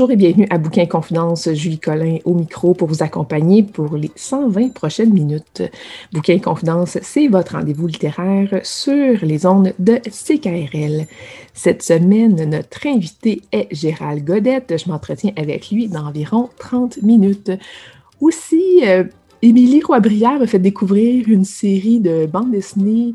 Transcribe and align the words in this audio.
Bonjour 0.00 0.12
et 0.12 0.16
bienvenue 0.16 0.46
à 0.48 0.56
Bouquin 0.56 0.86
Confidence. 0.86 1.52
Julie 1.52 1.78
Collin 1.78 2.16
au 2.24 2.32
micro 2.32 2.72
pour 2.72 2.88
vous 2.88 3.02
accompagner 3.02 3.62
pour 3.62 3.98
les 3.98 4.10
120 4.16 4.72
prochaines 4.72 5.12
minutes. 5.12 5.62
Bouquin 6.10 6.38
Confidence, 6.38 6.96
c'est 7.02 7.28
votre 7.28 7.52
rendez-vous 7.56 7.86
littéraire 7.86 8.60
sur 8.62 9.22
les 9.22 9.44
ondes 9.44 9.74
de 9.78 9.96
CKRL. 9.96 11.06
Cette 11.52 11.82
semaine, 11.82 12.48
notre 12.48 12.86
invité 12.86 13.42
est 13.52 13.68
Gérald 13.72 14.24
Godette. 14.24 14.82
Je 14.82 14.88
m'entretiens 14.88 15.32
avec 15.36 15.70
lui 15.70 15.86
d'environ 15.88 16.48
30 16.58 17.02
minutes. 17.02 17.52
Aussi, 18.22 18.80
euh, 18.86 19.04
Émilie 19.42 19.82
Roy-Brière 19.82 20.38
m'a 20.38 20.46
fait 20.46 20.58
découvrir 20.58 21.28
une 21.28 21.44
série 21.44 22.00
de 22.00 22.24
bandes 22.24 22.52
dessinées 22.52 23.12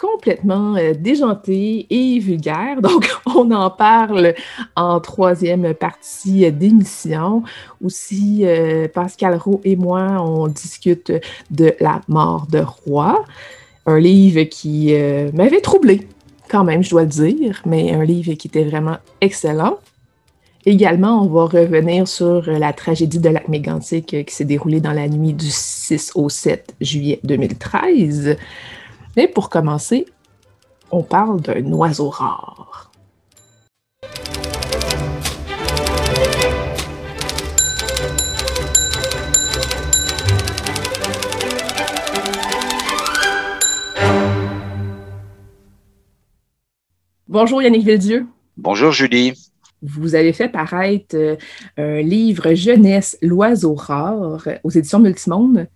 complètement 0.00 0.76
euh, 0.76 0.94
déjanté 0.94 1.86
et 1.90 2.18
vulgaire. 2.18 2.80
Donc, 2.82 3.10
on 3.26 3.50
en 3.50 3.70
parle 3.70 4.34
en 4.76 5.00
troisième 5.00 5.74
partie 5.74 6.50
d'émission. 6.52 7.42
Aussi, 7.84 8.40
euh, 8.44 8.88
Pascal 8.88 9.36
Roux 9.36 9.60
et 9.64 9.76
moi, 9.76 10.24
on 10.24 10.46
discute 10.48 11.12
de 11.50 11.74
La 11.80 12.00
mort 12.08 12.46
de 12.50 12.60
roi, 12.60 13.24
un 13.86 13.98
livre 13.98 14.44
qui 14.44 14.94
euh, 14.94 15.30
m'avait 15.34 15.60
troublé 15.60 16.06
quand 16.48 16.64
même, 16.64 16.82
je 16.82 16.90
dois 16.90 17.02
le 17.02 17.08
dire, 17.08 17.62
mais 17.64 17.92
un 17.92 18.04
livre 18.04 18.32
qui 18.34 18.48
était 18.48 18.64
vraiment 18.64 18.96
excellent. 19.20 19.78
Également, 20.66 21.22
on 21.22 21.26
va 21.26 21.44
revenir 21.44 22.08
sur 22.08 22.42
la 22.50 22.72
tragédie 22.72 23.20
de 23.20 23.28
lac 23.28 23.48
Mégantic 23.48 24.26
qui 24.26 24.34
s'est 24.34 24.44
déroulée 24.44 24.80
dans 24.80 24.92
la 24.92 25.08
nuit 25.08 25.32
du 25.32 25.48
6 25.48 26.12
au 26.16 26.28
7 26.28 26.74
juillet 26.80 27.20
2013. 27.22 28.36
Mais 29.16 29.26
pour 29.26 29.50
commencer, 29.50 30.06
on 30.92 31.02
parle 31.02 31.40
d'un 31.40 31.72
oiseau 31.72 32.10
rare. 32.10 32.92
Bonjour 47.26 47.62
Yannick 47.62 47.84
Villedieu. 47.84 48.26
Bonjour 48.56 48.92
Julie. 48.92 49.32
Vous 49.82 50.14
avez 50.14 50.32
fait 50.32 50.48
paraître 50.48 51.16
euh, 51.16 51.36
un 51.76 52.02
livre 52.02 52.54
jeunesse, 52.54 53.16
L'oiseau 53.22 53.74
rare, 53.74 54.46
aux 54.62 54.70
éditions 54.70 54.98
Multimonde. 54.98 55.68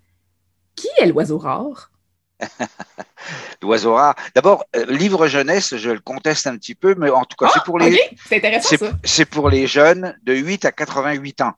Qui 0.76 0.88
est 0.98 1.06
l'oiseau 1.06 1.38
rare? 1.38 1.90
L'oiseau 3.62 3.94
rare. 3.94 4.14
D'abord, 4.34 4.64
euh, 4.76 4.86
livre 4.86 5.26
jeunesse, 5.26 5.76
je 5.76 5.90
le 5.90 6.00
conteste 6.00 6.46
un 6.46 6.56
petit 6.56 6.74
peu, 6.74 6.94
mais 6.96 7.10
en 7.10 7.24
tout 7.24 7.36
cas, 7.36 7.50
c'est 7.52 7.62
pour 7.64 7.78
les. 7.78 7.98
C'est 9.04 9.26
pour 9.26 9.50
les 9.50 9.66
jeunes 9.66 10.16
de 10.22 10.34
8 10.34 10.64
à 10.64 10.72
88 10.72 11.40
ans. 11.42 11.52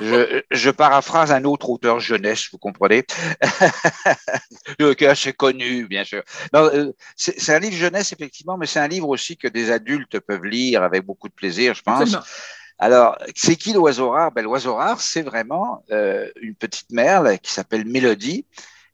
je, 0.00 0.70
paraphrase 0.70 1.32
un 1.32 1.44
autre 1.44 1.70
auteur 1.70 2.00
jeunesse, 2.00 2.48
vous 2.52 2.58
comprenez, 2.58 3.04
qui 4.78 5.04
est 5.04 5.06
assez 5.06 5.32
connu, 5.32 5.86
bien 5.86 6.04
sûr. 6.04 6.22
Euh, 6.54 6.92
c'est 7.16 7.54
un 7.54 7.58
livre 7.58 7.76
jeunesse, 7.76 8.12
effectivement, 8.12 8.56
mais 8.58 8.66
c'est 8.66 8.80
un 8.80 8.88
livre 8.88 9.08
aussi 9.08 9.36
que 9.36 9.48
des 9.48 9.70
adultes 9.70 10.20
peuvent 10.20 10.44
lire 10.44 10.82
avec 10.82 11.04
beaucoup 11.04 11.28
de 11.28 11.34
plaisir, 11.34 11.74
je 11.74 11.82
pense. 11.82 12.16
Alors, 12.78 13.16
c'est 13.34 13.56
qui 13.56 13.72
l'oiseau 13.72 14.10
rare? 14.10 14.32
Ben, 14.32 14.42
L'oiseau 14.42 14.74
rare, 14.74 15.00
c'est 15.00 15.22
vraiment 15.22 15.82
euh, 15.90 16.28
une 16.40 16.54
petite 16.54 16.90
merle 16.90 17.38
qui 17.38 17.50
s'appelle 17.50 17.86
Mélodie, 17.86 18.46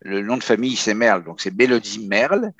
le 0.05 0.23
nom 0.23 0.37
de 0.37 0.45
famille, 0.45 0.77
c'est 0.77 0.95
Merle, 0.95 1.25
donc 1.25 1.41
c'est 1.41 1.55
Mélodie 1.55 2.07
Merle. 2.07 2.53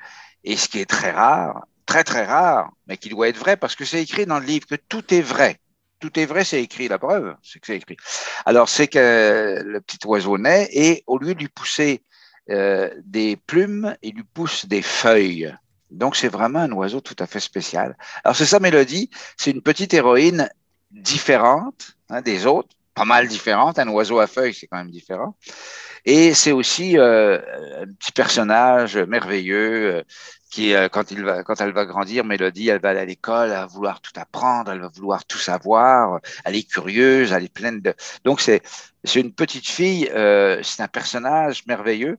Et 0.43 0.57
ce 0.57 0.67
qui 0.67 0.79
est 0.79 0.89
très 0.89 1.11
rare, 1.11 1.65
très 1.85 2.03
très 2.03 2.25
rare, 2.25 2.71
mais 2.87 2.97
qui 2.97 3.09
doit 3.09 3.27
être 3.27 3.37
vrai, 3.37 3.57
parce 3.57 3.75
que 3.75 3.85
c'est 3.85 4.01
écrit 4.01 4.25
dans 4.25 4.39
le 4.39 4.45
livre 4.45 4.65
que 4.67 4.75
tout 4.75 5.13
est 5.13 5.21
vrai. 5.21 5.59
Tout 5.99 6.19
est 6.19 6.25
vrai, 6.25 6.43
c'est 6.43 6.61
écrit. 6.61 6.87
La 6.87 6.99
preuve, 6.99 7.35
c'est 7.41 7.59
que 7.59 7.67
c'est 7.67 7.77
écrit. 7.77 7.97
Alors, 8.45 8.67
c'est 8.67 8.87
que 8.87 9.61
le 9.63 9.79
petit 9.79 10.05
oiseau 10.05 10.37
naît 10.37 10.67
et 10.73 11.03
au 11.07 11.17
lieu 11.17 11.33
de 11.33 11.39
lui 11.39 11.47
pousser 11.47 12.03
euh, 12.49 12.89
des 13.05 13.37
plumes, 13.37 13.95
il 14.01 14.15
lui 14.15 14.23
pousse 14.23 14.65
des 14.65 14.81
feuilles. 14.81 15.55
Donc, 15.91 16.15
c'est 16.15 16.27
vraiment 16.27 16.59
un 16.59 16.71
oiseau 16.73 16.99
tout 16.99 17.15
à 17.19 17.27
fait 17.27 17.39
spécial. 17.39 17.95
Alors, 18.23 18.35
c'est 18.35 18.45
ça, 18.45 18.59
Mélodie. 18.59 19.09
C'est 19.37 19.51
une 19.51 19.61
petite 19.61 19.93
héroïne 19.93 20.49
différente 20.91 21.95
hein, 22.09 22.21
des 22.21 22.45
autres, 22.45 22.75
pas 22.93 23.05
mal 23.05 23.27
différente. 23.27 23.79
Un 23.79 23.87
oiseau 23.87 24.19
à 24.19 24.27
feuilles, 24.27 24.53
c'est 24.53 24.67
quand 24.67 24.77
même 24.77 24.91
différent. 24.91 25.37
Et 26.05 26.33
c'est 26.33 26.51
aussi 26.51 26.97
euh, 26.97 27.39
un 27.81 27.87
petit 27.93 28.11
personnage 28.11 28.97
merveilleux 28.97 29.95
euh, 29.95 30.03
qui, 30.51 30.73
euh, 30.73 30.89
quand, 30.89 31.11
va, 31.13 31.43
elle 31.59 31.71
va 31.71 31.85
grandir, 31.85 32.25
Mélodie, 32.25 32.69
elle 32.69 32.81
va 32.81 32.89
aller 32.89 32.99
à 32.99 33.05
l'école, 33.05 33.49
elle 33.49 33.55
va 33.55 33.65
vouloir 33.65 34.01
tout 34.01 34.11
apprendre, 34.17 34.71
elle 34.71 34.81
va 34.81 34.89
vouloir 34.89 35.25
tout 35.25 35.37
savoir, 35.37 36.19
elle 36.43 36.55
est 36.55 36.69
curieuse, 36.69 37.31
elle 37.31 37.45
est 37.45 37.53
pleine 37.53 37.79
de... 37.79 37.93
Donc 38.25 38.41
c'est 38.41 38.61
une 39.15 39.33
petite 39.33 39.67
fille, 39.67 40.09
c'est 40.11 40.83
un 40.83 40.87
personnage 40.87 41.65
merveilleux. 41.67 42.17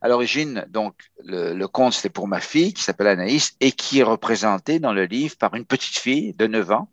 À 0.00 0.08
l'origine, 0.08 0.64
donc, 0.68 0.94
le, 1.24 1.54
le 1.54 1.68
conte, 1.68 1.94
c'était 1.94 2.10
pour 2.10 2.28
ma 2.28 2.40
fille, 2.40 2.72
qui 2.72 2.82
s'appelle 2.82 3.08
Anaïs, 3.08 3.56
et 3.58 3.72
qui 3.72 4.00
est 4.00 4.04
représentée 4.04 4.78
dans 4.78 4.92
le 4.92 5.06
livre 5.06 5.36
par 5.36 5.54
une 5.54 5.64
petite 5.64 5.98
fille 5.98 6.34
de 6.34 6.46
9 6.46 6.70
ans, 6.70 6.88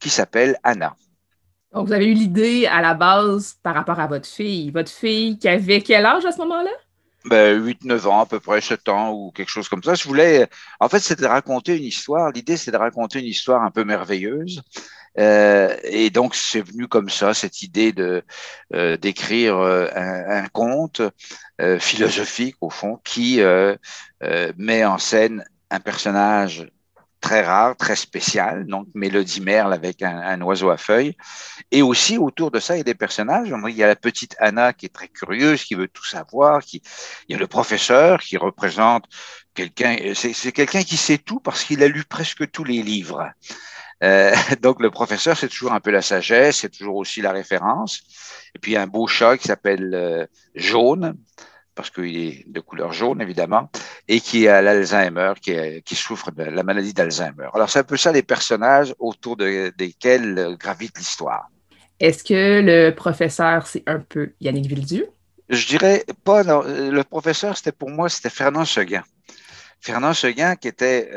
qui 0.00 0.10
s'appelle 0.10 0.58
Anna. 0.64 0.96
Donc, 1.72 1.86
vous 1.86 1.92
avez 1.92 2.06
eu 2.06 2.14
l'idée 2.14 2.66
à 2.66 2.80
la 2.80 2.94
base 2.94 3.56
par 3.62 3.74
rapport 3.74 4.00
à 4.00 4.06
votre 4.06 4.26
fille. 4.26 4.70
Votre 4.70 4.90
fille 4.90 5.38
qui 5.38 5.48
avait 5.48 5.80
quel 5.80 6.04
âge 6.04 6.24
à 6.24 6.32
ce 6.32 6.38
moment-là? 6.38 6.70
Ben, 7.26 7.62
8-9 7.62 8.06
ans, 8.06 8.20
à 8.20 8.26
peu 8.26 8.40
près 8.40 8.60
7 8.60 8.88
ans 8.88 9.12
ou 9.12 9.30
quelque 9.30 9.50
chose 9.50 9.68
comme 9.68 9.82
ça. 9.82 9.94
Je 9.94 10.04
voulais, 10.04 10.48
en 10.80 10.88
fait, 10.88 11.00
c'était 11.00 11.22
de 11.22 11.28
raconter 11.28 11.76
une 11.76 11.84
histoire. 11.84 12.30
L'idée, 12.32 12.56
c'est 12.56 12.70
de 12.70 12.76
raconter 12.76 13.20
une 13.20 13.26
histoire 13.26 13.62
un 13.62 13.70
peu 13.70 13.84
merveilleuse. 13.84 14.62
Euh, 15.18 15.76
et 15.84 16.10
donc, 16.10 16.34
c'est 16.34 16.62
venu 16.62 16.88
comme 16.88 17.10
ça, 17.10 17.34
cette 17.34 17.62
idée 17.62 17.92
euh, 17.98 18.96
d'écrire 18.96 19.58
euh, 19.58 19.88
un, 19.94 20.46
conte 20.48 21.02
philosophique, 21.78 22.56
au 22.62 22.70
fond, 22.70 22.98
qui 23.04 23.40
met 24.56 24.84
en 24.84 24.98
scène 24.98 25.44
un 25.70 25.80
personnage 25.80 26.70
très 27.20 27.42
rare, 27.42 27.76
très 27.76 27.96
spécial, 27.96 28.66
donc 28.66 28.86
Mélodie 28.94 29.40
Merle 29.40 29.72
avec 29.72 30.02
un, 30.02 30.40
oiseau 30.40 30.70
à 30.70 30.76
feuilles. 30.76 31.16
Et 31.70 31.82
aussi, 31.82 32.18
autour 32.18 32.50
de 32.50 32.60
ça, 32.60 32.74
il 32.74 32.78
y 32.78 32.80
a 32.80 32.84
des 32.84 32.94
personnages. 32.94 33.48
Il 33.68 33.76
y 33.76 33.82
a 33.82 33.86
la 33.86 33.96
petite 33.96 34.36
Anna 34.38 34.72
qui 34.72 34.86
est 34.86 34.94
très 34.94 35.08
curieuse, 35.08 35.62
qui 35.64 35.74
veut 35.74 35.88
tout 35.88 36.04
savoir. 36.04 36.62
Qui... 36.62 36.82
Il 37.28 37.32
y 37.32 37.36
a 37.36 37.38
le 37.38 37.46
professeur 37.46 38.20
qui 38.20 38.36
représente 38.36 39.04
quelqu'un, 39.54 39.96
c'est 40.14 40.52
quelqu'un 40.52 40.82
qui 40.82 40.96
sait 40.96 41.18
tout 41.18 41.40
parce 41.40 41.64
qu'il 41.64 41.82
a 41.82 41.88
lu 41.88 42.04
presque 42.04 42.50
tous 42.50 42.64
les 42.64 42.82
livres. 42.82 43.30
Euh, 44.02 44.34
donc 44.62 44.80
le 44.80 44.90
professeur, 44.90 45.36
c'est 45.36 45.48
toujours 45.48 45.72
un 45.72 45.80
peu 45.80 45.90
la 45.90 46.02
sagesse, 46.02 46.58
c'est 46.58 46.70
toujours 46.70 46.96
aussi 46.96 47.20
la 47.20 47.32
référence. 47.32 48.00
Et 48.54 48.58
puis 48.58 48.72
il 48.72 48.74
y 48.74 48.78
a 48.78 48.82
un 48.82 48.86
beau 48.86 49.06
chat 49.06 49.36
qui 49.36 49.48
s'appelle 49.48 49.90
euh, 49.94 50.26
Jaune, 50.54 51.16
parce 51.80 51.90
qu'il 51.90 52.16
est 52.16 52.44
de 52.46 52.60
couleur 52.60 52.92
jaune, 52.92 53.22
évidemment, 53.22 53.70
et 54.06 54.20
qui 54.20 54.48
a 54.48 54.60
l'Alzheimer, 54.60 55.32
qui, 55.40 55.54
qui, 55.82 55.94
souffre 55.94 56.30
de 56.30 56.42
la 56.42 56.62
maladie 56.62 56.92
d'Alzheimer. 56.92 57.48
Alors, 57.54 57.70
c'est 57.70 57.78
un 57.78 57.84
peu 57.84 57.96
ça 57.96 58.12
les 58.12 58.22
personnages 58.22 58.94
autour 58.98 59.36
de, 59.36 59.72
desquels 59.78 60.56
gravite 60.58 60.98
l'histoire. 60.98 61.48
Est-ce 61.98 62.22
que 62.22 62.60
le 62.60 62.90
professeur, 62.94 63.66
c'est 63.66 63.82
un 63.86 64.00
peu 64.00 64.32
Yannick 64.40 64.66
Villedieu? 64.66 65.08
Je 65.48 65.66
dirais 65.66 66.04
pas, 66.24 66.44
non. 66.44 66.62
Le 66.66 67.02
professeur, 67.02 67.56
c'était 67.56 67.72
pour 67.72 67.90
moi, 67.90 68.10
c'était 68.10 68.30
Fernand 68.30 68.66
Seguin. 68.66 69.02
Fernand 69.80 70.12
Seguin, 70.12 70.56
qui 70.56 70.68
était 70.68 71.10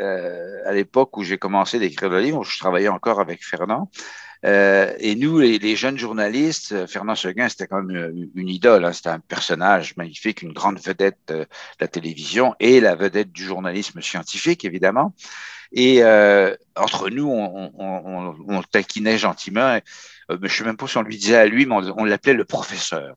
à 0.66 0.71
l'époque 0.71 1.18
où 1.18 1.24
j'ai 1.24 1.38
commencé 1.38 1.77
d'écrire 1.77 2.09
le 2.09 2.21
livre, 2.21 2.44
je 2.44 2.57
travaillais 2.57 2.88
encore 2.88 3.19
avec 3.19 3.45
Fernand, 3.45 3.89
euh, 4.45 4.94
et 5.00 5.16
nous, 5.16 5.40
les, 5.40 5.75
jeunes 5.75 5.98
journalistes, 5.98 6.74
euh, 6.74 6.88
Fernand 6.88 7.16
Seguin, 7.16 7.48
c'était 7.48 7.68
quand 7.68 7.81
même 7.81 8.30
une, 8.36 8.50
idole. 8.50 8.84
Hein, 8.84 8.92
c'était 8.92 9.10
un 9.10 9.19
personnage 9.19 9.95
magnifique, 9.95 10.42
une 10.42 10.54
grande 10.54 10.80
vedette 10.80 11.19
de 11.28 11.45
la 11.80 11.88
télévision 11.88 12.54
et 12.60 12.81
la 12.81 12.95
vedette 12.95 13.31
du 13.31 13.44
journalisme 13.44 14.01
scientifique, 14.01 14.66
évidemment. 14.66 15.13
Et 15.72 16.04
euh, 16.04 16.56
entre 16.75 17.10
nous, 17.10 17.28
on, 17.28 17.72
on, 17.78 18.36
on, 18.48 18.62
taquinait 18.63 19.18
gentiment. 19.18 19.80
je 20.30 20.36
ne 20.36 20.48
sais 20.48 20.63
même 20.63 20.78
pas 20.78 20.88
si 20.88 20.98
on 20.98 21.01
lui 21.01 21.18
disait 21.18 21.38
à 21.38 21.45
lui, 21.45 21.66
mais 21.66 21.75
on 21.98 22.04
l'appelait 22.04 22.34
le 22.34 22.45
professeur. 22.45 23.16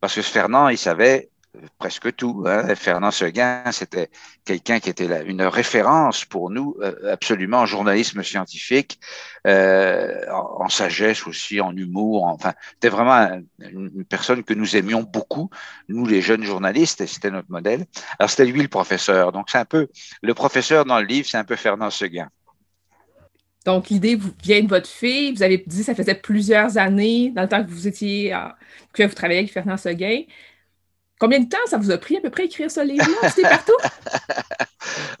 Parce 0.00 0.14
que 0.14 0.22
Fernand, 0.22 0.68
il 0.68 0.78
savait 0.78 1.30
presque 1.78 2.14
tout. 2.16 2.44
Hein. 2.46 2.74
Fernand 2.74 3.10
Seguin, 3.10 3.62
c'était 3.72 4.10
quelqu'un 4.44 4.80
qui 4.80 4.90
était 4.90 5.24
une 5.26 5.42
référence 5.42 6.24
pour 6.24 6.50
nous, 6.50 6.76
euh, 6.80 7.12
absolument 7.12 7.58
en 7.58 7.66
journalisme 7.66 8.22
scientifique, 8.22 8.98
euh, 9.46 10.24
en, 10.30 10.68
sagesse 10.68 11.26
aussi, 11.26 11.60
en 11.60 11.76
humour. 11.76 12.24
Enfin, 12.24 12.54
c'était 12.74 12.88
vraiment 12.88 13.42
une 13.58 14.04
personne 14.04 14.42
que 14.42 14.54
nous 14.54 14.76
aimions 14.76 15.02
beaucoup, 15.02 15.50
nous 15.88 16.06
les 16.06 16.22
jeunes 16.22 16.44
journalistes, 16.44 17.00
et 17.00 17.06
c'était 17.06 17.30
notre 17.30 17.50
modèle. 17.50 17.86
Alors 18.18 18.30
c'était 18.30 18.46
lui 18.46 18.62
le 18.62 18.68
professeur. 18.68 19.32
Donc 19.32 19.50
c'est 19.50 19.58
un 19.58 19.64
peu 19.64 19.88
le 20.22 20.34
professeur 20.34 20.84
dans 20.84 20.98
le 20.98 21.06
livre, 21.06 21.28
c'est 21.28 21.38
un 21.38 21.44
peu 21.44 21.56
Fernand 21.56 21.90
Seguin. 21.90 22.28
Donc, 23.64 23.90
l'idée 23.90 24.18
vient 24.42 24.60
de 24.64 24.68
votre 24.68 24.88
fille. 24.88 25.32
Vous 25.32 25.44
avez 25.44 25.58
dit 25.58 25.78
que 25.78 25.84
ça 25.84 25.94
faisait 25.94 26.16
plusieurs 26.16 26.78
années, 26.78 27.30
dans 27.30 27.42
le 27.42 27.48
temps 27.48 27.62
que 27.62 27.70
vous 27.70 27.86
étiez, 27.86 28.36
que 28.92 29.04
vous 29.04 29.14
travailliez 29.14 29.42
avec 29.42 29.52
Fernand 29.52 29.76
Seguin. 29.76 30.22
Combien 31.22 31.38
de 31.38 31.48
temps 31.48 31.58
ça 31.66 31.78
vous 31.78 31.92
a 31.92 31.98
pris 31.98 32.16
à 32.16 32.20
peu 32.20 32.30
près 32.30 32.46
écrire 32.46 32.68
ce 32.68 32.80
livre-là? 32.80 33.28
C'était 33.28 33.48
partout? 33.48 33.76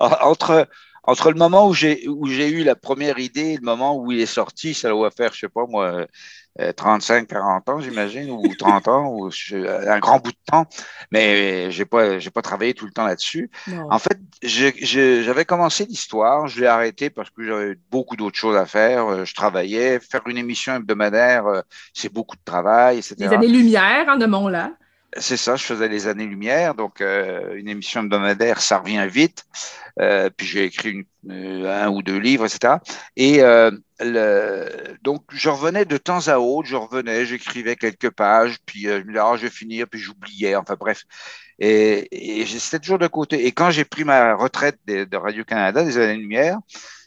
entre, 0.00 0.66
entre 1.04 1.30
le 1.30 1.38
moment 1.38 1.68
où 1.68 1.74
j'ai, 1.74 2.08
où 2.08 2.26
j'ai 2.26 2.50
eu 2.50 2.64
la 2.64 2.74
première 2.74 3.20
idée 3.20 3.50
et 3.50 3.56
le 3.56 3.62
moment 3.62 3.96
où 3.96 4.10
il 4.10 4.18
est 4.18 4.26
sorti, 4.26 4.74
ça 4.74 4.88
doit 4.88 5.12
faire, 5.12 5.32
je 5.32 5.38
sais 5.38 5.48
pas 5.48 5.64
moi, 5.68 6.08
35, 6.76 7.22
euh, 7.22 7.26
40 7.26 7.68
ans, 7.68 7.80
j'imagine, 7.80 8.32
ou 8.32 8.42
30 8.58 8.88
ans, 8.88 9.14
ou 9.14 9.30
un 9.52 9.98
grand 10.00 10.18
bout 10.18 10.32
de 10.32 10.36
temps, 10.44 10.66
mais 11.12 11.70
j'ai 11.70 11.84
pas, 11.84 12.18
j'ai 12.18 12.30
pas 12.30 12.42
travaillé 12.42 12.74
tout 12.74 12.86
le 12.86 12.90
temps 12.90 13.06
là-dessus. 13.06 13.48
En 13.88 14.00
fait, 14.00 14.18
j'avais 14.42 15.44
commencé 15.44 15.84
l'histoire, 15.84 16.48
je 16.48 16.62
l'ai 16.62 16.66
arrêté 16.66 17.10
parce 17.10 17.30
que 17.30 17.46
j'avais 17.46 17.76
beaucoup 17.92 18.16
d'autres 18.16 18.36
choses 18.36 18.56
à 18.56 18.66
faire. 18.66 19.06
Euh, 19.06 19.24
je 19.24 19.36
travaillais, 19.36 20.00
faire 20.00 20.22
une 20.26 20.36
émission 20.36 20.74
hebdomadaire, 20.74 21.46
euh, 21.46 21.60
c'est 21.94 22.12
beaucoup 22.12 22.34
de 22.34 22.42
travail, 22.44 22.98
etc. 22.98 23.14
Les 23.20 23.28
années-lumière, 23.28 24.06
en 24.08 24.20
hein, 24.20 24.50
là 24.50 24.72
c'est 25.18 25.36
ça, 25.36 25.56
je 25.56 25.64
faisais 25.64 25.88
les 25.88 26.06
années-lumière, 26.06 26.74
donc 26.74 27.00
euh, 27.00 27.54
une 27.56 27.68
émission 27.68 28.02
hebdomadaire, 28.02 28.60
ça 28.60 28.78
revient 28.78 29.06
vite. 29.08 29.44
Euh, 30.00 30.30
puis 30.34 30.46
j'ai 30.46 30.64
écrit 30.64 31.06
euh, 31.28 31.84
un 31.84 31.90
ou 31.90 32.02
deux 32.02 32.16
livres, 32.18 32.46
etc. 32.46 32.74
Et 33.16 33.42
donc 35.02 35.22
je 35.32 35.48
revenais 35.48 35.84
de 35.84 35.96
temps 35.96 36.28
à 36.28 36.38
autre, 36.38 36.68
je 36.68 36.76
revenais, 36.76 37.26
j'écrivais 37.26 37.76
quelques 37.76 38.10
pages, 38.10 38.58
puis 38.64 38.82
je 38.82 38.98
me 38.98 39.08
disais, 39.08 39.18
ah, 39.18 39.34
je 39.36 39.42
vais 39.42 39.50
finir, 39.50 39.86
puis 39.88 40.00
j'oubliais, 40.00 40.56
enfin 40.56 40.76
bref. 40.78 41.02
Et, 41.58 42.40
et 42.40 42.46
c'était 42.46 42.80
toujours 42.80 42.98
de 42.98 43.06
côté. 43.06 43.46
Et 43.46 43.52
quand 43.52 43.70
j'ai 43.70 43.84
pris 43.84 44.04
ma 44.04 44.34
retraite 44.34 44.78
de, 44.86 45.16
Radio-Canada, 45.16 45.84
des 45.84 45.98
années-lumière, 45.98 46.58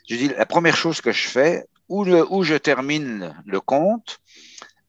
j'ai 0.07 0.17
dit, 0.17 0.31
la 0.37 0.45
première 0.45 0.77
chose 0.77 1.01
que 1.01 1.11
je 1.11 1.27
fais, 1.27 1.65
le, 1.89 2.25
où 2.31 2.43
je 2.43 2.55
termine 2.55 3.35
le 3.45 3.59
compte, 3.59 4.19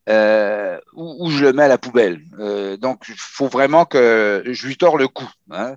euh, 0.08 0.78
où, 0.92 1.30
je 1.30 1.44
le 1.44 1.52
mets 1.52 1.64
à 1.64 1.68
la 1.68 1.78
poubelle. 1.78 2.20
Euh, 2.38 2.76
donc, 2.76 3.04
il 3.08 3.14
faut 3.16 3.48
vraiment 3.48 3.84
que 3.84 4.42
je 4.46 4.66
lui 4.66 4.76
tords 4.76 4.98
le 4.98 5.08
cou. 5.08 5.28
Hein. 5.50 5.74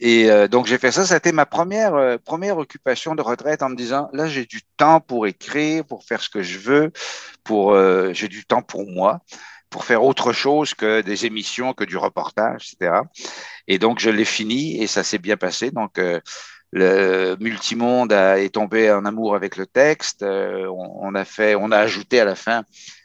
Et 0.00 0.30
euh, 0.30 0.48
donc, 0.48 0.66
j'ai 0.66 0.78
fait 0.78 0.90
ça. 0.90 1.06
C'était 1.06 1.32
ma 1.32 1.46
première, 1.46 1.94
euh, 1.94 2.16
première 2.18 2.58
occupation 2.58 3.14
de 3.14 3.22
retraite 3.22 3.62
en 3.62 3.68
me 3.68 3.76
disant, 3.76 4.08
là, 4.12 4.26
j'ai 4.26 4.44
du 4.44 4.62
temps 4.76 5.00
pour 5.00 5.26
écrire, 5.26 5.84
pour 5.84 6.04
faire 6.04 6.20
ce 6.20 6.28
que 6.28 6.42
je 6.42 6.58
veux, 6.58 6.92
pour 7.44 7.72
euh, 7.72 8.12
j'ai 8.12 8.28
du 8.28 8.44
temps 8.44 8.62
pour 8.62 8.88
moi 8.88 9.20
pour 9.70 9.84
faire 9.84 10.02
autre 10.02 10.32
chose 10.32 10.74
que 10.74 11.00
des 11.00 11.26
émissions, 11.26 11.74
que 11.74 11.84
du 11.84 11.96
reportage, 11.96 12.72
etc. 12.72 13.02
Et 13.68 13.78
donc, 13.78 14.00
je 14.00 14.10
l'ai 14.10 14.24
fini 14.24 14.82
et 14.82 14.88
ça 14.88 15.04
s'est 15.04 15.18
bien 15.18 15.36
passé. 15.36 15.70
Donc, 15.70 16.00
le 16.72 17.36
multimonde 17.38 18.10
est 18.10 18.52
tombé 18.52 18.90
en 18.90 19.04
amour 19.04 19.36
avec 19.36 19.56
le 19.56 19.66
texte. 19.66 20.24
On, 20.24 20.98
on, 21.00 21.14
a 21.14 21.24
fait, 21.24 21.54
on 21.54 21.70
a 21.70 21.78
ajouté 21.78 22.18
à 22.18 22.24
la 22.24 22.34
fin 22.34 22.64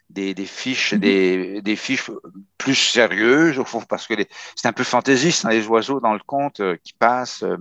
des, 0.09 0.33
fiches, 0.45 0.93
mhm. 0.93 0.99
des, 0.99 1.61
des, 1.61 1.75
fiches 1.75 2.09
plus 2.57 2.75
sérieuses, 2.75 3.59
au 3.59 3.65
fond, 3.65 3.81
parce 3.81 4.07
que 4.07 4.13
c'est 4.55 4.67
un 4.67 4.73
peu 4.73 4.83
fantaisiste, 4.83 5.45
hein, 5.45 5.49
les 5.49 5.67
oiseaux 5.67 5.99
dans 5.99 6.13
le 6.13 6.19
conte 6.25 6.59
euh, 6.59 6.77
qui 6.83 6.93
passent. 6.93 7.43
Euh. 7.43 7.57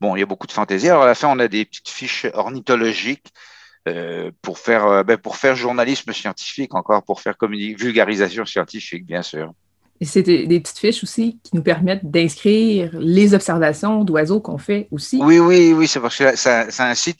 bon, 0.00 0.14
il 0.14 0.20
y 0.20 0.22
a 0.22 0.26
beaucoup 0.26 0.46
de 0.46 0.52
fantaisie. 0.52 0.88
Alors, 0.88 1.02
à 1.02 1.06
la 1.06 1.14
fin, 1.14 1.28
on 1.28 1.38
a 1.38 1.48
des 1.48 1.64
petites 1.64 1.88
fiches 1.88 2.26
ornithologiques 2.34 3.32
euh, 3.88 4.30
pour, 4.42 4.58
faire, 4.58 5.04
ben, 5.04 5.16
pour 5.16 5.36
faire 5.36 5.56
journalisme 5.56 6.12
scientifique, 6.12 6.74
encore 6.74 7.02
pour 7.02 7.20
faire 7.20 7.34
vulgarisation 7.40 8.44
scientifique, 8.44 9.06
bien 9.06 9.22
sûr. 9.22 9.52
Et 10.00 10.04
c'est 10.04 10.22
des, 10.22 10.60
petites 10.60 10.78
fiches 10.78 11.02
aussi 11.02 11.40
qui 11.42 11.56
nous 11.56 11.62
permettent 11.62 12.08
d'inscrire 12.08 12.90
les 13.00 13.34
observations 13.34 14.04
d'oiseaux 14.04 14.40
qu'on 14.40 14.58
fait 14.58 14.86
aussi. 14.92 15.18
Oui, 15.20 15.40
oui, 15.40 15.72
oui, 15.72 15.88
c'est 15.88 15.98
parce 15.98 16.16
que 16.16 16.36
ça, 16.36 16.70
ça 16.70 16.86
incite 16.86 17.18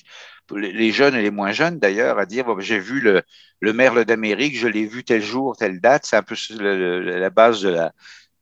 les 0.56 0.92
jeunes 0.92 1.14
et 1.14 1.22
les 1.22 1.30
moins 1.30 1.52
jeunes 1.52 1.78
d'ailleurs, 1.78 2.18
à 2.18 2.26
dire 2.26 2.44
bon, 2.44 2.58
j'ai 2.60 2.78
vu 2.78 3.00
le, 3.00 3.22
le 3.60 3.72
merle 3.72 4.04
d'Amérique, 4.04 4.56
je 4.56 4.68
l'ai 4.68 4.86
vu 4.86 5.04
tel 5.04 5.22
jour, 5.22 5.56
telle 5.56 5.80
date. 5.80 6.06
C'est 6.06 6.16
un 6.16 6.22
peu 6.22 6.36
la 6.58 7.30
base 7.30 7.62
de 7.62 7.70
la, 7.70 7.92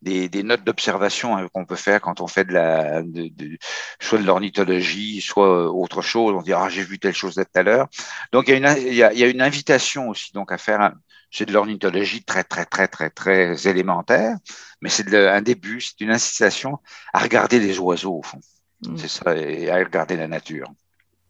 des, 0.01 0.29
des 0.29 0.43
notes 0.43 0.63
d'observation 0.63 1.37
hein, 1.37 1.47
qu'on 1.53 1.65
peut 1.65 1.75
faire 1.75 2.01
quand 2.01 2.21
on 2.21 2.27
fait 2.27 2.45
de 2.45 2.53
la, 2.53 3.01
de, 3.01 3.29
de, 3.29 3.57
soit 3.99 4.19
de 4.19 4.25
l'ornithologie, 4.25 5.21
soit 5.21 5.71
autre 5.71 6.01
chose. 6.01 6.35
On 6.37 6.41
dit 6.41 6.53
ah 6.53 6.69
j'ai 6.69 6.83
vu 6.83 6.99
telle 6.99 7.15
chose 7.15 7.35
tout 7.35 7.43
à 7.55 7.63
l'heure. 7.63 7.87
Donc 8.31 8.47
il 8.47 8.51
y, 8.51 8.65
a 8.65 8.77
une, 8.77 8.87
il, 8.87 8.93
y 8.93 9.03
a, 9.03 9.13
il 9.13 9.19
y 9.19 9.23
a 9.23 9.27
une 9.27 9.41
invitation 9.41 10.09
aussi 10.09 10.31
donc 10.33 10.51
à 10.51 10.57
faire. 10.57 10.93
C'est 11.29 11.45
de 11.45 11.51
l'ornithologie 11.51 12.23
très 12.23 12.45
très 12.45 12.65
très 12.65 12.87
très 12.87 13.09
très 13.09 13.67
élémentaire, 13.67 14.37
mais 14.81 14.89
c'est 14.89 15.13
un 15.13 15.41
début, 15.41 15.81
c'est 15.81 15.99
une 15.99 16.11
incitation 16.11 16.79
à 17.13 17.19
regarder 17.19 17.59
les 17.59 17.79
oiseaux 17.79 18.19
au 18.19 18.23
fond. 18.23 18.39
Mmh. 18.85 18.97
C'est 18.97 19.07
ça, 19.09 19.35
et 19.35 19.69
à 19.69 19.75
regarder 19.75 20.15
la 20.15 20.27
nature. 20.27 20.71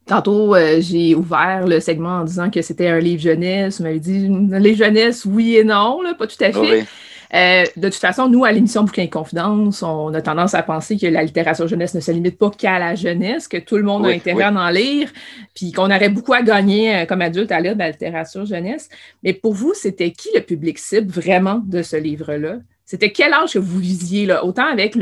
Tantôt, 0.08 0.54
euh, 0.54 0.80
j'ai 0.80 1.14
ouvert 1.14 1.66
le 1.66 1.80
segment 1.80 2.20
en 2.20 2.24
disant 2.24 2.48
que 2.50 2.62
c'était 2.62 2.88
un 2.88 2.98
livre 2.98 3.20
jeunesse. 3.20 3.78
Vous 3.78 3.84
m'avez 3.84 4.00
dit 4.00 4.26
les 4.26 4.74
jeunesses, 4.74 5.26
oui 5.26 5.56
et 5.56 5.64
non, 5.64 6.00
pas 6.18 6.26
tout 6.26 6.42
à 6.42 6.50
fait. 6.50 6.86
Euh, 7.34 7.64
de 7.76 7.88
toute 7.90 8.00
façon, 8.00 8.26
nous, 8.26 8.46
à 8.46 8.52
l'émission 8.52 8.84
Bouquin 8.84 9.06
Confidence, 9.06 9.82
on 9.82 10.14
a 10.14 10.22
tendance 10.22 10.54
à 10.54 10.62
penser 10.62 10.96
que 10.96 11.06
la 11.06 11.22
littérature 11.22 11.68
jeunesse 11.68 11.92
ne 11.92 12.00
se 12.00 12.10
limite 12.10 12.38
pas 12.38 12.48
qu'à 12.48 12.78
la 12.78 12.94
jeunesse, 12.94 13.48
que 13.48 13.58
tout 13.58 13.76
le 13.76 13.82
monde 13.82 14.06
a 14.06 14.08
intérêt 14.08 14.44
à 14.44 14.50
en 14.50 14.70
lire, 14.70 15.12
puis 15.54 15.72
qu'on 15.72 15.90
aurait 15.90 16.08
beaucoup 16.08 16.32
à 16.32 16.40
gagner 16.40 16.96
euh, 16.96 17.04
comme 17.04 17.20
adulte 17.20 17.52
à 17.52 17.60
lire 17.60 17.74
de 17.74 17.80
la 17.80 17.90
littérature 17.90 18.46
jeunesse. 18.46 18.88
Mais 19.22 19.34
pour 19.34 19.52
vous, 19.52 19.74
c'était 19.74 20.12
qui 20.12 20.30
le 20.34 20.40
public 20.40 20.78
cible 20.78 21.10
vraiment 21.10 21.60
de 21.66 21.82
ce 21.82 21.96
livre-là? 21.96 22.60
C'était 22.86 23.12
quel 23.12 23.34
âge 23.34 23.52
que 23.52 23.58
vous 23.58 23.78
visiez, 23.78 24.24
là, 24.24 24.42
autant 24.42 24.64
avec 24.64 24.96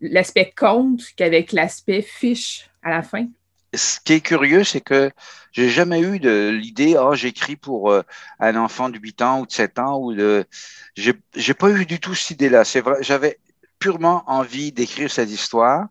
l'aspect 0.00 0.54
conte 0.58 1.02
qu'avec 1.14 1.52
l'aspect 1.52 2.00
fiche 2.00 2.70
à 2.82 2.88
la 2.88 3.02
fin? 3.02 3.26
Ce 3.76 4.00
qui 4.00 4.14
est 4.14 4.20
curieux, 4.20 4.64
c'est 4.64 4.80
que 4.80 5.10
j'ai 5.52 5.68
jamais 5.68 6.00
eu 6.00 6.18
de 6.18 6.50
l'idée, 6.50 6.96
oh, 6.98 7.14
j'écris 7.14 7.56
pour 7.56 7.90
euh, 7.90 8.02
un 8.40 8.56
enfant 8.56 8.88
de 8.90 8.98
8 8.98 9.22
ans 9.22 9.40
ou 9.40 9.46
de 9.46 9.52
7 9.52 9.78
ans 9.78 9.98
ou 9.98 10.14
de, 10.14 10.44
j'ai 10.96 11.54
pas 11.54 11.70
eu 11.70 11.86
du 11.86 12.00
tout 12.00 12.14
cette 12.14 12.32
idée-là. 12.32 12.64
C'est 12.64 12.80
vrai, 12.80 12.96
j'avais 13.00 13.38
purement 13.78 14.24
envie 14.26 14.72
d'écrire 14.72 15.10
cette 15.10 15.30
histoire, 15.30 15.86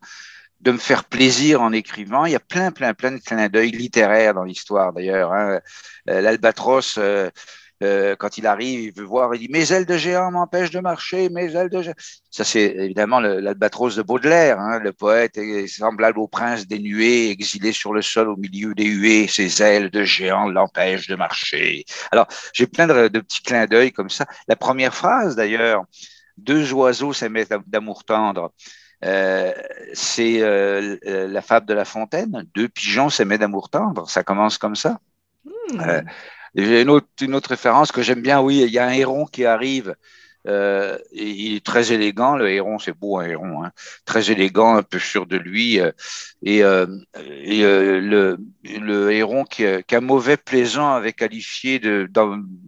de 0.61 0.71
me 0.71 0.77
faire 0.77 1.03
plaisir 1.03 1.61
en 1.61 1.71
écrivant. 1.71 2.25
Il 2.25 2.31
y 2.31 2.35
a 2.35 2.39
plein, 2.39 2.71
plein, 2.71 2.93
plein 2.93 3.11
de 3.11 3.19
clins 3.19 3.49
d'œil 3.49 3.71
littéraires 3.71 4.33
dans 4.33 4.43
l'histoire 4.43 4.93
d'ailleurs. 4.93 5.33
Hein. 5.33 5.59
Euh, 6.09 6.21
L'albatros, 6.21 6.97
euh, 6.97 7.29
euh, 7.83 8.15
quand 8.17 8.37
il 8.37 8.47
arrive, 8.47 8.79
il 8.79 8.93
veut 8.93 9.03
voir, 9.03 9.35
il 9.35 9.39
dit 9.39 9.49
Mes 9.49 9.71
ailes 9.71 9.85
de 9.85 9.97
géant 9.97 10.31
m'empêchent 10.31 10.71
de 10.71 10.79
marcher, 10.79 11.29
mes 11.29 11.55
ailes 11.55 11.69
de 11.69 11.81
géant. 11.81 11.93
Ça, 12.31 12.43
c'est 12.43 12.65
évidemment 12.65 13.19
l'albatros 13.19 13.95
de 13.95 14.01
Baudelaire, 14.01 14.59
hein, 14.59 14.79
le 14.79 14.93
poète 14.93 15.37
est 15.37 15.67
semblable 15.67 16.19
au 16.19 16.27
prince 16.27 16.67
des 16.67 16.79
nuées, 16.79 17.29
exilé 17.29 17.71
sur 17.71 17.93
le 17.93 18.01
sol 18.01 18.29
au 18.29 18.37
milieu 18.37 18.73
des 18.73 18.85
huées, 18.85 19.27
ses 19.27 19.61
ailes 19.61 19.89
de 19.89 20.03
géant 20.03 20.47
l'empêchent 20.49 21.07
de 21.07 21.15
marcher. 21.15 21.83
Alors, 22.11 22.27
j'ai 22.53 22.67
plein 22.67 22.87
de, 22.87 23.07
petits 23.19 23.43
clins 23.43 23.65
d'œil 23.65 23.91
comme 23.91 24.09
ça. 24.09 24.25
La 24.47 24.55
première 24.55 24.93
phrase, 24.93 25.35
d'ailleurs, 25.35 25.83
Deux 26.37 26.73
oiseaux 26.73 27.13
s'aimaient 27.13 27.47
d'amour 27.67 28.03
tendre. 28.03 28.51
Euh, 29.03 29.53
c'est 29.93 30.41
euh, 30.41 30.97
la 31.03 31.41
fable 31.41 31.65
de 31.65 31.73
La 31.73 31.85
Fontaine. 31.85 32.45
Deux 32.55 32.67
pigeons 32.67 33.09
s'aimaient 33.09 33.37
d'amour 33.37 33.69
tendre. 33.69 34.09
Ça 34.09 34.23
commence 34.23 34.57
comme 34.57 34.75
ça. 34.75 34.99
J'ai 36.55 36.81
une 36.81 36.89
autre, 36.89 37.07
une 37.21 37.35
autre 37.35 37.49
référence 37.49 37.91
que 37.91 38.01
j'aime 38.01 38.21
bien, 38.21 38.41
oui, 38.41 38.63
il 38.65 38.71
y 38.71 38.79
a 38.79 38.87
un 38.87 38.91
héron 38.93 39.25
qui 39.25 39.45
arrive 39.45 39.95
Euh, 40.47 40.97
il 41.11 41.55
est 41.55 41.65
très 41.65 41.91
élégant, 41.91 42.35
le 42.35 42.49
héron, 42.49 42.77
c'est 42.77 42.93
beau 42.93 43.17
un 43.17 43.25
héron, 43.25 43.63
hein, 43.63 43.71
très 44.05 44.31
élégant, 44.31 44.75
un 44.75 44.83
peu 44.83 44.99
sûr 44.99 45.25
de 45.25 45.37
lui. 45.37 45.79
Euh, 45.79 45.91
et, 46.43 46.63
euh, 46.63 46.85
le, 48.63 49.11
héron 49.11 49.45
a 49.91 50.01
mauvais 50.01 50.37
plaisant 50.37 50.93
avait 50.93 51.13
qualifié 51.13 51.79
de, 51.79 52.07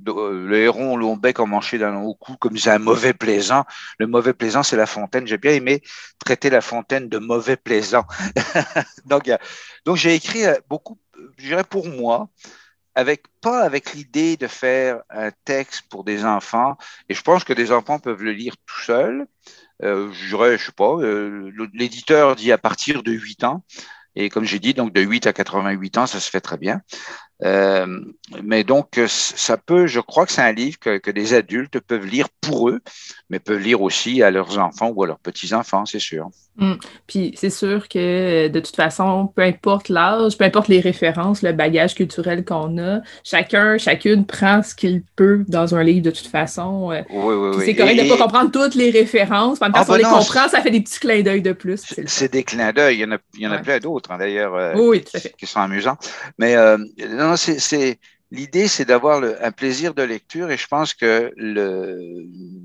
le 0.05 0.57
héron 0.57 0.97
long 0.97 1.17
bec 1.17 1.39
emmanché 1.39 1.77
d'un 1.77 1.91
long 1.91 2.13
cou 2.15 2.35
comme 2.37 2.57
c'est 2.57 2.71
un 2.71 2.79
mauvais 2.79 3.13
plaisant. 3.13 3.65
Le 3.99 4.07
mauvais 4.07 4.33
plaisant, 4.33 4.63
c'est 4.63 4.77
la 4.77 4.87
fontaine. 4.87 5.27
J'ai 5.27 5.37
bien 5.37 5.51
aimé 5.51 5.81
traiter 6.25 6.49
la 6.49 6.61
fontaine 6.61 7.09
de 7.09 7.19
mauvais 7.19 7.57
plaisant. 7.57 8.05
donc, 9.05 9.29
donc 9.85 9.97
j'ai 9.97 10.15
écrit 10.15 10.43
beaucoup, 10.69 10.97
je 11.37 11.45
dirais 11.47 11.63
pour 11.63 11.87
moi, 11.87 12.29
avec 12.97 13.25
pas 13.41 13.61
avec 13.61 13.93
l'idée 13.93 14.37
de 14.37 14.47
faire 14.47 15.03
un 15.11 15.29
texte 15.45 15.83
pour 15.87 16.03
des 16.03 16.25
enfants. 16.25 16.77
Et 17.09 17.13
je 17.13 17.21
pense 17.21 17.43
que 17.43 17.53
des 17.53 17.71
enfants 17.71 17.99
peuvent 17.99 18.23
le 18.23 18.31
lire 18.31 18.55
tout 18.65 18.81
seuls. 18.81 19.27
Euh, 19.83 20.11
je 20.11 20.35
dirais, 20.35 20.57
je 20.57 20.65
sais 20.65 20.71
pas, 20.71 20.95
euh, 20.97 21.51
l'éditeur 21.75 22.35
dit 22.35 22.51
à 22.51 22.57
partir 22.57 23.03
de 23.03 23.11
8 23.11 23.43
ans. 23.43 23.63
Et 24.15 24.29
comme 24.29 24.45
j'ai 24.45 24.57
dit, 24.57 24.73
donc 24.73 24.93
de 24.93 25.01
8 25.01 25.27
à 25.27 25.33
88 25.33 25.99
ans, 25.99 26.07
ça 26.07 26.19
se 26.19 26.27
fait 26.27 26.41
très 26.41 26.57
bien. 26.57 26.81
Euh, 27.43 27.99
mais 28.43 28.63
donc, 28.63 28.99
ça 29.07 29.57
peut, 29.57 29.87
je 29.87 29.99
crois 29.99 30.25
que 30.25 30.31
c'est 30.31 30.41
un 30.41 30.51
livre 30.51 30.79
que, 30.79 30.97
que, 30.97 31.11
des 31.11 31.33
adultes 31.33 31.79
peuvent 31.79 32.05
lire 32.05 32.27
pour 32.41 32.69
eux, 32.69 32.81
mais 33.29 33.39
peuvent 33.39 33.59
lire 33.59 33.81
aussi 33.81 34.23
à 34.23 34.31
leurs 34.31 34.57
enfants 34.57 34.91
ou 34.95 35.03
à 35.03 35.07
leurs 35.07 35.19
petits-enfants, 35.19 35.85
c'est 35.85 35.99
sûr. 35.99 36.29
Mm. 36.57 36.73
Puis 37.05 37.33
c'est 37.35 37.51
sûr 37.51 37.87
que 37.87 38.47
de 38.47 38.59
toute 38.59 38.75
façon, 38.75 39.31
peu 39.35 39.43
importe 39.43 39.89
l'âge, 39.89 40.37
peu 40.37 40.43
importe 40.43 40.67
les 40.67 40.79
références, 40.79 41.43
le 41.43 41.53
bagage 41.53 41.93
culturel 41.93 42.43
qu'on 42.43 42.77
a, 42.79 43.01
chacun, 43.23 43.77
chacune 43.77 44.25
prend 44.25 44.63
ce 44.63 44.73
qu'il 44.73 45.03
peut 45.15 45.45
dans 45.47 45.75
un 45.75 45.83
livre 45.83 46.01
de 46.01 46.11
toute 46.11 46.27
façon. 46.27 46.87
Oui, 46.89 46.97
oui, 47.11 47.35
oui. 47.35 47.63
C'est 47.65 47.75
correct 47.75 47.97
de 47.97 48.03
ne 48.03 48.09
pas 48.09 48.17
comprendre 48.17 48.51
toutes 48.51 48.75
les 48.75 48.89
références. 48.89 49.61
En 49.61 49.65
même 49.65 49.73
temps, 49.73 49.81
ah, 49.81 49.85
si 49.85 49.91
on 49.91 49.93
ben 49.93 49.97
les 49.99 50.03
comprend, 50.03 50.47
ça 50.47 50.61
fait 50.61 50.71
des 50.71 50.81
petits 50.81 50.99
clins 50.99 51.21
d'œil 51.21 51.41
de 51.41 51.53
plus. 51.53 51.83
C'est 52.07 52.31
des 52.31 52.43
clins 52.43 52.73
d'œil. 52.73 52.97
Il 52.97 53.01
y 53.01 53.05
en 53.05 53.11
a, 53.11 53.17
il 53.35 53.41
y 53.41 53.47
en 53.47 53.51
a 53.51 53.59
plein 53.59 53.77
d'autres, 53.77 54.11
hein, 54.11 54.17
d'ailleurs, 54.17 54.55
euh, 54.55 54.73
oui, 54.75 55.03
qui, 55.37 55.45
sont 55.45 55.59
amusants. 55.59 55.97
Mais 56.39 56.55
euh, 56.55 56.77
non, 57.09 57.26
c'est 57.35 57.99
L'idée, 58.29 58.67
c'est 58.67 58.83
d'avoir 58.83 59.23
un 59.23 59.51
plaisir 59.51 59.93
de 59.93 60.03
lecture 60.03 60.51
et 60.51 60.57
je 60.57 60.67
pense 60.67 60.93
que 60.93 61.33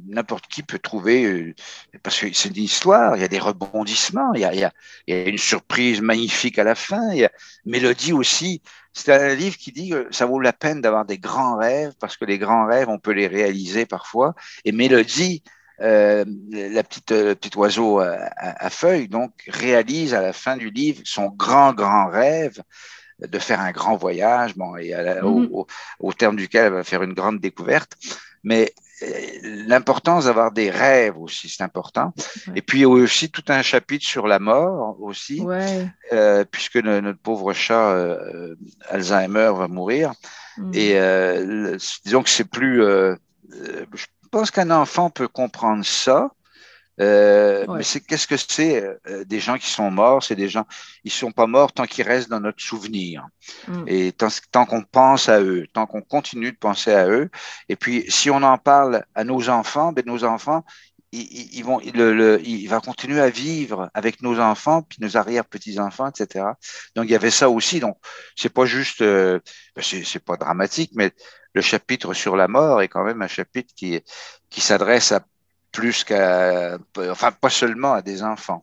n'importe 0.08 0.48
qui 0.48 0.64
peut 0.64 0.80
trouver, 0.80 1.24
euh, 1.24 1.54
parce 2.02 2.18
que 2.18 2.32
c'est 2.32 2.48
une 2.48 2.64
histoire, 2.64 3.16
il 3.16 3.22
y 3.22 3.24
a 3.24 3.28
des 3.28 3.38
rebondissements, 3.38 4.34
il 4.34 4.40
y 4.40 4.64
a, 4.64 4.72
une 5.06 5.38
surprise 5.38 6.00
magnifique 6.00 6.58
à 6.58 6.64
la 6.64 6.74
fin, 6.74 7.12
il 7.12 7.18
y 7.18 7.24
a 7.24 7.30
Mélodie 7.64 8.12
aussi. 8.12 8.60
C'est 8.92 9.12
un 9.12 9.34
livre 9.36 9.56
qui 9.56 9.70
dit 9.70 9.90
que 9.90 10.08
ça 10.10 10.26
vaut 10.26 10.40
la 10.40 10.52
peine 10.52 10.80
d'avoir 10.80 11.04
des 11.04 11.18
grands 11.18 11.56
rêves 11.56 11.92
parce 12.00 12.16
que 12.16 12.24
les 12.24 12.38
grands 12.38 12.66
rêves, 12.66 12.88
on 12.88 12.98
peut 12.98 13.12
les 13.12 13.28
réaliser 13.28 13.86
parfois. 13.86 14.34
Et 14.64 14.72
Mélodie, 14.72 15.44
euh, 15.80 16.24
la 16.50 16.82
petite, 16.82 17.12
le 17.12 17.34
petit 17.34 17.56
oiseau 17.56 18.00
à, 18.00 18.16
à, 18.36 18.68
feuilles, 18.68 19.08
donc 19.08 19.32
réalise 19.46 20.12
à 20.12 20.20
la 20.20 20.32
fin 20.32 20.56
du 20.56 20.70
livre 20.70 21.02
son 21.04 21.28
grand, 21.28 21.72
grand 21.72 22.08
rêve 22.08 22.60
de 23.20 23.38
faire 23.38 23.60
un 23.60 23.72
grand 23.72 23.96
voyage, 23.96 24.56
bon, 24.56 24.76
et 24.76 24.94
mhm. 24.94 25.48
au, 26.00 26.12
terme 26.12 26.36
duquel 26.36 26.66
elle 26.66 26.72
va 26.72 26.84
faire 26.84 27.02
une 27.02 27.14
grande 27.14 27.40
découverte. 27.40 27.92
Mais 28.44 28.72
euh, 29.02 29.06
l'importance 29.66 30.24
d'avoir 30.24 30.52
des 30.52 30.70
rêves 30.70 31.18
aussi, 31.18 31.48
c'est 31.48 31.62
important. 31.62 32.12
Et 32.54 32.62
puis 32.62 32.84
aussi 32.84 33.30
tout 33.30 33.44
un 33.48 33.62
chapitre 33.62 34.04
sur 34.04 34.26
la 34.26 34.38
mort 34.38 35.00
aussi, 35.00 35.44
euh, 36.12 36.44
puisque 36.50 36.76
notre 36.76 37.18
pauvre 37.18 37.52
chat 37.52 37.90
euh, 37.90 38.54
Alzheimer 38.88 39.52
va 39.56 39.68
mourir. 39.68 40.12
Mhm. 40.58 40.72
Et 40.74 40.98
disons 42.04 42.22
que 42.22 42.30
c'est 42.30 42.48
plus... 42.48 42.82
je 42.82 44.06
pense 44.30 44.50
qu'un 44.50 44.70
enfant 44.70 45.10
peut 45.10 45.28
comprendre 45.28 45.84
ça, 45.84 46.30
euh, 47.02 47.66
mais 47.68 47.82
c'est 47.82 48.00
qu'est-ce 48.00 48.26
que 48.26 48.36
c'est 48.36 48.82
euh, 49.08 49.24
des 49.24 49.40
gens 49.40 49.58
qui 49.58 49.68
sont 49.68 49.90
morts? 49.90 50.22
C'est 50.22 50.36
des 50.36 50.48
gens, 50.48 50.66
ils 51.04 51.10
sont 51.10 51.32
pas 51.32 51.46
morts 51.46 51.72
tant 51.72 51.84
qu'ils 51.84 52.06
restent 52.06 52.28
dans 52.28 52.40
notre 52.40 52.62
souvenir. 52.62 53.26
Mm. 53.66 53.84
Et 53.88 54.12
tant, 54.12 54.28
tant 54.52 54.66
qu'on 54.66 54.82
pense 54.82 55.28
à 55.28 55.40
eux, 55.40 55.66
tant 55.72 55.86
qu'on 55.86 56.02
continue 56.02 56.52
de 56.52 56.56
penser 56.56 56.92
à 56.92 57.08
eux. 57.08 57.28
Et 57.68 57.76
puis, 57.76 58.04
si 58.08 58.30
on 58.30 58.42
en 58.42 58.58
parle 58.58 59.04
à 59.14 59.24
nos 59.24 59.48
enfants, 59.48 59.92
ben 59.92 60.04
nos 60.06 60.22
enfants, 60.24 60.64
ils, 61.12 61.56
ils 61.58 61.64
vont, 61.64 61.80
le, 61.94 62.14
le, 62.14 62.40
il 62.46 62.66
va 62.68 62.80
continuer 62.80 63.20
à 63.20 63.30
vivre 63.30 63.90
avec 63.94 64.22
nos 64.22 64.38
enfants, 64.38 64.82
puis 64.82 64.98
nos 65.00 65.16
arrière 65.16 65.44
petits 65.44 65.78
enfants, 65.78 66.08
etc. 66.08 66.46
Donc 66.94 67.06
il 67.06 67.10
y 67.10 67.14
avait 67.16 67.30
ça 67.30 67.50
aussi. 67.50 67.80
Donc 67.80 67.98
c'est 68.36 68.52
pas 68.52 68.64
juste, 68.64 69.02
euh, 69.02 69.40
ben, 69.76 69.82
c'est 69.82 70.24
pas 70.24 70.36
dramatique, 70.36 70.92
mais 70.94 71.12
le 71.54 71.60
chapitre 71.60 72.14
sur 72.14 72.36
la 72.36 72.48
mort 72.48 72.80
est 72.80 72.88
quand 72.88 73.04
même 73.04 73.22
un 73.22 73.28
chapitre 73.28 73.74
qui 73.76 74.00
qui 74.50 74.60
s'adresse 74.60 75.12
à 75.12 75.20
plus 75.72 76.04
qu'à, 76.04 76.78
enfin, 77.10 77.32
pas 77.32 77.50
seulement 77.50 77.94
à 77.94 78.02
des 78.02 78.22
enfants. 78.22 78.62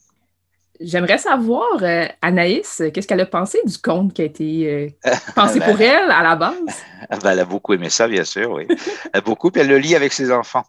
J'aimerais 0.79 1.17
savoir, 1.17 1.83
euh, 1.83 2.05
Anaïs, 2.21 2.81
qu'est-ce 2.93 3.05
qu'elle 3.05 3.19
a 3.19 3.25
pensé 3.25 3.59
du 3.65 3.77
conte 3.77 4.13
qui 4.13 4.21
a 4.21 4.25
été 4.25 4.93
euh, 5.05 5.11
pensé 5.35 5.59
pour 5.59 5.79
elle 5.81 6.09
à 6.09 6.23
la 6.23 6.35
base? 6.35 6.55
Ben, 7.09 7.31
elle 7.31 7.39
a 7.39 7.45
beaucoup 7.45 7.73
aimé 7.73 7.89
ça, 7.89 8.07
bien 8.07 8.23
sûr, 8.23 8.51
oui. 8.51 8.67
Elle 8.69 9.09
a 9.13 9.21
beaucoup, 9.21 9.49
puis 9.49 9.61
elle 9.61 9.67
le 9.67 9.77
lit 9.77 9.95
avec 9.95 10.13
ses 10.13 10.31
enfants. 10.31 10.63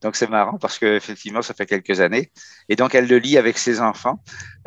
Donc, 0.00 0.16
c'est 0.16 0.30
marrant 0.30 0.56
parce 0.56 0.78
qu'effectivement, 0.78 1.42
ça 1.42 1.52
fait 1.52 1.66
quelques 1.66 2.00
années. 2.00 2.30
Et 2.70 2.76
donc, 2.76 2.94
elle 2.94 3.06
le 3.06 3.18
lit 3.18 3.36
avec 3.36 3.58
ses 3.58 3.78
enfants. 3.78 4.18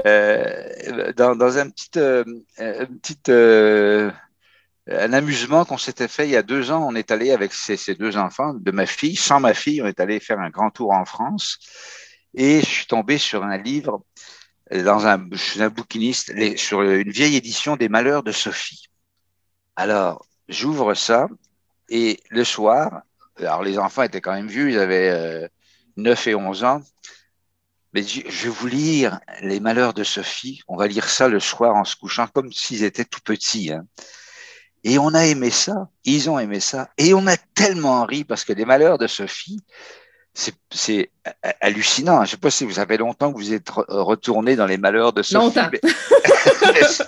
Euh, 0.05 1.11
dans, 1.17 1.35
dans, 1.35 1.57
un 1.57 1.69
petit, 1.69 1.89
une 1.97 2.99
petite 2.99 3.31
un 4.87 5.13
amusement 5.13 5.65
qu'on 5.65 5.77
s'était 5.77 6.07
fait 6.07 6.27
il 6.27 6.31
y 6.31 6.35
a 6.35 6.43
deux 6.43 6.71
ans. 6.71 6.85
On 6.87 6.95
est 6.95 7.11
allé 7.11 7.31
avec 7.31 7.53
ces, 7.53 7.95
deux 7.95 8.17
enfants 8.17 8.53
de 8.53 8.71
ma 8.71 8.85
fille, 8.85 9.15
sans 9.15 9.39
ma 9.39 9.53
fille, 9.53 9.81
on 9.81 9.87
est 9.87 9.99
allé 9.99 10.19
faire 10.19 10.39
un 10.39 10.49
grand 10.49 10.69
tour 10.69 10.91
en 10.91 11.05
France. 11.05 11.59
Et 12.33 12.59
je 12.59 12.65
suis 12.65 12.87
tombé 12.87 13.17
sur 13.17 13.43
un 13.43 13.57
livre, 13.57 14.03
dans 14.71 15.07
un, 15.07 15.25
je 15.31 15.37
suis 15.37 15.63
un 15.63 15.69
bouquiniste, 15.69 16.33
sur 16.57 16.81
une 16.81 17.09
vieille 17.09 17.35
édition 17.35 17.77
des 17.77 17.89
Malheurs 17.89 18.23
de 18.23 18.31
Sophie. 18.31 18.89
Alors, 19.75 20.25
j'ouvre 20.49 20.93
ça 20.93 21.27
et 21.89 22.19
le 22.29 22.43
soir, 22.43 23.01
alors 23.37 23.63
les 23.63 23.77
enfants 23.77 24.03
étaient 24.03 24.21
quand 24.21 24.33
même 24.33 24.47
vieux, 24.47 24.69
ils 24.69 24.79
avaient 24.79 25.09
euh, 25.09 25.47
9 25.97 26.27
et 26.27 26.35
11 26.35 26.63
ans. 26.63 26.81
Mais 27.93 28.03
je 28.03 28.21
vais 28.23 28.49
vous 28.49 28.67
lire 28.67 29.21
les 29.41 29.61
Malheurs 29.61 29.93
de 29.93 30.03
Sophie. 30.03 30.61
On 30.67 30.75
va 30.75 30.85
lire 30.87 31.09
ça 31.09 31.29
le 31.29 31.39
soir 31.39 31.75
en 31.75 31.85
se 31.85 31.95
couchant, 31.95 32.27
comme 32.27 32.51
s'ils 32.51 32.83
étaient 32.83 33.05
tout 33.05 33.21
petits. 33.21 33.71
Hein. 33.71 33.85
Et 34.85 34.99
on 34.99 35.15
a 35.15 35.25
aimé 35.25 35.49
ça, 35.49 35.89
ils 36.03 36.29
ont 36.29 36.37
aimé 36.37 36.59
ça, 36.59 36.89
et 36.99 37.15
on 37.15 37.25
a 37.25 37.37
tellement 37.37 38.05
ri 38.05 38.23
parce 38.23 38.45
que 38.45 38.53
les 38.53 38.65
malheurs 38.65 38.99
de 38.99 39.07
Sophie, 39.07 39.59
c'est 40.69 41.09
hallucinant. 41.59 42.17
Je 42.17 42.21
ne 42.21 42.27
sais 42.27 42.37
pas 42.37 42.51
si 42.51 42.65
vous 42.65 42.77
avez 42.77 42.97
longtemps 42.97 43.33
que 43.33 43.37
vous 43.37 43.51
êtes 43.51 43.71
retourné 43.71 44.55
dans 44.55 44.67
les 44.67 44.77
malheurs 44.77 45.11
de 45.11 45.23
Sophie. 45.23 45.59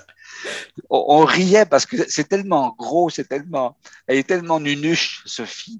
on, 0.90 1.24
riait 1.24 1.68
parce 1.68 1.86
que 1.86 1.98
c'est 2.10 2.28
tellement 2.28 2.74
gros, 2.78 3.12
c'est 3.12 3.26
tellement, 3.26 3.78
elle 4.08 4.18
est 4.18 4.28
tellement 4.28 4.60
nunuche, 4.60 5.22
Sophie, 5.26 5.80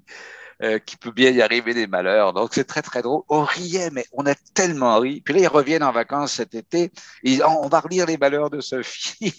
euh, 0.62 0.78
qui 0.78 0.96
peut 0.96 1.12
bien 1.12 1.30
y 1.30 1.40
arriver 1.40 1.74
des 1.74 1.86
malheurs. 1.86 2.32
Donc 2.32 2.50
c'est 2.52 2.64
très 2.64 2.82
très 2.82 3.02
drôle. 3.02 3.22
On 3.28 3.42
riait, 3.42 3.90
mais 3.92 4.04
on 4.12 4.26
a 4.26 4.34
tellement 4.54 4.98
ri. 4.98 5.20
Puis 5.24 5.34
là, 5.34 5.40
ils 5.40 5.48
reviennent 5.48 5.84
en 5.84 5.92
vacances 5.92 6.32
cet 6.32 6.54
été. 6.54 6.90
Ils, 7.22 7.42
on 7.44 7.68
va 7.68 7.80
relire 7.80 8.06
les 8.06 8.16
malheurs 8.16 8.50
de 8.50 8.60
Sophie. 8.60 9.34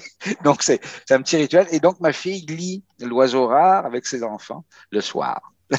donc 0.44 0.62
c'est 0.62 0.80
un 1.10 1.20
petit 1.20 1.36
rituel. 1.36 1.66
Et 1.72 1.80
donc 1.80 2.00
ma 2.00 2.12
fille 2.12 2.46
lit 2.46 2.82
L'oiseau 3.00 3.46
rare 3.46 3.84
avec 3.84 4.06
ses 4.06 4.22
enfants 4.22 4.64
le 4.90 5.00
soir. 5.00 5.52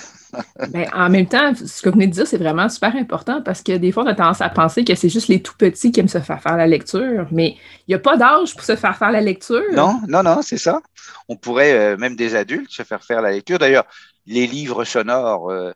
Ben, 0.72 0.88
en 0.94 1.10
même 1.10 1.28
temps, 1.28 1.54
ce 1.54 1.82
que 1.82 1.90
vous 1.90 1.94
venez 1.94 2.08
de 2.08 2.14
dire, 2.14 2.26
c'est 2.26 2.38
vraiment 2.38 2.68
super 2.68 2.96
important 2.96 3.44
parce 3.44 3.62
que 3.62 3.74
des 3.78 3.92
fois, 3.92 4.04
on 4.04 4.08
a 4.08 4.16
tendance 4.16 4.42
à 4.42 4.50
penser 4.50 4.84
que 4.84 4.96
c'est 4.96 5.10
juste 5.10 5.28
les 5.28 5.44
tout 5.44 5.54
petits 5.56 5.92
qui 5.92 6.00
aiment 6.00 6.08
se 6.08 6.20
faire 6.20 6.42
faire 6.42 6.58
la 6.58 6.66
lecture, 6.66 7.28
mais 7.30 7.56
il 7.88 7.92
n'y 7.92 7.94
a 7.94 8.00
pas 8.00 8.18
d'âge 8.18 8.56
pour 8.56 8.64
se 8.64 8.76
faire 8.76 8.98
faire 8.98 9.12
la 9.12 9.22
lecture. 9.22 9.62
Non, 9.74 10.02
non, 10.08 10.24
non, 10.24 10.42
c'est 10.42 10.58
ça. 10.58 10.82
On 11.30 11.36
pourrait, 11.36 11.74
euh, 11.74 11.98
même 11.98 12.16
des 12.16 12.34
adultes, 12.34 12.72
se 12.72 12.82
faire 12.82 13.04
faire 13.04 13.22
la 13.22 13.32
lecture. 13.32 13.60
D'ailleurs, 13.60 13.86
les 14.25 14.48
livres 14.48 14.86
sonores, 14.86 15.51
euh, 15.51 15.74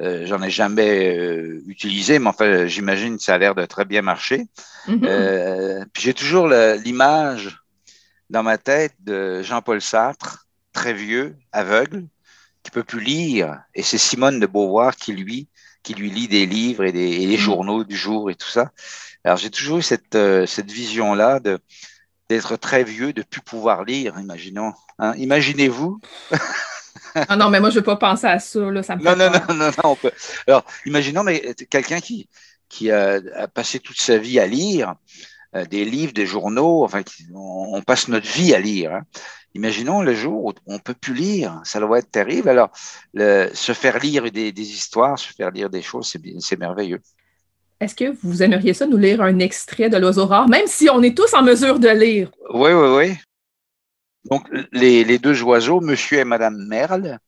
euh, 0.00 0.26
j'en 0.26 0.42
ai 0.42 0.50
jamais 0.50 1.16
euh, 1.16 1.62
utilisé, 1.66 2.18
mais 2.18 2.28
enfin, 2.28 2.66
j'imagine 2.66 3.16
que 3.18 3.22
ça 3.22 3.34
a 3.34 3.38
l'air 3.38 3.54
de 3.54 3.64
très 3.66 3.84
bien 3.84 4.02
marcher. 4.02 4.46
Mm-hmm. 4.88 5.86
puis 5.92 6.04
j'ai 6.04 6.14
toujours 6.14 6.48
l'image 6.48 7.58
dans 8.30 8.42
ma 8.42 8.56
tête 8.56 8.94
de 9.00 9.42
Jean-Paul 9.42 9.82
Sartre, 9.82 10.46
très 10.72 10.94
vieux, 10.94 11.36
aveugle, 11.52 12.06
qui 12.62 12.70
peut 12.70 12.84
plus 12.84 13.00
lire, 13.00 13.62
et 13.74 13.82
c'est 13.82 13.98
Simone 13.98 14.40
de 14.40 14.46
Beauvoir 14.46 14.96
qui 14.96 15.12
lui 15.12 15.48
qui 15.82 15.94
lui 15.94 16.10
lit 16.10 16.28
des 16.28 16.44
livres 16.44 16.84
et, 16.84 16.92
des, 16.92 17.00
et 17.00 17.26
les 17.26 17.36
mm-hmm. 17.36 17.40
journaux 17.40 17.84
du 17.84 17.96
jour 17.96 18.30
et 18.30 18.34
tout 18.34 18.50
ça. 18.50 18.70
Alors 19.24 19.38
j'ai 19.38 19.48
toujours 19.48 19.78
eu 19.78 19.82
cette, 19.82 20.16
cette 20.46 20.70
vision-là 20.70 21.40
de 21.40 21.58
d'être 22.28 22.56
très 22.56 22.84
vieux, 22.84 23.12
de 23.12 23.22
plus 23.22 23.40
pouvoir 23.40 23.84
lire, 23.84 24.14
imaginons. 24.20 24.72
Hein. 24.98 25.14
Imaginez-vous 25.16 26.00
non, 27.30 27.36
non, 27.36 27.50
mais 27.50 27.60
moi, 27.60 27.70
je 27.70 27.76
ne 27.76 27.80
veux 27.80 27.84
pas 27.84 27.96
penser 27.96 28.26
à 28.26 28.38
ça. 28.38 28.60
Là, 28.60 28.82
ça 28.82 28.96
me 28.96 29.02
non, 29.02 29.16
non, 29.16 29.30
non, 29.30 29.54
non, 29.54 29.70
non, 29.82 29.96
peut. 29.96 30.10
Alors, 30.46 30.64
imaginons 30.86 31.22
mais 31.22 31.54
quelqu'un 31.68 32.00
qui, 32.00 32.28
qui 32.68 32.90
a, 32.90 33.20
passé 33.48 33.80
toute 33.80 34.00
sa 34.00 34.16
vie 34.18 34.38
à 34.38 34.46
lire 34.46 34.94
euh, 35.56 35.64
des 35.64 35.84
livres, 35.84 36.12
des 36.12 36.26
journaux, 36.26 36.84
enfin, 36.84 37.02
on, 37.34 37.82
passe 37.82 38.08
notre 38.08 38.28
vie 38.28 38.54
à 38.54 38.60
lire. 38.60 38.92
Hein. 38.92 39.02
Imaginons 39.54 40.02
le 40.02 40.14
jour 40.14 40.44
où 40.46 40.52
on 40.66 40.78
peut 40.78 40.94
plus 40.94 41.14
lire, 41.14 41.60
ça 41.64 41.80
doit 41.80 41.98
être 41.98 42.10
terrible. 42.10 42.48
Alors, 42.48 42.70
se 43.14 43.72
faire 43.72 43.98
lire 43.98 44.30
des, 44.30 44.52
histoires, 44.60 45.18
se 45.18 45.32
faire 45.32 45.50
lire 45.50 45.68
des 45.68 45.82
choses, 45.82 46.16
c'est 46.38 46.58
merveilleux. 46.58 47.00
Est-ce 47.80 47.96
que 47.96 48.14
vous 48.22 48.42
aimeriez 48.42 48.74
ça 48.74 48.86
nous 48.86 48.98
lire 48.98 49.22
un 49.22 49.38
extrait 49.38 49.88
de 49.88 49.96
l'oiseau 49.96 50.26
rare, 50.26 50.48
même 50.48 50.66
si 50.66 50.88
on 50.90 51.02
est 51.02 51.16
tous 51.16 51.32
en 51.34 51.42
mesure 51.42 51.78
de 51.80 51.88
lire? 51.88 52.30
Oui, 52.52 52.72
oui, 52.72 52.88
oui. 52.96 53.16
Donc, 54.24 54.48
les, 54.72 55.18
deux 55.18 55.42
oiseaux, 55.42 55.80
monsieur 55.80 56.18
et 56.18 56.24
madame 56.24 56.56
Merle, 56.66 57.18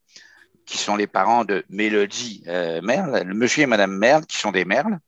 qui 0.67 0.79
sont 0.79 0.97
les 0.97 1.07
parents 1.07 1.45
de 1.45 1.65
Mélodie 1.71 2.45
euh, 2.47 2.81
Merle, 2.83 3.25
monsieur 3.35 3.63
et 3.63 3.67
madame 3.67 3.97
Merle, 3.97 4.27
qui 4.27 4.37
sont 4.37 4.53
des 4.53 4.65
merles, 4.65 4.99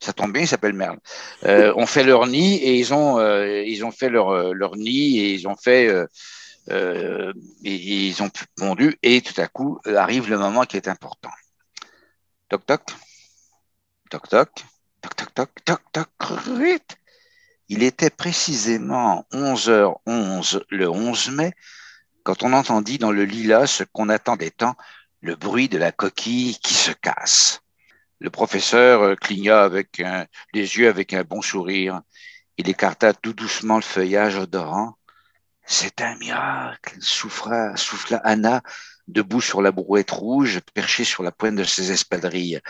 ça 0.00 0.12
tombe 0.12 0.32
bien, 0.32 0.42
ils 0.42 0.48
s'appellent 0.48 0.72
Merle, 0.72 0.98
euh, 1.44 1.72
ont 1.76 1.86
fait 1.86 2.04
leur 2.04 2.26
nid 2.26 2.56
et 2.56 2.76
ils 2.76 2.94
ont, 2.94 3.18
euh, 3.18 3.62
ils 3.64 3.84
ont 3.84 3.90
fait 3.90 4.08
leur, 4.08 4.54
leur 4.54 4.76
nid 4.76 5.18
et 5.18 5.34
ils 5.34 5.46
ont 5.48 5.56
fait 5.56 5.88
euh, 6.70 7.32
ils 7.62 8.22
ont 8.22 8.30
pondu, 8.56 8.98
et 9.02 9.22
tout 9.22 9.38
à 9.40 9.48
coup 9.48 9.78
arrive 9.86 10.28
le 10.28 10.38
moment 10.38 10.64
qui 10.64 10.76
est 10.76 10.88
important. 10.88 11.30
Toc 12.48 12.66
toc, 12.66 12.82
toc 14.10 14.28
toc, 14.28 14.48
toc 15.00 15.16
toc 15.16 15.34
toc 15.34 15.80
toc 15.92 16.08
toc. 16.18 16.97
Il 17.68 17.82
était 17.82 18.10
précisément 18.10 19.26
11h11 19.32 20.62
le 20.70 20.88
11 20.88 21.30
mai 21.30 21.52
quand 22.22 22.42
on 22.42 22.52
entendit 22.52 22.98
dans 22.98 23.12
le 23.12 23.24
lilas 23.24 23.66
ce 23.66 23.84
qu'on 23.84 24.08
attendait 24.08 24.50
tant, 24.50 24.76
le 25.20 25.34
bruit 25.34 25.68
de 25.68 25.78
la 25.78 25.92
coquille 25.92 26.58
qui 26.58 26.74
se 26.74 26.90
casse. 26.90 27.60
Le 28.20 28.30
professeur 28.30 29.02
euh, 29.02 29.14
cligna 29.14 29.62
avec 29.62 30.02
les 30.52 30.76
yeux 30.76 30.88
avec 30.88 31.14
un 31.14 31.22
bon 31.22 31.40
sourire. 31.40 32.02
Il 32.56 32.68
écarta 32.68 33.14
tout 33.14 33.32
doucement 33.32 33.76
le 33.76 33.82
feuillage 33.82 34.36
odorant 34.36 34.98
c'est 35.70 36.00
un 36.00 36.16
miracle, 36.16 36.96
souffla 36.98 37.74
Anna, 38.24 38.62
debout 39.08 39.40
sur 39.40 39.62
la 39.62 39.72
brouette 39.72 40.10
rouge, 40.10 40.60
perchée 40.74 41.04
sur 41.04 41.22
la 41.22 41.32
pointe 41.32 41.56
de 41.56 41.64
ses 41.64 41.90
espadrilles. 41.90 42.60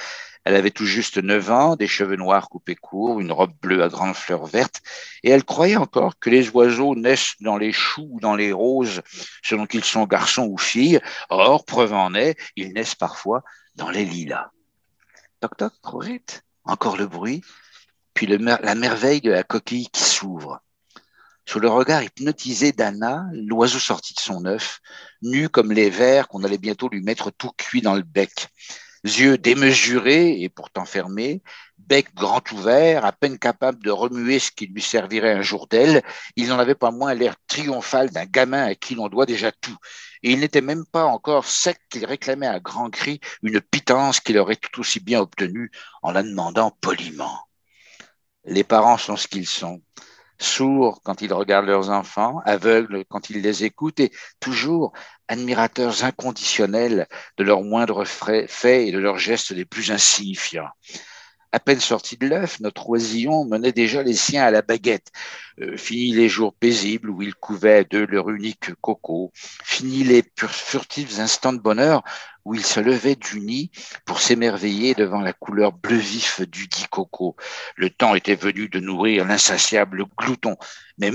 Elle 0.44 0.54
avait 0.54 0.70
tout 0.70 0.86
juste 0.86 1.18
neuf 1.18 1.50
ans, 1.50 1.76
des 1.76 1.88
cheveux 1.88 2.16
noirs 2.16 2.48
coupés 2.48 2.74
courts, 2.74 3.20
une 3.20 3.32
robe 3.32 3.52
bleue 3.60 3.82
à 3.82 3.88
grandes 3.88 4.14
fleurs 4.14 4.46
vertes, 4.46 4.80
et 5.22 5.30
elle 5.30 5.44
croyait 5.44 5.76
encore 5.76 6.18
que 6.18 6.30
les 6.30 6.48
oiseaux 6.50 6.94
naissent 6.94 7.34
dans 7.40 7.58
les 7.58 7.72
choux 7.72 8.08
ou 8.12 8.20
dans 8.20 8.34
les 8.34 8.52
roses, 8.52 9.02
selon 9.42 9.66
qu'ils 9.66 9.84
sont 9.84 10.06
garçons 10.06 10.46
ou 10.46 10.56
filles. 10.56 11.00
Or, 11.28 11.64
preuve 11.64 11.92
en 11.92 12.14
est, 12.14 12.38
ils 12.56 12.72
naissent 12.72 12.94
parfois 12.94 13.42
dans 13.74 13.90
les 13.90 14.04
lilas. 14.04 14.50
Toc 15.40 15.56
toc, 15.56 15.72
trop 15.82 16.00
vite. 16.00 16.42
Encore 16.64 16.96
le 16.96 17.06
bruit, 17.06 17.42
puis 18.14 18.26
la 18.26 18.74
merveille 18.74 19.20
de 19.20 19.30
la 19.30 19.42
coquille 19.42 19.88
qui 19.88 20.02
s'ouvre. 20.02 20.60
Sous 21.48 21.60
le 21.60 21.70
regard 21.70 22.02
hypnotisé 22.02 22.72
d'Anna, 22.72 23.24
l'oiseau 23.32 23.78
sortit 23.78 24.12
de 24.12 24.20
son 24.20 24.44
œuf, 24.44 24.80
nu 25.22 25.48
comme 25.48 25.72
les 25.72 25.88
vers 25.88 26.28
qu'on 26.28 26.44
allait 26.44 26.58
bientôt 26.58 26.90
lui 26.90 27.00
mettre 27.00 27.30
tout 27.30 27.52
cuit 27.56 27.80
dans 27.80 27.94
le 27.94 28.02
bec. 28.02 28.48
Yeux 29.02 29.38
démesurés 29.38 30.42
et 30.42 30.50
pourtant 30.50 30.84
fermés, 30.84 31.42
bec 31.78 32.14
grand 32.14 32.42
ouvert, 32.52 33.06
à 33.06 33.12
peine 33.12 33.38
capable 33.38 33.82
de 33.82 33.90
remuer 33.90 34.40
ce 34.40 34.50
qui 34.50 34.66
lui 34.66 34.82
servirait 34.82 35.32
un 35.32 35.40
jour 35.40 35.68
d'aile, 35.68 36.02
il 36.36 36.48
n'en 36.48 36.58
avait 36.58 36.74
pas 36.74 36.90
moins 36.90 37.14
l'air 37.14 37.36
triomphal 37.46 38.10
d'un 38.10 38.26
gamin 38.26 38.66
à 38.66 38.74
qui 38.74 38.94
l'on 38.94 39.08
doit 39.08 39.24
déjà 39.24 39.50
tout. 39.50 39.78
Et 40.22 40.32
il 40.32 40.40
n'était 40.40 40.60
même 40.60 40.84
pas 40.84 41.06
encore 41.06 41.46
sec 41.46 41.80
qu'il 41.88 42.04
réclamait 42.04 42.46
à 42.46 42.60
grands 42.60 42.90
cris 42.90 43.20
une 43.42 43.62
pitance 43.62 44.20
qu'il 44.20 44.36
aurait 44.36 44.56
tout 44.56 44.80
aussi 44.82 45.00
bien 45.00 45.20
obtenue 45.20 45.70
en 46.02 46.10
la 46.10 46.22
demandant 46.22 46.72
poliment. 46.82 47.40
Les 48.44 48.64
parents 48.64 48.98
sont 48.98 49.16
ce 49.16 49.26
qu'ils 49.26 49.48
sont 49.48 49.80
sourds 50.40 51.00
quand 51.02 51.22
ils 51.22 51.32
regardent 51.32 51.66
leurs 51.66 51.90
enfants, 51.90 52.40
aveugles 52.44 53.04
quand 53.08 53.30
ils 53.30 53.40
les 53.40 53.64
écoutent 53.64 54.00
et 54.00 54.12
toujours 54.40 54.92
admirateurs 55.28 56.04
inconditionnels 56.04 57.06
de 57.36 57.44
leurs 57.44 57.62
moindres 57.62 58.06
faits 58.06 58.50
et 58.88 58.92
de 58.92 58.98
leurs 58.98 59.18
gestes 59.18 59.50
les 59.50 59.64
plus 59.64 59.90
insignifiants. 59.90 60.70
À 61.50 61.60
peine 61.60 61.80
sorti 61.80 62.18
de 62.18 62.26
l'œuf, 62.26 62.60
notre 62.60 62.90
oisillon 62.90 63.46
menait 63.46 63.72
déjà 63.72 64.02
les 64.02 64.14
siens 64.14 64.44
à 64.44 64.50
la 64.50 64.60
baguette. 64.60 65.10
Euh, 65.60 65.76
les 65.90 66.28
jours 66.28 66.52
paisibles 66.52 67.08
où 67.08 67.22
ils 67.22 67.34
couvaient 67.34 67.86
de 67.88 68.00
leur 68.00 68.28
unique 68.28 68.74
coco. 68.82 69.32
Fini 69.34 70.04
les 70.04 70.22
furtifs 70.36 71.18
instants 71.18 71.54
de 71.54 71.58
bonheur 71.58 72.02
où 72.44 72.54
ils 72.54 72.64
se 72.64 72.80
levaient 72.80 73.16
du 73.16 73.40
nid 73.40 73.70
pour 74.04 74.20
s'émerveiller 74.20 74.94
devant 74.94 75.20
la 75.20 75.32
couleur 75.32 75.72
bleu 75.72 75.96
vif 75.96 76.42
du 76.42 76.66
dit 76.66 76.86
coco. 76.90 77.34
Le 77.76 77.88
temps 77.88 78.14
était 78.14 78.34
venu 78.34 78.68
de 78.68 78.78
nourrir 78.78 79.24
l'insatiable 79.24 80.04
glouton. 80.18 80.56
Mais 80.98 81.10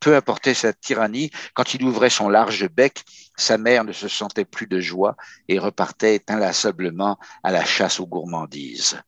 peu 0.00 0.16
importait 0.16 0.54
sa 0.54 0.72
tyrannie, 0.72 1.30
quand 1.52 1.74
il 1.74 1.84
ouvrait 1.84 2.10
son 2.10 2.30
large 2.30 2.68
bec, 2.70 3.04
sa 3.36 3.58
mère 3.58 3.84
ne 3.84 3.92
se 3.92 4.08
sentait 4.08 4.46
plus 4.46 4.66
de 4.66 4.80
joie 4.80 5.16
et 5.48 5.58
repartait 5.58 6.22
inlassablement 6.28 7.18
à 7.42 7.50
la 7.50 7.64
chasse 7.64 8.00
aux 8.00 8.06
gourmandises. 8.06 8.98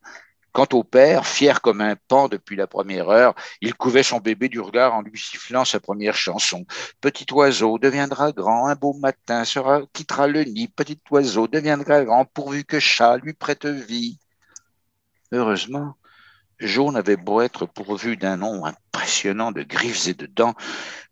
Quant 0.57 0.69
au 0.73 0.85
père, 0.85 1.27
fier 1.27 1.61
comme 1.61 1.83
un 1.83 1.97
pan 1.97 2.29
depuis 2.29 2.57
la 2.57 2.67
première 2.67 3.11
heure, 3.11 3.35
il 3.61 3.75
couvait 3.75 4.03
son 4.03 4.21
bébé 4.21 4.49
du 4.49 4.59
regard 4.59 4.95
en 4.95 5.03
lui 5.03 5.21
sifflant 5.21 5.67
sa 5.67 5.81
première 5.81 6.15
chanson. 6.15 6.65
Petit 7.03 7.27
oiseau 7.31 7.77
deviendra 7.79 8.33
grand, 8.33 8.67
un 8.67 8.75
beau 8.75 8.95
matin 8.95 9.43
quittera 9.93 10.27
le 10.29 10.45
nid. 10.45 10.69
Petit 10.69 10.99
oiseau 11.11 11.47
deviendra 11.47 12.03
grand, 12.05 12.25
pourvu 12.25 12.65
que 12.65 12.81
chat 12.81 13.19
lui 13.19 13.35
prête 13.35 13.67
vie. 13.67 14.19
Heureusement, 15.31 15.95
Jaune 16.59 16.97
avait 16.97 17.19
beau 17.19 17.43
être 17.43 17.67
pourvu 17.67 18.17
d'un 18.17 18.39
nom 18.39 18.65
impressionnant 18.65 19.53
de 19.53 19.63
griffes 19.63 20.09
et 20.09 20.15
de 20.15 20.25
dents, 20.25 20.55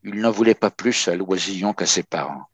il 0.05 0.23
n'en 0.23 0.31
voulait 0.31 0.55
pas 0.55 0.71
plus 0.71 1.07
à 1.07 1.17
l'oisillon 1.17 1.75
qu'à 1.75 1.85
ses 1.85 2.03
parents. 2.03 2.49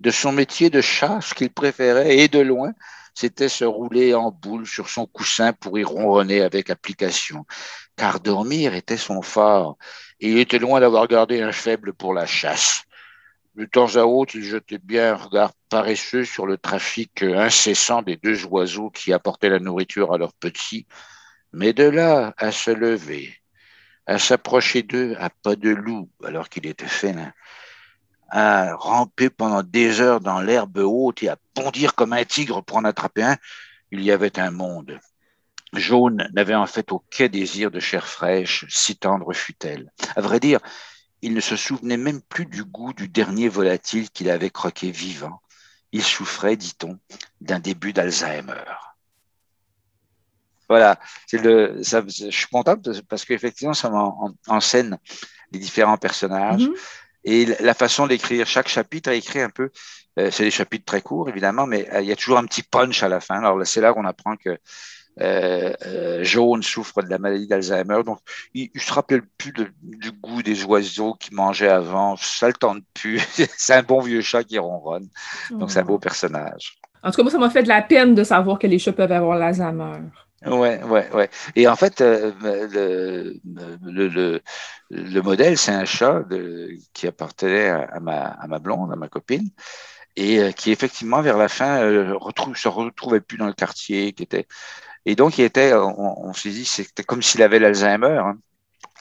De 0.00 0.10
son 0.10 0.32
métier 0.32 0.70
de 0.70 0.80
chat, 0.80 1.20
ce 1.20 1.34
qu'il 1.34 1.50
préférait, 1.50 2.16
et 2.16 2.26
de 2.26 2.40
loin, 2.40 2.72
c'était 3.14 3.48
se 3.48 3.64
rouler 3.64 4.14
en 4.14 4.30
boule 4.30 4.66
sur 4.66 4.88
son 4.88 5.06
coussin 5.06 5.52
pour 5.52 5.78
y 5.78 5.84
ronronner 5.84 6.40
avec 6.40 6.70
application, 6.70 7.44
car 7.96 8.20
dormir 8.20 8.74
était 8.74 8.96
son 8.96 9.22
phare, 9.22 9.74
et 10.20 10.30
il 10.30 10.38
était 10.38 10.58
loin 10.58 10.80
d'avoir 10.80 11.08
gardé 11.08 11.42
un 11.42 11.52
faible 11.52 11.92
pour 11.92 12.14
la 12.14 12.26
chasse. 12.26 12.84
De 13.56 13.64
temps 13.64 13.96
à 13.96 14.04
autre, 14.04 14.36
il 14.36 14.44
jetait 14.44 14.78
bien 14.78 15.12
un 15.12 15.16
regard 15.16 15.52
paresseux 15.68 16.24
sur 16.24 16.46
le 16.46 16.56
trafic 16.56 17.22
incessant 17.22 18.00
des 18.00 18.16
deux 18.16 18.44
oiseaux 18.46 18.90
qui 18.90 19.12
apportaient 19.12 19.48
la 19.48 19.58
nourriture 19.58 20.14
à 20.14 20.18
leurs 20.18 20.32
petits, 20.32 20.86
mais 21.52 21.72
de 21.72 21.84
là 21.84 22.32
à 22.36 22.52
se 22.52 22.70
lever, 22.70 23.34
à 24.06 24.18
s'approcher 24.18 24.82
d'eux 24.82 25.16
à 25.18 25.30
pas 25.30 25.56
de 25.56 25.70
loup 25.70 26.08
alors 26.24 26.48
qu'il 26.48 26.66
était 26.66 26.86
félin, 26.86 27.32
à 28.30 28.74
ramper 28.74 29.30
pendant 29.30 29.62
des 29.62 30.00
heures 30.00 30.20
dans 30.20 30.40
l'herbe 30.40 30.78
haute 30.78 31.22
et 31.22 31.28
à 31.28 31.36
bondir 31.54 31.94
comme 31.94 32.12
un 32.12 32.24
tigre 32.24 32.62
pour 32.62 32.76
en 32.76 32.84
attraper 32.84 33.22
un, 33.22 33.36
il 33.90 34.02
y 34.02 34.10
avait 34.10 34.38
un 34.38 34.50
monde. 34.50 35.00
Jaune 35.72 36.28
n'avait 36.32 36.54
en 36.54 36.66
fait 36.66 36.90
aucun 36.92 37.28
désir 37.28 37.70
de 37.70 37.80
chair 37.80 38.06
fraîche, 38.06 38.64
si 38.68 38.96
tendre 38.96 39.32
fut-elle. 39.32 39.92
À 40.16 40.20
vrai 40.20 40.40
dire, 40.40 40.60
il 41.22 41.34
ne 41.34 41.40
se 41.40 41.56
souvenait 41.56 41.96
même 41.96 42.22
plus 42.22 42.46
du 42.46 42.64
goût 42.64 42.92
du 42.92 43.08
dernier 43.08 43.48
volatile 43.48 44.10
qu'il 44.10 44.30
avait 44.30 44.50
croqué 44.50 44.90
vivant. 44.90 45.40
Il 45.92 46.02
souffrait, 46.02 46.56
dit-on, 46.56 46.98
d'un 47.40 47.58
début 47.58 47.92
d'Alzheimer. 47.92 48.64
Voilà, 50.68 51.00
le, 51.32 51.82
ça, 51.82 52.02
je 52.06 52.30
suis 52.30 52.46
content 52.46 52.76
parce 53.08 53.24
qu'effectivement, 53.24 53.74
ça 53.74 53.90
met 53.90 53.98
en, 54.46 54.60
scène 54.60 54.98
les 55.50 55.58
différents 55.58 55.98
personnages. 55.98 56.62
Mm-hmm. 56.62 56.76
Et 57.24 57.46
la 57.60 57.74
façon 57.74 58.06
d'écrire 58.06 58.46
chaque 58.46 58.68
chapitre 58.68 59.10
est 59.10 59.18
écrit 59.18 59.40
un 59.40 59.50
peu, 59.50 59.70
euh, 60.18 60.30
c'est 60.30 60.44
des 60.44 60.50
chapitres 60.50 60.84
très 60.84 61.02
courts 61.02 61.28
évidemment, 61.28 61.66
mais 61.66 61.88
euh, 61.92 62.00
il 62.00 62.08
y 62.08 62.12
a 62.12 62.16
toujours 62.16 62.38
un 62.38 62.46
petit 62.46 62.62
punch 62.62 63.02
à 63.02 63.08
la 63.08 63.20
fin. 63.20 63.38
Alors 63.38 63.60
c'est 63.66 63.80
là 63.80 63.92
qu'on 63.92 64.04
apprend 64.04 64.36
que 64.36 64.58
euh, 65.20 66.24
Jaune 66.24 66.62
souffre 66.62 67.02
de 67.02 67.10
la 67.10 67.18
maladie 67.18 67.46
d'Alzheimer, 67.46 68.02
donc 68.04 68.20
il, 68.54 68.70
ne 68.74 68.80
se 68.80 68.92
rappelle 68.92 69.22
plus 69.36 69.52
du 69.82 70.12
goût 70.12 70.42
des 70.42 70.64
oiseaux 70.64 71.14
qu'il 71.14 71.34
mangeait 71.34 71.68
avant, 71.68 72.16
ça 72.16 72.46
le 72.46 72.54
tente 72.54 72.82
plus. 72.94 73.18
c'est 73.56 73.74
un 73.74 73.82
bon 73.82 74.00
vieux 74.00 74.22
chat 74.22 74.44
qui 74.44 74.58
ronronne, 74.58 75.08
donc 75.50 75.70
c'est 75.70 75.80
un 75.80 75.84
beau 75.84 75.96
oh. 75.96 75.98
personnage. 75.98 76.78
En 77.02 77.10
tout 77.10 77.16
cas, 77.16 77.22
moi, 77.22 77.32
ça 77.32 77.38
m'a 77.38 77.50
fait 77.50 77.62
de 77.62 77.68
la 77.68 77.82
peine 77.82 78.14
de 78.14 78.24
savoir 78.24 78.58
que 78.58 78.66
les 78.66 78.78
chats 78.78 78.92
peuvent 78.92 79.12
avoir 79.12 79.38
l'Alzheimer. 79.38 80.00
Ouais, 80.46 80.82
ouais, 80.84 81.10
ouais. 81.12 81.28
Et 81.54 81.68
en 81.68 81.76
fait, 81.76 82.00
euh, 82.00 82.32
le, 82.42 84.08
le, 84.08 84.40
le, 84.88 85.22
modèle, 85.22 85.58
c'est 85.58 85.72
un 85.72 85.84
chat 85.84 86.20
de, 86.30 86.70
qui 86.94 87.06
appartenait 87.06 87.68
à, 87.68 88.00
ma, 88.00 88.22
à 88.28 88.46
ma 88.46 88.58
blonde, 88.58 88.90
à 88.90 88.96
ma 88.96 89.08
copine, 89.08 89.50
et 90.16 90.40
euh, 90.40 90.52
qui 90.52 90.72
effectivement, 90.72 91.22
vers 91.22 91.36
la 91.38 91.48
fin, 91.48 91.82
euh, 91.82 92.18
se 92.56 92.68
retrouvait 92.68 93.20
plus 93.20 93.38
dans 93.38 93.46
le 93.48 93.52
quartier, 93.54 94.12
qui 94.14 94.22
était. 94.24 94.46
Et 95.06 95.16
donc, 95.16 95.38
il 95.38 95.44
était, 95.44 95.74
on, 95.74 96.26
on 96.28 96.32
s'est 96.34 96.50
dit, 96.50 96.64
c'était 96.66 97.04
comme 97.04 97.22
s'il 97.22 97.42
avait 97.42 97.58
l'Alzheimer. 97.58 98.18
Hein. 98.24 98.38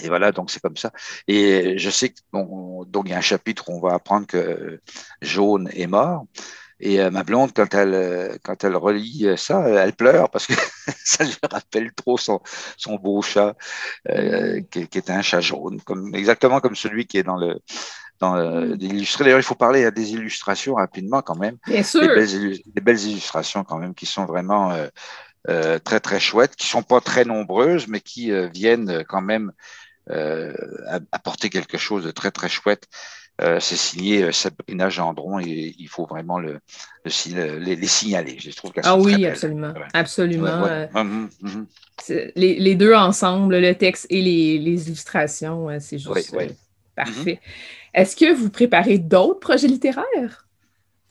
Et 0.02 0.10
voilà, 0.10 0.32
donc 0.32 0.52
c'est 0.52 0.62
comme 0.62 0.78
ça. 0.78 0.92
Et 1.28 1.78
je 1.78 1.90
sais 1.90 2.10
que 2.10 2.22
donc 2.34 3.06
il 3.08 3.12
y 3.12 3.14
a 3.14 3.18
un 3.18 3.22
chapitre 3.22 3.70
où 3.70 3.74
on 3.78 3.82
va 3.82 3.96
apprendre 3.96 4.28
que 4.28 4.82
Jaune 5.22 5.70
est 5.74 5.88
mort. 5.88 6.26
Et 6.80 7.02
euh, 7.02 7.12
ma 7.12 7.24
blonde, 7.24 7.52
quand 7.56 7.74
elle, 7.74 8.40
quand 8.44 8.64
elle 8.64 8.76
relit 8.78 9.28
ça, 9.38 9.62
elle 9.68 9.94
pleure 9.94 10.30
parce 10.32 10.48
que 10.48 10.54
ça 11.04 11.24
lui 11.24 11.36
rappelle 11.50 11.92
trop 11.94 12.18
son, 12.18 12.42
son 12.78 12.96
beau 12.96 13.22
chat, 13.22 13.56
euh, 14.10 14.62
qui, 14.72 14.88
qui, 14.88 14.98
était 14.98 15.14
un 15.14 15.22
chat 15.22 15.42
jaune, 15.42 15.82
comme, 15.82 16.14
exactement 16.16 16.60
comme 16.60 16.76
celui 16.76 17.06
qui 17.06 17.18
est 17.18 17.24
dans 17.24 17.38
le, 17.38 17.60
d'illustrer. 18.76 19.24
D'ailleurs, 19.24 19.40
il 19.40 19.44
faut 19.44 19.56
parler 19.56 19.86
à 19.86 19.92
des 19.92 20.12
illustrations 20.12 20.76
rapidement 20.76 21.22
quand 21.22 21.38
même. 21.38 21.58
Bien 21.66 21.84
sûr. 21.84 22.02
Des 22.02 22.82
belles, 22.82 23.00
illustrations 23.00 23.64
quand 23.64 23.78
même 23.78 23.96
qui 23.96 24.06
sont 24.06 24.26
vraiment 24.26 24.76
très 25.46 26.02
très 26.02 26.20
chouettes, 26.20 26.58
qui 26.58 26.68
sont 26.68 26.84
pas 26.84 27.00
très 27.00 27.24
nombreuses, 27.24 27.88
mais 27.88 28.02
qui 28.02 28.32
viennent 28.50 29.06
quand 29.08 29.22
même 29.22 29.54
apporter 31.14 31.50
quelque 31.50 31.78
chose 31.78 32.04
de 32.04 32.12
très 32.12 32.32
très 32.32 32.50
chouette 32.50 32.90
euh, 33.42 33.60
c'est 33.60 33.78
signé 33.78 34.24
euh, 34.24 34.32
Sabrina 34.32 34.90
Gendron 34.90 35.40
et 35.40 35.74
il 35.78 35.88
faut 35.88 36.06
vraiment 36.06 36.40
le, 36.40 36.60
les, 37.06 37.88
signaler. 37.88 38.38
Je 38.38 38.52
trouve 38.52 38.72
ah 38.84 38.98
oui, 38.98 39.26
absolument. 39.26 39.74
Absolument. 39.94 40.66
Euh, 40.66 40.88
hum, 40.94 41.30
hum, 41.42 41.50
hum. 41.50 41.68
Les, 42.36 42.76
deux 42.76 42.94
ensemble, 42.94 43.58
le 43.58 43.76
texte 43.76 44.08
et 44.10 44.22
les, 44.22 44.88
illustrations, 44.88 45.70
c'est 45.80 46.00
juste 46.00 46.36
parfait. 46.96 47.40
Est-ce 47.94 48.16
que 48.16 48.34
vous 48.34 48.50
préparez 48.50 48.98
d'autres 48.98 49.40
projets 49.40 49.68
littéraires? 49.68 50.46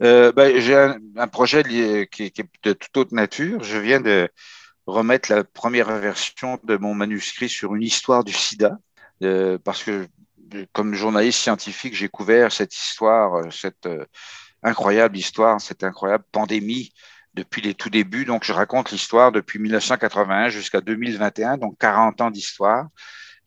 Ben, 0.01 0.61
j'ai 0.61 0.75
un, 0.75 1.29
projet 1.29 1.63
qui, 2.11 2.23
est 2.23 2.43
de 2.65 2.73
toute 2.73 2.97
autre 2.97 3.15
nature. 3.15 3.63
Je 3.65 3.79
viens 3.79 4.01
de 4.01 4.29
remettre 4.87 5.33
la 5.33 5.45
première 5.45 5.91
version 5.99 6.59
de 6.65 6.77
mon 6.77 6.95
manuscrit 6.95 7.49
sur 7.49 7.75
une 7.75 7.83
histoire 7.83 8.23
du 8.23 8.33
sida. 8.33 8.79
parce 9.65 9.83
que 9.83 10.07
comme 10.73 10.95
journaliste 10.95 11.41
scientifique, 11.41 11.95
j'ai 11.95 12.09
couvert 12.09 12.53
cette 12.53 12.75
histoire, 12.75 13.37
euh, 13.37 13.51
cette 13.51 13.87
euh, 13.87 14.05
incroyable 14.63 15.17
histoire, 15.17 15.61
cette 15.61 15.85
incroyable 15.85 16.25
pandémie 16.33 16.93
depuis 17.35 17.63
les 17.63 17.75
tout 17.75 17.91
débuts. 17.91 18.25
Donc, 18.25 18.45
je 18.45 18.53
raconte 18.53 18.91
l'histoire 18.91 19.33
depuis 19.33 19.59
1981 19.59 20.49
jusqu'à 20.49 20.81
2021, 20.81 21.59
donc 21.59 21.79
40 21.79 22.21
ans 22.21 22.31
d'histoire. 22.31 22.87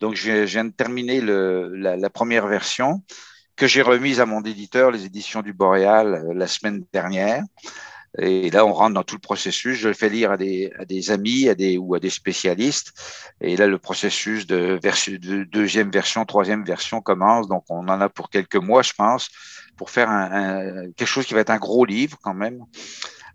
Donc, 0.00 0.14
je 0.14 0.44
viens 0.44 0.64
de 0.64 0.70
terminer 0.70 1.20
la, 1.20 1.96
la, 1.96 2.10
première 2.10 2.46
version 2.46 3.02
que 3.56 3.66
j'ai 3.66 3.82
remise 3.82 4.18
à 4.20 4.26
mon 4.26 4.42
éditeur, 4.42 4.90
les 4.90 5.04
éditions 5.04 5.42
du 5.42 5.52
Boréal, 5.52 6.14
euh, 6.14 6.34
la 6.34 6.46
semaine 6.46 6.84
dernière. 6.92 7.44
Et 8.18 8.50
là, 8.50 8.66
on 8.66 8.72
rentre 8.72 8.94
dans 8.94 9.02
tout 9.02 9.14
le 9.14 9.20
processus. 9.20 9.78
Je 9.78 9.88
le 9.88 9.94
fais 9.94 10.08
lire 10.08 10.32
à 10.32 10.36
des, 10.36 10.70
à 10.78 10.84
des 10.84 11.10
amis 11.10 11.48
à 11.48 11.54
des, 11.54 11.78
ou 11.78 11.94
à 11.94 12.00
des 12.00 12.10
spécialistes. 12.10 12.92
Et 13.40 13.56
là, 13.56 13.66
le 13.66 13.78
processus 13.78 14.46
de, 14.46 14.78
de 14.82 15.44
deuxième 15.44 15.90
version, 15.90 16.24
troisième 16.24 16.64
version 16.64 17.00
commence. 17.00 17.48
Donc, 17.48 17.64
on 17.70 17.88
en 17.88 18.00
a 18.00 18.08
pour 18.08 18.28
quelques 18.28 18.56
mois, 18.56 18.82
je 18.82 18.92
pense, 18.92 19.30
pour 19.76 19.90
faire 19.90 20.10
un, 20.10 20.90
quelque 20.96 21.08
chose 21.08 21.26
qui 21.26 21.34
va 21.34 21.40
être 21.40 21.50
un 21.50 21.58
gros 21.58 21.84
livre 21.84 22.18
quand 22.22 22.34
même. 22.34 22.64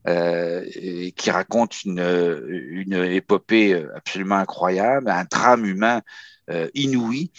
Euh, 0.08 0.64
et 0.74 1.12
qui 1.12 1.32
raconte 1.32 1.84
une, 1.84 2.00
une 2.48 2.94
épopée 2.94 3.84
absolument 3.94 4.38
incroyable, 4.38 5.10
un 5.10 5.26
drame 5.26 5.66
humain 5.66 6.02
euh, 6.50 6.70
inouï, 6.76 7.30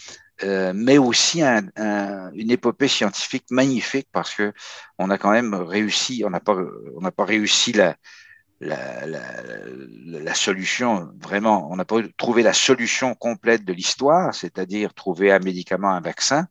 euh, 0.44 0.72
mais 0.74 0.98
aussi 0.98 1.42
une 1.42 2.50
épopée 2.50 2.88
scientifique 2.88 3.46
magnifique 3.50 4.08
parce 4.12 4.34
que 4.34 4.52
on 4.98 5.10
a 5.10 5.18
quand 5.18 5.32
même 5.32 5.54
réussi, 5.54 6.22
on 6.24 6.30
n'a 6.30 6.40
pas, 6.40 6.56
pas 7.16 7.24
réussi 7.24 7.72
la, 7.72 7.96
la, 8.60 9.06
la, 9.06 10.34
solution, 10.34 11.10
vraiment, 11.20 11.70
on 11.70 11.76
n'a 11.76 11.84
pas 11.84 12.00
trouvé 12.16 12.42
la 12.42 12.52
solution 12.52 13.14
complète 13.14 13.64
de 13.64 13.72
l'histoire, 13.72 14.34
c'est-à-dire 14.34 14.94
trouver 14.94 15.30
un 15.32 15.38
médicament, 15.38 15.90
un 15.90 16.00
vaccin. 16.00 16.46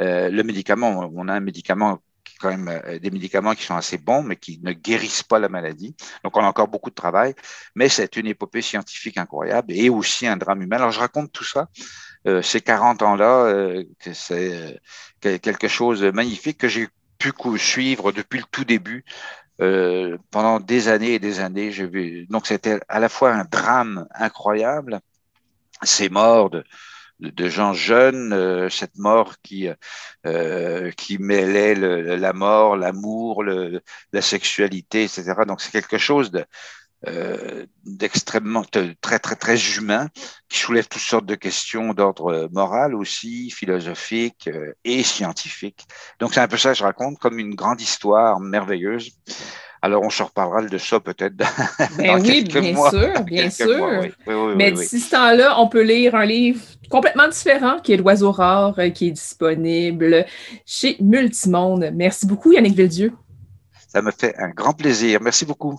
Euh, 0.00 0.30
le 0.30 0.42
médicament, 0.42 1.10
on 1.14 1.28
a 1.28 1.34
un 1.34 1.40
médicament 1.40 1.98
quand 2.40 2.48
même 2.48 2.68
euh, 2.68 2.98
des 2.98 3.10
médicaments 3.10 3.54
qui 3.54 3.64
sont 3.64 3.76
assez 3.76 3.98
bons, 3.98 4.22
mais 4.22 4.36
qui 4.36 4.60
ne 4.62 4.72
guérissent 4.72 5.22
pas 5.22 5.38
la 5.38 5.48
maladie. 5.48 5.94
Donc, 6.24 6.36
on 6.36 6.40
a 6.40 6.46
encore 6.46 6.68
beaucoup 6.68 6.90
de 6.90 6.94
travail, 6.94 7.34
mais 7.74 7.88
c'est 7.88 8.16
une 8.16 8.26
épopée 8.26 8.62
scientifique 8.62 9.18
incroyable 9.18 9.72
et 9.72 9.90
aussi 9.90 10.26
un 10.26 10.36
drame 10.36 10.62
humain. 10.62 10.76
Alors, 10.76 10.90
je 10.90 11.00
raconte 11.00 11.32
tout 11.32 11.44
ça 11.44 11.68
euh, 12.26 12.42
ces 12.42 12.60
40 12.60 13.02
ans-là, 13.02 13.46
euh, 13.46 13.84
c'est 14.12 14.78
euh, 15.24 15.38
quelque 15.38 15.68
chose 15.68 16.00
de 16.00 16.10
magnifique 16.10 16.58
que 16.58 16.68
j'ai 16.68 16.88
pu 17.18 17.32
suivre 17.58 18.12
depuis 18.12 18.38
le 18.40 18.44
tout 18.50 18.64
début. 18.64 19.04
Pendant 20.30 20.58
des 20.58 20.88
années 20.88 21.14
et 21.14 21.18
des 21.18 21.40
années, 21.40 21.68
vu. 21.68 22.26
donc 22.30 22.46
c'était 22.46 22.80
à 22.88 22.98
la 22.98 23.10
fois 23.10 23.32
un 23.34 23.44
drame 23.44 24.06
incroyable, 24.14 25.00
ces 25.82 26.08
morts 26.08 26.48
de, 26.48 26.64
de 27.20 27.48
gens 27.48 27.72
jeunes, 27.72 28.68
cette 28.70 28.96
mort 28.96 29.36
qui 29.42 29.68
euh, 30.26 30.90
qui 30.92 31.16
mêlait 31.18 31.74
le, 31.74 32.16
la 32.16 32.32
mort, 32.34 32.76
l'amour, 32.76 33.42
la 33.42 34.22
sexualité, 34.22 35.04
etc. 35.04 35.32
Donc 35.46 35.62
c'est 35.62 35.70
quelque 35.72 35.96
chose 35.96 36.30
de 36.30 36.44
euh, 37.06 37.64
d'extrêmement 37.86 38.62
très 39.00 39.18
très 39.18 39.34
très 39.34 39.56
humain 39.78 40.08
qui 40.50 40.58
soulève 40.58 40.86
toutes 40.86 41.00
sortes 41.00 41.24
de 41.24 41.36
questions 41.36 41.94
d'ordre 41.94 42.50
moral 42.52 42.94
aussi, 42.94 43.50
philosophique 43.50 44.48
euh, 44.48 44.74
et 44.84 45.02
scientifique. 45.02 45.86
Donc 46.18 46.34
c'est 46.34 46.40
un 46.40 46.48
peu 46.48 46.58
ça 46.58 46.72
que 46.72 46.78
je 46.78 46.84
raconte 46.84 47.18
comme 47.18 47.38
une 47.38 47.54
grande 47.54 47.80
histoire 47.80 48.40
merveilleuse. 48.40 49.12
Alors 49.82 50.02
on 50.02 50.10
se 50.10 50.22
reparlera 50.22 50.62
de 50.62 50.78
ça 50.78 51.00
peut-être 51.00 51.36
dans 51.36 51.46
ben 51.98 52.20
oui, 52.22 52.44
bien 52.44 52.74
sûr, 52.90 53.22
bien 53.24 53.50
sûr. 53.50 54.02
Mais 54.56 54.72
d'ici 54.72 55.00
ce 55.00 55.10
temps-là, 55.12 55.58
on 55.58 55.68
peut 55.68 55.82
lire 55.82 56.14
un 56.14 56.26
livre 56.26 56.60
complètement 56.90 57.28
différent 57.28 57.78
qui 57.82 57.92
est 57.92 57.96
L'oiseau 57.96 58.32
rare, 58.32 58.78
euh, 58.78 58.90
qui 58.90 59.08
est 59.08 59.12
disponible 59.12 60.26
chez 60.66 60.96
Multimonde. 61.00 61.90
Merci 61.94 62.26
beaucoup 62.26 62.52
Yannick 62.52 62.74
Villedieu. 62.74 63.12
Ça 63.88 64.02
me 64.02 64.10
fait 64.10 64.34
un 64.38 64.50
grand 64.50 64.72
plaisir. 64.72 65.20
Merci 65.22 65.44
beaucoup. 65.44 65.78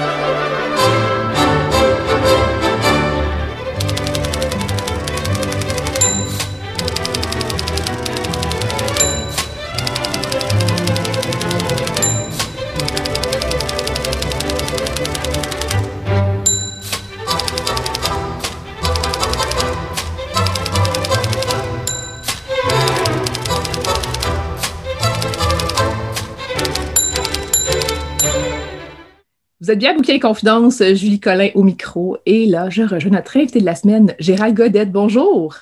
Vous 29.61 29.69
êtes 29.69 29.77
bien 29.77 29.95
Bouquet 29.95 30.15
et 30.15 30.19
Confidence, 30.19 30.81
Julie 30.95 31.19
Collin 31.19 31.49
au 31.53 31.61
micro. 31.61 32.17
Et 32.25 32.47
là, 32.47 32.71
je 32.71 32.81
rejoins 32.81 33.11
notre 33.11 33.37
invité 33.37 33.59
de 33.59 33.65
la 33.65 33.75
semaine, 33.75 34.15
Gérald 34.17 34.55
Godette. 34.55 34.91
Bonjour. 34.91 35.55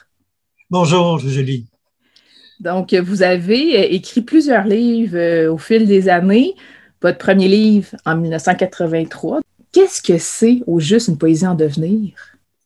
Bonjour, 0.70 1.20
Julie. 1.20 1.66
Donc, 2.62 2.94
vous 2.94 3.24
avez 3.24 3.94
écrit 3.94 4.22
plusieurs 4.22 4.64
livres 4.64 5.18
euh, 5.18 5.52
au 5.52 5.58
fil 5.58 5.86
des 5.86 6.08
années. 6.08 6.56
Votre 7.02 7.18
premier 7.18 7.50
livre 7.50 7.90
en 8.06 8.16
1983. 8.16 9.42
Qu'est-ce 9.74 10.02
que 10.02 10.18
c'est 10.18 10.62
au 10.66 10.80
juste 10.80 11.10
une 11.10 11.18
poésie 11.18 11.46
en 11.46 11.56
devenir? 11.56 12.14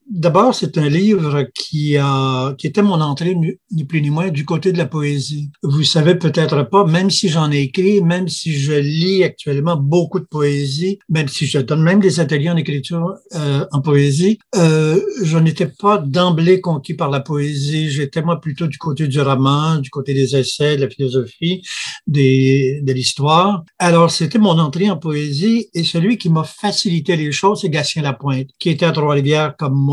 D'abord, 0.10 0.54
c'est 0.54 0.78
un 0.78 0.90
livre 0.90 1.48
qui 1.56 1.98
a, 1.98 2.54
qui 2.58 2.68
était 2.68 2.82
mon 2.82 3.00
entrée, 3.00 3.36
ni 3.72 3.84
plus 3.86 4.02
ni 4.02 4.10
moins, 4.10 4.30
du 4.30 4.46
côté 4.46 4.72
de 4.72 4.78
la 4.78 4.86
poésie. 4.86 5.50
Vous 5.64 5.84
savez 5.84 6.16
peut-être 6.16 6.64
pas, 6.64 6.86
même 6.86 7.10
si 7.10 7.30
j'en 7.30 7.52
ai 7.52 7.62
écrit, 7.62 8.02
même 8.02 8.28
si 8.28 8.54
je 8.54 8.74
lis 8.74 9.24
actuellement 9.24 9.78
beaucoup 9.78 10.20
de 10.20 10.26
poésie, 10.26 11.00
même 11.10 11.28
si 11.28 11.46
je 11.46 11.60
donne 11.60 11.82
même 11.82 12.00
des 12.00 12.20
ateliers 12.20 12.50
en 12.50 12.58
écriture 12.58 13.14
euh, 13.36 13.66
en 13.72 13.82
poésie, 13.82 14.40
euh, 14.56 15.00
je 15.24 15.38
n'étais 15.38 15.68
pas 15.68 15.98
d'emblée 15.98 16.60
conquis 16.60 16.96
par 16.96 17.10
la 17.10 17.22
poésie. 17.22 17.90
J'étais 17.90 18.22
moi 18.22 18.42
plutôt 18.42 18.68
du 18.68 18.78
côté 18.78 19.08
du 19.08 19.22
roman, 19.22 19.78
du 19.78 19.90
côté 19.90 20.14
des 20.14 20.36
essais, 20.36 20.76
de 20.76 20.82
la 20.82 20.90
philosophie, 20.90 21.62
des, 22.08 22.82
de 22.84 22.92
l'histoire. 22.92 23.64
Alors, 23.80 24.12
c'était 24.12 24.40
mon 24.40 24.60
entrée 24.60 24.90
en 24.90 24.98
poésie 24.98 25.70
et 25.74 25.84
celui 25.84 26.18
qui 26.18 26.30
m'a 26.30 26.44
facilité 26.44 27.16
les 27.16 27.32
choses, 27.32 27.62
c'est 27.62 27.70
Gatien 27.70 28.02
Lapointe, 28.02 28.48
qui 28.60 28.70
était 28.70 28.86
à 28.86 28.92
Trois-Rivières 28.92 29.56
comme 29.58 29.76
moi 29.76 29.93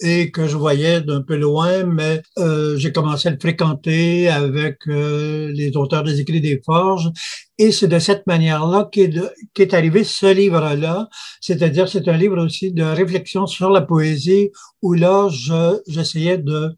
et 0.00 0.30
que 0.30 0.46
je 0.46 0.56
voyais 0.56 1.00
d'un 1.00 1.22
peu 1.22 1.36
loin, 1.36 1.84
mais 1.84 2.22
euh, 2.38 2.76
j'ai 2.76 2.92
commencé 2.92 3.28
à 3.28 3.32
le 3.32 3.38
fréquenter 3.40 4.28
avec 4.28 4.78
euh, 4.88 5.50
les 5.52 5.76
auteurs 5.76 6.02
des 6.02 6.20
écrits 6.20 6.40
des 6.40 6.60
forges. 6.64 7.10
Et 7.58 7.72
c'est 7.72 7.88
de 7.88 7.98
cette 7.98 8.26
manière-là 8.26 8.88
qu'est, 8.90 9.12
qu'est 9.54 9.74
arrivé 9.74 10.04
ce 10.04 10.32
livre-là. 10.32 11.08
C'est-à-dire, 11.40 11.88
c'est 11.88 12.08
un 12.08 12.16
livre 12.16 12.42
aussi 12.42 12.72
de 12.72 12.82
réflexion 12.82 13.46
sur 13.46 13.70
la 13.70 13.82
poésie 13.82 14.50
où 14.82 14.94
là, 14.94 15.28
je, 15.30 15.80
j'essayais 15.86 16.38
de 16.38 16.74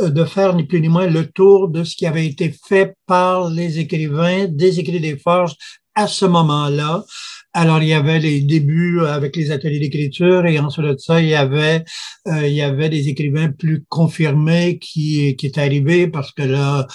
de 0.00 0.24
faire 0.24 0.54
ni 0.54 0.64
plus 0.64 0.80
ni 0.80 0.88
moins 0.88 1.06
le 1.06 1.26
tour 1.26 1.68
de 1.68 1.84
ce 1.84 1.94
qui 1.94 2.06
avait 2.06 2.26
été 2.26 2.52
fait 2.66 2.96
par 3.06 3.50
les 3.50 3.78
écrivains 3.78 4.46
des 4.48 4.80
écrits 4.80 5.00
des 5.00 5.16
forges 5.16 5.54
à 5.94 6.06
ce 6.06 6.24
moment-là. 6.24 7.04
Alors, 7.54 7.82
il 7.82 7.88
y 7.88 7.92
avait 7.92 8.18
les 8.18 8.40
débuts 8.40 9.00
avec 9.04 9.36
les 9.36 9.50
ateliers 9.50 9.78
d'écriture 9.78 10.46
et 10.46 10.58
ensuite 10.58 10.86
de 10.86 10.96
ça, 10.96 11.20
il 11.20 11.28
y 11.28 11.34
avait, 11.34 11.84
euh, 12.26 12.46
il 12.46 12.54
y 12.54 12.62
avait 12.62 12.88
des 12.88 13.08
écrivains 13.08 13.50
plus 13.50 13.84
confirmés 13.90 14.78
qui, 14.78 15.36
qui 15.36 15.46
étaient 15.46 15.60
arrivés 15.60 16.08
parce 16.08 16.32
que 16.32 16.42
là, 16.42 16.86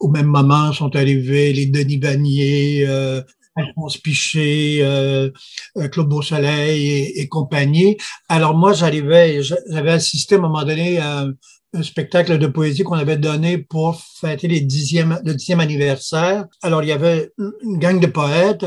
au 0.00 0.08
même 0.08 0.26
moment, 0.26 0.72
sont 0.72 0.94
arrivés 0.96 1.52
les 1.52 1.66
Denis 1.66 1.98
Vanier, 1.98 2.86
euh, 2.88 3.20
Alphonse 3.56 3.98
Piché, 3.98 4.78
euh, 4.82 5.30
euh 5.76 5.88
Claude 5.88 6.08
Beausoleil 6.08 6.88
et, 6.88 7.20
et, 7.20 7.28
compagnie. 7.28 7.98
Alors 8.30 8.56
moi, 8.56 8.72
j'arrivais, 8.72 9.42
j'avais 9.42 9.92
assisté 9.92 10.36
à 10.36 10.38
un 10.38 10.42
moment 10.42 10.64
donné 10.64 10.98
à 10.98 11.26
un 11.74 11.82
spectacle 11.82 12.38
de 12.38 12.46
poésie 12.46 12.84
qu'on 12.84 12.94
avait 12.94 13.18
donné 13.18 13.58
pour 13.58 14.00
fêter 14.00 14.48
les 14.48 14.60
dixième, 14.60 15.20
le 15.24 15.34
dixième 15.34 15.60
anniversaire. 15.60 16.46
Alors, 16.62 16.82
il 16.82 16.88
y 16.88 16.92
avait 16.92 17.32
une 17.38 17.78
gang 17.78 18.00
de 18.00 18.06
poètes. 18.06 18.66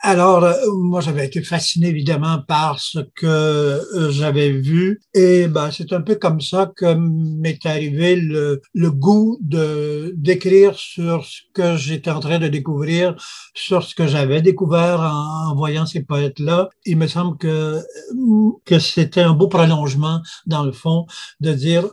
Alors, 0.00 0.44
euh, 0.44 0.54
moi, 0.74 1.00
j'avais 1.00 1.26
été 1.26 1.42
fasciné 1.42 1.88
évidemment 1.88 2.40
par 2.46 2.78
ce 2.78 3.00
que 3.16 3.26
euh, 3.26 4.10
j'avais 4.10 4.50
vu. 4.50 5.00
Et 5.12 5.48
ben, 5.48 5.72
c'est 5.72 5.92
un 5.92 6.00
peu 6.00 6.14
comme 6.14 6.40
ça 6.40 6.70
que 6.76 6.94
m'est 6.94 7.66
arrivé 7.66 8.14
le, 8.14 8.62
le 8.74 8.90
goût 8.92 9.38
de 9.40 10.14
d'écrire 10.16 10.78
sur 10.78 11.24
ce 11.24 11.40
que 11.52 11.76
j'étais 11.76 12.10
en 12.12 12.20
train 12.20 12.38
de 12.38 12.46
découvrir, 12.46 13.16
sur 13.54 13.82
ce 13.82 13.94
que 13.96 14.06
j'avais 14.06 14.40
découvert 14.40 15.00
en, 15.00 15.50
en, 15.50 15.56
voyant 15.56 15.84
ces 15.84 16.04
poètes-là. 16.04 16.68
Il 16.86 16.96
me 16.96 17.08
semble 17.08 17.36
que, 17.36 17.82
que 18.64 18.78
c'était 18.78 19.22
un 19.22 19.34
beau 19.34 19.48
prolongement, 19.48 20.20
dans 20.46 20.64
le 20.64 20.72
fond, 20.72 21.06
de 21.40 21.52
dire 21.52 21.88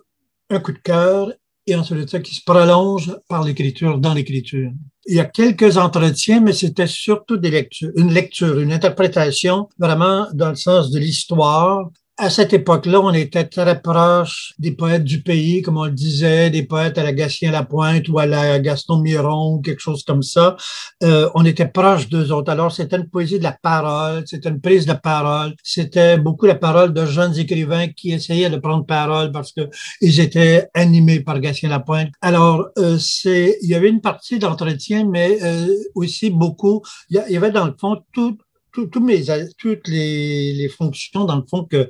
un 0.52 0.60
coup 0.60 0.74
de 0.74 0.78
cœur 0.78 1.32
et 1.68 1.76
ensuite 1.76 2.10
ça 2.10 2.20
qui 2.20 2.36
se 2.36 2.44
prolonge 2.44 3.18
par 3.28 3.44
l'écriture, 3.44 3.98
dans 3.98 4.14
l'écriture. 4.14 4.72
Il 5.08 5.16
y 5.16 5.20
a 5.20 5.26
quelques 5.26 5.78
entretiens, 5.78 6.42
mais 6.42 6.54
c'était 6.54 6.88
surtout 6.88 7.38
des 7.38 7.52
lectures, 7.52 7.92
une 7.96 8.12
lecture, 8.12 8.60
une 8.60 8.74
interprétation 8.74 9.70
vraiment 9.78 10.28
dans 10.34 10.50
le 10.50 10.56
sens 10.56 10.90
de 10.90 11.00
l'histoire, 11.00 11.90
à 12.18 12.30
cette 12.30 12.54
époque-là, 12.54 13.02
on 13.02 13.12
était 13.12 13.44
très 13.44 13.82
proche 13.82 14.54
des 14.58 14.72
poètes 14.72 15.04
du 15.04 15.22
pays, 15.22 15.62
comme 15.62 15.78
on 15.78 15.86
le 15.86 15.92
disait, 15.92 16.50
des 16.50 16.64
poètes 16.64 16.98
à 16.98 17.04
la 17.04 17.12
Gatien 17.12 17.52
Lapointe 17.52 18.08
ou 18.08 18.20
à 18.20 18.26
la 18.26 18.58
Gaston 18.60 19.02
Miron, 19.02 19.60
quelque 19.60 19.82
chose 19.82 20.04
comme 20.04 20.22
ça. 20.22 20.56
Euh, 21.04 21.30
on 21.36 21.44
était 21.44 21.68
proche 21.68 22.08
d'eux 22.08 22.32
autres. 22.32 22.50
Alors, 22.52 22.72
c'était 22.72 22.96
une 22.96 23.10
poésie 23.10 23.38
de 23.38 23.44
la 23.44 23.52
parole, 23.52 24.24
c'était 24.28 24.48
une 24.48 24.62
prise 24.62 24.86
de 24.86 24.94
parole, 24.94 25.56
c'était 25.62 26.18
beaucoup 26.18 26.46
la 26.46 26.56
parole 26.56 26.94
de 26.94 27.06
jeunes 27.06 27.38
écrivains 27.38 27.90
qui 27.90 28.14
essayaient 28.14 28.50
de 28.50 28.58
prendre 28.58 28.86
parole 28.86 29.34
parce 29.34 29.52
que 29.52 29.70
ils 30.00 30.22
étaient 30.22 30.70
animés 30.74 31.20
par 31.20 31.42
Gatien 31.42 31.68
Lapointe. 31.68 32.12
Alors, 32.22 32.70
euh, 32.78 32.98
c'est, 32.98 33.58
il 33.62 33.70
y 33.70 33.76
avait 33.76 33.90
une 33.90 34.02
partie 34.02 34.40
d'entretien, 34.40 35.06
mais 35.06 35.38
euh, 35.44 35.68
aussi 35.96 36.30
beaucoup, 36.30 36.82
il 37.10 37.22
y 37.30 37.38
avait 37.38 37.52
dans 37.52 37.66
le 37.66 37.74
fond 37.78 37.98
tout, 38.14 38.38
toutes 38.76 39.88
les, 39.88 40.70
fonctions, 40.70 41.26
dans 41.26 41.38
le 41.38 41.44
fond, 41.50 41.66
que, 41.66 41.88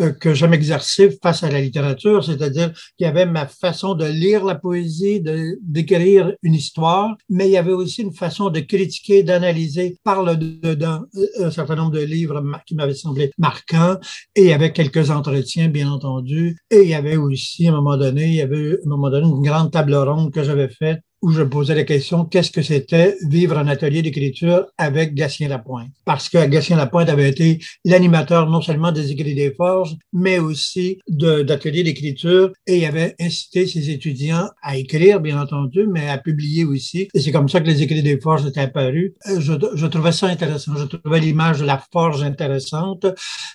euh, 0.00 0.12
que 0.12 0.34
je 0.34 0.46
m'exerçais 0.46 1.16
face 1.22 1.42
à 1.42 1.50
la 1.50 1.60
littérature, 1.60 2.24
c'est-à-dire 2.24 2.72
qu'il 2.96 3.06
y 3.06 3.08
avait 3.08 3.26
ma 3.26 3.46
façon 3.46 3.94
de 3.94 4.04
lire 4.04 4.44
la 4.44 4.54
poésie, 4.54 5.20
de, 5.20 5.58
d'écrire 5.62 6.32
une 6.42 6.54
histoire, 6.54 7.16
mais 7.28 7.46
il 7.48 7.52
y 7.52 7.56
avait 7.56 7.72
aussi 7.72 8.02
une 8.02 8.14
façon 8.14 8.50
de 8.50 8.60
critiquer, 8.60 9.22
d'analyser 9.22 9.96
par 10.04 10.22
le 10.22 10.36
dedans 10.36 11.02
un 11.40 11.50
certain 11.50 11.76
nombre 11.76 11.92
de 11.92 12.00
livres 12.00 12.42
qui 12.66 12.74
m'avaient 12.74 12.94
semblé 12.94 13.30
marquants, 13.38 13.96
et 14.34 14.42
il 14.42 14.48
y 14.48 14.52
avait 14.52 14.72
quelques 14.72 15.10
entretiens, 15.10 15.68
bien 15.68 15.90
entendu, 15.90 16.56
et 16.70 16.82
il 16.82 16.88
y 16.88 16.94
avait 16.94 17.16
aussi, 17.16 17.66
à 17.66 17.72
un 17.72 17.76
moment 17.76 17.96
donné, 17.96 18.26
il 18.26 18.34
y 18.34 18.42
avait, 18.42 18.72
à 18.72 18.86
un 18.86 18.88
moment 18.88 19.10
donné, 19.10 19.26
une 19.26 19.42
grande 19.42 19.70
table 19.70 19.94
ronde 19.94 20.32
que 20.32 20.42
j'avais 20.42 20.68
faite 20.68 21.00
où 21.24 21.30
je 21.30 21.42
posais 21.42 21.74
la 21.74 21.84
question 21.84 22.26
qu'est-ce 22.26 22.50
que 22.50 22.60
c'était 22.60 23.16
vivre 23.26 23.56
un 23.56 23.66
atelier 23.66 24.02
d'écriture 24.02 24.66
avec 24.76 25.14
Gatien 25.14 25.48
Lapointe? 25.48 25.88
Parce 26.04 26.28
que 26.28 26.44
Gatien 26.46 26.76
Lapointe 26.76 27.08
avait 27.08 27.30
été 27.30 27.60
l'animateur 27.86 28.50
non 28.50 28.60
seulement 28.60 28.92
des 28.92 29.10
écrits 29.10 29.34
des 29.34 29.50
forges, 29.54 29.96
mais 30.12 30.38
aussi 30.38 30.98
d'ateliers 31.08 31.82
d'écriture 31.82 32.52
et 32.66 32.76
il 32.76 32.84
avait 32.84 33.14
incité 33.18 33.66
ses 33.66 33.88
étudiants 33.88 34.50
à 34.62 34.76
écrire, 34.76 35.18
bien 35.18 35.40
entendu, 35.40 35.86
mais 35.86 36.10
à 36.10 36.18
publier 36.18 36.66
aussi. 36.66 37.08
Et 37.14 37.20
c'est 37.20 37.32
comme 37.32 37.48
ça 37.48 37.62
que 37.62 37.68
les 37.68 37.82
écrits 37.82 38.02
des 38.02 38.20
forges 38.20 38.44
étaient 38.44 38.60
apparus. 38.60 39.12
Euh, 39.30 39.40
je, 39.40 39.86
trouvais 39.86 40.12
ça 40.12 40.26
intéressant. 40.26 40.72
Je 40.76 40.84
trouvais 40.84 41.20
l'image 41.20 41.60
de 41.60 41.64
la 41.64 41.82
forge 41.90 42.22
intéressante. 42.22 43.06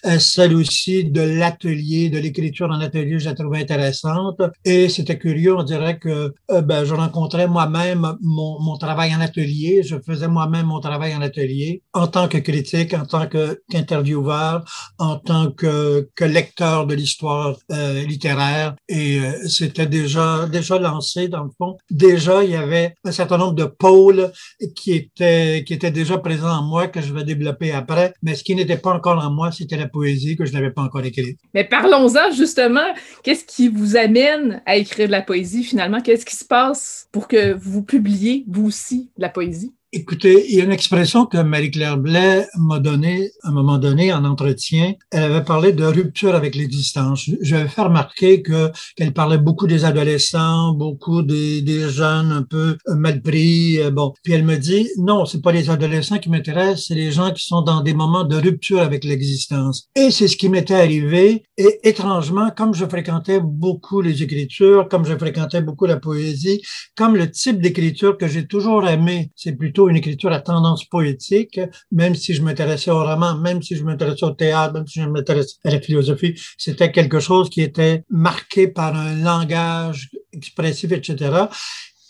Euh, 0.06 0.18
celle 0.18 0.56
aussi 0.56 1.04
de 1.04 1.22
l'atelier, 1.22 2.10
de 2.10 2.18
l'écriture 2.18 2.72
en 2.72 2.80
atelier, 2.80 3.20
je 3.20 3.30
la 3.30 3.36
trouvais 3.36 3.60
intéressante. 3.60 4.42
Et 4.66 4.90
c'était 4.90 5.20
curieux, 5.20 5.56
on 5.56 5.64
dirait 5.64 6.00
que 6.00 6.34
euh, 6.50 6.62
ben, 6.64 6.84
je 6.84 6.96
rencontrais 6.96 7.48
moi 7.48 7.59
moi-même 7.60 8.16
mon, 8.22 8.78
travail 8.78 9.14
en 9.14 9.20
atelier, 9.20 9.84
je 9.84 9.98
faisais 10.00 10.28
moi-même 10.28 10.68
mon 10.68 10.80
travail 10.80 11.14
en 11.16 11.22
atelier 11.22 11.84
en 11.94 12.08
tant 12.08 12.28
que 12.28 12.38
critique, 12.38 12.94
en 12.94 13.06
tant 13.06 13.28
qu'intervieweur, 13.28 14.64
en 14.98 15.18
tant 15.18 15.52
que, 15.52 16.10
que 16.16 16.24
lecteur 16.24 16.88
de 16.88 16.96
l'histoire 16.96 17.58
euh, 17.72 18.04
littéraire. 18.06 18.76
Et 18.88 19.20
euh, 19.20 19.48
c'était 19.48 19.88
déjà 19.88 20.48
déjà 20.50 20.80
lancé 20.80 21.28
dans 21.28 21.44
le 21.44 21.50
fond. 21.58 21.76
Déjà, 21.90 22.44
il 22.44 22.52
y 22.52 22.56
avait 22.56 22.96
un 23.04 23.12
certain 23.12 23.38
nombre 23.38 23.56
de 23.56 23.66
pôles 23.66 24.32
qui 24.76 24.94
étaient 24.94 25.64
qui 25.66 25.74
étaient 25.74 25.92
déjà 25.92 26.18
présents 26.18 26.60
en 26.60 26.64
moi 26.64 26.88
que 26.88 27.02
je 27.02 27.14
vais 27.14 27.26
développer 27.26 27.72
après. 27.72 28.14
Mais 28.24 28.36
ce 28.36 28.44
qui 28.44 28.56
n'était 28.56 28.78
pas 28.78 28.94
encore 28.94 29.24
en 29.24 29.32
moi, 29.32 29.52
c'était 29.52 29.78
la 29.78 29.88
poésie 29.88 30.38
que 30.38 30.46
je 30.46 30.54
n'avais 30.54 30.72
pas 30.72 30.84
encore 30.84 31.04
écrite. 31.04 31.40
Mais 31.54 31.66
parlons-en 31.66 32.32
justement. 32.32 32.88
Qu'est-ce 33.24 33.44
qui 33.44 33.68
vous 33.68 33.98
amène 33.98 34.62
à 34.66 34.78
écrire 34.78 35.08
de 35.08 35.12
la 35.12 35.22
poésie 35.22 35.64
finalement? 35.64 36.00
Qu'est-ce 36.02 36.26
qui 36.26 36.36
se 36.36 36.46
passe 36.46 37.08
pour 37.12 37.28
que 37.28 37.49
vous 37.54 37.84
publiez, 37.84 38.46
vous 38.48 38.66
aussi, 38.68 39.12
la 39.18 39.30
poésie? 39.30 39.76
Écoutez, 39.92 40.46
il 40.48 40.56
y 40.56 40.62
a 40.62 40.66
une 40.66 40.72
expression 40.72 41.26
que 41.26 41.40
Marie-Claire 41.40 41.98
Blais 41.98 42.46
m'a 42.60 42.78
donnée 42.78 43.32
à 43.42 43.50
un 43.50 43.52
moment 43.52 43.80
donné 43.80 44.14
en 44.14 44.24
entretien. 44.24 44.94
Elle 45.10 45.24
avait 45.24 45.44
parlé 45.44 45.74
de 45.74 45.84
rupture 45.84 46.36
avec 46.36 46.54
l'existence. 46.54 47.28
Je 47.42 47.56
vais 47.56 47.68
fait 47.68 47.82
remarquer 47.82 48.44
que 48.44 48.72
qu'elle 48.96 49.14
parlait 49.14 49.40
beaucoup 49.40 49.66
des 49.66 49.86
adolescents, 49.86 50.74
beaucoup 50.74 51.24
des, 51.24 51.64
des 51.64 51.90
jeunes 51.90 52.32
un 52.32 52.44
peu 52.44 52.78
mal 52.86 53.24
pris. 53.24 53.80
Euh, 53.80 53.90
bon, 53.90 54.14
puis 54.22 54.34
elle 54.34 54.46
me 54.46 54.58
dit 54.58 54.88
non, 55.00 55.26
c'est 55.26 55.42
pas 55.42 55.52
les 55.52 55.72
adolescents 55.72 56.20
qui 56.20 56.30
m'intéressent, 56.30 56.86
c'est 56.90 56.94
les 56.94 57.12
gens 57.12 57.32
qui 57.32 57.44
sont 57.44 57.64
dans 57.64 57.82
des 57.82 57.96
moments 57.96 58.26
de 58.26 58.36
rupture 58.36 58.82
avec 58.82 59.04
l'existence. 59.04 59.90
Et 59.96 60.12
c'est 60.12 60.28
ce 60.28 60.38
qui 60.38 60.50
m'était 60.50 60.76
arrivé. 60.76 61.46
Et 61.58 61.80
étrangement, 61.84 62.52
comme 62.56 62.76
je 62.76 62.86
fréquentais 62.86 63.40
beaucoup 63.44 64.02
les 64.02 64.22
écritures, 64.22 64.88
comme 64.88 65.04
je 65.04 65.18
fréquentais 65.18 65.64
beaucoup 65.64 65.88
la 65.88 65.98
poésie, 65.98 66.62
comme 66.96 67.16
le 67.16 67.32
type 67.32 67.60
d'écriture 67.60 68.20
que 68.20 68.28
j'ai 68.28 68.46
toujours 68.46 68.88
aimé, 68.88 69.32
c'est 69.36 69.54
plutôt 69.54 69.79
une 69.88 69.96
écriture 69.96 70.32
à 70.32 70.40
tendance 70.40 70.84
poétique, 70.86 71.60
même 71.92 72.16
si 72.16 72.34
je 72.34 72.42
m'intéressais 72.42 72.92
au 72.92 73.04
roman, 73.04 73.38
même 73.38 73.62
si 73.62 73.76
je 73.76 73.84
m'intéressais 73.84 74.26
au 74.26 74.32
théâtre, 74.32 74.74
même 74.74 74.88
si 74.88 75.02
je 75.02 75.08
m'intéressais 75.08 75.56
à 75.64 75.72
la 75.72 75.80
philosophie, 75.80 76.36
c'était 76.58 76.92
quelque 76.92 77.20
chose 77.20 77.50
qui 77.50 77.62
était 77.62 78.04
marqué 78.10 78.68
par 78.68 78.96
un 78.96 79.16
langage 79.16 80.10
expressif, 80.34 80.92
etc 80.92 81.48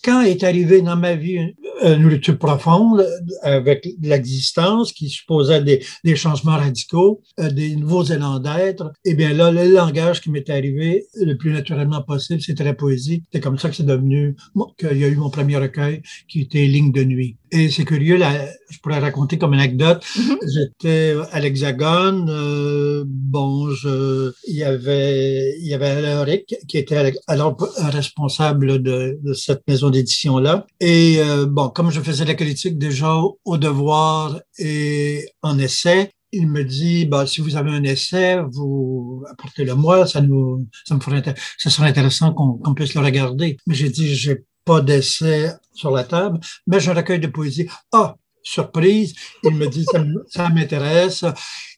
quand 0.04 0.22
est 0.22 0.44
arrivé 0.44 0.82
dans 0.82 0.96
ma 0.96 1.16
vie 1.16 1.40
une 1.82 2.08
rupture 2.08 2.38
profonde 2.38 3.06
avec 3.42 3.88
l'existence 4.02 4.94
qui 4.94 5.10
supposait 5.10 5.62
des, 5.62 5.84
des 6.04 6.16
changements 6.16 6.58
radicaux, 6.58 7.22
euh, 7.40 7.50
des 7.50 7.76
nouveaux 7.76 8.04
élans 8.04 8.40
d'être, 8.40 8.92
eh 9.06 9.14
bien 9.14 9.34
là, 9.34 9.52
le 9.52 9.72
langage 9.72 10.22
qui 10.22 10.30
m'est 10.30 10.50
arrivé 10.50 11.06
le 11.16 11.36
plus 11.36 11.52
naturellement 11.52 12.02
possible, 12.02 12.42
c'était 12.42 12.64
la 12.64 12.74
poésie. 12.74 13.24
C'est 13.32 13.40
comme 13.40 13.58
ça 13.58 13.70
que 13.70 13.76
c'est 13.76 13.86
devenu, 13.86 14.36
qu'il 14.78 14.98
y 14.98 15.04
a 15.04 15.08
eu 15.08 15.16
mon 15.16 15.30
premier 15.30 15.58
recueil 15.58 16.02
qui 16.28 16.42
était 16.42 16.66
Ligne 16.66 16.92
de 16.92 17.04
nuit. 17.04 17.38
Et 17.52 17.70
c'est 17.70 17.86
curieux, 17.86 18.18
là, 18.18 18.32
je 18.70 18.78
pourrais 18.80 19.00
raconter 19.00 19.38
comme 19.38 19.54
anecdote. 19.54 20.04
Mm-hmm. 20.04 20.38
J'étais 20.54 21.16
à 21.32 21.40
l'Hexagone. 21.40 22.28
Euh, 22.30 23.04
bon, 23.08 23.70
je, 23.72 24.32
il 24.48 24.56
y 24.56 24.64
avait, 24.64 25.56
il 25.60 25.68
y 25.68 25.74
avait 25.74 25.88
Alain 25.88 26.38
qui 26.68 26.78
était 26.78 27.14
alors 27.28 27.58
responsable 27.80 28.82
de, 28.82 29.20
de 29.22 29.34
cette 29.34 29.64
maison 29.68 29.90
d'édition-là. 29.90 30.66
Et 30.80 31.18
euh, 31.20 31.46
bon, 31.46 31.70
comme 31.70 31.92
je 31.92 32.02
faisais 32.02 32.26
la 32.26 32.36
critique 32.36 32.78
déjà 32.78 33.16
au 33.46 33.58
devoir 33.58 34.40
et 34.58 35.26
en 35.42 35.58
essai, 35.58 36.12
il 36.32 36.48
me 36.48 36.64
dit, 36.64 37.06
bah, 37.06 37.26
si 37.26 37.42
vous 37.42 37.56
avez 37.56 37.72
un 37.72 37.84
essai, 37.84 38.38
vous 38.52 39.24
apportez-le 39.32 39.74
moi, 39.74 40.06
ça 40.06 40.22
nous, 40.22 40.68
ça 40.86 40.96
me 40.96 41.00
ferait, 41.00 41.24
ça 41.58 41.70
serait 41.70 41.88
intéressant 41.88 42.34
qu'on 42.34 42.74
puisse 42.76 42.94
le 42.94 43.02
regarder. 43.02 43.58
Mais 43.66 43.74
j'ai 43.74 43.90
dit, 43.90 44.14
j'ai 44.14 44.44
pas 44.70 44.82
d'essai 44.82 45.50
sur 45.74 45.90
la 45.90 46.04
table, 46.04 46.40
mais 46.68 46.80
j'ai 46.80 46.92
un 46.92 46.94
recueil 46.94 47.20
de 47.20 47.26
poésie. 47.26 47.68
Ah, 47.92 48.16
surprise. 48.44 49.16
Il 49.44 49.56
me 49.56 49.66
dit, 49.66 49.84
ça, 50.30 50.50
m'intéresse. 50.50 51.26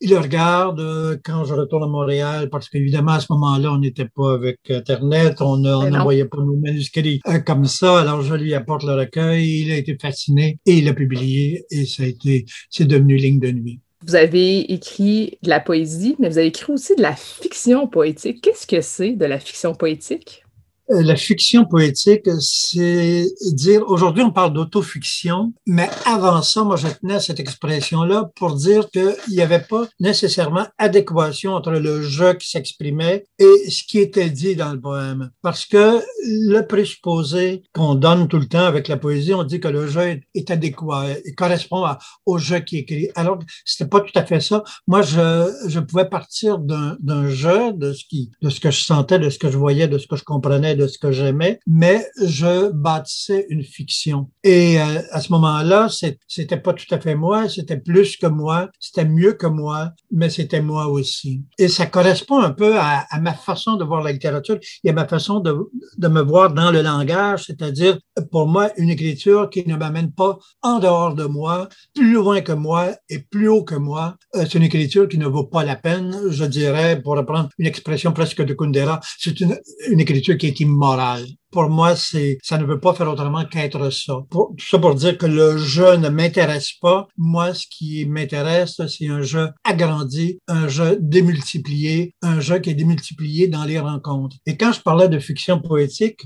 Il 0.01 0.09
le 0.09 0.17
regarde 0.17 0.81
euh, 0.81 1.15
quand 1.23 1.45
je 1.45 1.53
retourne 1.53 1.83
à 1.83 1.87
Montréal, 1.87 2.49
parce 2.49 2.67
qu'évidemment, 2.67 3.13
à 3.13 3.21
ce 3.21 3.27
moment-là, 3.29 3.71
on 3.71 3.77
n'était 3.77 4.09
pas 4.13 4.33
avec 4.33 4.59
Internet, 4.69 5.39
on 5.39 5.55
n'envoyait 5.55 6.25
pas 6.25 6.39
nos 6.39 6.57
manuscrits 6.57 7.21
euh, 7.29 7.39
comme 7.39 7.63
ça. 7.63 8.01
Alors, 8.01 8.23
je 8.23 8.35
lui 8.35 8.53
apporte 8.53 8.83
le 8.83 8.93
recueil, 8.93 9.61
il 9.61 9.71
a 9.71 9.77
été 9.77 9.97
fasciné 9.97 10.59
et 10.65 10.79
il 10.79 10.83
l'a 10.83 10.93
publié 10.93 11.63
et 11.71 11.85
ça 11.85 12.03
a 12.03 12.07
été, 12.07 12.45
c'est 12.69 12.83
devenu 12.83 13.15
ligne 13.15 13.39
de 13.39 13.51
nuit. 13.51 13.79
Vous 14.05 14.15
avez 14.15 14.73
écrit 14.73 15.37
de 15.43 15.49
la 15.49 15.61
poésie, 15.61 16.17
mais 16.19 16.27
vous 16.27 16.39
avez 16.39 16.47
écrit 16.47 16.73
aussi 16.73 16.93
de 16.97 17.01
la 17.01 17.15
fiction 17.15 17.87
poétique. 17.87 18.41
Qu'est-ce 18.41 18.67
que 18.67 18.81
c'est 18.81 19.13
de 19.13 19.25
la 19.25 19.39
fiction 19.39 19.75
poétique? 19.75 20.43
Euh, 20.91 21.03
la 21.03 21.15
fiction 21.15 21.65
poétique, 21.65 22.27
c'est 22.39 23.25
dire, 23.51 23.83
aujourd'hui 23.87 24.23
on 24.23 24.31
parle 24.31 24.53
d'autofiction, 24.53 25.53
mais 25.65 25.89
avant 26.05 26.41
ça, 26.41 26.63
moi 26.63 26.75
je 26.75 26.87
tenais 26.87 27.15
à 27.15 27.19
cette 27.19 27.39
expression-là 27.39 28.31
pour 28.35 28.55
dire 28.55 28.89
qu'il 28.89 29.15
n'y 29.29 29.41
avait 29.41 29.61
pas 29.61 29.87
nécessairement 29.99 30.67
adéquation 30.77 31.53
entre 31.53 31.71
le 31.71 32.01
jeu 32.01 32.33
qui 32.33 32.49
s'exprimait 32.49 33.25
et 33.39 33.69
ce 33.69 33.83
qui 33.87 33.99
était 33.99 34.29
dit 34.29 34.55
dans 34.55 34.73
le 34.73 34.81
poème. 34.81 35.29
Parce 35.41 35.65
que 35.65 36.01
le 36.23 36.61
présupposé 36.61 37.63
qu'on 37.73 37.95
donne 37.95 38.27
tout 38.27 38.39
le 38.39 38.47
temps 38.47 38.65
avec 38.65 38.87
la 38.87 38.97
poésie, 38.97 39.33
on 39.33 39.43
dit 39.43 39.59
que 39.59 39.67
le 39.67 39.87
jeu 39.87 40.19
est 40.33 40.51
adéquat, 40.51 41.05
et 41.25 41.33
correspond 41.33 41.85
au 42.25 42.37
jeu 42.37 42.59
qui 42.59 42.77
est 42.77 42.79
écrit. 42.81 43.09
Alors, 43.15 43.39
c'était 43.65 43.89
pas 43.89 44.01
tout 44.01 44.17
à 44.17 44.25
fait 44.25 44.41
ça. 44.41 44.63
Moi, 44.87 45.01
je, 45.01 45.51
je 45.67 45.79
pouvais 45.79 46.09
partir 46.09 46.57
d'un 46.59 47.29
jeu, 47.29 47.73
de 47.73 47.93
ce 47.93 48.03
qui, 48.05 48.31
de 48.41 48.49
ce 48.49 48.59
que 48.59 48.71
je 48.71 48.83
sentais, 48.83 49.19
de 49.19 49.29
ce 49.29 49.39
que 49.39 49.49
je 49.49 49.57
voyais, 49.57 49.87
de 49.87 49.97
ce 49.97 50.07
que 50.07 50.15
je 50.15 50.23
comprenais, 50.23 50.75
de 50.81 50.87
ce 50.87 50.97
que 50.97 51.11
j'aimais, 51.11 51.59
mais 51.67 52.07
je 52.23 52.71
bâtissais 52.71 53.45
une 53.49 53.63
fiction. 53.63 54.29
Et 54.43 54.81
euh, 54.81 55.01
à 55.11 55.21
ce 55.21 55.31
moment-là, 55.33 55.87
c'était 56.27 56.57
pas 56.57 56.73
tout 56.73 56.91
à 56.93 56.99
fait 56.99 57.15
moi, 57.15 57.47
c'était 57.49 57.77
plus 57.77 58.17
que 58.17 58.27
moi, 58.27 58.69
c'était 58.79 59.05
mieux 59.05 59.33
que 59.33 59.47
moi, 59.47 59.91
mais 60.11 60.29
c'était 60.29 60.61
moi 60.61 60.87
aussi. 60.87 61.43
Et 61.59 61.67
ça 61.67 61.85
correspond 61.85 62.39
un 62.39 62.51
peu 62.51 62.77
à, 62.77 63.05
ma 63.21 63.33
façon 63.33 63.75
de 63.75 63.83
voir 63.83 64.01
la 64.01 64.11
littérature 64.11 64.57
et 64.83 64.89
à 64.89 64.93
ma 64.93 65.07
façon 65.07 65.39
de, 65.39 65.55
de 65.97 66.07
me 66.07 66.21
voir 66.21 66.53
dans 66.53 66.71
le 66.71 66.81
langage, 66.81 67.43
c'est-à-dire 67.45 67.99
pour 68.31 68.47
moi 68.47 68.71
une 68.77 68.89
écriture 68.89 69.49
qui 69.49 69.67
ne 69.67 69.75
m'amène 69.75 70.11
pas 70.11 70.37
en 70.61 70.79
dehors 70.79 71.13
de 71.13 71.25
moi, 71.25 71.69
plus 71.93 72.13
loin 72.13 72.41
que 72.41 72.53
moi 72.53 72.89
et 73.09 73.19
plus 73.19 73.47
haut 73.47 73.63
que 73.63 73.75
moi. 73.75 74.15
Euh, 74.35 74.45
c'est 74.45 74.57
une 74.57 74.63
écriture 74.63 75.07
qui 75.07 75.17
ne 75.19 75.27
vaut 75.27 75.45
pas 75.45 75.63
la 75.63 75.75
peine, 75.75 76.15
je 76.29 76.45
dirais, 76.45 76.99
pour 77.01 77.15
reprendre 77.15 77.49
une 77.59 77.67
expression 77.67 78.11
presque 78.13 78.41
de 78.43 78.53
Kundera, 78.53 78.99
c'est 79.19 79.39
une, 79.39 79.57
une 79.89 79.99
écriture 79.99 80.37
qui 80.37 80.47
est 80.47 80.60
imoral 80.63 81.23
pour 81.51 81.69
moi, 81.69 81.95
c'est, 81.95 82.37
ça 82.43 82.57
ne 82.57 82.65
veut 82.65 82.79
pas 82.79 82.93
faire 82.93 83.09
autrement 83.09 83.45
qu'être 83.45 83.89
ça. 83.91 84.15
Pour, 84.29 84.53
tout 84.57 84.65
ça 84.65 84.79
pour 84.79 84.95
dire 84.95 85.17
que 85.17 85.25
le 85.25 85.57
jeu 85.57 85.97
ne 85.97 86.09
m'intéresse 86.09 86.71
pas. 86.81 87.07
Moi, 87.17 87.53
ce 87.53 87.65
qui 87.67 88.05
m'intéresse, 88.05 88.81
c'est 88.87 89.07
un 89.07 89.21
jeu 89.21 89.49
agrandi, 89.63 90.39
un 90.47 90.67
jeu 90.67 90.97
démultiplié, 90.99 92.15
un 92.21 92.39
jeu 92.39 92.59
qui 92.59 92.69
est 92.69 92.75
démultiplié 92.75 93.47
dans 93.47 93.65
les 93.65 93.79
rencontres. 93.79 94.37
Et 94.45 94.57
quand 94.57 94.71
je 94.71 94.81
parlais 94.81 95.09
de 95.09 95.19
fiction 95.19 95.59
poétique, 95.59 96.21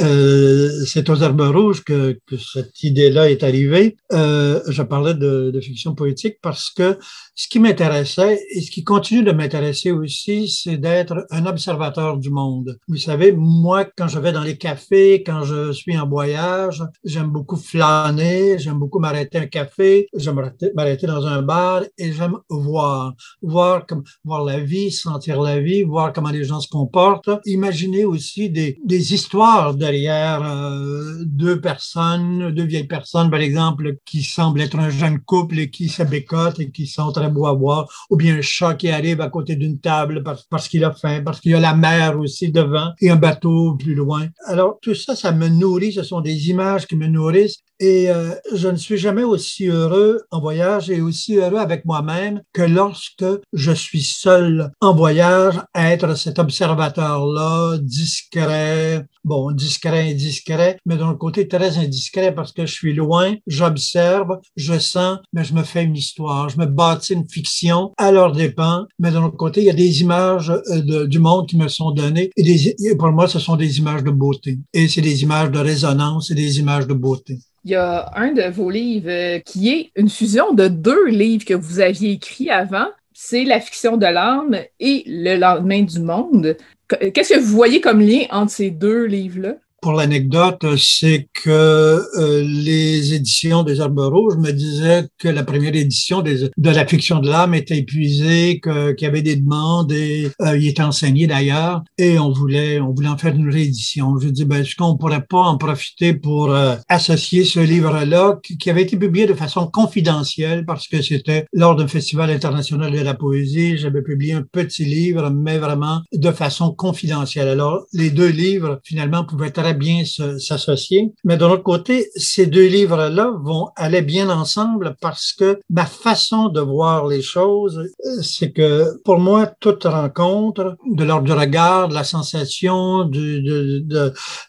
euh, 0.00 0.84
c'est 0.86 1.08
aux 1.10 1.16
Herbes 1.16 1.40
Rouges 1.40 1.82
que, 1.82 2.18
que 2.26 2.36
cette 2.36 2.82
idée-là 2.82 3.30
est 3.30 3.42
arrivée. 3.42 3.96
Euh, 4.12 4.60
je 4.68 4.82
parlais 4.82 5.14
de, 5.14 5.50
de, 5.52 5.60
fiction 5.60 5.94
poétique 5.94 6.36
parce 6.42 6.70
que 6.70 6.98
ce 7.34 7.48
qui 7.48 7.58
m'intéressait 7.58 8.40
et 8.50 8.60
ce 8.60 8.70
qui 8.70 8.84
continue 8.84 9.22
de 9.22 9.32
m'intéresser 9.32 9.90
aussi, 9.90 10.48
c'est 10.48 10.76
d'être 10.76 11.26
un 11.30 11.46
observateur 11.46 12.18
du 12.18 12.30
monde. 12.30 12.78
Vous 12.88 12.96
savez, 12.96 13.32
moi, 13.32 13.84
quand 13.84 14.08
je 14.08 14.18
vais 14.18 14.32
dans 14.32 14.42
les 14.42 14.58
cafés, 14.64 15.22
quand 15.26 15.44
je 15.44 15.72
suis 15.72 15.96
en 15.98 16.08
voyage, 16.08 16.82
j'aime 17.04 17.30
beaucoup 17.36 17.56
flâner, 17.56 18.58
j'aime 18.58 18.78
beaucoup 18.78 18.98
m'arrêter 18.98 19.36
un 19.36 19.46
café, 19.46 20.06
j'aime 20.16 20.40
m'arrêter 20.74 21.06
dans 21.06 21.26
un 21.26 21.42
bar 21.42 21.82
et 21.98 22.12
j'aime 22.14 22.38
voir, 22.48 23.12
voir 23.42 23.84
comme, 23.86 24.04
voir 24.24 24.42
la 24.42 24.60
vie, 24.60 24.90
sentir 24.90 25.42
la 25.42 25.60
vie, 25.60 25.82
voir 25.82 26.14
comment 26.14 26.30
les 26.30 26.44
gens 26.44 26.60
se 26.60 26.68
comportent, 26.68 27.28
imaginer 27.44 28.06
aussi 28.06 28.48
des, 28.48 28.78
des 28.82 29.12
histoires 29.12 29.74
derrière 29.74 30.40
euh, 30.42 31.22
deux 31.26 31.60
personnes, 31.60 32.50
deux 32.52 32.64
vieilles 32.64 32.92
personnes, 32.98 33.30
par 33.30 33.40
exemple, 33.40 33.96
qui 34.06 34.22
semblent 34.22 34.62
être 34.62 34.78
un 34.78 34.88
jeune 34.88 35.18
couple 35.20 35.58
et 35.58 35.70
qui 35.70 35.90
se 35.90 36.02
bécotent 36.02 36.58
et 36.58 36.70
qui 36.70 36.86
sont 36.86 37.12
très 37.12 37.28
beaux 37.28 37.48
à 37.48 37.52
voir, 37.52 37.86
ou 38.08 38.16
bien 38.16 38.38
un 38.38 38.40
chat 38.40 38.74
qui 38.76 38.88
arrive 38.88 39.20
à 39.20 39.28
côté 39.28 39.56
d'une 39.56 39.78
table 39.78 40.24
parce 40.48 40.68
qu'il 40.68 40.84
a 40.84 40.92
faim, 40.92 41.20
parce 41.22 41.38
qu'il 41.40 41.52
y 41.52 41.54
a 41.54 41.60
la 41.60 41.74
mer 41.74 42.18
aussi 42.18 42.50
devant 42.50 42.92
et 43.02 43.10
un 43.10 43.16
bateau 43.16 43.74
plus 43.74 43.94
loin. 43.94 44.28
Alors, 44.54 44.78
tout 44.80 44.94
ça, 44.94 45.16
ça 45.16 45.32
me 45.32 45.48
nourrit, 45.48 45.94
ce 45.94 46.04
sont 46.04 46.20
des 46.20 46.48
images 46.48 46.86
qui 46.86 46.94
me 46.94 47.08
nourrissent 47.08 47.58
et 47.80 48.10
euh, 48.10 48.34
je 48.54 48.68
ne 48.68 48.76
suis 48.76 48.96
jamais 48.96 49.24
aussi 49.24 49.66
heureux 49.66 50.22
en 50.30 50.40
voyage 50.40 50.90
et 50.90 51.00
aussi 51.00 51.36
heureux 51.36 51.58
avec 51.58 51.84
moi-même 51.84 52.42
que 52.52 52.62
lorsque 52.62 53.24
je 53.52 53.72
suis 53.72 54.02
seul 54.02 54.70
en 54.80 54.94
voyage 54.94 55.60
être 55.74 56.14
cet 56.16 56.38
observateur-là, 56.38 57.78
discret, 57.78 59.06
bon, 59.24 59.50
discret, 59.50 60.10
indiscret, 60.10 60.78
mais 60.86 60.96
d'un 60.96 61.14
côté 61.14 61.48
très 61.48 61.78
indiscret 61.78 62.34
parce 62.34 62.52
que 62.52 62.66
je 62.66 62.72
suis 62.72 62.94
loin, 62.94 63.34
j'observe, 63.46 64.38
je 64.56 64.78
sens, 64.78 65.18
mais 65.32 65.44
je 65.44 65.54
me 65.54 65.62
fais 65.62 65.84
une 65.84 65.96
histoire, 65.96 66.48
je 66.48 66.58
me 66.58 66.66
bâtis 66.66 67.14
une 67.14 67.28
fiction 67.28 67.92
à 67.96 68.12
leur 68.12 68.32
dépens, 68.32 68.86
mais 68.98 69.10
d'un 69.10 69.24
autre 69.24 69.36
côté, 69.36 69.62
il 69.62 69.66
y 69.66 69.70
a 69.70 69.74
des 69.74 70.00
images 70.00 70.50
euh, 70.50 71.06
du 71.06 71.18
monde 71.18 71.48
qui 71.48 71.56
me 71.56 71.68
sont 71.68 71.90
données 71.90 72.30
et 72.36 72.96
pour 72.96 73.10
moi, 73.10 73.28
ce 73.28 73.38
sont 73.38 73.56
des 73.56 73.78
images 73.78 74.04
de 74.04 74.10
beauté. 74.10 74.58
Et 74.72 74.88
c'est 74.88 75.00
des 75.00 75.22
images 75.22 75.50
de 75.50 75.58
résonance 75.58 76.30
et 76.30 76.34
des 76.34 76.58
images 76.58 76.86
de 76.86 76.94
beauté 76.94 77.38
il 77.64 77.70
y 77.70 77.74
a 77.74 78.10
un 78.14 78.32
de 78.32 78.42
vos 78.50 78.70
livres 78.70 79.08
euh, 79.08 79.38
qui 79.40 79.70
est 79.70 79.90
une 79.96 80.10
fusion 80.10 80.52
de 80.52 80.68
deux 80.68 81.06
livres 81.08 81.44
que 81.44 81.54
vous 81.54 81.80
aviez 81.80 82.12
écrits 82.12 82.50
avant. 82.50 82.86
C'est 83.12 83.44
La 83.44 83.60
fiction 83.60 83.96
de 83.96 84.06
l'âme 84.06 84.56
et 84.80 85.04
Le 85.06 85.36
lendemain 85.36 85.82
du 85.82 86.00
monde. 86.00 86.56
Qu'est-ce 86.88 87.34
que 87.34 87.40
vous 87.40 87.56
voyez 87.56 87.80
comme 87.80 88.00
lien 88.00 88.26
entre 88.30 88.52
ces 88.52 88.70
deux 88.70 89.04
livres-là? 89.04 89.54
Pour 89.84 89.92
l'anecdote, 89.92 90.64
c'est 90.78 91.28
que 91.34 91.50
euh, 91.50 92.42
les 92.42 93.12
éditions 93.12 93.64
des 93.64 93.82
Arbres 93.82 94.06
Rouges 94.06 94.38
me 94.38 94.50
disaient 94.50 95.06
que 95.18 95.28
la 95.28 95.42
première 95.42 95.74
édition 95.74 96.22
de 96.22 96.70
la 96.70 96.86
fiction 96.86 97.18
de 97.18 97.28
l'âme 97.28 97.52
était 97.52 97.76
épuisée, 97.76 98.62
qu'il 98.62 99.02
y 99.02 99.04
avait 99.04 99.20
des 99.20 99.36
demandes 99.36 99.92
et 99.92 100.30
euh, 100.40 100.56
il 100.56 100.68
était 100.68 100.82
enseigné 100.82 101.26
d'ailleurs 101.26 101.82
et 101.98 102.18
on 102.18 102.32
voulait 102.32 102.80
on 102.80 102.94
voulait 102.94 103.08
en 103.08 103.18
faire 103.18 103.34
une 103.34 103.50
réédition. 103.50 104.18
Je 104.18 104.28
dis 104.28 104.46
ben 104.46 104.62
est-ce 104.62 104.74
qu'on 104.74 104.96
pourrait 104.96 105.26
pas 105.28 105.42
en 105.42 105.58
profiter 105.58 106.14
pour 106.14 106.50
euh, 106.50 106.76
associer 106.88 107.44
ce 107.44 107.60
livre-là 107.60 108.38
qui, 108.42 108.70
avait 108.70 108.84
été 108.84 108.96
publié 108.96 109.26
de 109.26 109.34
façon 109.34 109.66
confidentielle 109.66 110.64
parce 110.64 110.88
que 110.88 111.02
c'était 111.02 111.44
lors 111.52 111.76
d'un 111.76 111.88
festival 111.88 112.30
international 112.30 112.90
de 112.90 113.00
la 113.00 113.12
poésie, 113.12 113.76
j'avais 113.76 114.00
publié 114.00 114.32
un 114.32 114.44
petit 114.50 114.86
livre 114.86 115.28
mais 115.28 115.58
vraiment 115.58 116.00
de 116.10 116.30
façon 116.30 116.72
confidentielle. 116.72 117.48
Alors 117.48 117.84
les 117.92 118.08
deux 118.08 118.30
livres 118.30 118.80
finalement 118.82 119.26
pouvaient 119.26 119.52
bien 119.74 120.04
s'associer. 120.04 121.12
Mais 121.24 121.36
de 121.36 121.44
l'autre 121.44 121.62
côté, 121.62 122.08
ces 122.16 122.46
deux 122.46 122.66
livres-là 122.66 123.32
vont 123.42 123.68
aller 123.76 124.02
bien 124.02 124.30
ensemble 124.30 124.96
parce 125.00 125.32
que 125.32 125.60
ma 125.70 125.86
façon 125.86 126.48
de 126.48 126.60
voir 126.60 127.06
les 127.06 127.22
choses, 127.22 127.82
c'est 128.22 128.52
que 128.52 129.00
pour 129.04 129.18
moi, 129.18 129.46
toute 129.60 129.84
rencontre, 129.84 130.76
de 130.90 131.04
l'ordre 131.04 131.24
du 131.24 131.32
regard, 131.32 131.88
de 131.88 131.94
la 131.94 132.04
sensation, 132.04 133.04
de, 133.04 133.84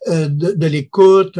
euh, 0.07 0.27
de, 0.27 0.51
de 0.51 0.67
l'écoute, 0.67 1.39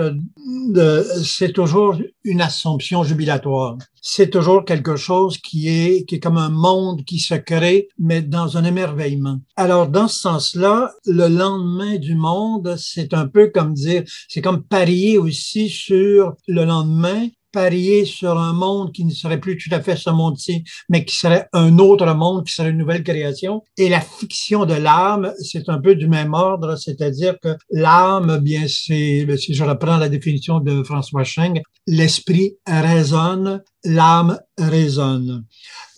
c'est 1.23 1.53
toujours 1.53 1.97
une 2.23 2.41
assomption 2.41 3.03
jubilatoire 3.03 3.77
c'est 4.07 4.29
toujours 4.29 4.63
quelque 4.65 4.95
chose 4.97 5.39
qui 5.39 5.67
est, 5.67 6.05
qui 6.05 6.15
est 6.15 6.19
comme 6.19 6.37
un 6.37 6.49
monde 6.49 7.03
qui 7.05 7.17
se 7.17 7.33
crée, 7.33 7.87
mais 7.97 8.21
dans 8.21 8.55
un 8.55 8.63
émerveillement. 8.63 9.39
Alors, 9.55 9.87
dans 9.87 10.07
ce 10.07 10.19
sens-là, 10.19 10.91
le 11.07 11.27
lendemain 11.27 11.97
du 11.97 12.13
monde, 12.13 12.75
c'est 12.77 13.15
un 13.15 13.27
peu 13.27 13.47
comme 13.47 13.73
c'est 13.75 14.41
comme 14.41 14.63
parier 14.63 15.17
aussi 15.17 15.69
sur 15.69 16.33
le 16.47 16.65
lendemain, 16.65 17.27
parier 17.55 18.03
sur 18.03 18.37
un 18.37 18.51
monde 18.51 18.91
qui 18.91 19.05
ne 19.05 19.11
serait 19.11 19.39
plus 19.39 19.57
tout 19.57 19.73
à 19.73 19.79
fait 19.79 19.95
ce 19.95 20.09
monde-ci, 20.09 20.65
mais 20.89 21.05
qui 21.05 21.15
serait 21.15 21.47
un 21.53 21.79
autre 21.79 22.13
monde, 22.13 22.45
qui 22.45 22.53
serait 22.53 22.71
une 22.71 22.77
nouvelle 22.77 23.03
création. 23.03 23.63
Et 23.77 23.87
la 23.87 24.01
fiction 24.01 24.65
de 24.65 24.73
l'âme, 24.73 25.31
c'est 25.39 25.69
un 25.69 25.79
peu 25.79 25.95
du 25.95 26.07
même 26.07 26.33
ordre, 26.33 26.75
c'est-à-dire 26.75 27.35
que 27.41 27.55
l'âme, 27.71 28.39
bien, 28.43 28.65
c'est, 28.67 29.25
si 29.37 29.53
je 29.53 29.63
reprends 29.63 29.97
la 29.97 30.09
définition 30.09 30.59
de 30.59 30.83
François 30.83 31.23
Cheng, 31.23 31.61
l'esprit 31.87 32.57
résonne, 32.67 33.63
l'âme 33.85 34.39
résonne 34.57 35.45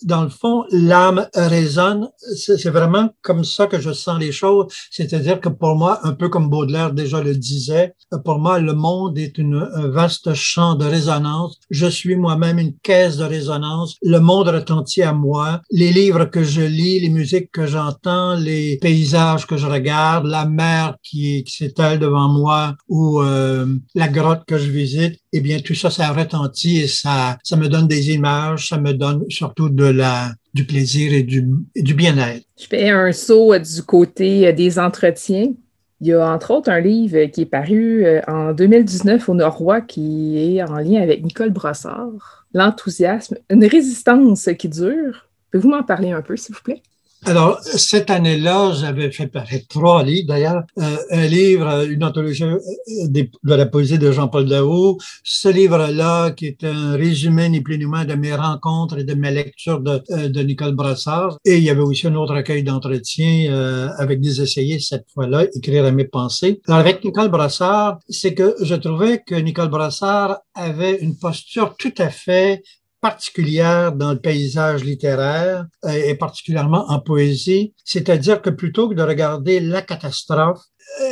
dans 0.03 0.23
le 0.23 0.29
fond, 0.29 0.63
l'âme 0.71 1.27
résonne. 1.33 2.09
C'est 2.35 2.69
vraiment 2.69 3.09
comme 3.21 3.43
ça 3.43 3.67
que 3.67 3.79
je 3.79 3.91
sens 3.91 4.19
les 4.19 4.31
choses. 4.31 4.67
C'est-à-dire 4.91 5.39
que 5.39 5.49
pour 5.49 5.75
moi, 5.75 5.99
un 6.03 6.13
peu 6.13 6.29
comme 6.29 6.49
Baudelaire 6.49 6.93
déjà 6.93 7.21
le 7.21 7.35
disait, 7.35 7.93
pour 8.23 8.39
moi, 8.39 8.59
le 8.59 8.73
monde 8.73 9.17
est 9.17 9.37
une, 9.37 9.67
un 9.73 9.87
vaste 9.87 10.33
champ 10.33 10.75
de 10.75 10.85
résonance. 10.85 11.59
Je 11.69 11.87
suis 11.87 12.15
moi-même 12.15 12.59
une 12.59 12.77
caisse 12.77 13.17
de 13.17 13.23
résonance. 13.23 13.95
Le 14.01 14.19
monde 14.19 14.49
retentit 14.49 15.03
à 15.03 15.13
moi. 15.13 15.61
Les 15.71 15.91
livres 15.91 16.25
que 16.25 16.43
je 16.43 16.61
lis, 16.61 16.99
les 16.99 17.09
musiques 17.09 17.51
que 17.51 17.65
j'entends, 17.65 18.35
les 18.35 18.77
paysages 18.77 19.45
que 19.45 19.57
je 19.57 19.67
regarde, 19.67 20.25
la 20.25 20.45
mer 20.45 20.95
qui, 21.03 21.43
s'étale 21.47 21.99
devant 21.99 22.27
moi 22.27 22.75
ou 22.87 23.21
euh, 23.21 23.65
la 23.95 24.07
grotte 24.07 24.43
que 24.45 24.57
je 24.57 24.69
visite, 24.69 25.19
eh 25.33 25.41
bien, 25.41 25.59
tout 25.59 25.73
ça, 25.73 25.89
ça 25.89 26.11
retentit 26.11 26.81
et 26.81 26.87
ça, 26.87 27.37
ça 27.43 27.57
me 27.57 27.67
donne 27.67 27.87
des 27.87 28.11
images, 28.11 28.69
ça 28.69 28.77
me 28.77 28.93
donne 28.93 29.25
surtout 29.29 29.69
du 29.69 30.65
plaisir 30.65 31.13
et 31.13 31.23
du, 31.23 31.93
bien-être. 31.93 32.45
Je 32.59 32.65
fais 32.67 32.89
un 32.89 33.11
saut 33.11 33.53
euh, 33.53 33.59
du 33.59 33.83
côté 33.83 34.47
euh, 34.47 34.53
des 34.53 34.79
entretiens. 34.79 35.53
Il 35.99 36.07
y 36.07 36.13
a 36.13 36.31
entre 36.31 36.51
autres 36.51 36.69
un 36.69 36.79
livre 36.79 37.25
qui 37.25 37.41
est 37.41 37.45
paru 37.47 38.05
en 38.27 38.53
2019 38.53 39.29
au 39.29 39.33
Norrois 39.33 39.81
qui 39.81 40.37
est 40.37 40.61
en 40.61 40.77
lien 40.77 41.01
avec 41.01 41.23
Nicole 41.23 41.49
Brossard. 41.49 42.45
L'enthousiasme, 42.53 43.37
une 43.49 43.65
résistance 43.65 44.47
qui 44.59 44.69
dure. 44.69 45.27
Pouvez-vous 45.51 45.69
m'en 45.69 45.81
parler 45.81 46.11
un 46.11 46.21
peu, 46.21 46.37
s'il 46.37 46.53
vous 46.53 46.61
plaît? 46.61 46.83
Alors, 47.25 47.59
cette 47.61 48.09
année-là, 48.09 48.73
j'avais 48.73 49.11
fait 49.11 49.27
paraître 49.27 49.67
trois 49.67 50.03
livres, 50.03 50.27
d'ailleurs, 50.27 50.63
euh, 50.77 50.97
un 51.09 51.25
livre, 51.25 51.85
une 51.89 52.03
anthologie 52.03 52.43
euh, 52.43 52.59
de, 53.07 53.27
la 53.43 53.65
poésie 53.65 53.97
de 53.97 54.11
Jean-Paul 54.11 54.45
Daou, 54.45 54.97
ce 55.23 55.49
livre-là, 55.49 56.31
qui 56.31 56.45
est 56.45 56.63
un 56.63 56.95
résumé 56.95 57.49
ni 57.49 57.61
plus 57.61 57.77
ni 57.79 57.85
moins 57.85 58.05
de 58.05 58.13
mes 58.13 58.33
rencontres 58.33 58.99
et 58.99 59.03
de 59.03 59.13
mes 59.13 59.31
lectures 59.31 59.81
de, 59.81 60.01
euh, 60.11 60.43
Nicole 60.43 60.75
Brassard. 60.75 61.37
Et 61.43 61.57
il 61.57 61.63
y 61.63 61.69
avait 61.69 61.81
aussi 61.81 62.07
un 62.07 62.15
autre 62.15 62.35
recueil 62.35 62.63
d'entretien 62.63 63.51
avec 63.97 64.21
des 64.21 64.41
essayés, 64.41 64.79
cette 64.79 65.07
fois-là, 65.13 65.45
écrire 65.55 65.85
à 65.85 65.91
mes 65.91 66.05
pensées. 66.05 66.61
Alors, 66.67 66.79
avec 66.79 67.03
Nicole 67.03 67.29
Brassard, 67.29 67.99
c'est 68.07 68.35
que 68.35 68.55
je 68.61 68.75
trouvais 68.75 69.21
que 69.25 69.35
Nicole 69.35 69.69
Brassard 69.69 70.37
avait 70.53 70.97
une 71.01 71.17
posture 71.17 71.75
tout 71.77 71.93
à 71.97 72.09
fait 72.09 72.63
particulière 73.07 73.93
dans 73.93 74.11
le 74.11 74.19
paysage 74.19 74.83
littéraire 74.83 75.65
euh, 75.85 75.91
et 75.91 76.15
particulièrement 76.15 76.91
en 76.91 76.99
poésie, 76.99 77.73
c'est-à-dire 77.85 78.41
que 78.41 78.49
plutôt 78.49 78.89
que 78.89 78.95
de 78.95 79.01
regarder 79.01 79.61
la 79.61 79.81
catastrophe, 79.81 80.59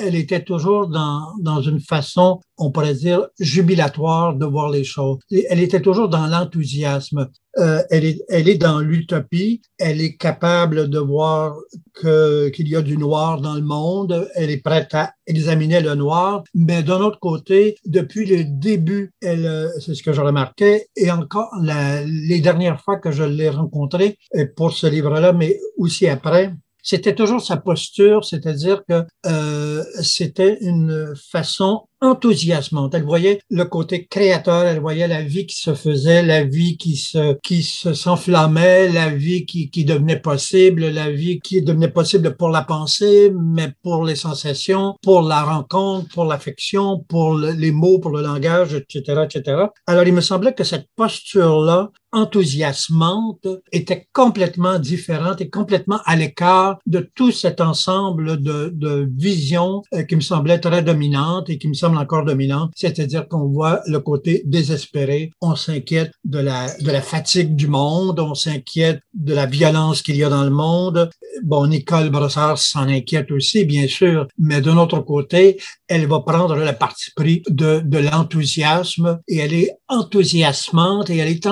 elle 0.02 0.16
était 0.16 0.44
toujours 0.44 0.88
dans, 0.88 1.34
dans 1.42 1.62
une 1.62 1.80
façon, 1.80 2.40
on 2.58 2.72
pourrait 2.72 2.94
dire, 2.94 3.28
jubilatoire 3.40 4.36
de 4.36 4.46
voir 4.46 4.70
les 4.70 4.84
choses. 4.84 5.20
Elle 5.50 5.62
était 5.62 5.82
toujours 5.82 6.10
dans 6.10 6.28
l'enthousiasme. 6.28 7.30
Euh, 7.58 7.82
elle, 7.90 8.04
est, 8.04 8.22
elle 8.28 8.50
est 8.50 8.58
dans 8.58 8.80
l'utopie. 8.80 9.62
Elle 9.78 10.02
est 10.02 10.18
capable 10.18 10.90
de 10.90 11.00
voir 11.00 11.56
que, 11.94 12.50
qu'il 12.50 12.68
y 12.68 12.76
a 12.76 12.82
du 12.82 12.98
noir 12.98 13.40
dans 13.42 13.56
le 13.56 13.62
monde. 13.62 14.30
Elle 14.36 14.50
est 14.50 14.62
prête 14.62 14.94
à 14.94 15.14
examiner 15.28 15.80
le 15.82 15.96
noir. 15.96 16.44
Mais 16.54 16.84
d'un 16.84 17.00
autre 17.00 17.20
côté, 17.20 17.76
depuis 17.86 18.26
le 18.26 18.44
début, 18.44 19.14
c'est 19.22 19.96
ce 19.96 20.04
que 20.04 20.14
je 20.14 20.22
remarquais, 20.22 20.88
et 20.96 21.12
encore 21.12 21.50
la, 21.62 22.04
les 22.04 22.40
dernières 22.40 22.82
fois 22.82 22.98
que 22.98 23.12
je 23.12 23.24
l'ai 23.24 23.50
rencontrée 23.50 24.18
pour 24.56 24.74
ce 24.74 24.88
livre-là, 24.88 25.34
mais 25.34 25.60
aussi 25.78 26.08
après, 26.08 26.54
c'était 26.86 27.16
toujours 27.16 27.42
sa 27.42 27.58
posture, 27.58 28.24
c'est-à-dire 28.24 28.84
que 28.88 29.04
euh, 29.26 29.84
c'était 30.04 30.60
une 30.62 31.16
façon 31.32 31.88
enthousiasmante. 32.00 32.94
Elle 32.94 33.06
voyait 33.06 33.40
le 33.50 33.66
côté 33.66 34.06
créateur, 34.06 34.66
elle 34.66 34.80
voyait 34.80 35.08
la 35.08 35.24
vie 35.24 35.48
qui 35.48 35.58
se 35.58 35.74
faisait, 35.74 36.22
la 36.22 36.44
vie 36.44 36.78
qui 36.78 36.96
se 36.96 37.36
qui 37.42 37.64
se 37.64 37.94
s'enflammait, 37.94 38.90
la 38.90 39.10
vie 39.10 39.48
qui, 39.48 39.72
qui 39.72 39.84
devenait 39.84 40.20
possible, 40.20 40.86
la 40.90 41.10
vie 41.10 41.40
qui 41.40 41.64
devenait 41.64 41.90
possible 41.90 42.36
pour 42.38 42.50
la 42.50 42.62
pensée, 42.62 43.34
mais 43.34 43.74
pour 43.82 44.06
les 44.06 44.16
sensations, 44.16 44.96
pour 45.02 45.24
la 45.24 45.42
rencontre, 45.42 46.08
pour 46.14 46.26
l'affection, 46.26 47.04
pour 47.10 47.36
les 47.36 47.72
mots, 47.72 47.98
pour 47.98 48.12
le 48.12 48.22
langage, 48.22 48.76
etc., 48.76 49.24
etc. 49.24 49.64
Alors, 49.88 50.04
il 50.04 50.14
me 50.14 50.22
semblait 50.22 50.54
que 50.54 50.64
cette 50.64 50.88
posture-là, 50.96 51.90
enthousiasmante, 52.16 53.48
était 53.72 54.08
complètement 54.14 54.80
différente 54.80 55.42
et 55.42 55.50
complètement 55.50 56.00
à 56.06 56.16
l'écart 56.16 56.80
de 56.86 57.08
tout 57.14 57.32
cet 57.32 57.62
ensemble 57.62 58.42
de, 58.42 58.72
de 58.74 59.08
visions 59.16 59.84
euh, 59.94 60.04
qui 60.04 60.16
me 60.16 60.22
semblait 60.22 60.60
très 60.60 60.82
dominante 60.82 61.50
et 61.50 61.58
qui 61.58 61.68
me 61.68 61.74
semble 61.74 61.98
encore 61.98 62.24
dominante, 62.24 62.72
c'est-à-dire 62.76 63.28
qu'on 63.28 63.48
voit 63.48 63.82
le 63.88 64.00
côté 64.00 64.44
désespéré, 64.46 65.32
on 65.42 65.56
s'inquiète 65.56 66.12
de 66.24 66.40
la, 66.40 66.74
de 66.80 66.90
la 66.90 67.02
fatigue 67.02 67.56
du 67.56 67.68
monde, 67.68 68.20
on 68.20 68.34
s'inquiète 68.34 69.02
de 69.14 69.34
la 69.34 69.46
violence 69.46 70.02
qu'il 70.02 70.16
y 70.16 70.24
a 70.24 70.30
dans 70.30 70.44
le 70.44 70.50
monde. 70.50 71.10
Bon, 71.44 71.68
Nicole 71.68 72.10
Brossard 72.10 72.58
s'en 72.58 72.88
inquiète 72.88 73.32
aussi, 73.32 73.66
bien 73.66 73.88
sûr, 73.88 74.28
mais 74.38 74.62
d'un 74.62 74.78
autre 74.78 75.00
côté, 75.00 75.60
elle 75.88 76.08
va 76.08 76.22
prendre 76.22 76.56
la 76.56 76.74
partie 76.74 77.12
pris 77.16 77.44
de, 77.50 77.82
de 77.84 77.98
l'enthousiasme 77.98 79.20
et 79.28 79.38
elle 79.38 79.54
est 79.54 79.72
enthousiasmante 79.88 81.10
et 81.10 81.18
elle 81.18 81.30
est 81.30 81.46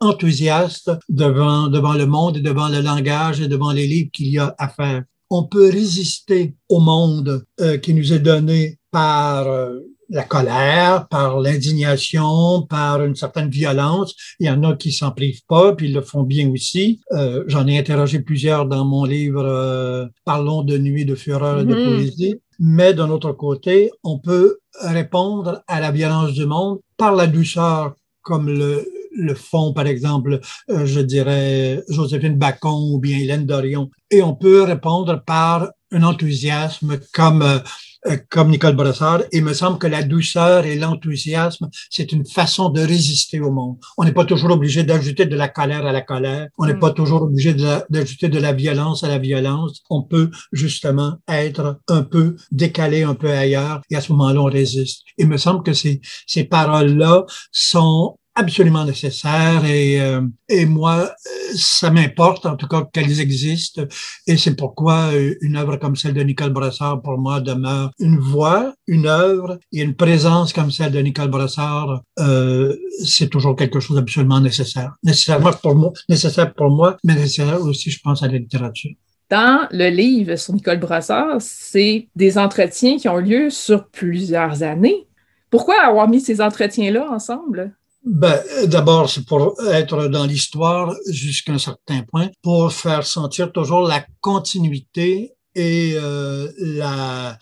enthousiaste 0.00 0.90
devant, 1.08 1.68
devant 1.68 1.94
le 1.94 2.06
monde 2.06 2.38
et 2.38 2.40
devant 2.40 2.68
le 2.68 2.80
langage 2.80 3.40
et 3.40 3.48
devant 3.48 3.72
les 3.72 3.86
livres 3.86 4.10
qu'il 4.12 4.28
y 4.28 4.38
a 4.38 4.54
à 4.58 4.68
faire 4.68 5.02
on 5.30 5.44
peut 5.44 5.70
résister 5.70 6.54
au 6.68 6.80
monde 6.80 7.44
euh, 7.60 7.78
qui 7.78 7.94
nous 7.94 8.12
est 8.12 8.20
donné 8.20 8.78
par 8.90 9.48
euh, 9.48 9.80
la 10.08 10.22
colère, 10.22 11.08
par 11.08 11.40
l'indignation, 11.40 12.62
par 12.62 13.02
une 13.02 13.16
certaine 13.16 13.50
violence. 13.50 14.14
Il 14.38 14.46
y 14.46 14.50
en 14.50 14.62
a 14.62 14.76
qui 14.76 14.92
s'en 14.92 15.10
privent 15.10 15.42
pas, 15.48 15.74
puis 15.74 15.88
ils 15.88 15.94
le 15.94 16.00
font 16.00 16.22
bien 16.22 16.48
aussi. 16.50 17.00
Euh, 17.12 17.44
J'en 17.48 17.66
ai 17.66 17.78
interrogé 17.78 18.20
plusieurs 18.20 18.66
dans 18.66 18.84
mon 18.84 19.04
livre 19.04 19.44
euh, 19.44 20.06
Parlons 20.24 20.62
de 20.62 20.78
nuit, 20.78 21.04
de 21.04 21.14
fureur 21.14 21.60
et 21.60 21.64
de 21.64 21.74
mm-hmm. 21.74 21.84
poésie. 21.84 22.36
Mais 22.58 22.94
d'un 22.94 23.10
autre 23.10 23.32
côté, 23.32 23.90
on 24.04 24.18
peut 24.18 24.58
répondre 24.80 25.62
à 25.66 25.80
la 25.80 25.90
violence 25.90 26.32
du 26.32 26.46
monde 26.46 26.78
par 26.96 27.14
la 27.14 27.26
douceur, 27.26 27.94
comme 28.22 28.48
le, 28.48 28.86
le 29.16 29.34
font, 29.34 29.72
par 29.72 29.86
exemple, 29.86 30.40
euh, 30.70 30.86
je 30.86 31.00
dirais, 31.00 31.82
Joséphine 31.88 32.36
Bacon 32.36 32.94
ou 32.94 32.98
bien 32.98 33.18
Hélène 33.18 33.46
Dorion. 33.46 33.90
Et 34.10 34.22
on 34.22 34.34
peut 34.34 34.62
répondre 34.62 35.22
par 35.24 35.70
un 35.92 36.02
enthousiasme 36.02 36.98
comme 37.12 37.42
euh, 37.42 37.58
euh, 38.08 38.16
comme 38.30 38.50
Nicole 38.50 38.76
Brossard. 38.76 39.22
Il 39.32 39.44
me 39.44 39.54
semble 39.54 39.78
que 39.78 39.86
la 39.86 40.02
douceur 40.02 40.64
et 40.64 40.76
l'enthousiasme, 40.76 41.68
c'est 41.90 42.12
une 42.12 42.26
façon 42.26 42.68
de 42.68 42.80
résister 42.80 43.40
au 43.40 43.50
monde. 43.50 43.78
On 43.96 44.04
n'est 44.04 44.12
pas 44.12 44.24
toujours 44.24 44.50
obligé 44.50 44.84
d'ajouter 44.84 45.26
de 45.26 45.36
la 45.36 45.48
colère 45.48 45.86
à 45.86 45.92
la 45.92 46.02
colère. 46.02 46.48
On 46.58 46.66
n'est 46.66 46.74
mm. 46.74 46.80
pas 46.80 46.90
toujours 46.90 47.22
obligé 47.22 47.54
d'ajouter 47.54 48.28
de, 48.28 48.38
la 48.38 48.52
violence 48.52 49.02
à 49.02 49.08
la 49.08 49.18
violence. 49.18 49.82
On 49.90 50.02
peut 50.02 50.30
justement 50.52 51.16
être 51.28 51.80
un 51.88 52.02
peu 52.02 52.36
décalé, 52.52 53.02
un 53.02 53.14
peu 53.14 53.30
ailleurs, 53.30 53.80
et 53.90 53.96
à 53.96 54.00
ce 54.00 54.12
moment-là, 54.12 54.40
on 54.40 54.44
résiste. 54.44 55.02
Il 55.18 55.28
me 55.28 55.36
semble 55.36 55.62
que 55.62 55.72
ces, 55.72 56.00
ces 56.26 56.44
paroles-là 56.44 57.24
sont 57.50 58.18
absolument 58.36 58.84
nécessaires 58.84 59.64
et, 59.64 60.00
euh, 60.00 60.20
et 60.48 60.66
moi, 60.66 61.10
ça 61.54 61.90
m'importe 61.90 62.44
en 62.44 62.56
tout 62.56 62.68
cas 62.68 62.86
qu'elles 62.92 63.20
existent 63.20 63.82
et 64.26 64.36
c'est 64.36 64.54
pourquoi 64.54 65.10
euh, 65.12 65.34
une 65.40 65.56
œuvre 65.56 65.76
comme 65.76 65.96
celle 65.96 66.12
de 66.12 66.22
Nicole 66.22 66.52
Brossard 66.52 67.00
pour 67.02 67.18
moi 67.18 67.40
demeure 67.40 67.90
une 67.98 68.18
voix, 68.18 68.74
une 68.86 69.06
œuvre 69.06 69.58
et 69.72 69.80
une 69.80 69.96
présence 69.96 70.52
comme 70.52 70.70
celle 70.70 70.92
de 70.92 71.00
Nicole 71.00 71.30
Brossard, 71.30 72.02
euh, 72.18 72.76
c'est 73.04 73.28
toujours 73.28 73.56
quelque 73.56 73.80
chose 73.80 73.96
d'absolument 73.96 74.40
nécessaire. 74.40 74.92
Nécessairement 75.02 75.52
pour 75.52 75.74
moi, 75.74 75.92
nécessaire 76.08 76.52
pour 76.52 76.70
moi, 76.70 76.98
mais 77.04 77.14
nécessaire 77.14 77.60
aussi, 77.62 77.90
je 77.90 78.00
pense, 78.00 78.22
à 78.22 78.26
la 78.26 78.38
littérature. 78.38 78.92
Dans 79.30 79.66
le 79.72 79.88
livre 79.88 80.36
sur 80.36 80.54
Nicole 80.54 80.78
Brossard, 80.78 81.38
c'est 81.40 82.08
des 82.14 82.38
entretiens 82.38 82.98
qui 82.98 83.08
ont 83.08 83.16
lieu 83.16 83.50
sur 83.50 83.88
plusieurs 83.88 84.62
années. 84.62 85.06
Pourquoi 85.50 85.80
avoir 85.80 86.06
mis 86.06 86.20
ces 86.20 86.40
entretiens-là 86.40 87.10
ensemble? 87.10 87.74
Ben, 88.08 88.40
d'abord, 88.66 89.10
c'est 89.10 89.26
pour 89.26 89.56
être 89.68 90.06
dans 90.06 90.26
l'histoire 90.26 90.94
jusqu'à 91.10 91.54
un 91.54 91.58
certain 91.58 92.02
point, 92.02 92.30
pour 92.40 92.72
faire 92.72 93.04
sentir 93.04 93.50
toujours 93.50 93.82
la 93.82 94.06
continuité 94.20 95.34
et 95.56 95.94
euh, 95.96 96.48
la, 96.56 97.36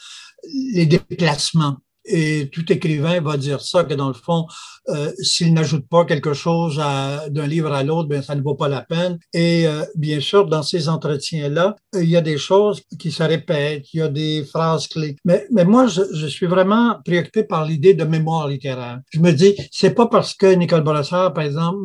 les 0.73 0.87
déplacements. 0.87 1.77
Et 2.07 2.49
tout 2.51 2.73
écrivain 2.73 3.21
va 3.21 3.37
dire 3.37 3.61
ça, 3.61 3.85
que 3.85 3.93
dans 3.93 4.09
le 4.09 4.15
fond, 4.15 4.47
euh, 4.89 5.13
s'il 5.21 5.55
n'ajoute 5.55 5.89
pas 5.89 6.05
quelque 6.05 6.35
chose 6.35 6.77
d'un 6.77 7.47
livre 7.47 7.73
à 7.73 7.83
l'autre, 7.83 8.09
ben 8.09 8.23
ça 8.23 8.35
ne 8.35 8.43
vaut 8.43 8.55
pas 8.55 8.69
la 8.69 8.83
peine. 8.83 9.19
Et 9.33 9.67
euh, 9.67 9.85
bien 9.95 10.21
sûr, 10.21 10.47
dans 10.47 10.63
ces 10.63 10.89
entretiens-là, 10.89 11.77
il 11.95 12.09
y 12.09 12.17
a 12.17 12.21
des 12.21 12.39
choses 12.39 12.83
qui 12.99 13.11
se 13.11 13.23
répètent, 13.23 13.87
il 13.93 14.01
y 14.01 14.03
a 14.03 14.09
des 14.09 14.45
phrases 14.45 14.89
clés. 14.89 15.17
Mais, 15.25 15.47
mais 15.51 15.65
moi, 15.65 15.87
je, 15.87 16.03
je 16.13 16.27
suis 16.27 16.47
vraiment 16.47 16.97
préoccupé 17.05 17.45
par 17.45 17.65
l'idée 17.65 17.95
de 17.95 18.05
mémoire 18.05 18.49
littéraire. 18.49 19.01
Je 19.11 19.21
me 19.21 19.33
dis, 19.33 19.55
c'est 19.71 19.95
pas 19.95 20.07
parce 20.07 20.35
que 20.35 20.55
Nicole 20.55 20.83
Borassard, 20.83 21.33
par 21.33 21.45
exemple, 21.45 21.79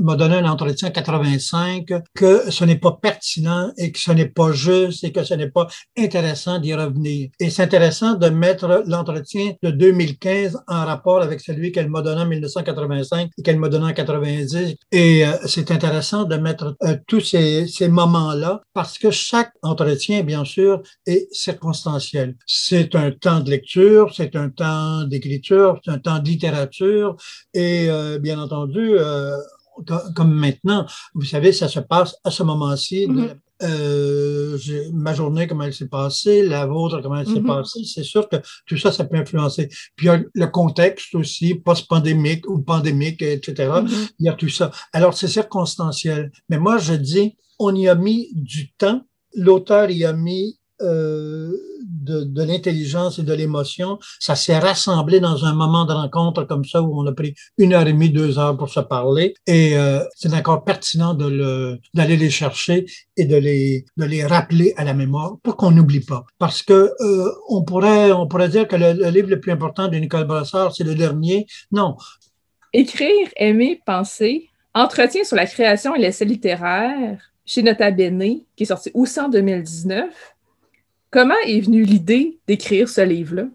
m'a 0.00 0.16
donné 0.16 0.36
un 0.36 0.50
entretien 0.50 0.90
85 0.90 1.86
que 2.14 2.50
ce 2.50 2.64
n'est 2.64 2.78
pas 2.78 2.98
pertinent 3.00 3.72
et 3.76 3.92
que 3.92 3.98
ce 3.98 4.12
n'est 4.12 4.28
pas 4.28 4.52
juste 4.52 5.04
et 5.04 5.12
que 5.12 5.24
ce 5.24 5.34
n'est 5.34 5.50
pas 5.50 5.66
intéressant 5.96 6.58
d'y 6.58 6.74
revenir. 6.74 7.30
Et 7.40 7.50
c'est 7.50 7.62
intéressant 7.62 8.14
de 8.14 8.28
mettre 8.28 8.84
l'entretien 8.86 9.52
de 9.62 9.70
2015 9.70 10.58
en 10.66 10.84
rapport 10.84 11.22
avec 11.22 11.40
celui 11.40 11.72
qu'elle 11.72 11.90
m'a 11.90 12.02
en 12.16 12.26
1985 12.26 13.30
et 13.36 13.42
qu'elle 13.42 13.58
m'a 13.58 13.68
donné 13.68 13.86
en 13.86 13.92
90. 13.92 14.76
Et 14.92 15.26
euh, 15.26 15.32
c'est 15.46 15.70
intéressant 15.70 16.24
de 16.24 16.36
mettre 16.36 16.76
euh, 16.82 16.96
tous 17.06 17.20
ces, 17.20 17.66
ces 17.66 17.88
moments-là 17.88 18.62
parce 18.72 18.98
que 18.98 19.10
chaque 19.10 19.52
entretien, 19.62 20.22
bien 20.22 20.44
sûr, 20.44 20.82
est 21.06 21.28
circonstanciel. 21.32 22.36
C'est 22.46 22.94
un 22.94 23.10
temps 23.10 23.40
de 23.40 23.50
lecture, 23.50 24.14
c'est 24.14 24.36
un 24.36 24.50
temps 24.50 25.04
d'écriture, 25.04 25.80
c'est 25.84 25.90
un 25.90 25.98
temps 25.98 26.18
de 26.18 26.28
littérature 26.28 27.16
et 27.54 27.88
euh, 27.88 28.18
bien 28.18 28.40
entendu, 28.40 28.96
comme 30.14 30.34
maintenant, 30.34 30.86
vous 31.14 31.24
savez, 31.24 31.52
ça 31.52 31.68
se 31.68 31.80
passe 31.80 32.16
à 32.24 32.30
ce 32.30 32.42
moment-ci. 32.42 33.08
Euh, 33.62 34.58
ma 34.92 35.14
journée, 35.14 35.46
comment 35.46 35.64
elle 35.64 35.74
s'est 35.74 35.88
passée, 35.88 36.42
la 36.42 36.66
vôtre, 36.66 37.00
comment 37.02 37.16
elle 37.16 37.26
s'est 37.26 37.40
mm-hmm. 37.40 37.46
passée. 37.46 37.80
C'est 37.84 38.04
sûr 38.04 38.28
que 38.28 38.36
tout 38.66 38.76
ça, 38.76 38.92
ça 38.92 39.04
peut 39.04 39.16
influencer. 39.16 39.68
Puis 39.96 40.06
il 40.06 40.06
y 40.06 40.10
a 40.10 40.22
le 40.32 40.46
contexte 40.46 41.14
aussi, 41.14 41.54
post-pandémique 41.54 42.48
ou 42.48 42.60
pandémique, 42.60 43.22
etc. 43.22 43.52
Mm-hmm. 43.54 44.10
Il 44.20 44.26
y 44.26 44.28
a 44.28 44.34
tout 44.34 44.48
ça. 44.48 44.70
Alors, 44.92 45.14
c'est 45.14 45.28
circonstanciel. 45.28 46.30
Mais 46.48 46.58
moi, 46.58 46.78
je 46.78 46.94
dis, 46.94 47.36
on 47.58 47.74
y 47.74 47.88
a 47.88 47.94
mis 47.94 48.30
du 48.34 48.72
temps. 48.72 49.02
L'auteur 49.34 49.90
y 49.90 50.04
a 50.04 50.12
mis 50.12 50.58
euh, 50.80 51.52
de, 52.02 52.42
l'intelligence 52.42 53.18
et 53.18 53.22
de 53.22 53.32
l'émotion, 53.32 53.98
ça 54.18 54.36
s'est 54.36 54.58
rassemblé 54.58 55.20
dans 55.20 55.44
un 55.44 55.54
moment 55.54 55.84
de 55.84 55.92
rencontre 55.92 56.44
comme 56.44 56.64
ça 56.64 56.82
où 56.82 56.98
on 56.98 57.06
a 57.06 57.12
pris 57.12 57.34
une 57.58 57.74
heure 57.74 57.86
et 57.86 57.92
demie, 57.92 58.10
deux 58.10 58.38
heures 58.38 58.56
pour 58.56 58.68
se 58.68 58.80
parler. 58.80 59.34
Et 59.46 59.76
euh, 59.76 60.00
c'est 60.14 60.32
encore 60.34 60.64
pertinent 60.64 61.14
le, 61.18 61.78
d'aller 61.94 62.16
les 62.16 62.30
chercher 62.30 62.86
et 63.16 63.24
de 63.24 63.36
les, 63.36 63.84
de 63.96 64.04
les 64.04 64.24
rappeler 64.24 64.72
à 64.76 64.84
la 64.84 64.94
mémoire 64.94 65.36
pour 65.42 65.56
qu'on 65.56 65.70
n'oublie 65.70 66.00
pas. 66.00 66.24
Parce 66.38 66.62
que 66.62 66.92
euh, 67.00 67.30
on 67.48 67.62
pourrait, 67.62 68.12
on 68.12 68.26
pourrait 68.26 68.48
dire 68.48 68.68
que 68.68 68.76
le, 68.76 69.10
livre 69.10 69.28
le 69.28 69.40
plus 69.40 69.52
important 69.52 69.88
de 69.88 69.96
Nicole 69.96 70.24
Brassard, 70.24 70.74
c'est 70.74 70.84
le 70.84 70.94
dernier. 70.94 71.46
Non. 71.72 71.96
Écrire, 72.72 73.28
aimer, 73.36 73.80
penser, 73.84 74.48
entretien 74.74 75.24
sur 75.24 75.36
la 75.36 75.46
création 75.46 75.94
et 75.94 75.98
l'essai 75.98 76.24
littéraire 76.24 77.18
chez 77.44 77.62
Nota 77.62 77.90
Bene, 77.90 78.40
qui 78.56 78.64
est 78.64 78.66
sorti 78.66 78.90
aussi 78.92 79.18
en 79.18 79.30
2019 79.30 80.04
Comment 81.10 81.38
est 81.46 81.60
venue 81.60 81.84
l'idée 81.84 82.38
d'écrire 82.46 82.88
ce 82.88 83.00
livre-là? 83.00 83.46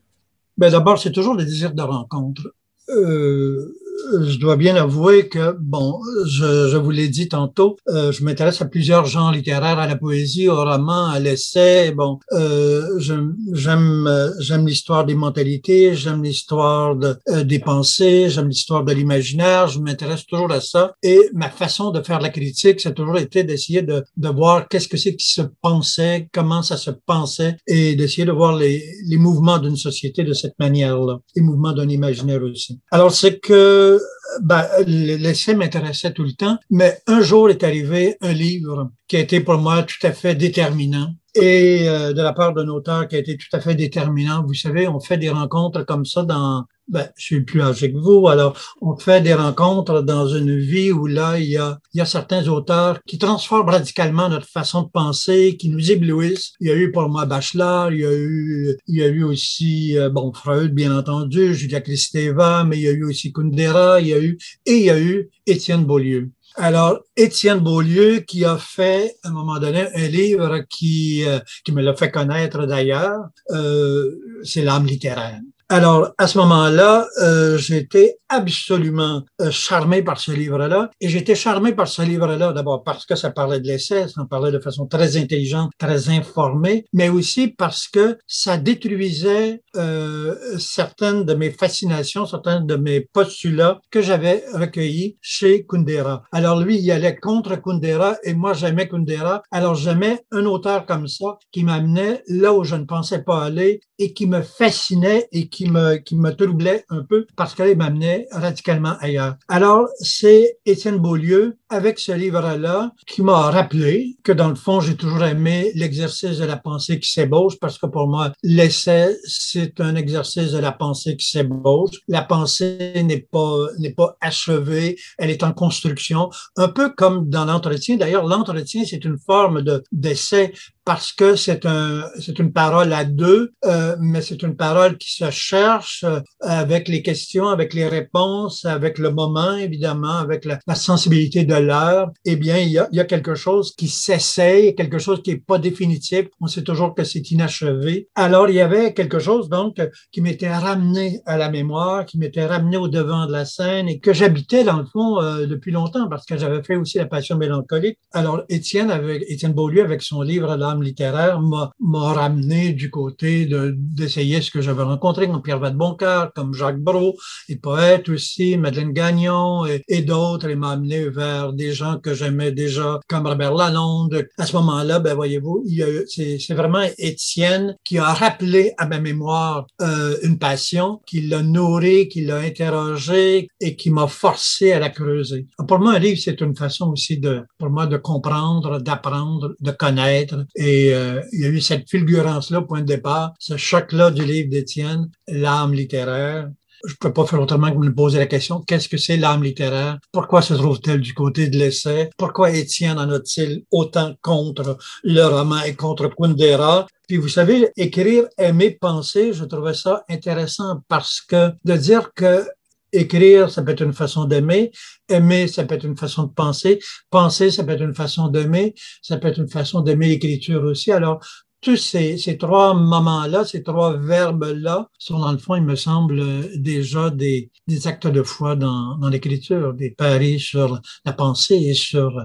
Ben 0.58 0.72
D'abord, 0.72 1.00
c'est 1.00 1.12
toujours 1.12 1.36
le 1.36 1.44
désir 1.44 1.74
de 1.74 1.82
rencontre. 1.82 2.54
Euh, 2.90 3.76
je 4.22 4.38
dois 4.38 4.56
bien 4.56 4.76
avouer 4.76 5.28
que, 5.28 5.56
bon, 5.60 6.00
je, 6.26 6.70
je 6.70 6.78
vous 6.78 6.92
l'ai 6.92 7.10
dit 7.10 7.28
tantôt, 7.28 7.78
euh, 7.90 8.12
je 8.12 8.24
m'intéresse 8.24 8.62
à 8.62 8.66
plusieurs 8.66 9.06
genres 9.06 9.32
littéraires, 9.32 9.80
à 9.80 9.88
la 9.88 9.96
poésie, 9.96 10.48
au 10.48 10.56
roman, 10.56 11.08
à 11.08 11.20
l'essai. 11.20 11.92
Bon, 11.92 12.20
euh, 12.34 13.00
j'aime 13.00 14.10
j'aime 14.40 14.68
l'histoire 14.68 15.06
des 15.06 15.16
mentalités, 15.16 15.96
j'aime 15.96 16.24
l'histoire 16.24 16.96
de, 16.96 17.16
euh, 17.30 17.44
des 17.44 17.60
pensées, 17.60 18.30
j'aime 18.30 18.50
l'histoire 18.50 18.84
de 18.84 18.94
l'imaginaire. 18.94 19.68
Je 19.68 19.80
m'intéresse 19.80 20.26
toujours 20.26 20.52
à 20.52 20.62
ça. 20.62 20.96
Et 21.04 21.20
ma 21.34 21.50
façon 21.50 21.92
de 21.92 22.02
faire 22.02 22.20
la 22.20 22.30
critique, 22.30 22.86
a 22.86 22.92
toujours 22.92 23.18
été 23.18 23.44
d'essayer 23.44 23.82
de, 23.82 24.04
de 24.18 24.30
voir 24.30 24.68
qu'est-ce 24.68 24.88
que 24.88 24.98
c'est 24.98 25.16
qui 25.16 25.28
se 25.28 25.42
pensait, 25.62 26.28
comment 26.34 26.62
ça 26.62 26.78
se 26.78 26.92
pensait, 26.92 27.58
et 27.68 27.96
d'essayer 27.96 28.26
de 28.26 28.32
voir 28.32 28.56
les, 28.56 28.84
les 29.06 29.18
mouvements 29.18 29.60
d'une 29.60 29.78
société 29.78 30.24
de 30.24 30.34
cette 30.34 30.58
manière-là, 30.60 31.20
les 31.36 31.42
mouvements 31.42 31.74
d'un 31.74 31.90
imaginaire 31.90 32.42
aussi. 32.44 32.80
Alors, 32.92 33.12
c'est 33.12 33.40
que 33.40 33.93
ben, 34.42 34.66
l'essai 34.86 35.56
m'intéressait 35.56 36.14
tout 36.14 36.24
le 36.24 36.34
temps, 36.34 36.58
mais 36.70 37.02
un 37.08 37.22
jour 37.22 37.50
est 37.50 37.64
arrivé 37.64 38.18
un 38.22 38.34
livre 38.34 38.92
qui 39.08 39.18
a 39.18 39.20
été 39.20 39.40
pour 39.40 39.58
moi 39.58 39.84
tout 39.84 40.06
à 40.06 40.12
fait 40.12 40.36
déterminant 40.36 41.14
et 41.36 41.88
euh, 41.90 42.14
de 42.14 42.22
la 42.22 42.34
part 42.34 42.54
d'un 42.54 42.68
auteur 42.68 43.08
qui 43.08 43.16
a 43.16 43.20
été 43.20 43.38
tout 43.38 43.48
à 43.54 43.60
fait 43.60 43.76
déterminant. 43.76 44.44
Vous 44.46 44.54
savez, 44.54 44.88
on 44.88 45.00
fait 45.00 45.18
des 45.18 45.30
rencontres 45.30 45.84
comme 45.84 46.06
ça 46.06 46.24
dans 46.24 46.66
ben, 46.88 47.10
je 47.18 47.26
suis 47.26 47.42
plus 47.42 47.62
âgé 47.62 47.92
que 47.92 47.98
vous, 47.98 48.28
alors 48.28 48.58
on 48.82 48.96
fait 48.98 49.22
des 49.22 49.34
rencontres 49.34 50.02
dans 50.02 50.28
une 50.28 50.60
vie 50.60 50.92
où 50.92 51.08
là, 51.08 51.40
il 51.40 51.50
y 51.50 51.58
a, 51.58 51.80
il 51.94 52.00
y 52.00 52.02
a 52.02 52.06
certains 52.06 52.48
auteurs 52.48 53.00
qui 53.08 53.18
transforment 53.18 53.70
radicalement 53.70 54.30
notre 54.30 54.48
façon 54.48 54.84
de 54.84 54.90
penser, 54.90 55.56
qui 55.58 55.70
nous 55.70 55.92
éblouissent. 55.92 56.54
Il 56.60 56.68
y 56.68 56.72
a 56.72 56.76
eu 56.76 56.92
pour 56.92 57.08
moi 57.10 57.26
Bachelard, 57.26 57.94
il 57.94 58.02
y 58.02 58.06
a 58.06 58.14
eu, 58.14 58.78
il 58.88 58.98
y 58.98 59.04
a 59.04 59.08
eu 59.08 59.24
aussi, 59.24 59.98
euh, 59.98 60.10
bon, 60.10 60.34
Freud, 60.34 60.74
bien 60.74 60.96
entendu, 60.96 61.54
Julia 61.56 61.82
Kristeva, 61.82 62.64
mais 62.64 62.78
il 62.78 62.84
y 62.84 62.88
a 62.88 62.92
eu 62.92 63.04
aussi 63.06 63.32
Kundera, 63.32 64.02
il 64.02 64.08
y 64.08 64.14
a 64.14 64.20
eu, 64.20 64.38
et 64.66 64.74
il 64.74 64.84
y 64.84 64.90
a 64.90 65.00
eu 65.00 65.30
Étienne 65.46 65.86
Beaulieu. 65.86 66.32
Alors, 66.56 67.00
Étienne 67.18 67.60
Beaulieu, 67.60 68.20
qui 68.20 68.46
a 68.46 68.58
fait, 68.58 69.16
à 69.24 69.30
un 69.30 69.32
moment 69.32 69.58
donné, 69.58 69.88
un 69.96 70.08
livre 70.08 70.60
qui, 70.70 71.24
euh, 71.26 71.40
qui 71.66 71.72
me 71.72 71.82
l'a 71.82 71.96
fait 71.96 72.12
connaître 72.12 72.68
d'ailleurs, 72.68 73.20
euh, 73.50 74.12
c'est 74.44 74.62
l'âme 74.62 74.86
littéraire. 74.86 75.40
Alors, 75.70 76.12
à 76.18 76.28
ce 76.28 76.38
moment-là, 76.40 77.08
euh, 77.22 77.58
j'étais 77.58 78.18
absolument 78.34 79.24
euh, 79.42 79.52
charmé 79.52 80.04
par 80.04 80.20
ce 80.20 80.32
livre-là. 80.32 80.90
Et 81.00 81.10
j'étais 81.10 81.36
charmé 81.36 81.74
par 81.74 81.88
ce 81.88 82.02
livre-là, 82.02 82.54
d'abord 82.54 82.84
parce 82.84 83.06
que 83.06 83.16
ça 83.16 83.32
parlait 83.32 83.60
de 83.60 83.68
l'essai, 83.68 84.08
ça 84.08 84.22
en 84.22 84.26
parlait 84.26 84.52
de 84.52 84.60
façon 84.60 84.86
très 84.86 85.18
intelligente, 85.18 85.72
très 85.78 86.10
informée, 86.10 86.86
mais 86.94 87.10
aussi 87.10 87.48
parce 87.48 87.88
que 87.88 88.18
ça 88.28 88.58
détruisait 88.58 89.62
euh, 89.76 90.36
certaines 90.58 91.24
de 91.26 91.34
mes 91.34 91.52
fascinations, 91.52 92.26
certains 92.26 92.62
de 92.62 92.76
mes 92.76 93.02
postulats 93.02 93.80
que 93.92 94.02
j'avais 94.02 94.44
recueillis 94.54 95.18
chez 95.22 95.66
Kundera. 95.66 96.24
Alors 96.32 96.60
lui, 96.60 96.78
il 96.78 96.92
allait 96.92 97.16
contre 97.16 97.56
Kundera 97.62 98.16
et 98.24 98.34
moi, 98.34 98.54
j'aimais 98.54 98.88
Kundera. 98.88 99.44
Alors 99.52 99.76
j'aimais 99.76 100.22
un 100.32 100.46
auteur 100.46 100.86
comme 100.86 101.08
ça 101.08 101.38
qui 101.52 101.64
m'amenait 101.64 102.24
là 102.28 102.54
où 102.54 102.64
je 102.64 102.76
ne 102.76 102.86
pensais 102.86 103.24
pas 103.24 103.44
aller 103.44 103.82
et 104.00 104.14
qui 104.14 104.28
me 104.28 104.42
fascinait 104.42 105.28
et 105.32 105.48
qui 105.48 105.70
me, 105.70 105.98
qui 105.98 106.16
me 106.16 106.32
troublait 106.32 106.86
un 106.90 107.04
peu 107.04 107.26
parce 107.36 107.56
qu'elle 107.56 107.78
m'amenait 107.78 108.23
radicalement 108.32 108.96
ailleurs. 109.00 109.38
Alors, 109.48 109.88
c'est 110.00 110.58
Étienne 110.66 110.98
Beaulieu 110.98 111.58
avec 111.74 112.00
ce 112.00 112.12
livre-là 112.12 112.92
qui 113.08 113.22
m'a 113.22 113.50
rappelé 113.50 114.16
que 114.24 114.32
dans 114.32 114.50
le 114.50 114.56
fond, 114.56 114.80
j'ai 114.80 114.96
toujours 114.96 115.24
aimé 115.24 115.72
l'exercice 115.76 116.38
de 116.38 116.46
la 116.46 116.58
pensée 116.58 117.00
qui 117.00 117.12
s'ébauche 117.12 117.60
parce 117.60 117.78
que 117.78 117.88
pour 117.88 118.08
moi, 118.08 118.32
l'essai, 118.44 119.18
c'est 119.26 119.82
un 119.82 119.96
exercice 119.96 120.52
de 120.52 120.60
la 120.60 120.72
pensée 120.72 121.18
qui 121.18 121.28
s'ébauche. 121.28 121.96
La 122.08 122.22
pensée 122.22 123.02
n'est 123.04 123.28
pas, 123.32 123.68
n'est 123.80 123.94
pas 123.94 124.16
achevée, 124.22 124.98
elle 125.18 125.32
est 125.32 125.44
en 125.44 125.52
construction, 125.52 126.30
un 126.56 126.68
peu 126.68 126.90
comme 126.90 127.30
dans 127.30 127.46
l'entretien. 127.46 127.98
D'ailleurs, 127.98 128.28
l'entretien, 128.28 128.84
c'est 128.86 129.04
une 129.04 129.18
forme 129.18 129.62
de, 129.64 129.84
d'essai 129.92 130.54
parce 130.86 131.14
que 131.14 131.36
c'est 131.36 131.66
un, 131.66 132.04
c'est 132.20 132.40
une 132.40 132.52
parole 132.52 132.92
à 132.94 133.06
deux, 133.06 133.54
euh, 133.66 133.96
mais 134.00 134.22
c'est 134.22 134.44
une 134.44 134.56
parole 134.56 134.98
qui 134.98 135.14
se 135.14 135.32
cherche 135.32 136.04
euh, 136.04 136.20
avec 136.42 136.88
les 136.88 137.02
questions, 137.02 137.48
avec 137.48 137.74
les 137.74 137.88
réponses, 137.88 138.66
avec 138.66 138.98
le 139.00 139.12
moment, 139.12 139.56
évidemment, 139.56 140.18
avec 140.18 140.46
la, 140.46 140.60
la 140.68 140.76
sensibilité 140.76 141.46
de 141.46 141.56
l'heure, 141.64 142.12
eh 142.26 142.36
bien, 142.36 142.58
il 142.58 142.70
y 142.70 142.78
a, 142.78 143.06
quelque 143.06 143.36
chose 143.36 143.74
qui 143.76 143.88
s'essaye, 143.88 144.76
quelque 144.76 144.98
chose 144.98 145.22
qui 145.22 145.32
est 145.32 145.46
pas 145.46 145.58
définitif. 145.58 146.28
On 146.40 146.48
sait 146.48 146.64
toujours 146.64 146.96
que 146.96 147.04
c'est 147.04 147.32
inachevé. 147.32 148.08
Alors, 148.16 148.50
il 148.50 148.56
y 148.56 148.62
avait 148.62 148.94
quelque 148.94 149.20
chose, 149.20 149.50
donc, 149.50 149.82
qui 150.12 150.22
m'était 150.22 150.54
ramené 150.54 151.22
à 151.26 151.38
la 151.38 151.50
mémoire, 151.50 152.06
qui 152.06 152.18
m'était 152.18 152.46
ramené 152.46 152.78
au 152.78 152.88
devant 152.88 153.26
de 153.26 153.32
la 153.32 153.46
scène 153.46 153.90
et 153.90 154.00
que 154.00 154.14
j'habitais, 154.14 154.64
dans 154.64 154.78
le 154.78 154.86
fond, 154.86 155.22
euh, 155.22 155.46
depuis 155.46 155.72
longtemps 155.72 156.08
parce 156.10 156.26
que 156.26 156.38
j'avais 156.38 156.64
fait 156.64 156.76
aussi 156.76 156.98
La 156.98 157.06
Passion 157.06 157.38
mélancolique. 157.38 157.98
Alors, 158.12 158.42
Étienne, 158.50 158.92
avec, 158.92 159.24
Étienne 159.28 159.54
Beaulieu, 159.54 159.84
avec 159.84 160.02
son 160.02 160.22
livre 160.22 160.56
L'âme 160.56 160.84
littéraire, 160.84 161.40
m'a, 161.42 161.72
ramené 162.14 162.74
du 162.74 162.90
côté 162.90 163.46
de, 163.46 163.74
d'essayer 163.76 164.42
ce 164.42 164.52
que 164.52 164.62
j'avais 164.62 164.84
rencontré 164.84 165.28
comme 165.28 165.42
Pierre 165.42 165.60
Vadeboncoeur, 165.60 166.34
comme 166.34 166.54
Jacques 166.54 166.80
Brault, 166.80 167.16
et 167.50 167.56
poètes 167.56 168.10
aussi, 168.10 168.58
Madeleine 168.58 168.94
Gagnon 168.94 169.66
et, 169.66 169.84
et 169.88 170.02
d'autres, 170.02 170.50
et 170.50 170.56
m'a 170.56 170.72
amené 170.72 171.10
vers 171.10 171.53
des 171.54 171.74
gens 171.74 171.98
que 172.00 172.14
j'aimais 172.14 172.52
déjà, 172.52 173.00
comme 173.08 173.28
Robert 173.28 173.54
Lalonde. 173.54 174.28
À 174.38 174.46
ce 174.46 174.56
moment-là, 174.58 175.00
ben 175.00 175.14
voyez-vous, 175.16 175.64
c'est 176.08 176.54
vraiment 176.54 176.84
Étienne 176.98 177.76
qui 177.84 177.98
a 177.98 178.14
rappelé 178.14 178.74
à 178.78 178.88
ma 178.88 179.00
mémoire 179.00 179.68
euh, 179.82 180.18
une 180.24 180.38
passion, 180.38 181.02
qui 181.06 181.22
l'a 181.22 181.42
nourri, 181.42 182.08
qui 182.08 182.26
l'a 182.26 182.38
interrogé 182.38 183.48
et 183.60 183.76
qui 183.76 183.90
m'a 183.90 184.08
forcé 184.08 184.72
à 184.72 184.80
la 184.80 184.90
creuser. 184.90 185.48
Pour 185.68 185.80
moi, 185.80 185.94
un 185.94 186.00
livre, 186.00 186.20
c'est 186.22 186.42
une 186.42 186.56
façon 186.56 186.92
aussi 186.92 187.18
de, 187.18 187.44
pour 187.58 187.70
moi, 187.70 187.88
de 187.88 187.98
comprendre, 187.98 188.80
d'apprendre, 188.80 189.56
de 189.60 189.72
connaître. 189.72 190.46
Et 190.56 190.94
euh, 190.94 191.22
il 191.32 191.42
y 191.42 191.46
a 191.46 191.50
eu 191.50 191.62
cette 191.62 191.90
fulgurance-là, 191.90 192.62
point 192.62 192.82
de 192.82 192.86
départ, 192.86 193.34
ce 193.40 193.58
choc-là 193.58 194.12
du 194.12 194.24
livre 194.26 194.50
d'Étienne, 194.50 195.10
l'âme 195.28 195.74
littéraire, 195.74 196.50
je 196.86 196.96
peux 197.00 197.14
pas 197.14 197.26
faire 197.26 197.42
autrement 197.42 197.72
que 197.72 197.78
me 197.78 197.94
poser 197.94 198.20
la 198.20 198.26
question, 198.26 198.62
qu'est-ce 198.62 198.90
que 198.90 198.98
c'est 198.98 199.18
l'âme 199.18 199.44
littéraire? 199.44 199.98
Pourquoi 200.12 200.42
se 200.42 200.54
trouve-t-elle 200.54 201.02
du 201.02 201.14
côté 201.14 201.48
de 201.48 201.58
l'essai? 201.58 202.10
Pourquoi 202.18 202.52
Étienne 202.52 203.00
en 203.00 203.10
a-t-il 203.10 203.64
autant 203.72 204.14
contre 204.22 204.78
le 205.04 205.24
roman 205.24 205.62
et 205.64 205.76
contre 205.76 206.10
Kundera? 206.10 206.88
Puis 207.08 207.18
vous 207.18 207.30
savez, 207.30 207.70
écrire, 207.78 208.26
aimer, 208.38 208.72
penser, 208.72 209.34
je 209.34 209.46
trouvais 209.46 209.74
ça 209.74 210.04
intéressant 210.10 210.82
parce 210.88 211.22
que 211.22 211.52
de 211.64 211.76
dire 211.76 212.14
que 212.14 212.46
écrire, 212.94 213.50
ça 213.50 213.62
peut 213.64 213.72
être 213.72 213.82
une 213.82 213.94
façon 213.94 214.26
d'aimer, 214.26 214.72
aimer, 215.10 215.48
ça 215.48 215.64
peut 215.66 215.76
être 215.76 215.86
une 215.86 215.98
façon 215.98 216.24
de 216.24 216.32
penser, 216.32 216.80
penser, 217.10 217.50
ça 217.50 217.64
peut 217.64 217.72
être 217.72 217.82
une 217.82 217.96
façon 217.96 218.28
d'aimer, 218.28 218.76
ça 219.02 219.18
peut 219.18 219.28
être 219.28 219.40
une 219.40 219.50
façon 219.50 219.82
d'aimer 219.82 220.10
l'écriture 220.10 220.64
aussi. 220.64 220.92
Alors, 220.92 221.20
tous 221.64 221.78
ces, 221.78 222.18
ces 222.18 222.38
trois 222.38 222.74
moments-là, 222.74 223.46
ces 223.46 223.64
trois 223.64 223.98
verbes-là, 223.98 224.90
sont 224.98 225.20
dans 225.20 225.32
le 225.32 225.38
fond, 225.38 225.56
il 225.56 225.64
me 225.64 225.76
semble, 225.76 226.22
déjà 226.56 227.10
des, 227.10 227.50
des 227.68 227.88
actes 227.88 228.08
de 228.08 228.22
foi 228.22 228.56
dans, 228.56 228.98
dans 228.98 229.10
l'écriture, 229.10 229.74
des 229.74 229.90
paris 229.90 230.40
sur 230.40 230.82
la 231.06 231.14
pensée 231.14 231.56
et 231.56 231.74
sur, 231.74 232.22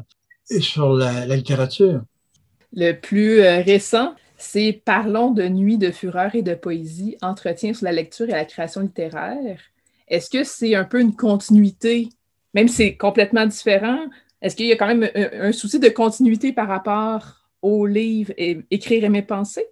sur 0.61 0.93
la, 0.93 1.25
la 1.25 1.37
littérature. 1.37 2.03
Le 2.73 2.93
plus 2.93 3.41
euh, 3.41 3.63
récent, 3.63 4.15
c'est 4.37 4.83
Parlons 4.85 5.31
de 5.31 5.49
nuit, 5.49 5.79
de 5.79 5.91
fureur 5.91 6.35
et 6.35 6.43
de 6.43 6.55
poésie, 6.55 7.17
entretien 7.23 7.73
sur 7.73 7.85
la 7.85 7.93
lecture 7.93 8.29
et 8.29 8.33
la 8.33 8.45
création 8.45 8.83
littéraire. 8.83 9.61
Est-ce 10.09 10.29
que 10.31 10.45
c'est 10.45 10.75
un 10.75 10.85
peu 10.85 11.01
une 11.01 11.15
continuité, 11.15 12.09
même 12.55 12.69
si 12.69 12.75
c'est 12.75 12.97
complètement 12.97 13.47
différent, 13.47 14.01
est-ce 14.43 14.57
qu'il 14.57 14.67
y 14.67 14.73
a 14.73 14.77
quand 14.77 14.87
même 14.87 15.09
un, 15.15 15.49
un 15.49 15.53
souci 15.53 15.79
de 15.79 15.89
continuité 15.89 16.53
par 16.53 16.69
rapport 16.69 17.38
au 17.63 17.87
livre 17.87 18.33
Écrire 18.37 19.11
mes 19.11 19.23
pensées? 19.23 19.67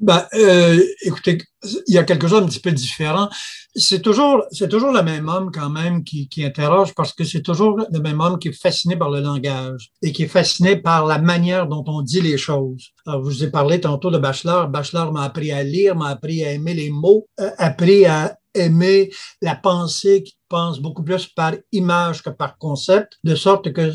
Ben, 0.00 0.26
euh, 0.34 0.82
écoutez, 1.02 1.38
il 1.86 1.94
y 1.94 1.98
a 1.98 2.04
quelque 2.04 2.26
chose 2.26 2.42
un 2.42 2.46
petit 2.46 2.60
peu 2.60 2.72
différent. 2.72 3.28
C'est 3.76 4.02
toujours, 4.02 4.44
c'est 4.50 4.68
toujours 4.68 4.92
le 4.92 5.02
même 5.02 5.28
homme 5.28 5.50
quand 5.52 5.70
même 5.70 6.02
qui, 6.02 6.28
qui 6.28 6.44
interroge 6.44 6.94
parce 6.94 7.12
que 7.12 7.22
c'est 7.24 7.42
toujours 7.42 7.80
le 7.90 8.00
même 8.00 8.20
homme 8.20 8.38
qui 8.38 8.48
est 8.48 8.60
fasciné 8.60 8.96
par 8.96 9.10
le 9.10 9.20
langage 9.20 9.92
et 10.02 10.12
qui 10.12 10.24
est 10.24 10.28
fasciné 10.28 10.76
par 10.76 11.06
la 11.06 11.18
manière 11.18 11.68
dont 11.68 11.84
on 11.86 12.02
dit 12.02 12.20
les 12.20 12.36
choses. 12.36 12.90
Alors, 13.06 13.22
je 13.22 13.28
vous 13.28 13.44
ai 13.44 13.50
parlé 13.50 13.80
tantôt 13.80 14.10
de 14.10 14.18
Bachelor. 14.18 14.68
Bachelor 14.68 15.12
m'a 15.12 15.22
appris 15.22 15.52
à 15.52 15.62
lire, 15.62 15.94
m'a 15.94 16.08
appris 16.08 16.44
à 16.44 16.50
aimer 16.50 16.74
les 16.74 16.90
mots, 16.90 17.26
euh, 17.38 17.50
appris 17.58 18.04
à 18.04 18.36
aimer 18.54 19.10
la 19.42 19.56
pensée 19.56 20.22
qui 20.22 20.36
pense 20.48 20.80
beaucoup 20.80 21.02
plus 21.02 21.26
par 21.26 21.54
image 21.72 22.22
que 22.22 22.30
par 22.30 22.58
concept, 22.58 23.18
de 23.24 23.34
sorte 23.34 23.72
que 23.72 23.92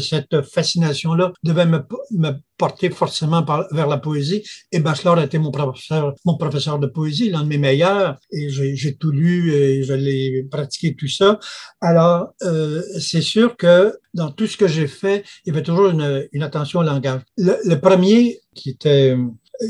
cette 0.00 0.42
fascination-là 0.42 1.32
devait 1.42 1.66
me, 1.66 1.80
me, 2.12 2.30
porter 2.56 2.90
forcément 2.90 3.42
par, 3.42 3.66
vers 3.72 3.86
la 3.86 3.96
poésie. 3.96 4.42
Et 4.70 4.80
Bachelor 4.80 5.18
a 5.18 5.24
été 5.24 5.38
mon 5.38 5.50
professeur, 5.50 6.14
mon 6.26 6.36
professeur 6.36 6.78
de 6.78 6.86
poésie, 6.86 7.30
l'un 7.30 7.42
de 7.42 7.48
mes 7.48 7.58
meilleurs, 7.58 8.18
et 8.30 8.48
j'ai 8.50 8.96
tout 8.96 9.10
lu 9.10 9.52
et 9.52 9.82
je 9.82 9.94
l'ai 9.94 10.46
pratiqué 10.50 10.94
tout 10.94 11.08
ça. 11.08 11.38
Alors, 11.80 12.34
euh, 12.42 12.82
c'est 12.98 13.22
sûr 13.22 13.56
que 13.56 13.94
dans 14.12 14.30
tout 14.30 14.46
ce 14.46 14.56
que 14.56 14.68
j'ai 14.68 14.88
fait, 14.88 15.24
il 15.44 15.52
y 15.52 15.56
avait 15.56 15.62
toujours 15.62 15.88
une, 15.88 16.28
une 16.32 16.42
attention 16.42 16.80
au 16.80 16.82
langage. 16.82 17.22
Le, 17.36 17.56
le 17.64 17.80
premier, 17.80 18.40
qui 18.54 18.70
était 18.70 19.16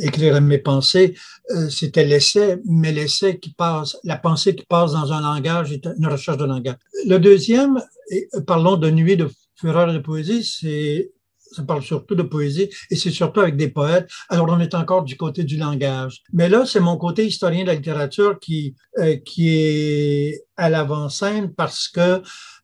écrire 0.03 0.41
mes 0.41 0.59
pensées, 0.59 1.15
euh, 1.51 1.69
c'était 1.69 2.05
l'essai, 2.05 2.59
mais 2.65 2.93
l'essai 2.93 3.39
qui 3.39 3.53
passe, 3.53 3.97
la 4.05 4.17
pensée 4.17 4.55
qui 4.55 4.65
passe 4.65 4.93
dans 4.93 5.13
un 5.13 5.21
langage 5.21 5.73
une 5.73 6.07
recherche 6.07 6.37
de 6.37 6.45
langage. 6.45 6.77
Le 7.07 7.19
deuxième, 7.19 7.83
euh, 8.13 8.41
parlons 8.47 8.77
de 8.77 8.91
nuit 8.91 9.17
de 9.17 9.29
fureur 9.57 9.93
de 9.93 9.99
poésie, 9.99 10.45
c'est 10.45 11.13
ça 11.53 11.65
parle 11.65 11.83
surtout 11.83 12.15
de 12.15 12.23
poésie 12.23 12.71
et 12.91 12.95
c'est 12.95 13.11
surtout 13.11 13.41
avec 13.41 13.57
des 13.57 13.69
poètes. 13.69 14.09
Alors 14.29 14.47
on 14.49 14.61
est 14.61 14.73
encore 14.73 15.03
du 15.03 15.17
côté 15.17 15.43
du 15.43 15.57
langage. 15.57 16.23
Mais 16.33 16.49
là, 16.49 16.65
c'est 16.65 16.79
mon 16.79 16.97
côté 16.97 17.27
historien 17.27 17.63
de 17.63 17.67
la 17.67 17.75
littérature 17.75 18.39
qui 18.39 18.77
euh, 18.99 19.17
qui 19.17 19.49
est 19.49 20.45
à 20.57 20.71
l'avant-scène 20.71 21.53
parce 21.53 21.89
que 21.89 22.23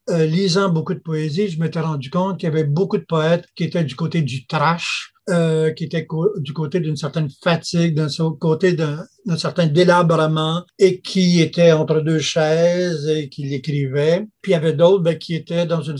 lisant 0.09 0.69
beaucoup 0.69 0.95
de 0.95 1.01
poésie, 1.01 1.49
je 1.49 1.59
m'étais 1.59 1.81
rendu 1.81 2.11
compte 2.11 2.39
qu'il 2.39 2.49
y 2.49 2.53
avait 2.53 2.63
beaucoup 2.63 2.97
de 2.97 3.03
poètes 3.03 3.45
qui 3.57 3.65
étaient 3.65 3.83
du 3.83 3.97
côté 3.97 4.23
du 4.23 4.47
trash, 4.47 5.16
euh, 5.29 5.73
qui 5.73 5.85
était 5.85 6.07
du 6.37 6.53
côté 6.53 6.81
d'une 6.81 6.97
certaine 6.97 7.29
fatigue, 7.43 7.95
d'un 7.95 8.09
côté 8.39 8.75
d'un 8.75 9.05
certain 9.37 9.67
délabrement 9.67 10.65
et 10.79 11.01
qui 11.01 11.41
était 11.41 11.73
entre 11.73 12.01
deux 12.01 12.21
chaises 12.21 13.09
et 13.09 13.29
qui 13.29 13.45
l'écrivait. 13.45 14.27
Puis 14.41 14.53
il 14.53 14.55
y 14.55 14.57
avait 14.57 14.73
d'autres 14.73 15.03
ben, 15.03 15.19
qui 15.19 15.35
étaient 15.35 15.67
dans 15.67 15.83
une 15.83 15.99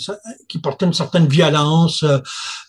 qui 0.49 0.59
portaient 0.59 0.87
une 0.87 0.93
certaine 0.93 1.27
violence. 1.27 2.05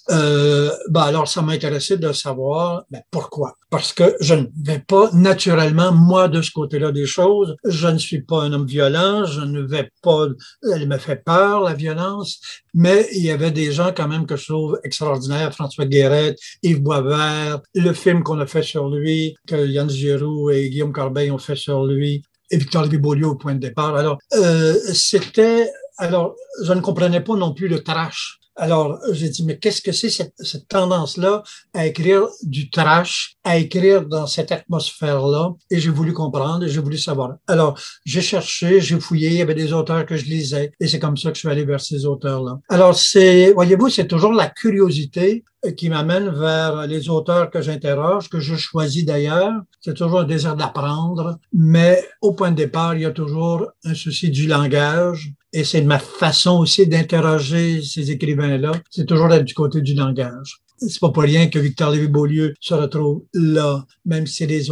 Euh, 0.09 0.71
ben, 0.89 1.01
alors 1.01 1.27
ça 1.27 1.41
m'intéressait 1.41 1.97
de 1.97 2.11
savoir 2.13 2.83
ben, 2.89 3.01
pourquoi. 3.11 3.57
Parce 3.69 3.91
que 3.91 4.15
je 4.21 4.33
ne 4.33 4.45
vais 4.63 4.79
pas 4.79 5.09
naturellement 5.11 5.91
moi 5.91 6.29
de 6.29 6.41
ce 6.41 6.51
côté-là 6.51 6.91
des 6.91 7.05
choses. 7.05 7.55
Je 7.65 7.87
ne 7.87 7.97
suis 7.97 8.21
pas 8.21 8.43
un 8.43 8.53
homme 8.53 8.65
violent. 8.65 9.25
Je 9.25 9.41
ne 9.41 9.61
vais 9.61 9.91
pas. 10.01 10.27
Elle 10.73 10.87
me 10.87 10.97
fait 10.97 11.23
peur 11.23 11.61
la 11.61 11.73
violence. 11.73 12.39
Mais 12.73 13.07
il 13.13 13.23
y 13.23 13.31
avait 13.31 13.51
des 13.51 13.71
gens 13.71 13.91
quand 13.95 14.07
même 14.07 14.25
que 14.25 14.37
je 14.37 14.45
trouve 14.45 14.79
extraordinaires. 14.83 15.53
François 15.53 15.85
Guérette, 15.85 16.39
Yves 16.63 16.81
Boisvert, 16.81 17.59
le 17.75 17.93
film 17.93 18.23
qu'on 18.23 18.39
a 18.39 18.47
fait 18.47 18.63
sur 18.63 18.87
lui, 18.89 19.35
que 19.47 19.67
Yann 19.67 19.89
Giroux 19.89 20.46
et 20.49 20.69
Guillaume 20.69 20.93
Corbeil 20.93 21.31
ont 21.31 21.37
fait 21.37 21.55
sur 21.55 21.85
lui, 21.85 22.23
et 22.49 22.57
Victor 22.57 22.85
Louis 22.85 23.23
au 23.23 23.35
point 23.35 23.55
de 23.55 23.59
départ. 23.59 23.95
Alors, 23.95 24.17
euh, 24.33 24.73
c'était, 24.93 25.69
alors, 25.97 26.35
je 26.63 26.73
ne 26.73 26.81
comprenais 26.81 27.21
pas 27.21 27.35
non 27.35 27.53
plus 27.53 27.67
le 27.67 27.83
trash 27.83 28.39
alors, 28.57 28.99
j'ai 29.11 29.29
dit, 29.29 29.45
mais 29.45 29.57
qu'est-ce 29.59 29.81
que 29.81 29.91
c'est 29.91 30.09
cette, 30.09 30.67
tendance-là 30.67 31.43
à 31.73 31.85
écrire 31.85 32.27
du 32.41 32.69
trash, 32.69 33.35
à 33.43 33.57
écrire 33.57 34.05
dans 34.05 34.25
cette 34.25 34.51
atmosphère-là? 34.51 35.53
Et 35.69 35.79
j'ai 35.79 35.91
voulu 35.91 36.11
comprendre 36.11 36.65
et 36.65 36.69
j'ai 36.69 36.81
voulu 36.81 36.97
savoir. 36.97 37.35
Alors, 37.47 37.79
j'ai 38.05 38.21
cherché, 38.21 38.81
j'ai 38.81 38.99
fouillé, 38.99 39.29
il 39.29 39.35
y 39.35 39.41
avait 39.41 39.53
des 39.53 39.73
auteurs 39.73 40.05
que 40.05 40.17
je 40.17 40.25
lisais 40.25 40.71
et 40.79 40.87
c'est 40.87 40.99
comme 40.99 41.17
ça 41.17 41.29
que 41.29 41.35
je 41.35 41.41
suis 41.41 41.49
allé 41.49 41.65
vers 41.65 41.81
ces 41.81 42.05
auteurs-là. 42.05 42.59
Alors, 42.69 42.97
c'est, 42.97 43.53
voyez-vous, 43.53 43.89
c'est 43.89 44.07
toujours 44.07 44.33
la 44.33 44.49
curiosité 44.49 45.43
qui 45.75 45.89
m'amène 45.89 46.29
vers 46.29 46.87
les 46.87 47.09
auteurs 47.09 47.49
que 47.49 47.61
j'interroge, 47.61 48.29
que 48.29 48.39
je 48.39 48.55
choisis 48.55 49.05
d'ailleurs. 49.05 49.53
C'est 49.81 49.95
toujours 49.95 50.21
un 50.21 50.23
désir 50.23 50.55
d'apprendre, 50.55 51.39
mais 51.53 52.03
au 52.21 52.33
point 52.33 52.51
de 52.51 52.55
départ, 52.55 52.95
il 52.95 53.01
y 53.01 53.05
a 53.05 53.11
toujours 53.11 53.67
un 53.83 53.93
souci 53.93 54.29
du 54.29 54.47
langage 54.47 55.31
et 55.57 55.63
c'est 55.63 55.81
ma 55.81 55.97
façon 55.97 56.59
aussi 56.59 56.85
d'interroger 56.85 57.81
ces 57.81 58.11
écrivains-là. 58.11 58.73
C'est 58.91 59.07
toujours 59.07 59.27
d'être 59.27 59.43
du 59.43 59.55
côté 59.55 59.81
du 59.81 59.95
langage. 59.95 60.61
C'est 60.77 60.99
pas 60.99 61.09
pour 61.09 61.23
rien 61.23 61.47
que 61.47 61.57
Victor 61.57 61.89
Lévy-Beaulieu 61.89 62.53
se 62.59 62.75
retrouve 62.75 63.23
là, 63.33 63.83
même 64.05 64.27
si 64.27 64.35
c'est 64.35 64.45
des, 64.45 64.67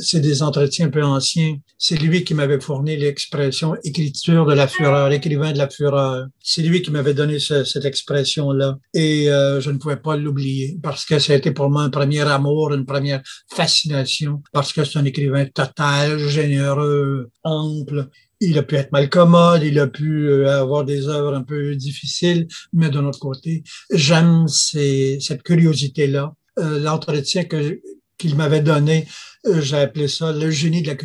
c'est 0.00 0.20
des 0.20 0.42
entretiens 0.42 0.86
un 0.86 0.88
peu 0.88 1.02
anciens. 1.04 1.58
C'est 1.76 1.96
lui 1.96 2.24
qui 2.24 2.32
m'avait 2.32 2.60
fourni 2.60 2.96
l'expression 2.96 3.76
écriture 3.84 4.46
de 4.46 4.54
la 4.54 4.66
fureur, 4.66 5.12
écrivain 5.12 5.52
de 5.52 5.58
la 5.58 5.68
fureur. 5.68 6.28
C'est 6.40 6.62
lui 6.62 6.80
qui 6.80 6.90
m'avait 6.90 7.12
donné 7.12 7.38
cette 7.38 7.84
expression-là. 7.84 8.78
Et 8.94 9.30
euh, 9.30 9.60
je 9.60 9.70
ne 9.70 9.76
pouvais 9.76 9.96
pas 9.96 10.16
l'oublier 10.16 10.78
parce 10.82 11.04
que 11.04 11.18
ça 11.18 11.34
a 11.34 11.36
été 11.36 11.50
pour 11.50 11.68
moi 11.68 11.82
un 11.82 11.90
premier 11.90 12.22
amour, 12.22 12.72
une 12.72 12.86
première 12.86 13.20
fascination, 13.54 14.40
parce 14.50 14.72
que 14.72 14.82
c'est 14.84 14.98
un 14.98 15.04
écrivain 15.04 15.44
total, 15.44 16.16
généreux, 16.16 17.28
ample 17.44 18.08
il 18.42 18.58
a 18.58 18.62
pu 18.62 18.74
être 18.74 18.92
mal 18.92 19.08
commode, 19.08 19.62
il 19.62 19.78
a 19.78 19.86
pu 19.86 20.28
euh, 20.28 20.60
avoir 20.60 20.84
des 20.84 21.08
œuvres 21.08 21.34
un 21.34 21.42
peu 21.42 21.74
difficiles, 21.76 22.48
mais 22.72 22.90
d'un 22.90 23.04
autre 23.04 23.20
côté, 23.20 23.62
j'aime 23.90 24.48
cette 24.48 25.42
curiosité-là. 25.42 26.34
Euh, 26.58 26.80
l'entretien 26.80 27.44
qu'il 27.44 28.36
m'avait 28.36 28.60
donné, 28.60 29.06
euh, 29.46 29.60
j'ai 29.60 29.78
appelé 29.78 30.08
ça 30.08 30.32
le 30.32 30.50
génie 30.50 30.82
de 30.82 30.88
la 30.88 30.96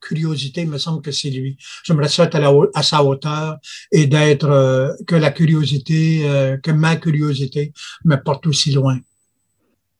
curiosité. 0.00 0.62
Il 0.62 0.70
me 0.70 0.78
semble 0.78 1.02
que 1.02 1.12
c'est 1.12 1.30
lui. 1.30 1.56
J'aimerais 1.84 2.08
ça 2.08 2.24
être 2.24 2.36
à, 2.36 2.78
à, 2.78 2.82
sa 2.82 3.04
hauteur 3.04 3.58
et 3.92 4.06
d'être 4.06 4.96
que 5.06 5.14
la 5.14 5.30
curiosité, 5.30 6.58
que 6.62 6.70
ma 6.70 6.96
curiosité 6.96 7.72
me 8.04 8.16
porte 8.16 8.46
aussi 8.46 8.72
loin. 8.72 8.98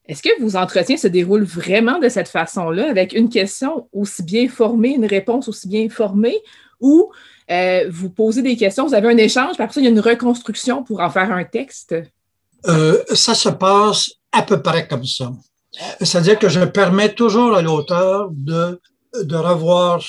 Est-ce 0.09 0.22
que 0.22 0.41
vos 0.41 0.57
entretiens 0.57 0.97
se 0.97 1.07
déroulent 1.07 1.45
vraiment 1.45 1.99
de 1.99 2.09
cette 2.09 2.28
façon-là, 2.28 2.89
avec 2.89 3.12
une 3.12 3.28
question 3.28 3.89
aussi 3.93 4.22
bien 4.22 4.49
formée, 4.49 4.95
une 4.95 5.05
réponse 5.05 5.49
aussi 5.49 5.68
bien 5.68 5.91
formée, 5.91 6.39
ou 6.80 7.10
euh, 7.50 7.86
vous 7.90 8.10
posez 8.10 8.42
des 8.42 8.56
questions, 8.56 8.86
vous 8.86 8.94
avez 8.94 9.08
un 9.08 9.16
échange, 9.16 9.54
puis 9.54 9.62
après 9.62 9.74
ça, 9.74 9.80
il 9.80 9.84
y 9.84 9.86
a 9.86 9.90
une 9.90 10.00
reconstruction 10.00 10.84
pour 10.84 11.00
en 11.00 11.10
faire 11.10 11.32
un 11.32 11.44
texte? 11.44 11.94
Euh, 12.66 13.02
ça 13.14 13.34
se 13.34 13.48
passe 13.48 14.10
à 14.32 14.42
peu 14.42 14.60
près 14.60 14.86
comme 14.86 15.04
ça. 15.04 15.32
C'est-à-dire 16.00 16.38
que 16.38 16.48
je 16.48 16.60
permets 16.64 17.14
toujours 17.14 17.54
à 17.54 17.62
l'auteur 17.62 18.30
de 18.32 19.36
revoir 19.36 20.02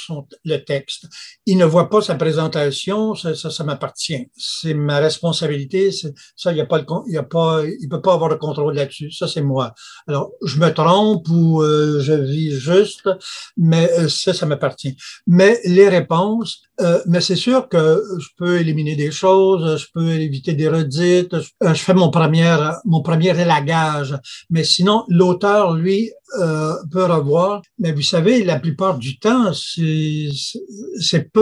le 0.46 0.58
texte. 0.58 1.08
Il 1.52 1.58
ne 1.58 1.66
voit 1.66 1.90
pas 1.90 2.00
sa 2.00 2.14
présentation, 2.14 3.16
ça, 3.16 3.34
ça, 3.34 3.50
ça 3.50 3.64
m'appartient. 3.64 4.30
C'est 4.38 4.76
ma 4.76 5.00
responsabilité. 5.00 5.90
Ça, 6.36 6.52
il 6.52 6.58
y 6.60 6.62
a 6.62 6.68
pas, 6.68 6.86
il 7.08 7.14
y 7.14 7.18
a 7.18 7.24
pas, 7.24 7.64
il 7.82 7.90
peut 7.90 8.04
pas 8.04 8.14
avoir 8.14 8.30
de 8.30 8.36
contrôle 8.36 8.76
là-dessus. 8.76 9.12
Ça, 9.12 9.28
c'est 9.28 9.42
moi. 9.42 9.74
Alors, 10.08 10.30
je 10.46 10.60
me 10.60 10.72
trompe 10.72 11.28
ou 11.28 11.64
euh, 11.64 12.02
je 12.02 12.14
vis 12.14 12.52
juste, 12.52 13.10
mais 13.58 13.90
euh, 13.98 14.08
ça, 14.10 14.32
ça 14.32 14.46
m'appartient. 14.46 14.96
Mais 15.26 15.60
les 15.66 15.90
réponses, 15.90 16.62
euh, 16.82 17.02
mais 17.08 17.20
c'est 17.20 17.36
sûr 17.48 17.68
que 17.68 18.00
je 18.20 18.28
peux 18.38 18.60
éliminer 18.60 18.96
des 18.96 19.10
choses, 19.10 19.82
je 19.82 19.88
peux 19.92 20.12
éviter 20.12 20.54
des 20.54 20.70
redites, 20.70 21.36
je, 21.36 21.74
je 21.74 21.82
fais 21.82 21.96
mon 21.96 22.12
premier, 22.12 22.56
mon 22.86 23.02
premier 23.02 23.34
élagage. 23.42 24.16
Mais 24.52 24.64
sinon, 24.64 25.04
l'auteur, 25.08 25.74
lui, 25.74 26.12
euh, 26.38 26.76
peut 26.92 27.06
revoir. 27.06 27.64
Mais 27.80 27.92
vous 27.92 28.04
savez, 28.04 28.44
la 28.44 28.60
plupart 28.60 29.00
du 29.00 29.18
temps, 29.18 29.52
c'est 29.54 31.32
peu, 31.34 31.39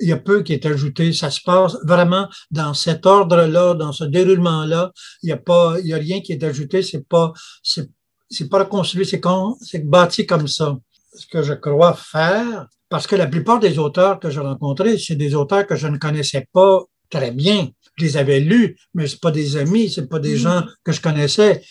il 0.00 0.08
y 0.08 0.12
a 0.12 0.16
peu 0.16 0.42
qui 0.42 0.52
est 0.52 0.66
ajouté. 0.66 1.12
Ça 1.12 1.30
se 1.30 1.40
passe 1.40 1.76
vraiment 1.84 2.28
dans 2.50 2.74
cet 2.74 3.06
ordre-là, 3.06 3.74
dans 3.74 3.92
ce 3.92 4.04
déroulement-là. 4.04 4.92
Il 5.22 5.30
y 5.30 5.32
a 5.32 5.36
pas, 5.36 5.76
il 5.80 5.86
y 5.86 5.94
a 5.94 5.98
rien 5.98 6.20
qui 6.20 6.32
est 6.32 6.44
ajouté. 6.44 6.82
C'est 6.82 7.06
pas, 7.08 7.32
c'est, 7.62 7.88
c'est 8.30 8.48
pas 8.48 8.60
reconstruit. 8.60 9.06
C'est 9.06 9.20
c'est 9.62 9.84
bâti 9.86 10.26
comme 10.26 10.48
ça. 10.48 10.76
Ce 11.14 11.26
que 11.26 11.42
je 11.42 11.54
crois 11.54 11.94
faire, 11.94 12.66
parce 12.88 13.06
que 13.06 13.16
la 13.16 13.26
plupart 13.26 13.58
des 13.58 13.78
auteurs 13.78 14.20
que 14.20 14.30
j'ai 14.30 14.40
rencontrés, 14.40 14.98
c'est 14.98 15.16
des 15.16 15.34
auteurs 15.34 15.66
que 15.66 15.76
je 15.76 15.88
ne 15.88 15.98
connaissais 15.98 16.46
pas 16.52 16.84
très 17.10 17.30
bien. 17.30 17.68
Je 17.96 18.04
les 18.04 18.16
avais 18.16 18.40
lus, 18.40 18.76
mais 18.94 19.06
c'est 19.06 19.20
pas 19.20 19.30
des 19.30 19.56
amis, 19.56 19.90
c'est 19.90 20.08
pas 20.08 20.18
des 20.18 20.36
mm-hmm. 20.36 20.40
gens 20.40 20.62
que 20.84 20.92
je 20.92 21.00
connaissais. 21.00 21.62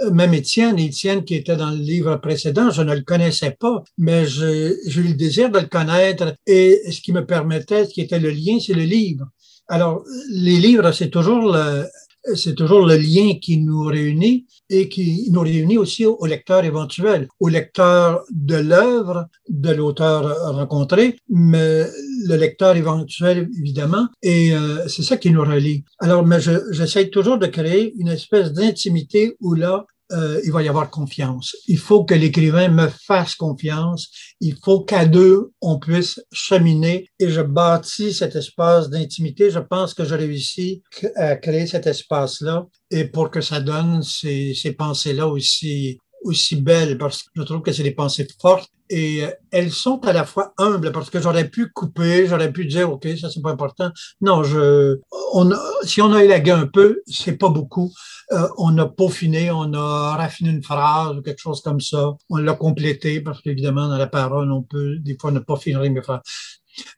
Euh, 0.00 0.10
même 0.10 0.34
Étienne, 0.34 0.78
Étienne 0.78 1.24
qui 1.24 1.36
était 1.36 1.56
dans 1.56 1.70
le 1.70 1.76
livre 1.76 2.16
précédent, 2.16 2.70
je 2.70 2.82
ne 2.82 2.94
le 2.94 3.02
connaissais 3.02 3.52
pas, 3.52 3.84
mais 3.96 4.26
j'ai 4.26 4.74
eu 4.86 5.02
le 5.02 5.14
désir 5.14 5.50
de 5.50 5.60
le 5.60 5.66
connaître 5.66 6.34
et 6.46 6.80
ce 6.90 7.00
qui 7.00 7.12
me 7.12 7.24
permettait, 7.24 7.84
ce 7.84 7.90
qui 7.90 8.00
était 8.00 8.18
le 8.18 8.30
lien, 8.30 8.58
c'est 8.58 8.74
le 8.74 8.82
livre. 8.82 9.26
Alors, 9.68 10.04
les 10.30 10.58
livres, 10.58 10.90
c'est 10.92 11.10
toujours 11.10 11.52
le, 11.52 11.86
c'est 12.34 12.54
toujours 12.54 12.86
le 12.86 12.96
lien 12.96 13.34
qui 13.40 13.58
nous 13.58 13.84
réunit 13.84 14.46
et 14.70 14.88
qui 14.88 15.28
nous 15.30 15.40
réunit 15.40 15.78
aussi 15.78 16.06
au, 16.06 16.24
lecteur 16.26 16.64
éventuel, 16.64 17.28
au 17.40 17.48
lecteur 17.48 18.22
de 18.30 18.56
l'œuvre 18.56 19.28
de 19.48 19.70
l'auteur 19.70 20.54
rencontré, 20.54 21.16
mais 21.28 21.84
le 22.26 22.36
lecteur 22.36 22.76
éventuel 22.76 23.48
évidemment, 23.58 24.08
et 24.22 24.52
euh, 24.52 24.88
c'est 24.88 25.02
ça 25.02 25.16
qui 25.16 25.30
nous 25.30 25.42
relie. 25.42 25.84
Alors, 25.98 26.24
mais 26.26 26.38
j'essaie 26.40 27.08
toujours 27.08 27.38
de 27.38 27.46
créer 27.46 27.94
une 27.98 28.08
espèce 28.08 28.52
d'intimité 28.52 29.36
où 29.40 29.54
là, 29.54 29.86
euh, 30.12 30.40
il 30.44 30.52
va 30.52 30.62
y 30.62 30.68
avoir 30.68 30.90
confiance. 30.90 31.56
Il 31.66 31.78
faut 31.78 32.04
que 32.04 32.14
l'écrivain 32.14 32.68
me 32.68 32.88
fasse 32.88 33.34
confiance. 33.34 34.10
Il 34.40 34.56
faut 34.62 34.80
qu'à 34.80 35.06
deux, 35.06 35.52
on 35.60 35.78
puisse 35.78 36.20
cheminer 36.32 37.08
et 37.18 37.30
je 37.30 37.40
bâtis 37.40 38.12
cet 38.12 38.36
espace 38.36 38.90
d'intimité. 38.90 39.50
Je 39.50 39.60
pense 39.60 39.94
que 39.94 40.04
je 40.04 40.14
réussis 40.14 40.82
à 41.16 41.36
créer 41.36 41.66
cet 41.66 41.86
espace-là 41.86 42.66
et 42.90 43.06
pour 43.06 43.30
que 43.30 43.40
ça 43.40 43.60
donne 43.60 44.02
ces, 44.02 44.54
ces 44.54 44.72
pensées-là 44.72 45.26
aussi 45.26 45.98
aussi 46.24 46.56
belles 46.56 46.98
parce 46.98 47.22
que 47.22 47.28
je 47.36 47.42
trouve 47.42 47.62
que 47.62 47.72
c'est 47.72 47.82
des 47.82 47.92
pensées 47.92 48.26
fortes 48.40 48.70
et 48.90 49.24
euh, 49.24 49.30
elles 49.50 49.70
sont 49.70 50.04
à 50.04 50.12
la 50.12 50.24
fois 50.24 50.52
humbles 50.58 50.92
parce 50.92 51.10
que 51.10 51.20
j'aurais 51.20 51.48
pu 51.48 51.70
couper, 51.70 52.26
j'aurais 52.26 52.52
pu 52.52 52.66
dire 52.66 52.90
ok 52.90 53.06
ça 53.20 53.30
c'est 53.30 53.40
pas 53.40 53.52
important. 53.52 53.90
Non, 54.20 54.42
je, 54.42 54.98
on 55.32 55.50
si 55.82 56.02
on 56.02 56.12
a 56.12 56.22
élagué 56.24 56.50
un 56.50 56.66
peu, 56.66 57.02
c'est 57.06 57.36
pas 57.38 57.48
beaucoup. 57.48 57.92
Euh, 58.32 58.48
on 58.58 58.76
a 58.78 58.86
peaufiné, 58.86 59.50
on 59.50 59.72
a 59.74 60.16
raffiné 60.16 60.50
une 60.50 60.62
phrase 60.62 61.16
ou 61.16 61.22
quelque 61.22 61.40
chose 61.40 61.60
comme 61.62 61.80
ça. 61.80 62.12
On 62.30 62.36
l'a 62.36 62.54
complété 62.54 63.20
parce 63.20 63.40
qu'évidemment 63.40 63.88
dans 63.88 63.98
la 63.98 64.06
parole 64.06 64.50
on 64.52 64.62
peut 64.62 64.96
des 64.98 65.16
fois 65.20 65.30
ne 65.30 65.40
pas 65.40 65.56
finir 65.56 65.80
mes 65.80 66.02
phrases. 66.02 66.20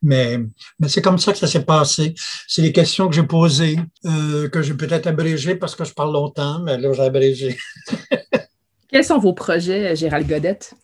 Mais, 0.03 0.39
mais 0.79 0.89
c'est 0.89 1.03
comme 1.03 1.19
ça 1.19 1.33
que 1.33 1.39
ça 1.39 1.47
s'est 1.47 1.65
passé. 1.65 2.15
C'est 2.47 2.63
les 2.63 2.73
questions 2.73 3.09
que 3.09 3.15
j'ai 3.15 3.23
posées, 3.23 3.79
euh, 4.07 4.49
que 4.49 4.63
j'ai 4.63 4.75
peut-être 4.75 5.07
abrégées 5.07 5.57
parce 5.57 5.75
que 5.75 5.85
je 5.85 5.93
parle 5.93 6.13
longtemps, 6.13 6.61
mais 6.63 6.79
là, 6.79 6.93
j'ai 6.93 7.03
abrégé. 7.03 7.57
Quels 8.89 9.05
sont 9.05 9.19
vos 9.19 9.33
projets, 9.33 9.97
Gérald 9.97 10.29
Godette? 10.29 10.75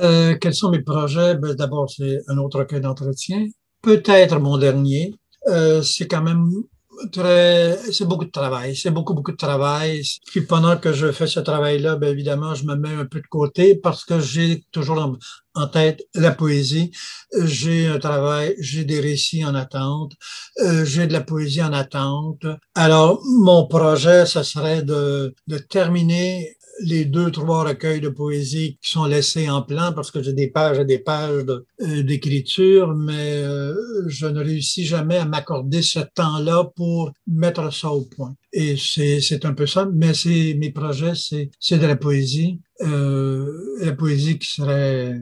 Euh, 0.00 0.36
quels 0.40 0.54
sont 0.54 0.70
mes 0.70 0.82
projets? 0.82 1.34
Ben, 1.36 1.54
D'abord, 1.54 1.90
c'est 1.90 2.20
un 2.28 2.38
autre 2.38 2.60
recueil 2.60 2.80
d'entretien. 2.80 3.46
Peut-être 3.82 4.38
mon 4.38 4.58
dernier. 4.58 5.14
Euh, 5.48 5.82
c'est 5.82 6.06
quand 6.06 6.22
même 6.22 6.50
très, 7.12 7.76
c'est 7.92 8.04
beaucoup 8.04 8.24
de 8.24 8.30
travail. 8.30 8.76
C'est 8.76 8.90
beaucoup, 8.90 9.14
beaucoup 9.14 9.32
de 9.32 9.36
travail. 9.36 10.02
Puis 10.26 10.42
pendant 10.42 10.76
que 10.76 10.92
je 10.92 11.12
fais 11.12 11.26
ce 11.26 11.40
travail-là, 11.40 11.96
ben 11.96 12.10
évidemment, 12.10 12.54
je 12.54 12.64
me 12.64 12.74
mets 12.74 12.94
un 12.94 13.06
peu 13.06 13.20
de 13.20 13.26
côté 13.26 13.74
parce 13.74 14.04
que 14.04 14.20
j'ai 14.20 14.64
toujours 14.72 14.98
en, 14.98 15.16
en, 15.54 15.66
tête 15.66 16.02
la 16.14 16.30
poésie. 16.32 16.90
J'ai 17.44 17.86
un 17.86 17.98
travail, 17.98 18.54
j'ai 18.58 18.84
des 18.84 19.00
récits 19.00 19.44
en 19.44 19.54
attente. 19.54 20.12
Euh, 20.64 20.84
j'ai 20.84 21.06
de 21.06 21.12
la 21.12 21.22
poésie 21.22 21.62
en 21.62 21.72
attente. 21.72 22.46
Alors, 22.74 23.20
mon 23.24 23.66
projet, 23.66 24.26
ce 24.26 24.42
serait 24.42 24.82
de, 24.82 25.34
de 25.46 25.58
terminer 25.58 26.56
les 26.80 27.04
deux, 27.04 27.30
trois 27.30 27.64
recueils 27.64 28.00
de 28.00 28.08
poésie 28.08 28.78
qui 28.82 28.90
sont 28.90 29.04
laissés 29.04 29.48
en 29.48 29.62
plan 29.62 29.92
parce 29.92 30.10
que 30.10 30.22
j'ai 30.22 30.32
des 30.32 30.48
pages 30.48 30.78
et 30.78 30.84
des 30.84 30.98
pages 30.98 31.44
euh, 31.48 32.02
d'écriture, 32.02 32.94
mais 32.94 33.42
euh, 33.42 33.74
je 34.08 34.26
ne 34.26 34.40
réussis 34.40 34.84
jamais 34.84 35.18
à 35.18 35.24
m'accorder 35.24 35.82
ce 35.82 36.00
temps-là 36.00 36.70
pour 36.76 37.12
mettre 37.26 37.72
ça 37.72 37.90
au 37.90 38.02
point. 38.02 38.34
Et 38.52 38.76
c'est 38.76 39.44
un 39.44 39.54
peu 39.54 39.66
ça, 39.66 39.88
mais 39.92 40.14
c'est 40.14 40.54
mes 40.54 40.70
projets, 40.70 41.12
c'est 41.14 41.78
de 41.78 41.86
la 41.86 41.96
poésie. 41.96 42.60
Euh, 42.82 43.50
la 43.80 43.92
poésie 43.92 44.38
qui 44.38 44.48
serait, 44.48 45.20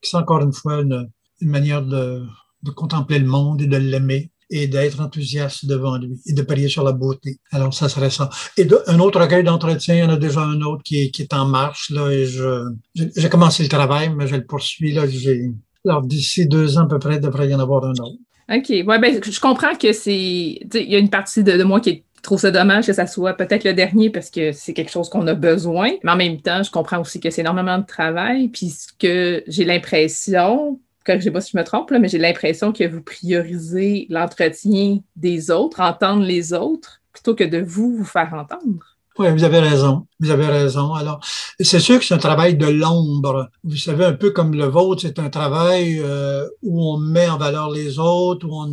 qui 0.00 0.10
serait 0.10 0.22
encore 0.22 0.42
une 0.42 0.52
fois 0.52 0.80
une, 0.80 1.08
une 1.40 1.50
manière 1.50 1.84
de, 1.84 2.22
de 2.62 2.70
contempler 2.70 3.18
le 3.18 3.26
monde 3.26 3.62
et 3.62 3.66
de 3.66 3.76
l'aimer 3.76 4.30
et 4.50 4.66
d'être 4.66 5.00
enthousiaste 5.00 5.66
devant 5.66 5.96
lui 5.98 6.20
et 6.26 6.32
de 6.32 6.42
parier 6.42 6.68
sur 6.68 6.84
la 6.84 6.92
beauté. 6.92 7.38
Alors, 7.50 7.72
ça 7.74 7.88
serait 7.88 8.10
ça. 8.10 8.30
Et 8.56 8.66
un 8.86 8.98
autre 9.00 9.20
recueil 9.20 9.44
d'entretien, 9.44 9.94
il 9.94 10.00
y 10.00 10.02
en 10.02 10.10
a 10.10 10.16
déjà 10.16 10.40
un 10.40 10.60
autre 10.62 10.82
qui 10.82 11.02
est, 11.02 11.10
qui 11.10 11.22
est 11.22 11.32
en 11.34 11.46
marche, 11.46 11.90
là, 11.90 12.10
et 12.10 12.26
je, 12.26 12.64
j'ai 12.94 13.28
commencé 13.28 13.62
le 13.62 13.68
travail, 13.68 14.10
mais 14.14 14.26
je 14.26 14.36
le 14.36 14.44
poursuis, 14.44 14.92
là, 14.92 15.06
j'ai, 15.06 15.50
alors, 15.86 16.02
d'ici 16.02 16.46
deux 16.46 16.78
ans 16.78 16.84
à 16.84 16.88
peu 16.88 16.98
près, 16.98 17.16
il 17.16 17.20
devrait 17.20 17.48
y 17.48 17.54
en 17.54 17.60
avoir 17.60 17.84
un 17.84 17.92
autre. 17.92 18.18
OK. 18.52 18.68
Ouais, 18.68 18.98
ben, 18.98 19.20
je 19.22 19.40
comprends 19.40 19.74
que 19.74 19.92
c'est, 19.92 20.14
il 20.14 20.68
y 20.72 20.94
a 20.94 20.98
une 20.98 21.10
partie 21.10 21.42
de, 21.42 21.52
de 21.52 21.64
moi 21.64 21.80
qui 21.80 22.04
trouve 22.22 22.40
ça 22.40 22.50
dommage 22.50 22.86
que 22.86 22.92
ça 22.92 23.06
soit 23.06 23.34
peut-être 23.34 23.64
le 23.64 23.74
dernier 23.74 24.10
parce 24.10 24.30
que 24.30 24.52
c'est 24.52 24.72
quelque 24.72 24.90
chose 24.90 25.08
qu'on 25.08 25.26
a 25.26 25.34
besoin. 25.34 25.92
Mais 26.02 26.10
en 26.10 26.16
même 26.16 26.40
temps, 26.40 26.62
je 26.62 26.70
comprends 26.70 27.00
aussi 27.00 27.20
que 27.20 27.30
c'est 27.30 27.42
énormément 27.42 27.78
de 27.78 27.86
travail. 27.86 28.48
Puis 28.48 28.70
ce 28.70 28.88
que 28.98 29.44
j'ai 29.46 29.64
l'impression, 29.64 30.80
sais 31.06 31.30
pas 31.30 31.40
si 31.40 31.52
je 31.52 31.58
me 31.58 31.64
trompe, 31.64 31.90
là, 31.90 31.98
mais 31.98 32.08
j'ai 32.08 32.18
l'impression 32.18 32.72
que 32.72 32.84
vous 32.84 33.02
priorisez 33.02 34.06
l'entretien 34.10 35.00
des 35.16 35.50
autres, 35.50 35.80
entendre 35.80 36.24
les 36.24 36.52
autres, 36.52 37.02
plutôt 37.12 37.34
que 37.34 37.44
de 37.44 37.58
vous 37.58 37.96
vous 37.96 38.04
faire 38.04 38.32
entendre. 38.34 38.94
Oui, 39.16 39.30
vous 39.30 39.44
avez 39.44 39.60
raison. 39.60 40.08
Vous 40.18 40.30
avez 40.30 40.46
raison. 40.46 40.92
Alors, 40.94 41.20
c'est 41.60 41.78
sûr 41.78 42.00
que 42.00 42.04
c'est 42.04 42.14
un 42.14 42.18
travail 42.18 42.56
de 42.56 42.66
l'ombre. 42.66 43.48
Vous 43.62 43.76
savez, 43.76 44.04
un 44.04 44.12
peu 44.12 44.30
comme 44.30 44.54
le 44.54 44.64
vôtre, 44.64 45.02
c'est 45.02 45.20
un 45.20 45.30
travail 45.30 46.00
euh, 46.00 46.44
où 46.62 46.82
on 46.82 46.98
met 46.98 47.28
en 47.28 47.38
valeur 47.38 47.70
les 47.70 48.00
autres, 48.00 48.44
où 48.48 48.52
on, 48.52 48.72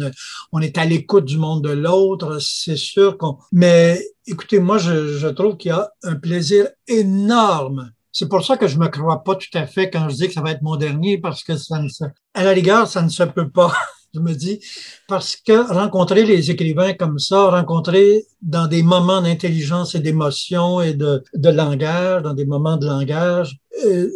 on 0.52 0.60
est 0.60 0.80
à 0.80 0.86
l'écoute 0.86 1.26
du 1.26 1.38
monde 1.38 1.64
de 1.64 1.70
l'autre. 1.70 2.40
C'est 2.42 2.76
sûr 2.76 3.20
qu'on. 3.20 3.38
Mais 3.52 4.02
écoutez, 4.26 4.60
moi, 4.60 4.80
je, 4.80 5.16
je 5.16 5.28
trouve 5.28 5.58
qu'il 5.58 5.70
y 5.70 5.74
a 5.74 5.92
un 6.04 6.16
plaisir 6.16 6.68
énorme 6.88 7.92
c'est 8.12 8.28
pour 8.28 8.46
ça 8.46 8.58
que 8.58 8.68
je 8.68 8.78
me 8.78 8.88
crois 8.88 9.24
pas 9.24 9.36
tout 9.36 9.58
à 9.58 9.66
fait 9.66 9.90
quand 9.90 10.10
je 10.10 10.16
dis 10.16 10.28
que 10.28 10.34
ça 10.34 10.42
va 10.42 10.52
être 10.52 10.62
mon 10.62 10.76
dernier, 10.76 11.18
parce 11.18 11.44
que 11.44 11.56
ça 11.56 11.82
ne 11.82 11.88
se, 11.88 12.04
à 12.34 12.44
la 12.44 12.52
rigueur, 12.52 12.88
ça 12.88 13.02
ne 13.02 13.10
se 13.10 13.24
peut 13.24 13.50
pas. 13.50 13.74
je 14.14 14.20
me 14.20 14.34
dis, 14.34 14.60
parce 15.12 15.36
que 15.36 15.74
rencontrer 15.74 16.24
les 16.24 16.52
écrivains 16.52 16.94
comme 16.94 17.20
ça, 17.20 17.50
rencontrer 17.50 18.24
dans 18.42 18.68
des 18.68 18.82
moments 18.82 19.22
d'intelligence 19.22 19.94
et 19.94 20.00
d'émotion 20.00 20.80
et 20.80 20.94
de, 20.94 21.22
langage, 21.36 22.24
dans 22.24 22.34
des 22.34 22.46
moments 22.46 22.78
de 22.78 22.86
langage, 22.86 23.58
euh, 23.86 24.10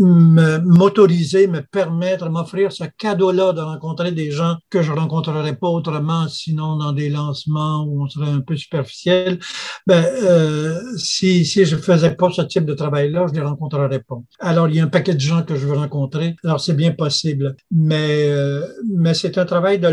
m'autoriser, 0.00 1.48
me 1.48 1.60
permettre, 1.60 2.30
m'offrir 2.30 2.70
ce 2.72 2.84
cadeau-là 2.98 3.52
de 3.52 3.60
rencontrer 3.60 4.12
des 4.12 4.30
gens 4.30 4.56
que 4.70 4.82
je 4.82 4.92
rencontrerais 4.92 5.56
pas 5.56 5.68
autrement, 5.68 6.28
sinon 6.28 6.76
dans 6.76 6.92
des 6.92 7.08
lancements 7.08 7.84
où 7.84 8.04
on 8.04 8.08
serait 8.08 8.30
un 8.30 8.40
peu 8.40 8.56
superficiel. 8.56 9.38
Ben, 9.86 10.04
euh, 10.04 10.78
si, 10.96 11.44
si 11.44 11.64
je 11.64 11.76
faisais 11.76 12.14
pas 12.14 12.30
ce 12.30 12.42
type 12.42 12.64
de 12.64 12.74
travail-là, 12.74 13.26
je 13.28 13.34
les 13.34 13.40
rencontrerais 13.40 14.04
pas. 14.06 14.18
Alors, 14.38 14.68
il 14.68 14.76
y 14.76 14.80
a 14.80 14.84
un 14.84 14.88
paquet 14.88 15.14
de 15.14 15.20
gens 15.20 15.42
que 15.42 15.56
je 15.56 15.66
veux 15.66 15.76
rencontrer. 15.76 16.36
Alors, 16.44 16.60
c'est 16.60 16.74
bien 16.74 16.92
possible. 16.92 17.56
Mais, 17.70 18.28
euh, 18.28 18.64
mais 18.94 19.14
c'est 19.14 19.36
un 19.38 19.44
travail 19.44 19.78
de 19.78 19.88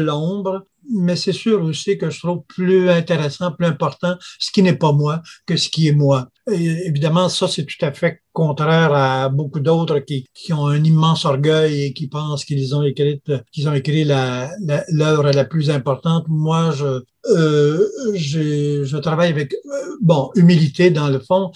mais 0.89 1.15
c'est 1.15 1.33
sûr 1.33 1.63
aussi 1.63 1.97
que 1.97 2.09
je 2.09 2.19
trouve 2.19 2.43
plus 2.47 2.89
intéressant, 2.89 3.51
plus 3.51 3.65
important 3.65 4.15
ce 4.39 4.51
qui 4.51 4.61
n'est 4.61 4.75
pas 4.75 4.91
moi 4.91 5.21
que 5.45 5.55
ce 5.57 5.69
qui 5.69 5.87
est 5.87 5.93
moi. 5.93 6.29
Évidemment, 6.51 7.27
ça, 7.27 7.47
c'est 7.47 7.65
tout 7.65 7.83
à 7.83 7.91
fait 7.91 8.21
contraire 8.33 8.93
à 8.93 9.29
beaucoup 9.29 9.59
d'autres 9.59 9.99
qui, 9.99 10.27
qui 10.33 10.53
ont 10.53 10.67
un 10.67 10.83
immense 10.83 11.25
orgueil 11.25 11.85
et 11.85 11.93
qui 11.93 12.07
pensent 12.07 12.45
qu'ils 12.45 12.75
ont 12.75 12.83
écrit, 12.83 13.21
qu'ils 13.51 13.67
ont 13.67 13.73
écrit 13.73 14.03
l'œuvre 14.03 15.31
la, 15.31 15.45
plus 15.45 15.71
importante. 15.71 16.25
Moi, 16.27 16.71
je, 16.71 17.01
euh, 17.31 17.87
je 18.13 18.97
travaille 18.97 19.31
avec, 19.31 19.53
euh, 19.53 19.97
bon, 20.01 20.29
humilité 20.35 20.91
dans 20.91 21.07
le 21.07 21.19
fond, 21.19 21.51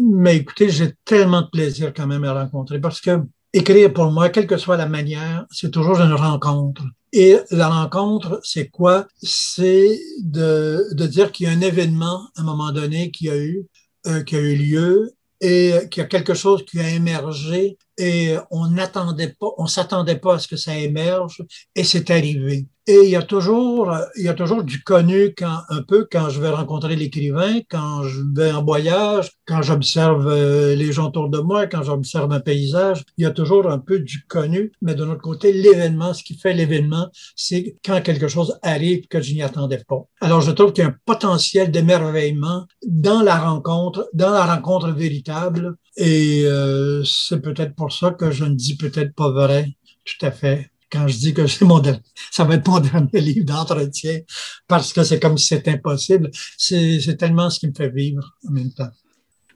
mais 0.00 0.36
écoutez, 0.36 0.70
j'ai 0.70 0.94
tellement 1.04 1.42
de 1.42 1.48
plaisir 1.48 1.92
quand 1.94 2.06
même 2.06 2.24
à 2.24 2.32
rencontrer 2.32 2.80
parce 2.80 3.00
que 3.00 3.20
écrire 3.56 3.92
pour 3.92 4.10
moi, 4.10 4.28
quelle 4.28 4.46
que 4.46 4.56
soit 4.56 4.76
la 4.76 4.86
manière, 4.86 5.46
c'est 5.50 5.70
toujours 5.70 6.00
une 6.00 6.12
rencontre. 6.12 6.82
Et 7.12 7.36
la 7.50 7.68
rencontre, 7.68 8.40
c'est 8.42 8.68
quoi? 8.68 9.06
C'est 9.22 9.98
de, 10.22 11.06
dire 11.06 11.32
qu'il 11.32 11.46
y 11.46 11.48
a 11.48 11.52
un 11.52 11.60
événement 11.60 12.28
à 12.36 12.42
un 12.42 12.44
moment 12.44 12.72
donné 12.72 13.10
qui 13.10 13.30
a 13.30 13.36
eu, 13.36 13.66
euh, 14.06 14.22
qui 14.22 14.36
a 14.36 14.40
eu 14.40 14.56
lieu 14.56 15.14
et 15.40 15.72
qu'il 15.90 16.02
y 16.02 16.04
a 16.04 16.08
quelque 16.08 16.34
chose 16.34 16.64
qui 16.64 16.78
a 16.80 16.88
émergé 16.90 17.78
et 17.98 18.36
on 18.50 18.68
n'attendait 18.68 19.34
pas, 19.38 19.48
on 19.58 19.66
s'attendait 19.66 20.16
pas 20.16 20.34
à 20.34 20.38
ce 20.38 20.48
que 20.48 20.56
ça 20.56 20.76
émerge 20.76 21.42
et 21.74 21.84
c'est 21.84 22.10
arrivé. 22.10 22.66
Et 22.88 23.00
il 23.02 23.10
y 23.10 23.16
a 23.16 23.22
toujours, 23.22 23.92
il 24.16 24.22
y 24.22 24.28
a 24.28 24.34
toujours 24.34 24.62
du 24.62 24.84
connu 24.84 25.34
quand, 25.36 25.58
un 25.70 25.82
peu 25.82 26.06
quand 26.10 26.28
je 26.28 26.40
vais 26.40 26.50
rencontrer 26.50 26.94
l'écrivain, 26.94 27.60
quand 27.68 28.04
je 28.04 28.20
vais 28.32 28.52
en 28.52 28.64
voyage, 28.64 29.32
quand 29.44 29.60
j'observe 29.60 30.28
euh, 30.28 30.76
les 30.76 30.92
gens 30.92 31.08
autour 31.08 31.28
de 31.28 31.38
moi, 31.38 31.66
quand 31.66 31.82
j'observe 31.82 32.30
un 32.32 32.38
paysage, 32.38 33.02
il 33.18 33.24
y 33.24 33.26
a 33.26 33.32
toujours 33.32 33.68
un 33.68 33.80
peu 33.80 33.98
du 33.98 34.24
connu. 34.28 34.70
Mais 34.82 34.94
de 34.94 35.04
notre 35.04 35.20
côté, 35.20 35.52
l'événement, 35.52 36.14
ce 36.14 36.22
qui 36.22 36.34
fait 36.34 36.54
l'événement, 36.54 37.08
c'est 37.34 37.76
quand 37.84 38.00
quelque 38.02 38.28
chose 38.28 38.56
arrive 38.62 39.08
que 39.08 39.20
je 39.20 39.34
n'y 39.34 39.42
attendais 39.42 39.82
pas. 39.88 40.06
Alors, 40.20 40.40
je 40.40 40.52
trouve 40.52 40.72
qu'il 40.72 40.84
y 40.84 40.86
a 40.86 40.90
un 40.90 40.96
potentiel 41.04 41.72
d'émerveillement 41.72 42.66
dans 42.86 43.22
la 43.22 43.36
rencontre, 43.36 44.08
dans 44.14 44.30
la 44.30 44.46
rencontre 44.46 44.90
véritable. 44.92 45.74
Et 45.96 46.42
euh, 46.44 47.02
c'est 47.02 47.40
peut-être 47.40 47.74
pour 47.74 47.92
ça 47.92 48.12
que 48.12 48.30
je 48.30 48.44
ne 48.44 48.54
dis 48.54 48.76
peut-être 48.76 49.12
pas 49.12 49.30
vrai. 49.30 49.70
Tout 50.04 50.24
à 50.24 50.30
fait 50.30 50.70
quand 50.90 51.08
je 51.08 51.16
dis 51.16 51.34
que 51.34 51.46
c'est 51.46 51.64
mon 51.64 51.82
ça 52.30 52.44
va 52.44 52.54
être 52.54 52.68
mon 52.68 52.80
dernier 52.92 53.20
livre 53.20 53.44
d'entretien 53.44 54.20
parce 54.68 54.92
que 54.92 55.02
c'est 55.04 55.20
comme 55.20 55.38
si 55.38 55.48
c'était 55.48 55.72
impossible. 55.72 56.30
C'est 56.56 57.16
tellement 57.18 57.50
ce 57.50 57.60
qui 57.60 57.68
me 57.68 57.74
fait 57.74 57.90
vivre 57.90 58.22
en 58.48 58.52
même 58.52 58.72
temps. 58.72 58.90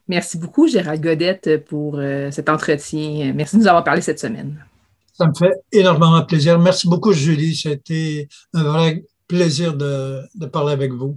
Merci 0.09 0.39
beaucoup, 0.39 0.67
Gérald 0.67 1.01
Godette, 1.01 1.65
pour 1.67 1.97
euh, 1.99 2.31
cet 2.33 2.49
entretien. 2.49 3.33
Merci 3.33 3.57
de 3.57 3.61
nous 3.63 3.69
avoir 3.69 3.85
parlé 3.85 4.01
cette 4.01 4.19
semaine. 4.19 4.65
Ça 5.13 5.27
me 5.29 5.35
fait 5.35 5.53
énormément 5.71 6.25
plaisir. 6.25 6.59
Merci 6.59 6.89
beaucoup, 6.89 7.13
Julie. 7.13 7.55
C'était 7.55 8.29
un 8.53 8.65
vrai 8.65 9.05
plaisir 9.29 9.77
de, 9.77 10.21
de 10.35 10.47
parler 10.47 10.73
avec 10.73 10.93
vous. 10.93 11.17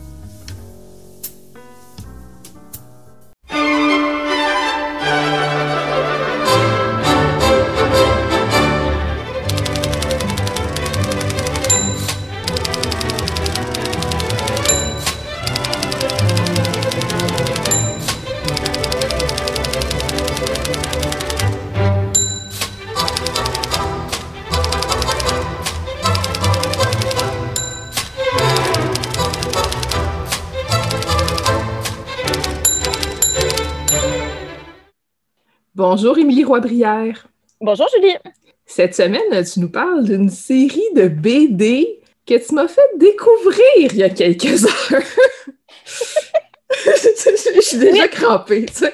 Bonjour 35.93 36.17
Émilie 36.17 36.45
Roy-Brière. 36.45 37.27
Bonjour 37.59 37.85
Julie. 37.93 38.15
Cette 38.65 38.95
semaine, 38.95 39.43
tu 39.43 39.59
nous 39.59 39.69
parles 39.69 40.05
d'une 40.05 40.29
série 40.29 40.87
de 40.95 41.09
BD 41.09 41.99
que 42.25 42.35
tu 42.35 42.55
m'as 42.55 42.69
fait 42.69 42.89
découvrir 42.95 43.91
il 43.91 43.97
y 43.97 44.03
a 44.03 44.09
quelques 44.09 44.63
heures. 44.63 45.01
je 46.85 47.59
suis 47.59 47.77
déjà 47.77 48.07
crampée, 48.07 48.67
tu 48.67 48.73
sais. 48.73 48.93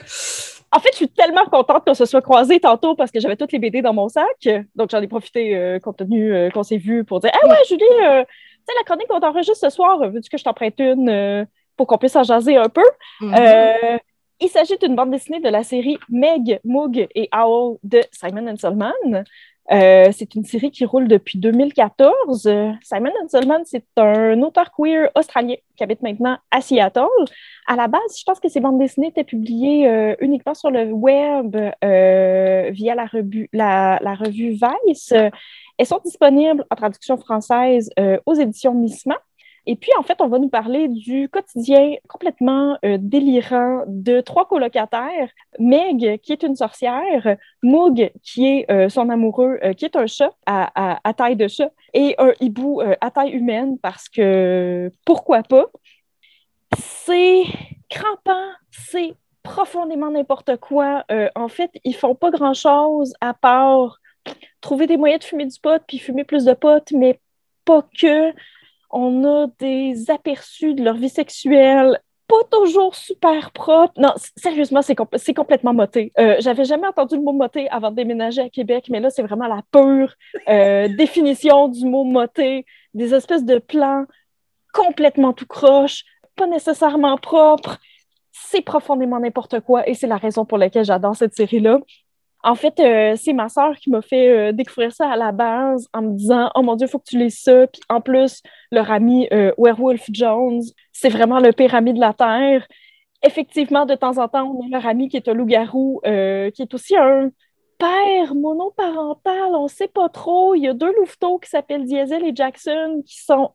En 0.72 0.80
fait, 0.80 0.90
je 0.94 0.96
suis 0.96 1.10
tellement 1.10 1.46
contente 1.46 1.86
qu'on 1.86 1.94
se 1.94 2.06
soit 2.06 2.24
croisés 2.24 2.60
tantôt 2.60 2.96
parce 2.96 3.12
que 3.12 3.20
j'avais 3.20 3.36
toutes 3.36 3.52
les 3.52 3.60
BD 3.60 3.84
dans 3.84 3.94
mon 3.94 4.10
sac. 4.10 4.50
Donc, 4.74 4.90
j'en 4.90 5.00
ai 5.00 5.08
profité 5.08 5.56
euh, 5.56 5.78
compte 5.80 5.98
tenu 5.98 6.34
euh, 6.34 6.50
qu'on 6.50 6.64
s'est 6.64 6.78
vu 6.78 7.04
pour 7.04 7.20
dire 7.20 7.30
Ah 7.32 7.48
ouais, 7.48 7.58
Julie, 7.70 7.84
euh, 7.84 8.24
tu 8.24 8.30
sais, 8.70 8.74
la 8.76 8.84
chronique 8.84 9.08
qu'on 9.08 9.20
t'enregistre 9.20 9.60
ce 9.60 9.70
soir, 9.70 10.00
veux-tu 10.10 10.32
que 10.32 10.38
je 10.40 10.44
t'emprunte 10.44 10.80
une 10.80 11.46
pour 11.76 11.86
qu'on 11.86 12.00
puisse 12.00 12.16
en 12.16 12.24
jaser 12.24 12.58
un 12.58 12.70
peu? 12.70 12.82
Mm-hmm. 13.22 14.00
Il 14.40 14.50
s'agit 14.50 14.78
d'une 14.78 14.96
bande 14.96 15.10
dessinée 15.10 15.40
de 15.40 15.50
la 15.50 15.64
série 15.64 15.98
Meg, 16.10 16.60
Moog 16.64 17.08
et 17.16 17.28
Owl 17.34 17.78
de 17.84 18.02
Simon 18.12 18.56
Solman. 18.56 18.94
Euh, 19.72 20.12
c'est 20.12 20.36
une 20.36 20.46
série 20.46 20.70
qui 20.70 20.86
roule 20.86 21.08
depuis 21.08 21.40
2014. 21.40 22.48
Simon 22.84 23.12
Solman, 23.30 23.64
c'est 23.66 23.84
un 23.98 24.40
auteur 24.44 24.72
queer 24.72 25.10
australien 25.16 25.56
qui 25.76 25.84
habite 25.84 26.04
maintenant 26.04 26.38
à 26.52 26.62
Seattle. 26.62 27.08
À 27.66 27.76
la 27.76 27.88
base, 27.88 28.18
je 28.18 28.24
pense 28.24 28.40
que 28.40 28.48
ces 28.48 28.60
bandes 28.60 28.78
dessinées 28.78 29.08
étaient 29.08 29.24
publiées 29.24 29.90
euh, 29.90 30.16
uniquement 30.22 30.54
sur 30.54 30.70
le 30.70 30.92
web 30.92 31.58
euh, 31.84 32.70
via 32.72 32.94
la 32.94 33.08
revue, 33.08 33.50
la, 33.54 33.98
la, 34.04 34.14
revue 34.14 34.52
Vice. 34.52 35.14
Elles 35.80 35.86
sont 35.88 36.00
disponibles 36.06 36.64
en 36.70 36.76
traduction 36.76 37.18
française 37.18 37.90
aux 38.26 38.36
éditions 38.36 38.76
Missement. 38.76 39.18
Et 39.70 39.76
puis, 39.76 39.92
en 40.00 40.02
fait, 40.04 40.22
on 40.22 40.30
va 40.30 40.40
nous 40.40 40.48
parler 40.48 40.88
du 40.88 41.28
quotidien 41.28 41.96
complètement 42.08 42.78
euh, 42.86 42.98
délirant 42.98 43.84
de 43.86 44.22
trois 44.22 44.48
colocataires. 44.48 45.30
Meg, 45.60 46.22
qui 46.22 46.32
est 46.32 46.44
une 46.44 46.56
sorcière, 46.56 47.36
Moog, 47.62 48.12
qui 48.24 48.48
est 48.48 48.72
euh, 48.72 48.88
son 48.88 49.10
amoureux, 49.10 49.60
euh, 49.62 49.74
qui 49.74 49.84
est 49.84 49.98
un 49.98 50.08
chat 50.08 50.32
à, 50.46 51.14
taille 51.18 51.36
de 51.36 51.50
chat, 51.50 51.70
et 51.94 52.16
un 52.18 52.32
hibou 52.40 52.82
à 53.02 53.12
taille 53.12 53.32
humaine, 53.32 53.78
parce 53.80 54.08
que 54.08 54.90
pourquoi 55.06 55.44
pas? 55.44 55.66
C'est 56.78 57.44
crampant, 57.90 58.52
c'est 58.72 59.16
profondément 59.44 60.12
n'importe 60.12 60.58
quoi. 60.58 61.04
en 61.36 61.48
fait, 61.48 61.72
ils 61.84 61.96
font 61.96 62.16
pas 62.16 62.32
grand-chose 62.32 63.14
à 63.20 63.34
part 63.34 64.00
trouver 64.62 64.88
des 64.88 64.98
moyens 64.98 65.22
de 65.22 65.26
fumer 65.26 65.46
du 65.46 65.60
pot, 65.60 65.82
puis 65.88 65.98
fumer 65.98 66.24
plus 66.24 66.46
de 66.46 66.54
pot, 66.54 66.84
mais 66.92 67.20
pas 67.66 67.82
que 68.00 68.34
on 68.90 69.24
a 69.26 69.48
des 69.60 70.10
aperçus 70.10 70.74
de 70.74 70.84
leur 70.84 70.96
vie 70.96 71.10
sexuelle 71.10 72.00
pas 72.28 72.44
toujours 72.52 72.96
super 72.96 73.52
propre. 73.52 73.94
Non, 73.98 74.14
sérieusement, 74.36 74.82
c'est 74.82 75.34
complètement 75.34 75.74
moté. 75.74 76.12
Euh, 76.20 76.36
J'avais 76.40 76.66
jamais 76.66 76.88
entendu 76.88 77.16
le 77.16 77.22
mot 77.22 77.32
moté 77.32 77.70
avant 77.70 77.90
de 77.90 77.96
déménager 77.96 78.42
à 78.42 78.50
Québec, 78.50 78.88
mais 78.90 79.00
là, 79.00 79.10
c'est 79.10 79.24
vraiment 79.24 79.48
la 79.48 79.62
pure 79.72 80.14
euh, 80.50 80.88
définition 80.98 81.70
du 81.70 81.86
mot 81.86 82.04
moté. 82.04 82.66
Des 82.94 83.14
espèces 83.14 83.46
de 83.46 83.60
plans 83.60 84.06
complètement 84.74 85.34
tout 85.34 85.48
croche, 85.48 86.04
pas 86.36 86.48
nécessairement 86.48 87.18
propres. 87.18 87.78
C'est 88.32 88.62
profondément 88.62 89.20
n'importe 89.20 89.62
quoi 89.62 89.88
et 89.88 89.94
c'est 89.94 90.08
la 90.08 90.18
raison 90.18 90.46
pour 90.46 90.58
laquelle 90.58 90.86
j'adore 90.86 91.16
cette 91.16 91.36
série-là. 91.36 91.80
En 92.44 92.56
fait, 92.56 92.80
euh, 92.80 93.16
c'est 93.18 93.34
ma 93.34 93.50
sœur 93.50 93.76
qui 93.78 93.90
m'a 93.90 94.02
fait 94.02 94.30
euh, 94.30 94.52
découvrir 94.52 94.92
ça 94.94 95.10
à 95.10 95.16
la 95.18 95.32
base 95.32 95.88
en 95.94 96.02
me 96.04 96.14
disant 96.16 96.52
Oh 96.56 96.62
mon 96.62 96.76
Dieu, 96.76 96.88
il 96.88 96.90
faut 96.90 97.00
que 97.00 97.10
tu 97.10 97.18
lises 97.18 97.40
ça. 97.42 97.68
Puis 97.68 97.82
en 97.90 98.02
plus, 98.02 98.42
leur 98.72 98.92
ami 98.92 99.28
euh, 99.34 99.52
Werewolf 99.58 100.06
Jones, 100.12 100.62
c'est 100.92 101.10
vraiment 101.10 101.40
le 101.40 101.52
pire 101.52 101.76
ami 101.76 101.94
de 101.94 102.00
la 102.00 102.14
Terre. 102.14 102.68
Effectivement, 103.24 103.86
de 103.86 103.96
temps 103.96 104.18
en 104.20 104.28
temps, 104.28 104.52
on 104.52 104.68
a 104.68 104.70
leur 104.70 104.86
ami 104.88 105.10
qui 105.10 105.18
est 105.18 105.28
un 105.28 105.34
loup-garou, 105.34 106.02
qui 106.04 106.62
est 106.62 106.74
aussi 106.74 106.96
un 106.96 107.32
père 107.80 108.36
monoparental, 108.36 109.56
on 109.56 109.64
ne 109.64 109.68
sait 109.68 109.88
pas 109.88 110.10
trop. 110.10 110.56
Il 110.56 110.64
y 110.64 110.68
a 110.68 110.74
deux 110.74 110.94
louveteaux 110.96 111.40
qui 111.40 111.50
s'appellent 111.50 111.86
Diesel 111.86 112.24
et 112.26 112.36
Jackson 112.36 113.02
qui 113.06 113.20
sont 113.24 113.52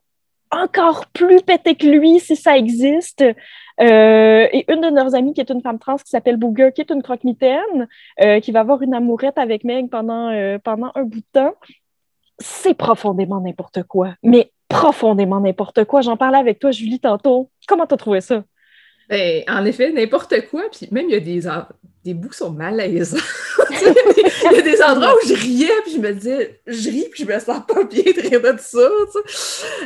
encore 0.53 1.07
plus 1.07 1.41
pété 1.43 1.75
que 1.75 1.87
lui 1.87 2.21
si 2.21 2.37
ça 2.37 2.57
existe. 2.57 3.25
Euh, 3.81 4.47
et 4.53 4.71
une 4.71 4.81
de 4.83 4.95
leurs 4.95 5.15
amies 5.15 5.33
qui 5.33 5.41
est 5.41 5.51
une 5.51 5.63
femme 5.63 5.79
trans 5.79 5.97
qui 5.97 6.11
s'appelle 6.11 6.37
Booger, 6.37 6.71
qui 6.75 6.83
est 6.83 6.91
une 6.91 7.03
croque-mitaine, 7.03 7.89
euh, 8.21 8.39
qui 8.41 8.53
va 8.53 8.61
avoir 8.61 8.83
une 8.83 8.95
amourette 8.95 9.39
avec 9.39 9.65
Meg 9.65 9.89
pendant, 9.91 10.29
euh, 10.29 10.59
pendant 10.59 10.93
un 10.95 11.03
bout 11.03 11.21
de 11.21 11.25
temps. 11.33 11.55
C'est 12.39 12.75
profondément 12.75 13.41
n'importe 13.41 13.83
quoi, 13.85 14.15
mais 14.23 14.53
profondément 14.69 15.41
n'importe 15.41 15.85
quoi. 15.85 16.03
J'en 16.03 16.17
parlais 16.17 16.39
avec 16.39 16.59
toi, 16.59 16.71
Julie, 16.71 17.01
tantôt. 17.01 17.51
Comment 17.67 17.87
t'as 17.87 17.97
trouvé 17.97 18.21
ça? 18.21 18.43
Ben, 19.13 19.45
en 19.47 19.67
effet, 19.67 19.93
n'importe 19.93 20.49
quoi. 20.49 20.63
Puis 20.73 20.89
même, 20.91 21.11
il 21.11 21.13
y 21.13 21.17
a 21.17 21.21
des, 21.21 21.43
des 22.03 22.15
bouts 22.15 22.31
qui 22.31 22.39
sont 22.39 22.51
malaisants. 22.51 23.19
il 23.71 24.53
y 24.53 24.59
a 24.59 24.63
des 24.63 24.81
endroits 24.81 25.15
où 25.15 25.29
je 25.29 25.35
riais, 25.35 25.69
puis 25.83 25.93
je 25.97 25.99
me 25.99 26.13
disais, 26.15 26.63
je 26.67 26.89
ris, 26.89 27.09
puis 27.13 27.25
je 27.25 27.31
me 27.31 27.39
sens 27.39 27.61
pas 27.69 27.85
bien 27.85 28.05
de 28.05 28.21
rire 28.23 28.41
de 28.41 28.59
ça. 28.59 28.89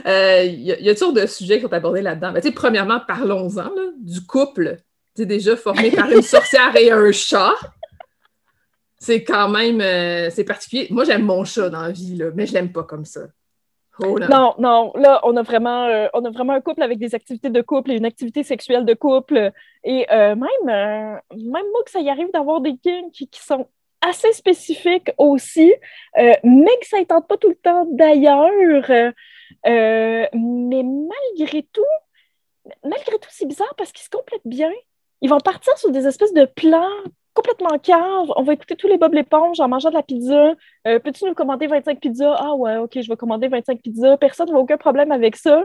Euh, 0.06 0.44
il 0.44 0.62
y, 0.62 0.88
a, 0.88 0.92
a 0.92 0.94
toujours 0.94 1.12
de 1.12 1.26
sujets 1.26 1.56
qui 1.56 1.62
sont 1.62 1.72
abordés 1.72 2.02
là-dedans. 2.02 2.30
Mais 2.32 2.52
premièrement, 2.52 3.00
parlons-en 3.00 3.72
du 3.98 4.24
couple. 4.24 4.76
déjà 5.18 5.56
formé 5.56 5.90
par 5.90 6.08
une 6.08 6.22
sorcière 6.22 6.76
et 6.76 6.92
un 6.92 7.10
chat. 7.10 7.56
C'est 9.00 9.24
quand 9.24 9.48
même 9.48 9.80
euh, 9.80 10.30
c'est 10.30 10.44
particulier. 10.44 10.86
Moi, 10.90 11.02
j'aime 11.02 11.24
mon 11.24 11.44
chat 11.44 11.68
dans 11.68 11.82
la 11.82 11.90
vie, 11.90 12.14
là, 12.14 12.26
mais 12.32 12.46
je 12.46 12.52
l'aime 12.52 12.70
pas 12.70 12.84
comme 12.84 13.04
ça. 13.04 13.22
Oh 14.00 14.18
non, 14.18 14.54
non, 14.58 14.92
là, 14.94 15.20
on 15.22 15.36
a, 15.36 15.42
vraiment, 15.42 15.86
euh, 15.86 16.08
on 16.12 16.24
a 16.24 16.30
vraiment 16.30 16.52
un 16.52 16.60
couple 16.60 16.82
avec 16.82 16.98
des 16.98 17.14
activités 17.14 17.48
de 17.48 17.62
couple 17.62 17.92
et 17.92 17.96
une 17.96 18.04
activité 18.04 18.42
sexuelle 18.42 18.84
de 18.84 18.94
couple. 18.94 19.52
Et 19.84 20.06
euh, 20.12 20.34
même, 20.34 20.68
euh, 20.68 21.18
même 21.30 21.66
moi, 21.72 21.82
que 21.84 21.90
ça 21.90 22.00
y 22.00 22.10
arrive 22.10 22.30
d'avoir 22.32 22.60
des 22.60 22.76
kinks 22.76 23.12
qui, 23.12 23.28
sont 23.32 23.68
assez 24.02 24.32
spécifiques 24.32 25.10
aussi, 25.18 25.72
mais 26.14 26.78
que 26.80 26.86
ça 26.86 27.00
ne 27.00 27.04
tente 27.04 27.26
pas 27.26 27.38
tout 27.38 27.48
le 27.48 27.56
temps 27.56 27.86
d'ailleurs. 27.90 28.52
mais 29.64 30.28
malgré 30.32 31.62
tout, 31.72 31.82
malgré 32.84 33.18
tout, 33.18 33.28
c'est 33.30 33.46
bizarre 33.46 33.74
parce 33.76 33.92
qu'ils 33.92 34.04
se 34.04 34.10
complètent 34.10 34.40
bien. 34.44 34.70
Ils 35.22 35.30
vont 35.30 35.40
partir 35.40 35.76
sur 35.78 35.90
des 35.90 36.06
espèces 36.06 36.34
de 36.34 36.44
plans 36.44 36.90
complètement 37.36 37.78
cave. 37.78 38.32
On 38.36 38.42
va 38.42 38.54
écouter 38.54 38.74
tous 38.76 38.88
les 38.88 38.96
Bob 38.98 39.12
l'éponge 39.14 39.60
en 39.60 39.68
mangeant 39.68 39.90
de 39.90 39.94
la 39.94 40.02
pizza. 40.02 40.54
Euh, 40.86 40.98
peux-tu 40.98 41.24
nous 41.26 41.34
commander 41.34 41.66
25 41.66 42.00
pizzas? 42.00 42.34
Ah 42.38 42.54
ouais, 42.54 42.78
OK, 42.78 42.98
je 43.00 43.08
vais 43.08 43.16
commander 43.16 43.48
25 43.48 43.80
pizzas. 43.82 44.16
Personne 44.16 44.50
n'a 44.50 44.58
aucun 44.58 44.76
problème 44.78 45.12
avec 45.12 45.36
ça. 45.36 45.64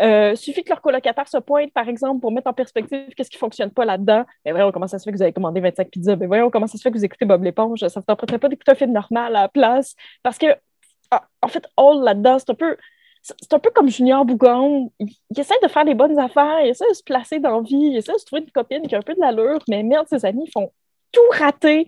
Euh, 0.00 0.34
suffit 0.34 0.64
que 0.64 0.70
leur 0.70 0.80
colocataire 0.80 1.28
se 1.28 1.38
pointe, 1.38 1.72
par 1.72 1.88
exemple, 1.88 2.20
pour 2.20 2.32
mettre 2.32 2.48
en 2.48 2.52
perspective 2.52 3.08
qu'est-ce 3.16 3.30
qui 3.30 3.36
ne 3.36 3.40
fonctionne 3.40 3.70
pas 3.70 3.84
là-dedans. 3.84 4.24
Mais 4.44 4.50
voyons 4.50 4.72
comment 4.72 4.88
ça 4.88 4.98
se 4.98 5.04
fait 5.04 5.12
que 5.12 5.16
vous 5.16 5.22
avez 5.22 5.32
commandé 5.32 5.60
25 5.60 5.88
pizzas. 5.88 6.16
Mais 6.16 6.26
voyons 6.26 6.50
comment 6.50 6.66
ça 6.66 6.76
se 6.76 6.82
fait 6.82 6.90
que 6.90 6.98
vous 6.98 7.04
écoutez 7.04 7.24
Bob 7.24 7.44
l'éponge. 7.44 7.80
Ça 7.80 8.00
ne 8.00 8.14
vous 8.14 8.38
pas 8.38 8.48
d'écouter 8.48 8.72
un 8.72 8.74
film 8.74 8.92
normal 8.92 9.36
à 9.36 9.42
la 9.42 9.48
place? 9.48 9.94
Parce 10.22 10.38
que, 10.38 10.46
ah, 11.10 11.22
en 11.40 11.48
fait, 11.48 11.66
all 11.76 12.02
là-dedans, 12.02 12.38
c'est 12.38 12.50
un 12.50 12.54
peu 12.54 12.76
c'est 13.22 13.52
un 13.52 13.58
peu 13.60 13.70
comme 13.70 13.88
Junior 13.88 14.24
Bougon. 14.24 14.90
Il, 14.98 15.08
essaie 15.36 15.54
de 15.62 15.68
faire 15.68 15.84
les 15.84 15.94
bonnes 15.94 16.18
affaires, 16.18 16.60
il 16.62 16.70
essaie 16.70 16.88
de 16.88 16.94
se 16.94 17.04
placer 17.04 17.38
dans 17.38 17.56
la 17.56 17.62
vie, 17.62 17.76
il 17.76 17.96
essaie 17.96 18.12
de 18.12 18.18
se 18.18 18.24
trouver 18.24 18.42
une 18.42 18.50
copine 18.50 18.82
qui 18.88 18.94
a 18.96 18.98
un 18.98 19.02
peu 19.02 19.14
de 19.14 19.20
l'allure, 19.20 19.60
mais 19.68 19.82
merde, 19.84 20.08
ses 20.08 20.24
amis 20.24 20.50
font 20.52 20.72
tout 21.12 21.20
raté 21.38 21.86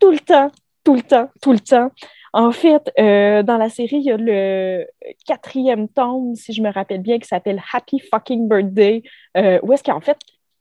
tout 0.00 0.10
le 0.10 0.18
temps, 0.18 0.50
tout 0.84 0.94
le 0.94 1.02
temps, 1.02 1.30
tout 1.40 1.52
le 1.52 1.60
temps. 1.60 1.90
En 2.32 2.50
fait, 2.50 2.90
euh, 2.98 3.42
dans 3.42 3.56
la 3.56 3.70
série, 3.70 3.96
il 3.96 4.04
y 4.04 4.10
a 4.10 4.16
le 4.16 4.86
quatrième 5.26 5.88
tome, 5.88 6.34
si 6.34 6.52
je 6.52 6.62
me 6.62 6.72
rappelle 6.72 7.00
bien, 7.00 7.18
qui 7.18 7.28
s'appelle 7.28 7.62
Happy 7.72 8.00
Fucking 8.00 8.48
Birthday, 8.48 9.02
euh, 9.36 9.60
où 9.62 9.72
est-ce 9.72 9.84
qu'en 9.84 10.00
fait, 10.00 10.18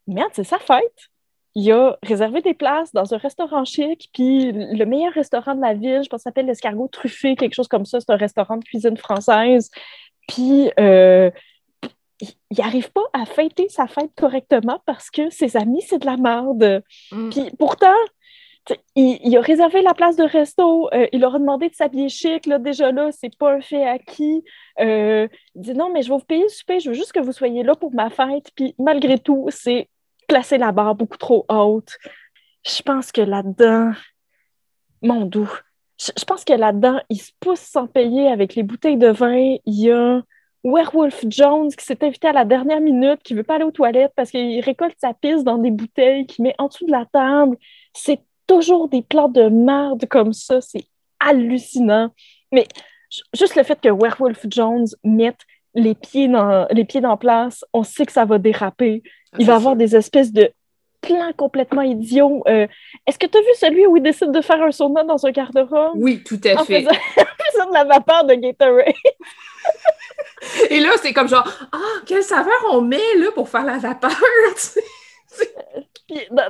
merde, 0.07 0.29
c'est 0.33 0.43
sa 0.43 0.59
fête. 0.59 1.09
Il 1.55 1.71
a 1.71 1.97
réservé 2.03 2.41
des 2.41 2.53
places 2.53 2.93
dans 2.93 3.13
un 3.13 3.17
restaurant 3.17 3.65
chic, 3.65 4.09
puis 4.13 4.51
le 4.51 4.85
meilleur 4.85 5.13
restaurant 5.13 5.55
de 5.55 5.61
la 5.61 5.73
ville, 5.73 6.01
je 6.03 6.09
pense 6.09 6.21
s'appelle 6.21 6.47
l'Escargot 6.47 6.87
Truffé, 6.87 7.35
quelque 7.35 7.53
chose 7.53 7.67
comme 7.67 7.85
ça, 7.85 7.99
c'est 7.99 8.11
un 8.11 8.17
restaurant 8.17 8.57
de 8.57 8.63
cuisine 8.63 8.97
française. 8.97 9.69
Puis 10.27 10.71
euh, 10.79 11.29
il 12.49 12.57
n'arrive 12.57 12.91
pas 12.91 13.03
à 13.13 13.25
fêter 13.25 13.67
sa 13.69 13.87
fête 13.87 14.11
correctement 14.15 14.81
parce 14.85 15.09
que 15.09 15.29
ses 15.29 15.57
amis, 15.57 15.81
c'est 15.81 15.99
de 15.99 16.05
la 16.05 16.17
merde. 16.17 16.83
Mm. 17.11 17.29
Puis 17.29 17.51
pourtant, 17.57 17.95
il, 18.95 19.37
a 19.37 19.41
réservé 19.41 19.81
la 19.81 19.93
place 19.93 20.15
de 20.15 20.23
resto, 20.23 20.89
euh, 20.93 21.07
il 21.11 21.19
leur 21.19 21.35
a 21.35 21.39
demandé 21.39 21.69
de 21.69 21.75
s'habiller 21.75 22.09
chic, 22.09 22.45
là, 22.45 22.59
déjà 22.59 22.91
là, 22.91 23.09
c'est 23.11 23.35
pas 23.37 23.53
un 23.53 23.61
fait 23.61 23.85
acquis. 23.85 24.43
Euh, 24.79 25.27
il 25.55 25.61
dit 25.61 25.73
non, 25.73 25.91
mais 25.91 26.01
je 26.01 26.09
vais 26.09 26.17
vous 26.17 26.23
payer 26.23 26.43
le 26.43 26.49
souper, 26.49 26.79
je 26.79 26.89
veux 26.89 26.95
juste 26.95 27.11
que 27.11 27.19
vous 27.19 27.33
soyez 27.33 27.63
là 27.63 27.75
pour 27.75 27.93
ma 27.93 28.09
fête. 28.09 28.51
Puis 28.55 28.75
malgré 28.79 29.19
tout, 29.19 29.47
c'est 29.49 29.89
placer 30.27 30.57
la 30.57 30.71
barre 30.71 30.95
beaucoup 30.95 31.17
trop 31.17 31.45
haute. 31.49 31.97
Je 32.65 32.81
pense 32.81 33.11
que 33.11 33.21
là-dedans, 33.21 33.91
mon 35.01 35.25
doux, 35.25 35.51
je, 35.99 36.23
pense 36.25 36.43
que 36.43 36.53
là-dedans, 36.53 37.01
il 37.09 37.21
se 37.21 37.31
pousse 37.39 37.59
sans 37.59 37.87
payer 37.87 38.27
avec 38.29 38.55
les 38.55 38.63
bouteilles 38.63 38.97
de 38.97 39.09
vin. 39.09 39.57
Il 39.65 39.79
y 39.79 39.91
a 39.91 40.21
Werewolf 40.63 41.25
Jones 41.29 41.69
qui 41.69 41.85
s'est 41.85 42.03
invité 42.03 42.27
à 42.27 42.33
la 42.33 42.45
dernière 42.45 42.79
minute, 42.79 43.21
qui 43.23 43.33
veut 43.33 43.43
pas 43.43 43.55
aller 43.55 43.65
aux 43.65 43.71
toilettes 43.71 44.13
parce 44.15 44.31
qu'il 44.31 44.61
récolte 44.61 44.95
sa 44.99 45.13
pisse 45.13 45.43
dans 45.43 45.57
des 45.57 45.71
bouteilles 45.71 46.25
qu'il 46.25 46.43
met 46.43 46.55
en 46.57 46.67
dessous 46.67 46.85
de 46.85 46.91
la 46.91 47.05
table. 47.11 47.57
C'est 47.93 48.21
toujours 48.47 48.87
des 48.87 49.01
plans 49.01 49.29
de 49.29 49.49
merde 49.49 50.05
comme 50.09 50.33
ça. 50.33 50.61
C'est 50.61 50.85
hallucinant. 51.19 52.09
Mais 52.51 52.67
juste 53.33 53.55
le 53.55 53.63
fait 53.63 53.79
que 53.79 53.89
Werewolf 53.89 54.45
Jones 54.49 54.87
mette 55.03 55.41
les 55.75 55.95
pieds 55.95 56.27
dans, 56.27 56.67
les 56.71 56.85
pieds 56.85 57.01
dans 57.01 57.17
place, 57.17 57.65
on 57.73 57.83
sait 57.83 58.05
que 58.05 58.11
ça 58.11 58.25
va 58.25 58.37
déraper. 58.37 59.01
Ah, 59.33 59.37
il 59.39 59.45
va 59.45 59.55
avoir 59.55 59.75
des 59.75 59.95
espèces 59.95 60.31
de 60.31 60.51
plans 61.01 61.33
complètement 61.35 61.81
idiots. 61.81 62.43
Euh, 62.47 62.67
est-ce 63.05 63.19
que 63.19 63.25
tu 63.25 63.37
as 63.37 63.41
vu 63.41 63.47
celui 63.55 63.85
où 63.87 63.97
il 63.97 64.03
décide 64.03 64.31
de 64.31 64.41
faire 64.41 64.61
un 64.61 64.71
sauna 64.71 65.03
dans 65.03 65.25
un 65.25 65.31
garde-robe? 65.31 65.93
Oui, 65.95 66.23
tout 66.23 66.39
à 66.45 66.63
fait. 66.63 66.85
En 66.87 67.51
faisant, 67.51 67.69
de 67.69 67.73
la 67.73 67.83
vapeur 67.83 68.23
de 68.23 68.33
Gatorade. 68.35 68.93
Et 70.69 70.79
là, 70.79 70.89
c'est 71.01 71.13
comme 71.13 71.27
genre, 71.27 71.47
ah, 71.71 71.77
quelle 72.05 72.23
saveur 72.23 72.53
on 72.71 72.81
met 72.81 73.15
là 73.17 73.31
pour 73.33 73.49
faire 73.49 73.65
la 73.65 73.77
vapeur? 73.77 74.11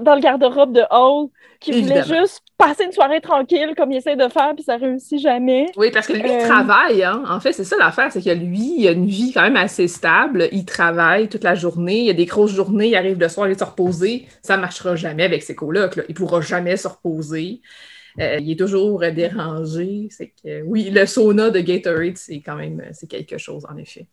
dans, 0.01 0.15
le 0.15 0.21
garde-robe 0.21 0.73
de 0.73 0.83
Hall, 0.89 1.29
qui 1.59 1.81
voulait 1.81 2.03
juste 2.03 2.41
passer 2.57 2.83
une 2.83 2.91
soirée 2.91 3.21
tranquille 3.21 3.73
comme 3.77 3.91
il 3.91 3.97
essaie 3.97 4.15
de 4.15 4.27
faire, 4.27 4.53
puis 4.55 4.63
ça 4.63 4.75
réussit 4.75 5.19
jamais. 5.19 5.67
Oui, 5.77 5.91
parce 5.91 6.07
que 6.07 6.13
lui, 6.13 6.23
il 6.25 6.31
euh, 6.31 6.47
travaille. 6.47 7.03
Hein. 7.03 7.23
En 7.27 7.39
fait, 7.39 7.53
c'est 7.53 7.63
ça 7.63 7.77
l'affaire, 7.77 8.11
c'est 8.11 8.21
que 8.21 8.29
lui, 8.29 8.75
il 8.77 8.87
a 8.87 8.91
une 8.91 9.05
vie 9.05 9.31
quand 9.33 9.41
même 9.41 9.55
assez 9.55 9.87
stable. 9.87 10.49
Il 10.51 10.65
travaille 10.65 11.29
toute 11.29 11.43
la 11.43 11.55
journée. 11.55 11.99
Il 11.99 12.05
y 12.05 12.09
a 12.09 12.13
des 12.13 12.25
grosses 12.25 12.53
journées, 12.53 12.89
il 12.89 12.95
arrive 12.95 13.19
le 13.19 13.29
soir, 13.29 13.47
il 13.47 13.51
est 13.51 13.59
se 13.59 13.63
reposer. 13.63 14.27
Ça 14.41 14.57
ne 14.57 14.61
marchera 14.61 14.95
jamais 14.95 15.23
avec 15.23 15.43
ses 15.43 15.55
colocs. 15.55 15.95
Là. 15.95 16.03
Il 16.09 16.13
ne 16.13 16.17
pourra 16.17 16.41
jamais 16.41 16.77
se 16.77 16.87
reposer. 16.87 17.61
Euh, 18.19 18.37
il 18.39 18.51
est 18.51 18.59
toujours 18.59 18.99
dérangé. 18.99 20.07
C'est 20.09 20.33
que 20.43 20.61
oui, 20.63 20.89
le 20.89 21.05
sauna 21.05 21.49
de 21.49 21.59
Gatorade, 21.59 22.17
c'est 22.17 22.41
quand 22.41 22.55
même 22.55 22.83
c'est 22.93 23.07
quelque 23.07 23.37
chose, 23.37 23.65
en 23.69 23.77
effet 23.77 24.07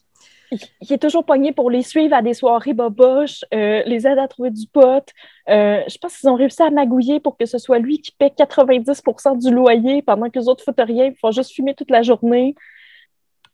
il 0.52 0.92
est 0.92 0.98
toujours 0.98 1.24
pogné 1.24 1.52
pour 1.52 1.70
les 1.70 1.82
suivre 1.82 2.14
à 2.14 2.22
des 2.22 2.34
soirées 2.34 2.74
boboches, 2.74 3.44
euh, 3.54 3.82
les 3.86 4.06
aide 4.06 4.18
à 4.18 4.26
trouver 4.26 4.50
du 4.50 4.66
pot. 4.66 5.04
Euh, 5.48 5.80
je 5.88 5.98
pense 5.98 6.18
qu'ils 6.18 6.28
ont 6.28 6.34
réussi 6.34 6.62
à 6.62 6.70
magouiller 6.70 7.20
pour 7.20 7.36
que 7.36 7.46
ce 7.46 7.58
soit 7.58 7.78
lui 7.78 8.00
qui 8.00 8.12
paie 8.12 8.32
90% 8.36 9.38
du 9.38 9.54
loyer 9.54 10.02
pendant 10.02 10.28
que 10.28 10.38
les 10.38 10.48
autres 10.48 10.64
foutent 10.64 10.74
rien, 10.78 11.06
ils 11.06 11.16
font 11.16 11.30
juste 11.30 11.52
fumer 11.52 11.74
toute 11.74 11.90
la 11.90 12.02
journée. 12.02 12.54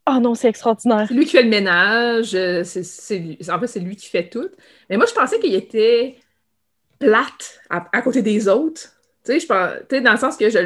Oh 0.08 0.18
non, 0.20 0.34
c'est 0.34 0.48
extraordinaire. 0.48 1.06
C'est 1.08 1.14
lui 1.14 1.24
qui 1.24 1.32
fait 1.32 1.42
le 1.42 1.48
ménage. 1.48 2.34
Euh, 2.34 2.60
en 2.60 2.64
fait, 3.60 3.66
c'est 3.66 3.80
lui 3.80 3.96
qui 3.96 4.06
fait 4.06 4.28
tout. 4.28 4.48
Mais 4.88 4.96
moi, 4.96 5.06
je 5.06 5.12
pensais 5.12 5.40
qu'il 5.40 5.54
était 5.54 6.16
plate 6.98 7.60
à 7.68 8.02
côté 8.02 8.22
des 8.22 8.48
autres. 8.48 8.95
Tu 9.26 9.32
sais, 9.32 9.40
je 9.40 9.46
pense, 9.46 10.02
dans 10.04 10.12
le 10.12 10.18
sens 10.18 10.36
que 10.36 10.48
je, 10.48 10.58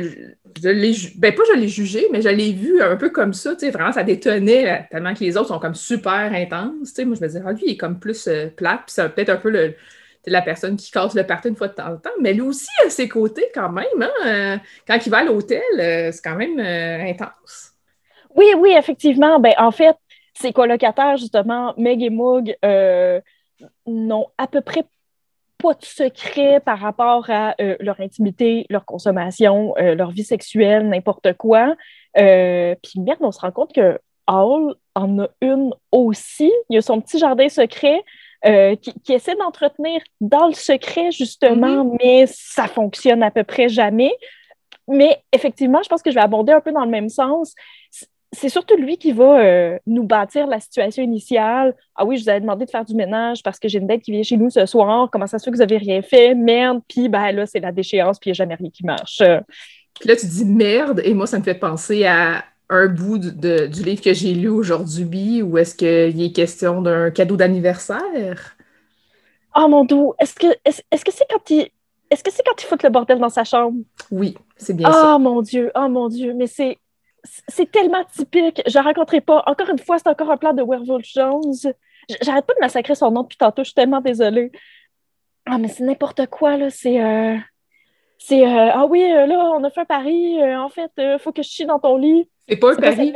je 0.63 0.69
l'ai, 0.69 0.95
ben 1.17 1.35
pas 1.35 1.43
je 1.55 1.59
l'ai 1.59 1.69
jugé, 1.69 2.09
mais 2.13 2.21
je 2.21 2.29
l'ai 2.29 2.53
vu 2.53 2.83
un 2.83 2.97
peu 2.97 3.09
comme 3.09 3.33
ça, 3.33 3.55
tu 3.55 3.61
sais, 3.61 3.71
vraiment, 3.71 3.93
ça 3.93 4.03
détonnait 4.03 4.71
euh, 4.71 4.83
tellement 4.91 5.15
que 5.15 5.21
les 5.21 5.39
autres 5.39 5.49
sont 5.49 5.59
comme 5.59 5.75
super 5.75 6.31
intenses, 6.35 6.89
tu 6.89 6.95
sais, 6.95 7.05
moi, 7.07 7.17
je 7.17 7.23
me 7.23 7.27
disais, 7.29 7.43
ah, 7.45 7.53
lui, 7.53 7.63
il 7.65 7.73
est 7.73 7.77
comme 7.79 7.99
plus 7.99 8.29
euh, 8.29 8.49
plate, 8.49 8.81
puis 8.87 8.93
c'est 8.95 9.09
peut-être 9.15 9.31
un 9.31 9.39
peu 9.39 9.49
le, 9.49 9.75
la 10.27 10.43
personne 10.43 10.77
qui 10.77 10.91
casse 10.91 11.15
le 11.15 11.25
party 11.25 11.49
une 11.49 11.57
fois 11.57 11.69
de 11.69 11.73
temps 11.73 11.91
en 11.91 11.97
temps, 11.97 12.11
mais 12.21 12.35
lui 12.35 12.43
aussi 12.43 12.69
a 12.85 12.91
ses 12.91 13.09
côtés 13.09 13.49
quand 13.55 13.71
même, 13.71 13.87
hein, 14.03 14.11
euh, 14.27 14.57
quand 14.87 14.99
il 15.07 15.11
va 15.11 15.19
à 15.19 15.25
l'hôtel, 15.25 15.63
c'est 15.79 16.23
quand 16.23 16.37
même 16.37 16.61
intense. 16.61 17.73
Oui, 18.35 18.47
oui, 18.59 18.75
effectivement, 18.77 19.41
ben 19.41 19.55
en 19.57 19.71
fait, 19.71 19.97
ses 20.35 20.53
colocataires, 20.53 21.17
justement, 21.17 21.73
Meg 21.79 22.03
et 22.03 22.11
Moog, 22.11 22.55
n'ont 23.87 24.27
à 24.37 24.47
peu 24.47 24.61
près 24.61 24.85
pas 25.61 25.75
de 25.75 25.85
secret 25.85 26.61
par 26.61 26.79
rapport 26.79 27.29
à 27.29 27.55
euh, 27.61 27.77
leur 27.81 28.01
intimité, 28.01 28.67
leur 28.71 28.85
consommation, 28.85 29.75
euh, 29.79 29.95
leur 29.95 30.11
vie 30.11 30.25
sexuelle, 30.25 30.89
n'importe 30.89 31.35
quoi. 31.35 31.77
Euh, 32.19 32.75
puis 32.83 33.01
merde, 33.01 33.21
on 33.21 33.31
se 33.31 33.41
rend 33.41 33.53
compte 33.53 33.73
que 33.75 33.99
Hall 34.27 34.75
en 34.95 35.19
a 35.21 35.29
une 35.41 35.73
aussi. 35.93 36.51
Il 36.69 36.75
y 36.75 36.79
a 36.79 36.83
son 36.83 37.01
petit 37.01 37.19
jardin 37.19 37.49
secret 37.49 38.03
qui, 38.43 39.13
essaie 39.13 39.37
d'entretenir 39.37 40.01
dans 40.23 40.47
le 40.47 40.55
secret, 40.55 41.11
justement, 41.11 41.85
mm-hmm. 41.85 41.97
mais 42.03 42.25
ça 42.27 42.69
fonctionne 42.69 43.23
à 43.23 43.31
peu 43.31 43.45
près 43.45 43.69
jamais. 43.69 44.13
Mais 44.89 45.23
effectivement, 45.33 45.83
je 45.83 45.89
pense 45.91 46.03
que 46.03 46.11
je 46.11 46.15
vais 46.15 46.23
aborder 46.23 46.53
un 46.53 46.61
peu 46.61 46.73
dans 46.73 46.85
le 46.85 46.91
même 46.91 47.11
sens 47.11 47.55
c'est 48.33 48.49
surtout 48.49 48.77
lui 48.77 48.97
qui 48.97 49.13
va 49.13 49.41
euh, 49.41 49.79
nous 49.87 50.05
bâtir 50.05 50.47
la 50.47 50.61
situation 50.61 51.03
initiale. 51.03 51.75
Ah 51.97 52.05
oui, 52.05 52.17
je 52.17 52.23
vous 52.23 52.29
avais 52.29 52.41
demandé 52.41 52.65
de 52.65 52.71
faire 52.71 52.85
du 52.85 52.95
ménage 52.95 53.43
parce 53.43 53.59
que 53.59 53.69
j'ai 53.69 53.79
une 53.79 53.87
dette 53.87 54.03
qui 54.03 54.13
vient 54.13 54.23
chez 54.23 54.37
nous 54.37 54.51
ce 54.51 54.67
soir. 54.67 55.09
Comment 55.11 55.27
ça 55.27 55.39
se 55.39 55.45
fait 55.45 55.51
que 55.51 55.57
vous 55.57 55.63
n'avez 55.63 55.79
rien 55.79 56.01
fait? 56.03 56.35
Merde. 56.35 56.81
Puis 56.89 57.09
ben 57.09 57.33
là, 57.33 57.47
c'est 57.47 57.61
la 57.61 57.73
déchéance, 57.73 58.19
puis 58.19 58.31
il 58.31 58.33
n'y 58.33 58.37
a 58.37 58.39
jamais 58.39 58.55
rien 58.55 58.71
qui 58.71 58.85
marche. 58.85 59.23
Puis 59.99 60.09
là, 60.09 60.17
tu 60.17 60.27
dis 60.27 60.45
merde, 60.45 61.01
et 61.05 61.13
moi, 61.13 61.27
ça 61.27 61.39
me 61.39 61.45
fait 61.45 61.55
penser 61.55 62.07
à 62.07 62.45
un 62.69 62.87
bout 62.87 63.19
du 63.19 63.83
livre 63.83 64.01
que 64.01 64.15
j'ai 64.15 64.33
lu 64.33 64.49
aujourd'hui 64.49 65.43
où 65.43 65.59
est-ce 65.59 65.75
qu'il 65.75 66.23
est 66.23 66.33
question 66.33 66.81
d'un 66.83 67.11
cadeau 67.11 67.37
d'anniversaire? 67.37 68.57
Oh 69.57 69.67
mon 69.67 69.85
dieu, 69.85 69.99
est-ce 70.21 70.35
que 70.35 70.47
est-ce 70.65 71.05
que 71.05 71.13
c'est 71.13 71.27
quand 71.29 71.51
il 71.51 71.69
est-ce 72.11 72.23
que 72.23 72.31
c'est 72.31 72.45
quand 72.45 72.61
il 72.61 72.67
fout 72.67 72.83
le 72.83 72.91
bordel 72.91 73.19
dans 73.19 73.29
sa 73.29 73.43
chambre? 73.45 73.79
Oui, 74.11 74.37
c'est 74.57 74.75
bien 74.75 74.91
ça. 74.91 75.15
Oh 75.15 75.19
mon 75.19 75.43
Dieu, 75.43 75.73
oh 75.75 75.89
mon 75.89 76.09
Dieu, 76.09 76.35
mais 76.35 76.47
c'est 76.47 76.79
c'est 77.49 77.71
tellement 77.71 78.05
typique. 78.05 78.63
Je 78.67 78.79
ne 78.79 78.85
raconterai 78.85 79.21
pas. 79.21 79.43
Encore 79.47 79.69
une 79.69 79.79
fois, 79.79 79.99
c'est 79.99 80.09
encore 80.09 80.31
un 80.31 80.37
plan 80.37 80.53
de 80.53 80.63
Werewolf 80.63 81.05
Jones. 81.07 81.55
J'arrête 82.23 82.47
pas 82.47 82.55
de 82.55 82.61
massacrer 82.61 82.95
son 82.95 83.11
nom 83.11 83.23
depuis 83.23 83.39
tantôt. 83.39 83.63
Je 83.63 83.69
suis 83.69 83.75
tellement 83.75 84.01
désolée. 84.01 84.51
Ah, 85.47 85.59
mais 85.59 85.69
c'est 85.69 85.85
n'importe 85.85 86.27
quoi, 86.27 86.57
là. 86.57 86.71
C'est. 86.71 87.03
Euh, 87.03 87.37
c'est. 88.19 88.45
Euh, 88.45 88.71
ah 88.73 88.87
oui, 88.87 89.03
euh, 89.03 89.27
là, 89.27 89.53
on 89.57 89.65
a 89.65 89.71
fait 89.71 89.81
un 89.81 89.85
pari. 89.85 90.43
en 90.43 90.69
fait, 90.69 90.91
il 90.99 91.19
faut 91.19 91.33
que 91.33 91.43
je 91.43 91.49
chie 91.49 91.67
dans 91.67 91.79
ton 91.79 91.97
lit. 91.97 92.29
C'est 92.49 92.57
pas 92.57 92.73
un 92.73 92.77
pari. 92.77 93.13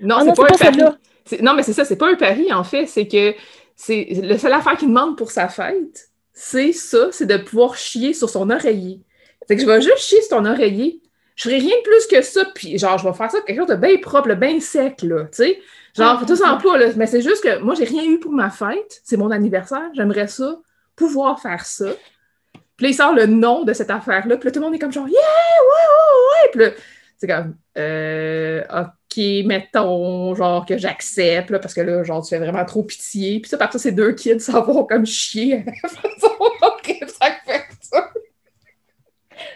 non, 0.00 0.16
ah 0.18 0.24
c'est 0.24 0.36
pas, 0.36 0.44
un 0.44 0.72
pari. 0.72 1.42
Non, 1.42 1.54
mais 1.54 1.62
c'est 1.62 1.72
ça, 1.72 1.84
c'est 1.84 1.96
pas 1.96 2.10
un 2.10 2.16
pari, 2.16 2.52
en 2.52 2.64
fait. 2.64 2.86
C'est 2.86 3.06
que 3.06 3.34
c'est 3.76 4.08
la 4.22 4.38
seule 4.38 4.52
affaire 4.52 4.76
qu'il 4.76 4.88
demande 4.88 5.16
pour 5.16 5.30
sa 5.30 5.48
fête, 5.48 6.10
c'est 6.32 6.72
ça, 6.72 7.08
c'est 7.12 7.26
de 7.26 7.36
pouvoir 7.36 7.76
chier 7.76 8.12
sur 8.12 8.28
son 8.28 8.50
oreiller. 8.50 9.00
C'est 9.46 9.56
que 9.56 9.62
je 9.62 9.66
vais 9.66 9.80
juste 9.80 9.98
chier 9.98 10.20
sur 10.22 10.36
ton 10.36 10.44
oreiller 10.44 11.00
je 11.38 11.44
ferais 11.44 11.58
rien 11.58 11.76
de 11.76 11.82
plus 11.82 12.06
que 12.10 12.20
ça, 12.20 12.44
puis 12.52 12.78
genre, 12.78 12.98
je 12.98 13.08
vais 13.08 13.14
faire 13.14 13.30
ça 13.30 13.40
quelque 13.40 13.58
chose 13.58 13.68
de 13.68 13.76
bien 13.76 13.96
propre, 13.98 14.34
bien 14.34 14.58
sec, 14.58 15.02
là, 15.02 15.24
tu 15.26 15.44
sais. 15.44 15.60
Genre, 15.96 16.26
tout 16.26 16.34
ça 16.34 16.52
en 16.52 16.76
là. 16.76 16.86
Mais 16.96 17.06
c'est 17.06 17.22
juste 17.22 17.42
que 17.42 17.60
moi, 17.60 17.74
j'ai 17.74 17.84
rien 17.84 18.04
eu 18.04 18.18
pour 18.18 18.32
ma 18.32 18.50
fête. 18.50 19.00
C'est 19.04 19.16
mon 19.16 19.30
anniversaire. 19.30 19.88
J'aimerais 19.94 20.28
ça, 20.28 20.58
pouvoir 20.94 21.40
faire 21.40 21.64
ça. 21.64 21.86
Puis 22.76 22.86
là, 22.86 22.90
il 22.90 22.94
sort 22.94 23.12
le 23.12 23.26
nom 23.26 23.64
de 23.64 23.72
cette 23.72 23.90
affaire-là. 23.90 24.36
Puis 24.36 24.46
là, 24.46 24.52
tout 24.52 24.60
le 24.60 24.66
monde 24.66 24.74
est 24.74 24.78
comme 24.78 24.92
genre, 24.92 25.08
yeah, 25.08 25.18
ouais, 25.18 25.88
ouais, 25.96 26.42
ouais. 26.42 26.50
Puis 26.52 26.60
là, 26.60 26.82
c'est 27.16 27.26
comme, 27.26 27.56
euh, 27.78 28.62
OK, 28.70 29.46
mettons, 29.46 30.34
genre, 30.34 30.66
que 30.66 30.76
j'accepte, 30.76 31.50
là, 31.50 31.58
parce 31.58 31.74
que 31.74 31.80
là, 31.80 32.04
genre, 32.04 32.22
tu 32.22 32.30
fais 32.30 32.38
vraiment 32.38 32.64
trop 32.64 32.82
pitié. 32.82 33.40
Puis 33.40 33.48
ça, 33.48 33.56
par 33.56 33.72
ça, 33.72 33.78
ces 33.78 33.92
deux 33.92 34.12
kids 34.12 34.40
s'en 34.40 34.62
vont 34.62 34.84
comme 34.84 35.06
chier. 35.06 35.64
ça 35.82 35.88
fait 37.44 37.68
ça. 37.80 38.12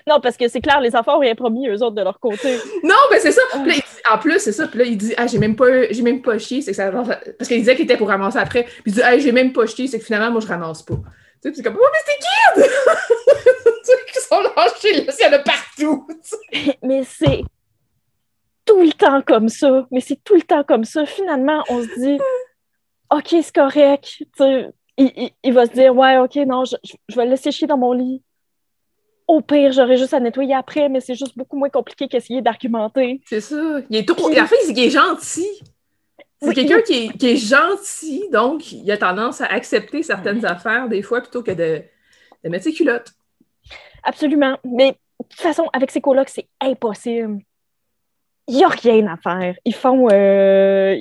Non, 0.08 0.20
parce 0.20 0.36
que 0.36 0.48
c'est 0.48 0.60
clair, 0.60 0.80
les 0.80 0.96
enfants 0.96 1.16
ont 1.16 1.20
rien 1.20 1.34
promis, 1.34 1.68
eux 1.68 1.82
autres, 1.82 1.94
de 1.94 2.02
leur 2.02 2.18
côté. 2.18 2.58
Non, 2.82 2.94
mais 3.10 3.20
c'est 3.20 3.32
ça. 3.32 3.42
en 4.10 4.18
plus, 4.18 4.38
c'est 4.38 4.52
ça. 4.52 4.66
Puis 4.66 4.78
là, 4.78 4.84
il 4.84 4.96
dit 4.96 5.14
Ah, 5.16 5.26
j'ai 5.26 5.38
même 5.38 5.56
pas, 5.56 5.90
j'ai 5.90 6.02
même 6.02 6.22
pas 6.22 6.38
chié. 6.38 6.60
C'est 6.62 6.72
que 6.72 6.76
ça, 6.76 6.90
parce 6.90 7.48
qu'il 7.48 7.58
disait 7.58 7.76
qu'il 7.76 7.84
était 7.84 7.96
pour 7.96 8.08
ramasser 8.08 8.38
après. 8.38 8.64
Puis 8.64 8.82
il 8.86 8.92
dit 8.94 9.02
Ah, 9.02 9.16
j'ai 9.18 9.32
même 9.32 9.52
pas 9.52 9.66
chié. 9.66 9.86
C'est 9.86 9.98
que 9.98 10.04
finalement, 10.04 10.30
moi, 10.30 10.40
je 10.40 10.46
ramasse 10.46 10.82
pas. 10.82 10.94
Tu 11.42 11.48
sais, 11.48 11.54
c'est 11.54 11.62
comme 11.62 11.78
Oh, 11.80 11.86
mais 11.92 11.98
c'est 12.06 12.62
kids! 12.62 12.68
tu 13.84 13.90
sais, 14.14 14.20
sont 14.28 14.40
lâchés, 14.40 15.04
là, 15.04 15.12
il 15.18 15.24
y 15.24 15.28
en 15.28 15.32
a 15.32 15.38
partout. 15.38 16.06
mais 16.82 17.04
c'est 17.04 17.42
tout 18.64 18.80
le 18.80 18.92
temps 18.92 19.22
comme 19.22 19.48
ça. 19.48 19.86
Mais 19.90 20.00
c'est 20.00 20.22
tout 20.22 20.34
le 20.34 20.42
temps 20.42 20.64
comme 20.64 20.84
ça. 20.84 21.06
Finalement, 21.06 21.62
on 21.68 21.82
se 21.82 22.00
dit 22.00 22.18
OK, 23.10 23.28
c'est 23.42 23.54
correct. 23.54 24.04
Tu 24.04 24.26
sais, 24.36 24.68
il, 24.96 25.30
il, 25.42 25.52
va 25.52 25.66
se 25.66 25.72
dire 25.72 25.94
Ouais, 25.94 26.18
OK, 26.18 26.36
non, 26.46 26.64
je, 26.64 26.76
je 27.08 27.16
vais 27.16 27.24
le 27.24 27.30
laisser 27.30 27.52
chier 27.52 27.66
dans 27.66 27.78
mon 27.78 27.92
lit 27.92 28.22
au 29.32 29.40
pire, 29.40 29.72
j'aurais 29.72 29.96
juste 29.96 30.12
à 30.12 30.20
nettoyer 30.20 30.54
après, 30.54 30.90
mais 30.90 31.00
c'est 31.00 31.14
juste 31.14 31.38
beaucoup 31.38 31.56
moins 31.56 31.70
compliqué 31.70 32.06
qu'essayer 32.06 32.42
d'argumenter. 32.42 33.22
C'est 33.26 33.40
ça. 33.40 33.80
Il 33.88 33.96
est 33.96 34.06
trop... 34.06 34.28
En 34.28 34.46
fait, 34.46 34.56
il 34.68 34.78
est 34.78 34.90
gentil. 34.90 35.48
C'est 36.42 36.54
quelqu'un 36.54 36.82
qui, 36.82 37.10
est, 37.22 37.36
gentil, 37.36 38.28
donc 38.30 38.72
il 38.72 38.90
a 38.90 38.98
tendance 38.98 39.40
à 39.40 39.46
accepter 39.46 40.02
certaines 40.02 40.44
affaires 40.44 40.88
des 40.88 41.00
fois 41.00 41.20
plutôt 41.20 41.42
que 41.42 41.52
de, 41.52 41.82
mettre 42.46 42.64
ses 42.64 42.72
culottes. 42.72 43.12
Absolument. 44.02 44.58
Mais 44.64 44.90
de 44.90 45.26
toute 45.30 45.40
façon, 45.40 45.70
avec 45.72 45.90
ses 45.92 46.00
colocs, 46.00 46.28
c'est 46.28 46.48
impossible. 46.60 47.38
Il 48.48 48.56
n'y 48.56 48.64
a 48.64 48.68
rien 48.68 49.06
à 49.06 49.16
faire. 49.16 49.54
Ils 49.64 49.74
font, 49.74 50.08
euh, 50.10 50.96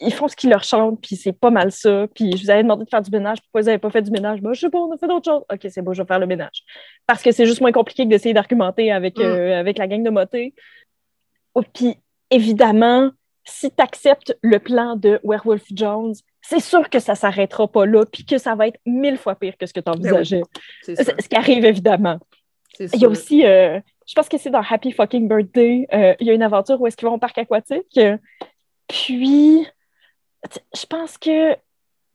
ils, 0.00 0.12
font 0.12 0.28
ce 0.28 0.36
qu'ils 0.36 0.50
leur 0.50 0.64
chantent, 0.64 1.00
puis 1.00 1.16
c'est 1.16 1.32
pas 1.32 1.50
mal 1.50 1.72
ça. 1.72 2.06
Puis 2.14 2.36
je 2.36 2.42
vous 2.42 2.50
avais 2.50 2.62
demandé 2.62 2.84
de 2.84 2.90
faire 2.90 3.00
du 3.00 3.10
ménage. 3.10 3.40
Pourquoi 3.42 3.62
vous 3.62 3.66
n'avez 3.66 3.78
pas 3.78 3.90
fait 3.90 4.02
du 4.02 4.10
ménage? 4.10 4.42
Moi, 4.42 4.52
je 4.52 4.60
sais 4.60 4.70
pas, 4.70 4.78
on 4.78 4.92
a 4.92 4.98
fait 4.98 5.08
d'autres 5.08 5.30
choses. 5.30 5.44
OK, 5.50 5.66
c'est 5.70 5.82
bon, 5.82 5.94
je 5.94 6.02
vais 6.02 6.06
faire 6.06 6.18
le 6.18 6.26
ménage. 6.26 6.62
Parce 7.06 7.22
que 7.22 7.32
c'est 7.32 7.46
juste 7.46 7.62
moins 7.62 7.72
compliqué 7.72 8.04
que 8.04 8.10
d'essayer 8.10 8.34
d'argumenter 8.34 8.92
avec, 8.92 9.18
mm. 9.18 9.22
euh, 9.22 9.58
avec 9.58 9.78
la 9.78 9.86
gang 9.86 10.02
de 10.02 10.10
moté. 10.10 10.54
Oh, 11.54 11.62
puis 11.72 11.96
évidemment, 12.30 13.10
si 13.44 13.70
tu 13.70 13.82
acceptes 13.82 14.36
le 14.42 14.58
plan 14.58 14.96
de 14.96 15.20
Werewolf 15.24 15.64
Jones, 15.74 16.14
c'est 16.42 16.60
sûr 16.60 16.90
que 16.90 16.98
ça 16.98 17.12
ne 17.12 17.18
s'arrêtera 17.18 17.66
pas 17.66 17.86
là, 17.86 18.04
puis 18.04 18.24
que 18.24 18.36
ça 18.36 18.54
va 18.54 18.68
être 18.68 18.78
mille 18.84 19.16
fois 19.16 19.34
pire 19.34 19.56
que 19.58 19.66
ce 19.66 19.72
que 19.72 19.80
tu 19.80 19.90
envisageais. 19.90 20.42
Ben 20.86 20.96
ce 20.96 21.28
qui 21.28 21.36
arrive 21.36 21.64
évidemment. 21.64 22.18
Il 22.78 23.00
y 23.00 23.04
a 23.04 23.08
aussi, 23.08 23.46
euh, 23.46 23.80
je 24.06 24.14
pense 24.14 24.28
que 24.28 24.38
c'est 24.38 24.50
dans 24.50 24.62
Happy 24.68 24.92
Fucking 24.92 25.28
Birthday, 25.28 25.86
euh, 25.92 26.14
il 26.20 26.26
y 26.26 26.30
a 26.30 26.34
une 26.34 26.42
aventure 26.42 26.80
où 26.80 26.86
est-ce 26.86 26.96
qu'ils 26.96 27.08
vont 27.08 27.14
au 27.14 27.18
parc 27.18 27.38
aquatique. 27.38 27.98
Puis, 28.88 29.66
je 30.74 30.86
pense 30.86 31.16
que 31.16 31.56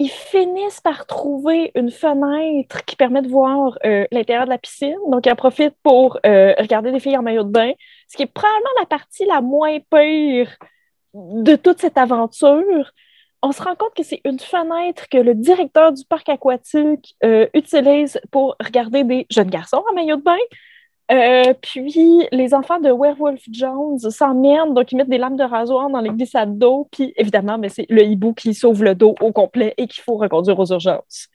ils 0.02 0.10
finissent 0.10 0.80
par 0.80 1.06
trouver 1.08 1.72
une 1.76 1.92
fenêtre 1.92 2.86
qui 2.86 2.96
permet 2.96 3.22
de 3.22 3.28
voir 3.28 3.78
euh, 3.86 4.06
l'intérieur 4.12 4.46
de 4.46 4.50
la 4.50 4.58
piscine. 4.58 4.96
Donc, 5.12 5.26
ils 5.26 5.32
en 5.32 5.36
profitent 5.36 5.76
pour 5.84 6.14
regarder 6.24 6.92
des 6.92 7.02
filles 7.02 7.18
en 7.18 7.22
maillot 7.22 7.44
de 7.44 7.50
bain, 7.50 7.74
ce 8.08 8.16
qui 8.16 8.24
est 8.24 8.34
probablement 8.34 8.70
la 8.80 8.86
partie 8.86 9.26
la 9.26 9.42
moins 9.42 9.80
pire 9.80 10.56
de 11.14 11.56
toute 11.58 11.80
cette 11.80 11.98
aventure. 11.98 12.92
On 13.42 13.52
se 13.52 13.62
rend 13.62 13.76
compte 13.76 13.94
que 13.94 14.04
c'est 14.04 14.22
une 14.24 14.40
fenêtre 14.40 15.10
que 15.10 15.18
le 15.18 15.34
directeur 15.34 15.92
du 15.92 16.06
parc 16.06 16.30
aquatique 16.30 17.16
utilise 17.54 18.22
pour 18.32 18.56
regarder 18.64 19.04
des 19.04 19.28
jeunes 19.30 19.50
garçons 19.50 19.84
en 19.90 19.94
maillot 19.96 20.18
de 20.18 20.22
bain. 20.22 20.38
Euh, 21.12 21.54
puis 21.60 22.28
les 22.32 22.54
enfants 22.54 22.80
de 22.80 22.90
Werewolf 22.90 23.42
Jones 23.52 24.00
s'emmerdent, 24.00 24.76
donc 24.76 24.92
ils 24.92 24.96
mettent 24.96 25.10
des 25.10 25.18
lames 25.18 25.38
de 25.38 25.44
rasoir 25.44 25.90
dans 25.90 26.02
les 26.02 26.12
glissades 26.12 26.58
d'eau. 26.58 26.88
Puis 26.92 27.14
évidemment, 27.18 27.58
mais 27.58 27.70
c'est 27.70 27.88
le 27.90 28.04
hibou 28.04 28.34
qui 28.34 28.54
sauve 28.54 28.84
le 28.84 28.94
dos 28.94 29.16
au 29.20 29.32
complet 29.32 29.74
et 29.78 29.88
qu'il 29.88 30.04
faut 30.04 30.18
reconduire 30.18 30.60
aux 30.60 30.72
urgences. 30.72 31.28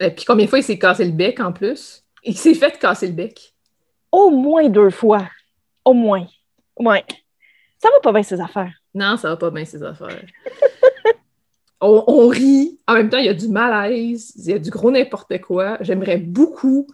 Et 0.00 0.10
puis 0.10 0.24
combien 0.26 0.44
de 0.44 0.50
fois 0.50 0.58
il 0.58 0.64
s'est 0.64 0.78
cassé 0.78 1.04
le 1.04 1.12
bec 1.12 1.40
en 1.40 1.52
plus? 1.52 2.04
Il 2.24 2.36
s'est 2.36 2.54
fait 2.54 2.78
casser 2.78 3.06
le 3.06 3.14
bec. 3.14 3.54
Au 4.12 4.30
moins 4.30 4.68
deux 4.68 4.90
fois. 4.90 5.26
Au 5.84 5.94
moins. 5.94 6.26
Ouais. 6.78 7.04
Ça 7.78 7.88
va 7.90 8.00
pas 8.00 8.12
bien 8.12 8.22
ces 8.22 8.40
affaires. 8.40 8.72
Non, 8.94 9.16
ça 9.16 9.30
va 9.30 9.36
pas 9.36 9.50
bien 9.50 9.64
ces 9.64 9.82
affaires. 9.82 10.24
on, 11.80 12.04
on, 12.06 12.28
rit. 12.28 12.78
En 12.86 12.94
même 12.94 13.08
temps, 13.08 13.18
il 13.18 13.26
y 13.26 13.30
a 13.30 13.34
du 13.34 13.48
malaise, 13.48 14.32
il 14.36 14.50
y 14.50 14.52
a 14.52 14.58
du 14.58 14.70
gros 14.70 14.90
n'importe 14.90 15.40
quoi. 15.40 15.78
J'aimerais 15.80 16.18
beaucoup 16.18 16.86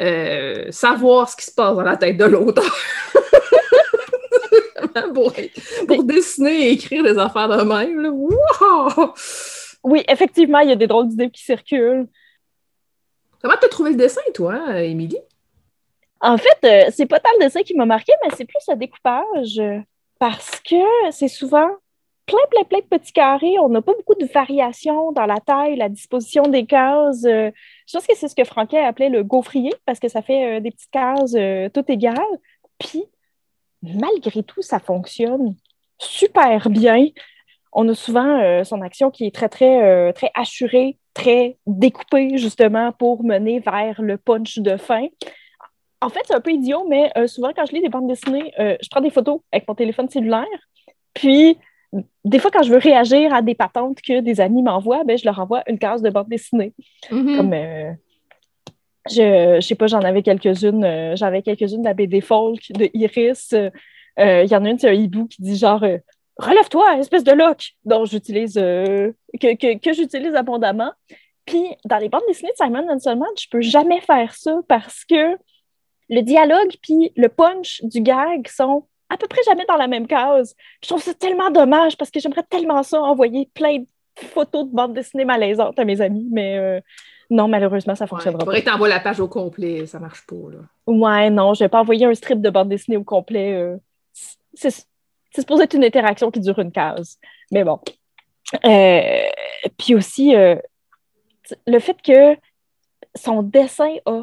euh, 0.00 0.70
savoir 0.70 1.28
ce 1.28 1.36
qui 1.36 1.44
se 1.44 1.52
passe 1.52 1.74
dans 1.74 1.82
la 1.82 1.96
tête 1.96 2.16
de 2.16 2.24
l'auteur. 2.24 2.64
pour, 5.86 6.04
dessiner 6.04 6.68
et 6.68 6.72
écrire 6.72 7.02
des 7.02 7.18
affaires 7.18 7.48
de 7.48 7.62
même. 7.62 8.06
Wow! 8.06 9.14
Oui, 9.82 10.04
effectivement, 10.08 10.60
il 10.60 10.68
y 10.68 10.72
a 10.72 10.76
des 10.76 10.86
drôles 10.86 11.08
d'idées 11.08 11.30
qui 11.30 11.42
circulent. 11.42 12.06
Comment 13.40 13.54
tu 13.58 13.66
as 13.66 13.68
trouvé 13.68 13.90
le 13.90 13.96
dessin, 13.96 14.20
toi, 14.34 14.80
Émilie? 14.80 15.20
En 16.20 16.36
fait, 16.36 16.58
euh, 16.64 16.90
c'est 16.94 17.06
pas 17.06 17.18
tant 17.18 17.30
le 17.38 17.46
dessin 17.46 17.62
qui 17.62 17.74
m'a 17.74 17.86
marqué, 17.86 18.12
mais 18.22 18.30
c'est 18.36 18.44
plus 18.44 18.62
le 18.68 18.76
découpage. 18.76 19.60
Parce 20.18 20.60
que 20.60 21.10
c'est 21.10 21.28
souvent 21.28 21.70
plein, 22.30 22.46
plein, 22.50 22.64
plein 22.64 22.78
de 22.78 22.98
petits 22.98 23.12
carrés. 23.12 23.58
On 23.58 23.68
n'a 23.68 23.82
pas 23.82 23.92
beaucoup 23.94 24.14
de 24.14 24.26
variations 24.26 25.12
dans 25.12 25.26
la 25.26 25.40
taille, 25.40 25.76
la 25.76 25.88
disposition 25.88 26.44
des 26.44 26.64
cases. 26.64 27.24
Euh, 27.24 27.50
je 27.86 27.96
pense 27.96 28.06
que 28.06 28.14
c'est 28.14 28.28
ce 28.28 28.36
que 28.36 28.44
Franquet 28.44 28.78
appelait 28.78 29.08
le 29.08 29.24
gaufrier 29.24 29.74
parce 29.84 29.98
que 29.98 30.08
ça 30.08 30.22
fait 30.22 30.58
euh, 30.58 30.60
des 30.60 30.70
petites 30.70 30.90
cases 30.90 31.34
euh, 31.34 31.68
toutes 31.74 31.90
égales. 31.90 32.14
Puis, 32.78 33.04
malgré 33.82 34.42
tout, 34.44 34.62
ça 34.62 34.78
fonctionne 34.78 35.56
super 35.98 36.70
bien. 36.70 37.06
On 37.72 37.88
a 37.88 37.94
souvent 37.94 38.64
son 38.64 38.80
action 38.80 39.10
qui 39.10 39.26
est 39.26 39.34
très, 39.34 39.48
très, 39.48 40.12
très 40.12 40.30
assurée, 40.34 40.98
très 41.14 41.56
découpée, 41.66 42.36
justement, 42.36 42.90
pour 42.90 43.22
mener 43.22 43.60
vers 43.60 44.02
le 44.02 44.16
punch 44.16 44.58
de 44.58 44.76
fin. 44.76 45.06
En 46.00 46.08
fait, 46.08 46.20
c'est 46.24 46.34
un 46.34 46.40
peu 46.40 46.50
idiot, 46.50 46.84
mais 46.88 47.12
souvent, 47.28 47.52
quand 47.54 47.66
je 47.66 47.72
lis 47.72 47.80
des 47.80 47.88
bandes 47.88 48.08
dessinées, 48.08 48.52
je 48.58 48.88
prends 48.90 49.00
des 49.00 49.10
photos 49.10 49.40
avec 49.52 49.68
mon 49.68 49.74
téléphone 49.76 50.08
cellulaire. 50.08 50.46
Puis, 51.14 51.58
des 52.24 52.38
fois, 52.38 52.50
quand 52.50 52.62
je 52.62 52.70
veux 52.70 52.78
réagir 52.78 53.34
à 53.34 53.42
des 53.42 53.54
patentes 53.54 54.00
que 54.00 54.20
des 54.20 54.40
amis 54.40 54.62
m'envoient, 54.62 55.04
ben, 55.04 55.18
je 55.18 55.24
leur 55.24 55.38
envoie 55.38 55.62
une 55.66 55.78
case 55.78 56.02
de 56.02 56.10
bande 56.10 56.28
dessinée. 56.28 56.72
Mm-hmm. 57.10 57.36
Comme, 57.36 57.52
euh, 57.52 57.92
je, 59.10 59.56
ne 59.56 59.60
sais 59.60 59.74
pas, 59.74 59.86
j'en 59.86 60.00
avais 60.00 60.22
quelques-unes. 60.22 60.84
Euh, 60.84 61.16
j'avais 61.16 61.42
quelques-unes 61.42 61.82
de 61.82 61.88
la 61.88 61.94
BD 61.94 62.20
Folk, 62.20 62.70
de 62.72 62.88
Iris. 62.94 63.52
Euh, 63.52 63.70
il 64.18 64.50
y 64.50 64.54
en 64.54 64.64
a 64.64 64.70
une, 64.70 64.78
c'est 64.78 64.90
un 64.90 64.92
hibou 64.92 65.26
qui 65.26 65.42
dit 65.42 65.56
genre 65.56 65.84
Relève-toi, 66.36 66.98
espèce 66.98 67.24
de 67.24 67.32
loc! 67.32 67.72
Donc, 67.84 68.06
j'utilise, 68.06 68.54
que, 68.54 69.76
que, 69.76 69.92
j'utilise 69.92 70.34
abondamment. 70.34 70.92
Puis, 71.44 71.66
dans 71.84 71.98
les 71.98 72.08
bandes 72.08 72.22
dessinées 72.28 72.50
de 72.50 72.64
Simon 72.64 72.98
Solomon, 72.98 73.26
je 73.38 73.46
peux 73.50 73.60
jamais 73.60 74.00
faire 74.00 74.34
ça 74.34 74.58
parce 74.68 75.04
que 75.04 75.36
le 76.08 76.22
dialogue 76.22 76.74
puis 76.82 77.12
le 77.16 77.28
punch 77.28 77.82
du 77.84 78.00
gag 78.00 78.48
sont 78.48 78.84
à 79.10 79.16
peu 79.16 79.26
près 79.26 79.42
jamais 79.44 79.64
dans 79.66 79.76
la 79.76 79.88
même 79.88 80.06
case. 80.06 80.54
Je 80.82 80.88
trouve 80.88 81.02
ça 81.02 81.12
tellement 81.12 81.50
dommage 81.50 81.96
parce 81.96 82.10
que 82.10 82.20
j'aimerais 82.20 82.44
tellement 82.44 82.82
ça 82.82 83.02
envoyer 83.02 83.50
plein 83.52 83.78
de 83.78 83.86
photos 84.16 84.66
de 84.66 84.74
bandes 84.74 84.94
dessinées 84.94 85.24
malaisantes 85.24 85.78
à 85.78 85.84
mes 85.84 86.00
amis, 86.00 86.28
mais 86.30 86.56
euh, 86.56 86.80
non, 87.28 87.48
malheureusement, 87.48 87.94
ça 87.94 88.04
ne 88.04 88.08
fonctionnera 88.08 88.44
pas. 88.44 88.60
Tu 88.60 88.88
la 88.88 89.00
page 89.00 89.20
au 89.20 89.28
complet, 89.28 89.86
ça 89.86 89.98
marche 89.98 90.24
pas. 90.26 90.50
Là. 90.52 90.58
Ouais, 90.86 91.28
non, 91.28 91.54
je 91.54 91.64
vais 91.64 91.68
pas 91.68 91.80
envoyer 91.80 92.06
un 92.06 92.14
strip 92.14 92.40
de 92.40 92.50
bande 92.50 92.68
dessinée 92.68 92.96
au 92.96 93.04
complet. 93.04 93.54
Euh, 93.54 93.76
c'est 94.54 94.86
supposé 95.34 95.64
être 95.64 95.74
une 95.74 95.84
interaction 95.84 96.30
qui 96.30 96.40
dure 96.40 96.58
une 96.58 96.72
case. 96.72 97.18
Mais 97.50 97.64
bon. 97.64 97.80
Euh, 98.64 99.22
puis 99.76 99.94
aussi, 99.94 100.34
le 100.34 101.78
fait 101.78 102.00
que 102.02 102.36
son 103.14 103.42
dessin 103.42 103.94
a 104.06 104.22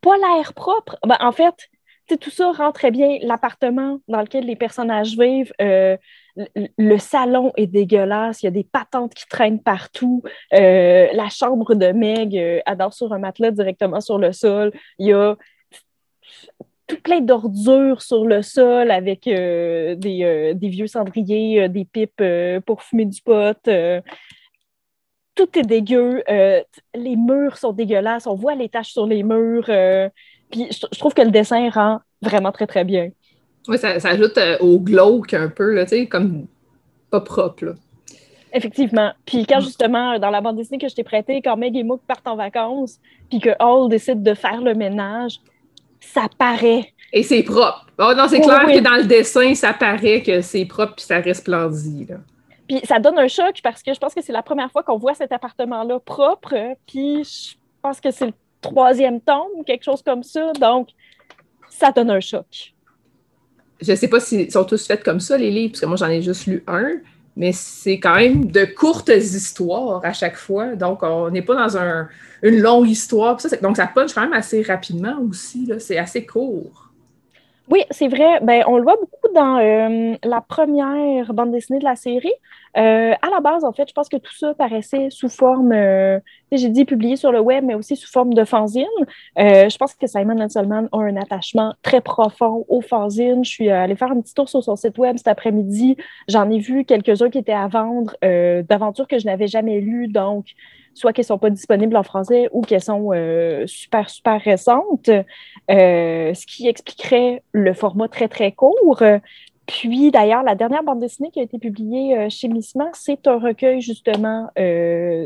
pas 0.00 0.16
l'air 0.16 0.52
propre. 0.52 0.98
Ben, 1.06 1.16
en 1.20 1.32
fait, 1.32 1.54
tout 2.06 2.30
ça 2.30 2.52
rend 2.52 2.72
très 2.72 2.90
bien 2.90 3.18
l'appartement 3.22 4.00
dans 4.08 4.20
lequel 4.20 4.44
les 4.44 4.56
personnages 4.56 5.16
vivent. 5.18 5.52
Euh, 5.60 5.96
le 6.78 6.98
salon 6.98 7.52
est 7.56 7.66
dégueulasse, 7.66 8.42
il 8.42 8.46
y 8.46 8.48
a 8.48 8.52
des 8.52 8.64
patentes 8.64 9.14
qui 9.14 9.26
traînent 9.26 9.62
partout. 9.62 10.22
Euh, 10.52 11.08
la 11.12 11.28
chambre 11.28 11.74
de 11.74 11.92
Meg 11.92 12.36
euh, 12.36 12.60
adore 12.66 12.92
sur 12.92 13.12
un 13.12 13.18
matelas 13.18 13.52
directement 13.52 14.00
sur 14.00 14.18
le 14.18 14.32
sol. 14.32 14.72
Il 14.98 15.08
y 15.08 15.12
a 15.12 15.36
tout 16.86 17.00
plein 17.00 17.20
d'ordures 17.20 18.02
sur 18.02 18.26
le 18.26 18.42
sol 18.42 18.90
avec 18.90 19.24
des, 19.24 19.96
des, 19.96 20.68
vieux 20.68 20.86
cendriers, 20.86 21.68
des 21.70 21.86
pipes 21.86 22.22
pour 22.66 22.82
fumer 22.82 23.06
du 23.06 23.22
pot. 23.22 23.56
tout 25.34 25.58
est 25.58 25.62
dégueu. 25.62 26.22
les 26.94 27.16
murs 27.16 27.56
sont 27.56 27.72
dégueulasses. 27.72 28.26
On 28.26 28.34
voit 28.34 28.54
les 28.54 28.68
taches 28.68 28.92
sur 28.92 29.06
les 29.06 29.22
murs. 29.22 29.70
Puis 30.50 30.68
je, 30.70 30.98
trouve 30.98 31.14
que 31.14 31.22
le 31.22 31.30
dessin 31.30 31.68
rend 31.70 32.00
vraiment 32.22 32.52
très, 32.52 32.66
très 32.66 32.84
bien. 32.84 33.10
Oui, 33.68 33.78
ça, 33.78 33.94
ajoute 34.02 34.36
euh, 34.38 34.58
au 34.60 34.78
glauque 34.78 35.34
un 35.34 35.48
peu, 35.48 35.80
tu 35.82 35.88
sais, 35.88 36.06
comme 36.06 36.46
pas 37.10 37.20
propre. 37.20 37.74
Effectivement. 38.52 39.12
Puis 39.26 39.46
quand 39.46 39.60
justement, 39.60 40.18
dans 40.18 40.30
la 40.30 40.40
bande 40.40 40.56
dessinée 40.56 40.78
que 40.78 40.88
je 40.88 40.94
t'ai 40.94 41.02
prêtée, 41.02 41.40
quand 41.42 41.56
Meg 41.56 41.76
et 41.76 41.82
Mook 41.82 42.00
partent 42.06 42.26
en 42.26 42.36
vacances, 42.36 43.00
puis 43.28 43.40
que 43.40 43.50
Hall 43.60 43.88
décide 43.88 44.22
de 44.22 44.34
faire 44.34 44.60
le 44.60 44.74
ménage, 44.74 45.40
ça 46.00 46.28
paraît. 46.38 46.92
Et 47.12 47.22
c'est 47.22 47.42
propre. 47.42 47.86
Oh, 47.98 48.12
non, 48.16 48.28
c'est 48.28 48.40
clair 48.40 48.66
que 48.66 48.80
dans 48.80 48.96
le 48.96 49.04
dessin, 49.04 49.54
ça 49.54 49.72
paraît 49.72 50.22
que 50.22 50.40
c'est 50.40 50.64
propre 50.66 50.94
puis 50.96 51.04
ça 51.04 51.20
resplendit. 51.20 52.06
Là. 52.08 52.16
Puis 52.68 52.80
ça 52.84 52.98
donne 52.98 53.18
un 53.18 53.28
choc 53.28 53.60
parce 53.62 53.82
que 53.82 53.92
je 53.92 53.98
pense 53.98 54.14
que 54.14 54.22
c'est 54.22 54.32
la 54.32 54.42
première 54.42 54.70
fois 54.70 54.82
qu'on 54.82 54.98
voit 54.98 55.14
cet 55.14 55.32
appartement-là 55.32 56.00
propre. 56.00 56.54
Puis 56.86 57.24
je 57.24 57.56
pense 57.82 58.00
que 58.00 58.10
c'est 58.10 58.26
le 58.26 58.32
troisième 58.70 59.20
tome, 59.20 59.64
quelque 59.66 59.84
chose 59.84 60.02
comme 60.02 60.22
ça. 60.22 60.52
Donc, 60.60 60.88
ça 61.70 61.92
donne 61.92 62.10
un 62.10 62.20
choc. 62.20 62.74
Je 63.80 63.90
ne 63.90 63.96
sais 63.96 64.08
pas 64.08 64.20
s'ils 64.20 64.50
sont 64.50 64.64
tous 64.64 64.86
faits 64.86 65.02
comme 65.02 65.20
ça, 65.20 65.36
les 65.36 65.50
livres, 65.50 65.72
parce 65.72 65.80
que 65.80 65.86
moi, 65.86 65.96
j'en 65.96 66.08
ai 66.08 66.22
juste 66.22 66.46
lu 66.46 66.62
un, 66.66 66.92
mais 67.36 67.52
c'est 67.52 67.98
quand 67.98 68.14
même 68.14 68.50
de 68.50 68.64
courtes 68.64 69.08
histoires 69.08 70.04
à 70.04 70.12
chaque 70.12 70.36
fois. 70.36 70.76
Donc, 70.76 71.02
on 71.02 71.30
n'est 71.30 71.42
pas 71.42 71.54
dans 71.54 71.76
une 72.42 72.60
longue 72.60 72.88
histoire. 72.88 73.38
donc, 73.62 73.76
ça 73.76 73.86
punch 73.86 74.14
quand 74.14 74.22
même 74.22 74.32
assez 74.32 74.62
rapidement 74.62 75.16
aussi. 75.28 75.70
C'est 75.78 75.98
assez 75.98 76.24
court. 76.24 76.83
Oui, 77.70 77.82
c'est 77.90 78.08
vrai. 78.08 78.40
Ben, 78.42 78.62
on 78.66 78.76
le 78.76 78.82
voit 78.82 78.96
beaucoup 78.96 79.34
dans 79.34 79.56
euh, 79.56 80.16
la 80.22 80.40
première 80.42 81.32
bande 81.32 81.50
dessinée 81.50 81.78
de 81.78 81.84
la 81.84 81.96
série. 81.96 82.32
Euh, 82.76 83.12
à 83.22 83.30
la 83.30 83.40
base, 83.40 83.64
en 83.64 83.72
fait, 83.72 83.88
je 83.88 83.94
pense 83.94 84.10
que 84.10 84.18
tout 84.18 84.34
ça 84.36 84.52
paraissait 84.52 85.08
sous 85.08 85.30
forme, 85.30 85.72
euh, 85.72 86.20
j'ai 86.52 86.68
dit 86.68 86.84
publié 86.84 87.16
sur 87.16 87.32
le 87.32 87.40
web, 87.40 87.64
mais 87.64 87.74
aussi 87.74 87.96
sous 87.96 88.10
forme 88.10 88.34
de 88.34 88.44
fanzine. 88.44 88.84
je 89.36 89.76
pense 89.78 89.94
que 89.94 90.06
Simon 90.06 90.46
Solman 90.48 90.88
a 90.92 90.98
un 90.98 91.16
attachement 91.16 91.74
très 91.82 92.02
profond 92.02 92.66
aux 92.68 92.82
fanzines. 92.82 93.44
Je 93.44 93.50
suis 93.50 93.70
allée 93.70 93.96
faire 93.96 94.10
un 94.10 94.20
petit 94.20 94.34
tour 94.34 94.48
sur 94.48 94.62
son 94.62 94.76
site 94.76 94.98
web 94.98 95.16
cet 95.16 95.28
après-midi. 95.28 95.96
J'en 96.28 96.50
ai 96.50 96.58
vu 96.58 96.84
quelques-uns 96.84 97.30
qui 97.30 97.38
étaient 97.38 97.52
à 97.52 97.68
vendre, 97.68 98.14
d'aventures 98.20 99.08
que 99.08 99.18
je 99.18 99.24
n'avais 99.24 99.46
jamais 99.46 99.80
lues. 99.80 100.08
Donc, 100.08 100.46
soit 100.94 101.12
qu'elles 101.12 101.24
ne 101.24 101.26
sont 101.28 101.38
pas 101.38 101.50
disponibles 101.50 101.96
en 101.96 102.02
français 102.02 102.48
ou 102.52 102.62
qu'elles 102.62 102.82
sont 102.82 103.10
super, 103.66 104.08
super 104.08 104.40
récentes, 104.40 105.10
ce 105.68 106.46
qui 106.46 106.68
expliquerait 106.68 107.42
le 107.52 107.74
format 107.74 108.08
très, 108.08 108.28
très 108.28 108.52
court. 108.52 109.02
Puis 109.66 110.10
d'ailleurs, 110.10 110.42
la 110.42 110.54
dernière 110.54 110.82
bande 110.82 111.00
dessinée 111.00 111.30
qui 111.30 111.40
a 111.40 111.42
été 111.42 111.58
publiée 111.58 112.28
chez 112.30 112.48
Missement, 112.48 112.90
c'est 112.92 113.26
un 113.26 113.38
recueil 113.38 113.80
justement 113.80 114.48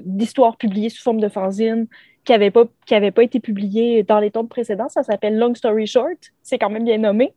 d'histoires 0.04 0.56
publiées 0.56 0.90
sous 0.90 1.02
forme 1.02 1.20
de 1.20 1.28
fanzine 1.28 1.86
qui 2.24 2.32
n'avait 2.32 2.50
pas, 2.50 2.64
pas 2.86 3.22
été 3.22 3.40
publié 3.40 4.02
dans 4.02 4.20
les 4.20 4.30
tomes 4.30 4.48
précédents. 4.48 4.88
Ça 4.88 5.02
s'appelle 5.02 5.38
Long 5.38 5.54
Story 5.54 5.86
Short. 5.86 6.18
C'est 6.42 6.58
quand 6.58 6.70
même 6.70 6.84
bien 6.84 6.98
nommé. 6.98 7.32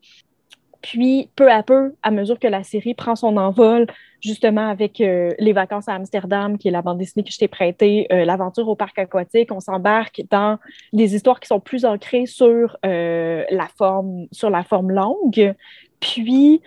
Puis, 0.82 1.30
peu 1.36 1.52
à 1.52 1.62
peu, 1.62 1.94
à 2.02 2.10
mesure 2.12 2.40
que 2.40 2.48
la 2.48 2.64
série 2.64 2.96
prend 2.96 3.16
son 3.16 3.38
envol, 3.38 3.86
justement 4.20 4.68
avec 4.68 5.00
euh, 5.00 5.32
Les 5.38 5.54
vacances 5.54 5.88
à 5.88 5.94
Amsterdam, 5.94 6.58
qui 6.58 6.70
est 6.70 6.72
la 6.72 6.82
bande 6.82 6.98
dessinée 6.98 7.24
que 7.24 7.32
je 7.32 7.38
t'ai 7.38 7.48
prêtée, 7.48 8.08
euh, 8.12 8.26
L'aventure 8.26 8.68
au 8.68 8.76
parc 8.76 8.98
aquatique, 8.98 9.52
on 9.52 9.60
s'embarque 9.60 10.24
dans 10.32 10.58
des 10.92 11.16
histoires 11.16 11.40
qui 11.40 11.48
sont 11.48 11.60
plus 11.60 11.86
ancrées 11.86 12.26
sur, 12.26 12.78
euh, 12.86 13.44
la, 13.52 13.68
forme, 13.78 14.28
sur 14.32 14.50
la 14.50 14.64
forme 14.64 14.92
longue. 14.92 15.54
Puis, 16.00 16.62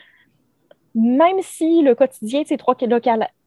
même 0.94 1.40
si 1.40 1.82
le 1.82 1.94
quotidien 1.96 2.42
de 2.42 2.46
ces 2.46 2.56
trois, 2.56 2.76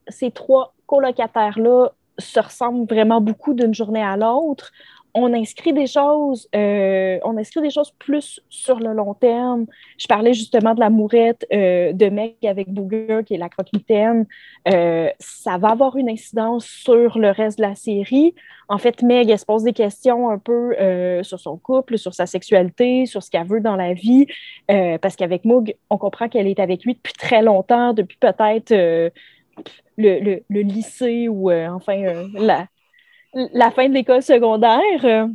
ces 0.10 0.31
trois 0.31 0.73
colocataires-là 0.85 1.91
se 2.19 2.39
ressemble 2.39 2.88
vraiment 2.88 3.22
beaucoup 3.22 3.53
d'une 3.53 3.73
journée 3.73 4.03
à 4.03 4.18
l'autre, 4.18 4.72
on 5.19 5.34
inscrit 5.34 5.73
des 5.73 5.88
choses, 5.88 6.48
euh, 6.56 7.18
on 7.23 7.38
inscrit 7.38 7.61
des 7.61 7.72
choses 7.72 7.91
plus 7.98 8.39
sur 8.49 8.80
le 8.80 8.94
long 8.94 9.15
terme. 9.15 9.65
Je 9.98 10.06
parlais 10.06 10.35
justement 10.35 10.76
de 10.76 10.80
la 10.80 10.91
mourette 10.91 11.44
euh, 11.52 11.91
de 11.91 12.07
Meg 12.10 12.35
avec 12.45 12.72
Booger, 12.72 13.22
qui 13.26 13.34
est 13.34 13.38
la 13.38 13.49
croque-mitaine. 13.49 14.27
Euh, 14.68 15.10
ça 15.19 15.57
va 15.57 15.69
avoir 15.69 15.95
une 15.98 16.07
incidence 16.07 16.68
sur 16.68 17.18
le 17.18 17.31
reste 17.31 17.57
de 17.57 17.64
la 17.64 17.73
série. 17.73 18.35
En 18.69 18.77
fait, 18.77 19.02
Meg, 19.02 19.27
elle 19.31 19.39
se 19.39 19.45
pose 19.45 19.64
des 19.64 19.73
questions 19.73 20.30
un 20.30 20.38
peu 20.38 20.76
sur 21.23 21.39
son 21.39 21.57
couple, 21.57 21.98
sur 21.98 22.14
sa 22.14 22.26
sexualité, 22.26 23.06
sur 23.06 23.23
ce 23.23 23.31
qu'elle 23.31 23.48
veut 23.48 23.61
dans 23.61 23.77
la 23.77 23.94
vie, 23.94 24.27
parce 24.68 25.15
qu'avec 25.15 25.45
Moog, 25.45 25.73
on 25.89 25.98
comprend 25.98 26.27
qu'elle 26.27 26.48
est 26.48 26.60
avec 26.60 26.84
lui 26.84 26.94
depuis 26.94 27.14
très 27.14 27.41
longtemps, 27.41 27.94
depuis 27.94 28.18
peut-être 28.18 28.73
le, 29.98 30.44
lycée 30.49 31.30
ou 31.30 31.49
enfin 31.49 31.95
la 32.34 32.68
la 33.33 33.71
fin 33.71 33.89
de 33.89 33.93
l'école 33.93 34.21
secondaire, 34.21 35.27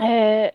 euh, 0.00 0.48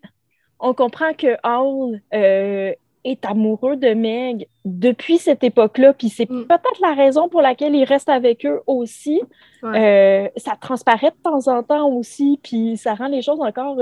on 0.60 0.74
comprend 0.74 1.14
que 1.14 1.36
Hall 1.44 2.02
euh, 2.14 2.74
est 3.04 3.26
amoureux 3.26 3.76
de 3.76 3.94
Meg 3.94 4.48
depuis 4.64 5.18
cette 5.18 5.44
époque-là, 5.44 5.94
puis 5.94 6.10
c'est 6.10 6.30
mm. 6.30 6.46
peut-être 6.46 6.80
la 6.82 6.94
raison 6.94 7.30
pour 7.30 7.42
laquelle 7.42 7.74
il 7.76 7.84
reste 7.84 8.10
avec 8.10 8.46
eux 8.46 8.62
aussi. 8.68 9.22
Euh, 9.64 10.28
ça 10.38 10.56
transparaît 10.60 11.12
de 11.12 11.22
temps 11.24 11.48
en 11.48 11.64
temps 11.64 11.90
aussi, 11.90 12.40
puis 12.44 12.78
ça 12.78 12.94
rend 12.94 13.08
les 13.08 13.22
choses 13.22 13.42
encore, 13.42 13.78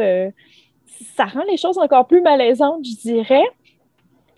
ça 1.15 1.25
rend 1.25 1.43
les 1.49 1.57
choses 1.57 1.77
encore 1.77 2.07
plus 2.07 2.21
malaisantes, 2.21 2.85
je 2.85 2.95
dirais. 2.95 3.45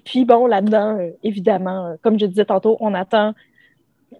Puis 0.04 0.26
bon, 0.26 0.48
là-dedans, 0.48 0.98
évidemment, 1.24 1.96
comme 2.02 2.20
je 2.20 2.26
disais 2.26 2.46
tantôt, 2.46 2.76
on 2.80 2.96
attend 2.96 3.36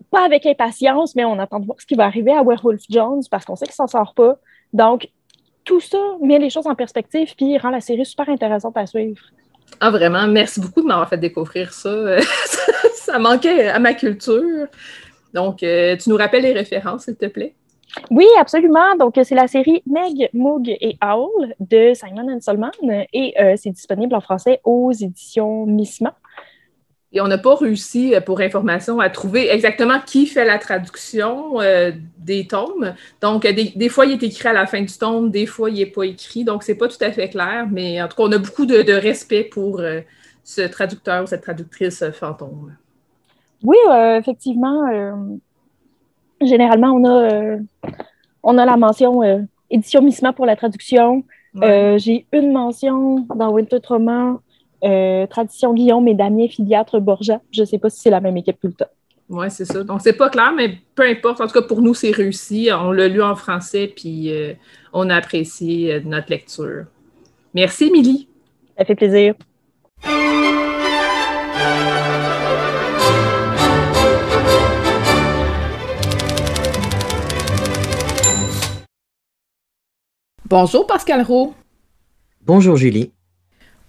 pas 0.10 0.26
avec 0.26 0.46
impatience, 0.46 1.16
mais 1.16 1.26
on 1.26 1.40
attend 1.40 1.60
de 1.60 1.66
voir 1.66 1.80
ce 1.80 1.86
qui 1.86 1.96
va 1.96 2.06
arriver 2.06 2.32
à 2.32 2.44
Werewolf 2.44 2.82
Jones 2.90 3.22
parce 3.30 3.46
qu'on 3.46 3.56
sait 3.56 3.66
qu'il 3.66 3.76
s'en 3.76 3.88
sort 3.88 4.14
pas. 4.14 4.38
Donc, 4.74 5.10
tout 5.64 5.80
ça 5.80 6.00
met 6.22 6.40
les 6.40 6.50
choses 6.50 6.68
en 6.68 6.76
perspective 6.76 7.36
puis 7.36 7.58
rend 7.58 7.70
la 7.70 7.82
série 7.82 8.06
super 8.06 8.30
intéressante 8.30 8.78
à 8.78 8.86
suivre. 8.86 9.22
Ah, 9.80 9.90
vraiment, 9.90 10.28
merci 10.28 10.60
beaucoup 10.60 10.82
de 10.82 10.88
m'avoir 10.88 11.08
fait 11.08 11.18
découvrir 11.18 11.72
ça. 11.74 12.20
ça 12.94 13.20
manquait 13.20 13.70
à 13.70 13.80
ma 13.80 13.94
culture. 13.94 14.68
Donc, 15.34 15.64
euh, 15.64 15.96
tu 15.96 16.10
nous 16.10 16.18
rappelles 16.18 16.44
les 16.44 16.54
références, 16.54 17.06
s'il 17.06 17.16
te 17.16 17.28
plaît? 17.28 17.56
Oui, 18.10 18.26
absolument. 18.40 18.96
Donc, 18.98 19.20
c'est 19.24 19.36
la 19.36 19.48
série 19.48 19.82
Meg, 19.86 20.30
Moog 20.34 20.70
et 20.70 20.98
Owl 21.04 21.54
de 21.60 21.94
Simon 21.94 22.40
Solman 22.40 22.72
et 23.14 23.34
euh, 23.40 23.56
c'est 23.58 23.72
disponible 23.72 24.16
en 24.16 24.22
français 24.22 24.62
aux 24.64 24.92
éditions 24.92 25.66
Missement. 25.66 26.14
Et 27.14 27.20
on 27.20 27.28
n'a 27.28 27.38
pas 27.38 27.56
réussi, 27.56 28.16
euh, 28.16 28.22
pour 28.22 28.40
information, 28.40 29.00
à 29.00 29.10
trouver 29.10 29.50
exactement 29.52 30.00
qui 30.06 30.28
fait 30.28 30.46
la 30.46 30.58
traduction 30.58 31.60
euh, 31.60 31.92
des 32.18 32.48
tomes. 32.48 32.94
Donc, 33.20 33.46
des, 33.46 33.90
fois, 33.90 34.06
il 34.06 34.14
est 34.14 34.24
écrit 34.24 34.48
à 34.48 34.54
la 34.54 34.66
fin 34.66 34.82
du 34.82 34.94
tome, 34.98 35.30
des 35.30 35.46
fois, 35.46 35.70
il 35.70 35.78
n'est 35.78 35.86
pas 35.88 36.04
écrit. 36.04 36.46
Donc, 36.46 36.64
ce 36.64 36.72
n'est 36.72 36.78
pas 36.78 36.88
tout 36.88 37.02
à 37.04 37.12
fait 37.12 37.30
clair, 37.30 37.68
mais 37.70 38.02
en 38.02 38.08
tout 38.08 38.16
cas, 38.16 38.24
on 38.24 38.32
a 38.32 38.38
beaucoup 38.38 38.66
de, 38.66 38.94
respect 38.94 39.44
pour 39.44 39.80
euh, 39.80 40.00
ce 40.44 40.62
traducteur 40.62 41.24
ou 41.24 41.28
cette 41.28 41.42
traductrice 41.42 42.04
fantôme. 42.14 42.76
Oui, 43.64 43.78
effectivement. 44.18 44.88
généralement, 46.42 46.94
on 46.94 47.06
a, 47.06 47.58
on 48.42 48.58
a 48.58 48.66
la 48.66 48.76
mention 48.76 49.48
édition 49.70 50.02
Missement 50.02 50.34
pour 50.34 50.48
la 50.48 50.56
traduction. 50.56 51.24
J'ai 51.62 52.26
une 52.34 52.52
mention 52.52 53.28
dans 53.36 53.52
Winter 53.52 53.80
Trauma 53.80 54.40
euh, 54.84 55.28
Tradition 55.28 55.74
Guillaume 55.74 56.08
et 56.08 56.14
Damien 56.14 56.48
Filiatre 56.48 57.00
Borja. 57.00 57.42
Je 57.52 57.62
ne 57.62 57.66
sais 57.66 57.78
pas 57.78 57.90
si 57.90 58.00
c'est 58.00 58.10
la 58.10 58.20
même 58.20 58.38
équipe 58.38 58.60
tout 58.60 58.68
le 58.68 58.74
temps. 58.74 58.90
Oui, 59.30 59.50
c'est 59.50 59.66
ça. 59.66 59.84
Donc, 59.84 60.02
c'est 60.02 60.14
pas 60.14 60.30
clair, 60.30 60.52
mais 60.54 60.78
peu 60.94 61.04
importe. 61.04 61.40
En 61.40 61.48
tout 61.48 61.54
cas, 61.54 61.62
pour 61.62 61.82
nous, 61.82 61.94
c'est 61.94 62.12
réussi. 62.12 62.70
On 62.74 62.92
l'a 62.92 63.08
lu 63.08 63.22
en 63.22 63.36
français, 63.36 63.92
puis 63.96 64.30
euh, 64.30 64.54
on 64.92 65.10
a 65.10 65.16
apprécié 65.16 65.94
euh, 65.94 66.02
notre 66.04 66.30
lecture. 66.30 66.86
Merci, 67.54 67.86
Émilie. 67.86 68.28
Ça 68.78 68.84
fait 68.84 68.96
plaisir. 68.96 69.36
Bonjour, 80.50 80.86
Pascal 80.86 81.22
Roux. 81.22 81.54
Bonjour, 82.46 82.76
Julie. 82.76 83.14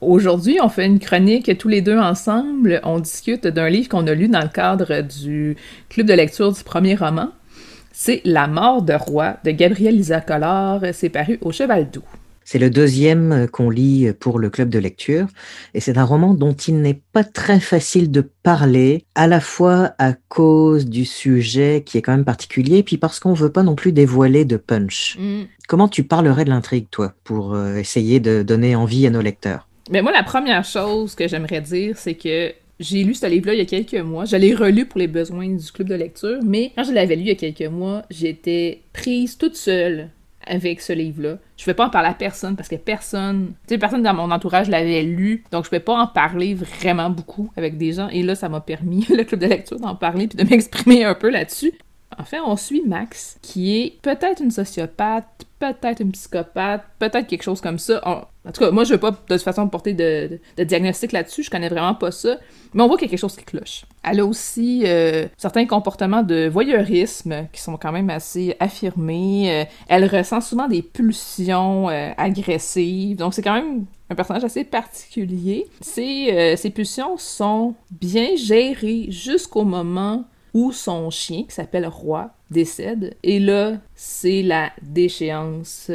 Aujourd'hui, 0.02 0.58
on 0.60 0.68
fait 0.68 0.84
une 0.84 0.98
chronique 0.98 1.56
tous 1.58 1.68
les 1.68 1.80
deux 1.80 1.96
ensemble. 1.96 2.80
On 2.82 2.98
discute 2.98 3.46
d'un 3.46 3.68
livre 3.68 3.88
qu'on 3.88 4.08
a 4.08 4.14
lu 4.14 4.26
dans 4.26 4.40
le 4.40 4.48
cadre 4.48 5.00
du 5.00 5.56
club 5.90 6.08
de 6.08 6.12
lecture 6.12 6.50
du 6.50 6.64
premier 6.64 6.96
roman. 6.96 7.28
C'est 7.92 8.20
La 8.24 8.48
mort 8.48 8.82
de 8.82 8.94
roi 8.94 9.36
de 9.44 9.52
Gabriel 9.52 9.94
Lisa 9.94 10.20
Collard. 10.20 10.80
C'est 10.92 11.08
paru 11.08 11.38
au 11.40 11.52
Cheval 11.52 11.88
Doux. 11.88 12.02
C'est 12.44 12.58
le 12.58 12.68
deuxième 12.68 13.46
qu'on 13.46 13.70
lit 13.70 14.12
pour 14.18 14.40
le 14.40 14.50
club 14.50 14.70
de 14.70 14.80
lecture 14.80 15.28
et 15.72 15.78
c'est 15.78 15.96
un 15.96 16.04
roman 16.04 16.34
dont 16.34 16.52
il 16.52 16.80
n'est 16.80 17.00
pas 17.12 17.22
très 17.22 17.60
facile 17.60 18.10
de 18.10 18.28
parler, 18.42 19.04
à 19.14 19.28
la 19.28 19.38
fois 19.38 19.92
à 19.98 20.14
cause 20.28 20.86
du 20.86 21.04
sujet 21.04 21.84
qui 21.86 21.96
est 21.96 22.02
quand 22.02 22.10
même 22.10 22.24
particulier, 22.24 22.82
puis 22.82 22.98
parce 22.98 23.20
qu'on 23.20 23.34
veut 23.34 23.52
pas 23.52 23.62
non 23.62 23.76
plus 23.76 23.92
dévoiler 23.92 24.44
de 24.44 24.56
punch. 24.56 25.16
Mm. 25.20 25.42
Comment 25.68 25.86
tu 25.86 26.02
parlerais 26.02 26.44
de 26.44 26.50
l'intrigue, 26.50 26.88
toi, 26.90 27.14
pour 27.22 27.54
euh, 27.54 27.76
essayer 27.76 28.18
de 28.18 28.42
donner 28.42 28.74
envie 28.74 29.06
à 29.06 29.10
nos 29.10 29.22
lecteurs? 29.22 29.68
Mais 29.90 30.02
moi, 30.02 30.12
la 30.12 30.22
première 30.22 30.64
chose 30.64 31.14
que 31.14 31.28
j'aimerais 31.28 31.60
dire, 31.60 31.96
c'est 31.96 32.14
que 32.14 32.52
j'ai 32.80 33.04
lu 33.04 33.14
ce 33.14 33.26
livre-là 33.26 33.54
il 33.54 33.58
y 33.58 33.62
a 33.62 33.64
quelques 33.64 34.02
mois. 34.04 34.24
Je 34.24 34.36
l'ai 34.36 34.54
relu 34.54 34.86
pour 34.86 34.98
les 34.98 35.06
besoins 35.06 35.48
du 35.48 35.72
club 35.72 35.88
de 35.88 35.94
lecture, 35.94 36.38
mais 36.42 36.72
quand 36.74 36.84
je 36.84 36.92
l'avais 36.92 37.16
lu 37.16 37.22
il 37.22 37.28
y 37.28 37.30
a 37.30 37.34
quelques 37.34 37.70
mois, 37.70 38.02
j'étais 38.10 38.82
prise 38.92 39.38
toute 39.38 39.56
seule 39.56 40.10
avec 40.46 40.80
ce 40.80 40.92
livre-là. 40.92 41.38
Je 41.56 41.62
ne 41.62 41.66
vais 41.66 41.74
pas 41.74 41.86
en 41.86 41.90
parler 41.90 42.08
à 42.08 42.14
personne 42.14 42.56
parce 42.56 42.68
que 42.68 42.76
personne, 42.76 43.52
tu 43.68 43.74
sais, 43.74 43.78
personne 43.78 44.02
dans 44.02 44.14
mon 44.14 44.30
entourage 44.30 44.68
l'avait 44.68 45.02
lu, 45.02 45.44
donc 45.52 45.64
je 45.64 45.68
ne 45.68 45.72
vais 45.72 45.80
pas 45.80 45.94
en 45.94 46.06
parler 46.06 46.54
vraiment 46.54 47.10
beaucoup 47.10 47.52
avec 47.56 47.78
des 47.78 47.92
gens. 47.92 48.08
Et 48.08 48.22
là, 48.22 48.34
ça 48.34 48.48
m'a 48.48 48.60
permis, 48.60 49.06
le 49.10 49.24
club 49.24 49.40
de 49.40 49.46
lecture, 49.46 49.78
d'en 49.78 49.94
parler 49.94 50.26
puis 50.26 50.44
de 50.44 50.48
m'exprimer 50.48 51.04
un 51.04 51.14
peu 51.14 51.30
là-dessus. 51.30 51.72
En 52.18 52.24
fait, 52.24 52.40
on 52.40 52.56
suit 52.56 52.82
Max, 52.86 53.38
qui 53.42 53.80
est 53.80 53.98
peut-être 54.02 54.42
une 54.42 54.50
sociopathe, 54.50 55.46
peut-être 55.58 56.00
une 56.00 56.12
psychopathe, 56.12 56.82
peut-être 56.98 57.26
quelque 57.26 57.42
chose 57.42 57.60
comme 57.60 57.78
ça. 57.78 58.00
En 58.04 58.50
tout 58.52 58.60
cas, 58.60 58.70
moi, 58.70 58.84
je 58.84 58.92
veux 58.94 58.98
pas 58.98 59.12
de 59.12 59.16
toute 59.16 59.42
façon 59.42 59.68
porter 59.68 59.94
de, 59.94 60.40
diagnostic 60.58 61.12
là-dessus, 61.12 61.44
je 61.44 61.50
connais 61.50 61.68
vraiment 61.68 61.94
pas 61.94 62.10
ça. 62.10 62.36
Mais 62.74 62.82
on 62.82 62.88
voit 62.88 62.96
qu'il 62.96 63.06
y 63.06 63.08
a 63.08 63.10
quelque 63.10 63.20
chose 63.20 63.36
qui 63.36 63.44
cloche. 63.44 63.84
Elle 64.02 64.20
a 64.20 64.26
aussi 64.26 64.82
euh, 64.84 65.26
certains 65.36 65.66
comportements 65.66 66.22
de 66.22 66.48
voyeurisme 66.48 67.46
qui 67.52 67.60
sont 67.60 67.76
quand 67.76 67.92
même 67.92 68.10
assez 68.10 68.56
affirmés. 68.58 69.62
Euh, 69.62 69.64
elle 69.88 70.04
ressent 70.04 70.40
souvent 70.40 70.66
des 70.66 70.82
pulsions 70.82 71.88
euh, 71.88 72.10
agressives. 72.16 73.16
Donc, 73.16 73.34
c'est 73.34 73.42
quand 73.42 73.54
même 73.54 73.84
un 74.10 74.14
personnage 74.14 74.44
assez 74.44 74.64
particulier. 74.64 75.68
Ces 75.80 76.72
pulsions 76.74 77.16
sont 77.16 77.74
bien 77.90 78.34
gérées 78.36 79.06
jusqu'au 79.10 79.64
moment 79.64 80.24
où 80.54 80.72
son 80.72 81.10
chien, 81.10 81.44
qui 81.44 81.54
s'appelle 81.54 81.86
Roi, 81.86 82.30
décède. 82.50 83.16
Et 83.22 83.38
là, 83.38 83.78
c'est 83.94 84.42
la 84.42 84.70
déchéance 84.82 85.90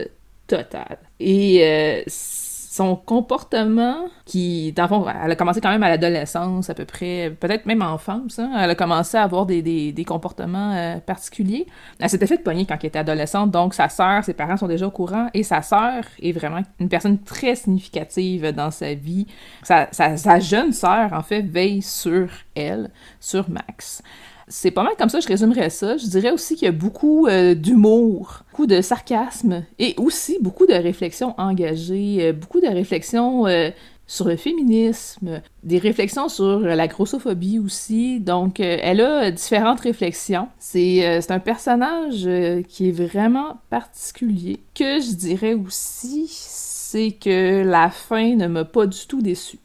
totale. 0.48 0.98
Et 1.20 1.64
euh, 1.64 2.04
son 2.08 2.96
comportement, 2.96 4.08
qui, 4.26 4.72
dans 4.72 4.84
le 4.84 4.90
fond, 4.90 5.06
elle 5.24 5.32
a 5.32 5.36
commencé 5.36 5.62
quand 5.62 5.72
même 5.72 5.82
à 5.82 5.90
l'adolescence, 5.90 6.70
à 6.70 6.76
peu 6.76 6.86
près, 6.86 7.36
peut-être 7.40 7.66
même 7.66 7.82
enfance, 7.82 8.38
hein, 8.38 8.52
elle 8.56 8.70
a 8.70 8.76
commencé 8.76 9.18
à 9.18 9.24
avoir 9.24 9.48
des, 9.48 9.64
des, 9.64 9.92
des 9.92 10.06
comportements 10.06 10.74
euh, 10.76 10.98
particuliers. 11.00 11.66
Elle 12.00 12.10
s'était 12.10 12.28
fait 12.28 12.38
pogner 12.38 12.68
quand 12.68 12.78
elle 12.80 12.88
était 12.88 13.00
adolescente, 13.00 13.50
donc 13.50 13.74
sa 13.74 13.90
sœur, 13.90 14.24
ses 14.24 14.36
parents 14.36 14.58
sont 14.58 14.68
déjà 14.68 14.86
au 14.86 14.92
courant, 14.92 15.28
et 15.34 15.42
sa 15.42 15.64
sœur 15.64 16.04
est 16.22 16.34
vraiment 16.34 16.62
une 16.80 16.90
personne 16.90 17.18
très 17.18 17.56
significative 17.56 18.52
dans 18.52 18.70
sa 18.70 18.94
vie. 18.94 19.26
Sa, 19.64 19.88
sa, 19.92 20.16
sa 20.16 20.40
jeune 20.40 20.72
sœur, 20.72 21.14
en 21.14 21.24
fait, 21.24 21.42
veille 21.42 21.82
sur 21.82 22.30
elle, 22.54 22.92
sur 23.20 23.50
Max. 23.50 24.04
C'est 24.50 24.72
pas 24.72 24.84
mal 24.84 24.94
comme 24.98 25.10
ça, 25.10 25.20
je 25.20 25.28
résumerais 25.28 25.70
ça. 25.70 25.98
Je 25.98 26.06
dirais 26.06 26.32
aussi 26.32 26.56
qu'il 26.56 26.66
y 26.66 26.70
a 26.70 26.72
beaucoup 26.72 27.28
euh, 27.28 27.54
d'humour, 27.54 28.44
beaucoup 28.52 28.66
de 28.66 28.82
sarcasme 28.82 29.66
et 29.78 29.94
aussi 29.98 30.38
beaucoup 30.40 30.66
de 30.66 30.74
réflexions 30.74 31.36
engagées, 31.38 32.20
euh, 32.22 32.34
beaucoup 32.34 32.62
de 32.62 32.68
réflexions 32.68 33.46
euh, 33.46 33.72
sur 34.06 34.26
le 34.26 34.38
féminisme, 34.38 35.42
des 35.64 35.80
réflexions 35.80 36.30
sur 36.30 36.60
la 36.62 36.88
grossophobie 36.88 37.60
aussi. 37.60 38.22
Donc, 38.22 38.62
elle 38.62 39.02
a 39.02 39.32
différentes 39.32 39.82
réflexions. 39.82 40.48
C'est 40.60 41.30
un 41.30 41.40
personnage 41.40 42.26
qui 42.70 42.88
est 42.88 42.92
vraiment 42.94 43.58
particulier. 43.70 44.62
Que 44.74 45.02
je 45.02 45.14
dirais 45.14 45.56
aussi, 45.56 46.28
c'est 46.30 47.12
que 47.12 47.64
la 47.66 47.90
fin 47.90 48.38
ne 48.38 48.48
m'a 48.48 48.64
pas 48.64 48.86
du 48.86 49.08
tout 49.08 49.22
déçu. 49.22 49.60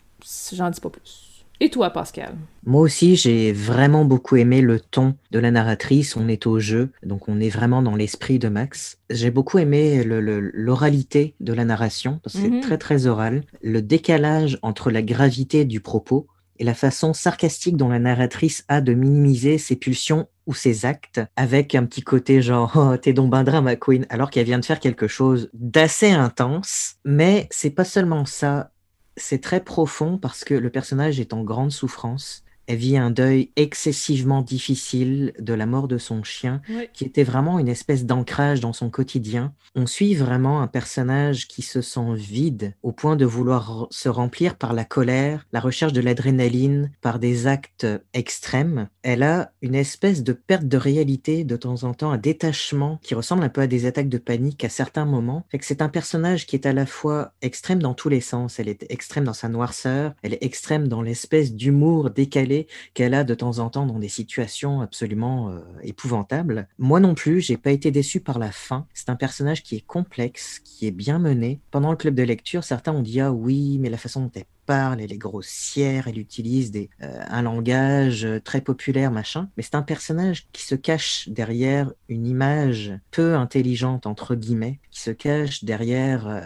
J'en 0.52 0.70
dis 0.70 0.80
pas 0.80 0.90
plus. 0.90 1.21
Et 1.64 1.70
toi, 1.70 1.90
Pascal? 1.90 2.34
Moi 2.66 2.80
aussi, 2.80 3.14
j'ai 3.14 3.52
vraiment 3.52 4.04
beaucoup 4.04 4.34
aimé 4.34 4.62
le 4.62 4.80
ton 4.80 5.14
de 5.30 5.38
la 5.38 5.52
narratrice. 5.52 6.16
On 6.16 6.26
est 6.26 6.48
au 6.48 6.58
jeu, 6.58 6.90
donc 7.04 7.28
on 7.28 7.38
est 7.38 7.50
vraiment 7.50 7.82
dans 7.82 7.94
l'esprit 7.94 8.40
de 8.40 8.48
Max. 8.48 8.98
J'ai 9.10 9.30
beaucoup 9.30 9.58
aimé 9.58 10.02
l'oralité 10.02 11.36
de 11.38 11.52
la 11.52 11.64
narration, 11.64 12.18
parce 12.20 12.34
que 12.34 12.42
c'est 12.42 12.50
mhm. 12.50 12.62
très 12.62 12.78
très 12.78 13.06
oral. 13.06 13.44
Le 13.62 13.80
décalage 13.80 14.58
entre 14.62 14.90
la 14.90 15.02
gravité 15.02 15.64
du 15.64 15.78
propos 15.78 16.26
et 16.58 16.64
la 16.64 16.74
façon 16.74 17.12
sarcastique 17.12 17.76
dont 17.76 17.90
la 17.90 18.00
narratrice 18.00 18.64
a 18.66 18.80
de 18.80 18.92
minimiser 18.92 19.56
ses 19.56 19.76
pulsions 19.76 20.26
ou 20.46 20.54
ses 20.54 20.84
actes 20.84 21.20
avec 21.36 21.76
un 21.76 21.84
petit 21.84 22.02
côté 22.02 22.42
genre 22.42 22.72
oh, 22.76 22.96
t'es 22.96 23.12
donc 23.12 23.30
ben 23.30 23.44
drame 23.44 23.76
queen 23.76 24.04
alors 24.10 24.30
qu'elle 24.30 24.44
vient 24.44 24.58
de 24.58 24.64
faire 24.64 24.80
quelque 24.80 25.06
chose 25.06 25.48
d'assez 25.54 26.10
intense 26.10 26.96
mais 27.04 27.46
c'est 27.50 27.70
pas 27.70 27.84
seulement 27.84 28.26
ça 28.26 28.72
c'est 29.16 29.42
très 29.42 29.62
profond 29.62 30.18
parce 30.18 30.44
que 30.44 30.54
le 30.54 30.70
personnage 30.70 31.20
est 31.20 31.32
en 31.32 31.42
grande 31.44 31.72
souffrance 31.72 32.44
elle 32.66 32.76
vit 32.76 32.96
un 32.96 33.10
deuil 33.10 33.50
excessivement 33.56 34.42
difficile 34.42 35.32
de 35.38 35.54
la 35.54 35.66
mort 35.66 35.88
de 35.88 35.98
son 35.98 36.22
chien, 36.22 36.62
qui 36.92 37.04
était 37.04 37.24
vraiment 37.24 37.58
une 37.58 37.68
espèce 37.68 38.04
d'ancrage 38.04 38.60
dans 38.60 38.72
son 38.72 38.90
quotidien. 38.90 39.52
On 39.74 39.86
suit 39.86 40.14
vraiment 40.14 40.60
un 40.60 40.66
personnage 40.66 41.48
qui 41.48 41.62
se 41.62 41.80
sent 41.80 42.14
vide 42.14 42.74
au 42.82 42.92
point 42.92 43.16
de 43.16 43.24
vouloir 43.24 43.88
se 43.90 44.08
remplir 44.08 44.56
par 44.56 44.74
la 44.74 44.84
colère, 44.84 45.46
la 45.52 45.60
recherche 45.60 45.92
de 45.92 46.00
l'adrénaline, 46.00 46.92
par 47.00 47.18
des 47.18 47.46
actes 47.46 47.86
extrêmes. 48.14 48.88
Elle 49.02 49.22
a 49.22 49.52
une 49.62 49.74
espèce 49.74 50.22
de 50.22 50.32
perte 50.32 50.66
de 50.66 50.76
réalité 50.76 51.44
de 51.44 51.56
temps 51.56 51.84
en 51.84 51.94
temps, 51.94 52.12
un 52.12 52.18
détachement 52.18 52.98
qui 53.02 53.14
ressemble 53.14 53.42
un 53.42 53.48
peu 53.48 53.62
à 53.62 53.66
des 53.66 53.86
attaques 53.86 54.08
de 54.08 54.18
panique 54.18 54.64
à 54.64 54.68
certains 54.68 55.04
moments. 55.04 55.44
Fait 55.50 55.58
que 55.58 55.66
c'est 55.66 55.82
un 55.82 55.88
personnage 55.88 56.46
qui 56.46 56.56
est 56.56 56.66
à 56.66 56.72
la 56.72 56.86
fois 56.86 57.32
extrême 57.42 57.82
dans 57.82 57.94
tous 57.94 58.08
les 58.08 58.20
sens. 58.20 58.58
Elle 58.58 58.68
est 58.68 58.86
extrême 58.90 59.24
dans 59.24 59.32
sa 59.32 59.48
noirceur, 59.48 60.14
elle 60.22 60.34
est 60.34 60.44
extrême 60.44 60.88
dans 60.88 61.02
l'espèce 61.02 61.54
d'humour 61.54 62.10
décalé 62.10 62.51
qu'elle 62.94 63.14
a 63.14 63.24
de 63.24 63.34
temps 63.34 63.58
en 63.58 63.70
temps 63.70 63.86
dans 63.86 63.98
des 63.98 64.08
situations 64.08 64.80
absolument 64.80 65.50
euh, 65.50 65.60
épouvantables. 65.82 66.68
Moi 66.78 67.00
non 67.00 67.14
plus, 67.14 67.40
j'ai 67.40 67.56
pas 67.56 67.70
été 67.70 67.90
déçu 67.90 68.20
par 68.20 68.38
la 68.38 68.52
fin. 68.52 68.86
C'est 68.94 69.10
un 69.10 69.16
personnage 69.16 69.62
qui 69.62 69.76
est 69.76 69.86
complexe, 69.86 70.60
qui 70.60 70.86
est 70.86 70.92
bien 70.92 71.18
mené. 71.18 71.60
Pendant 71.70 71.90
le 71.90 71.96
club 71.96 72.14
de 72.14 72.22
lecture, 72.22 72.64
certains 72.64 72.92
ont 72.92 73.02
dit 73.02 73.20
ah 73.20 73.32
oui, 73.32 73.78
mais 73.80 73.90
la 73.90 73.98
façon 73.98 74.22
dont 74.22 74.30
elle 74.34 74.44
parle, 74.66 75.00
elle 75.00 75.12
est 75.12 75.18
grossière, 75.18 76.08
elle 76.08 76.18
utilise 76.18 76.72
euh, 77.02 77.24
un 77.28 77.42
langage 77.42 78.26
très 78.44 78.60
populaire, 78.60 79.10
machin. 79.10 79.48
Mais 79.56 79.62
c'est 79.62 79.74
un 79.74 79.82
personnage 79.82 80.46
qui 80.52 80.62
se 80.64 80.74
cache 80.74 81.28
derrière 81.28 81.92
une 82.08 82.26
image 82.26 82.92
peu 83.10 83.34
intelligente, 83.34 84.06
entre 84.06 84.34
guillemets, 84.34 84.78
qui 84.90 85.00
se 85.00 85.10
cache 85.10 85.64
derrière 85.64 86.26
euh, 86.28 86.40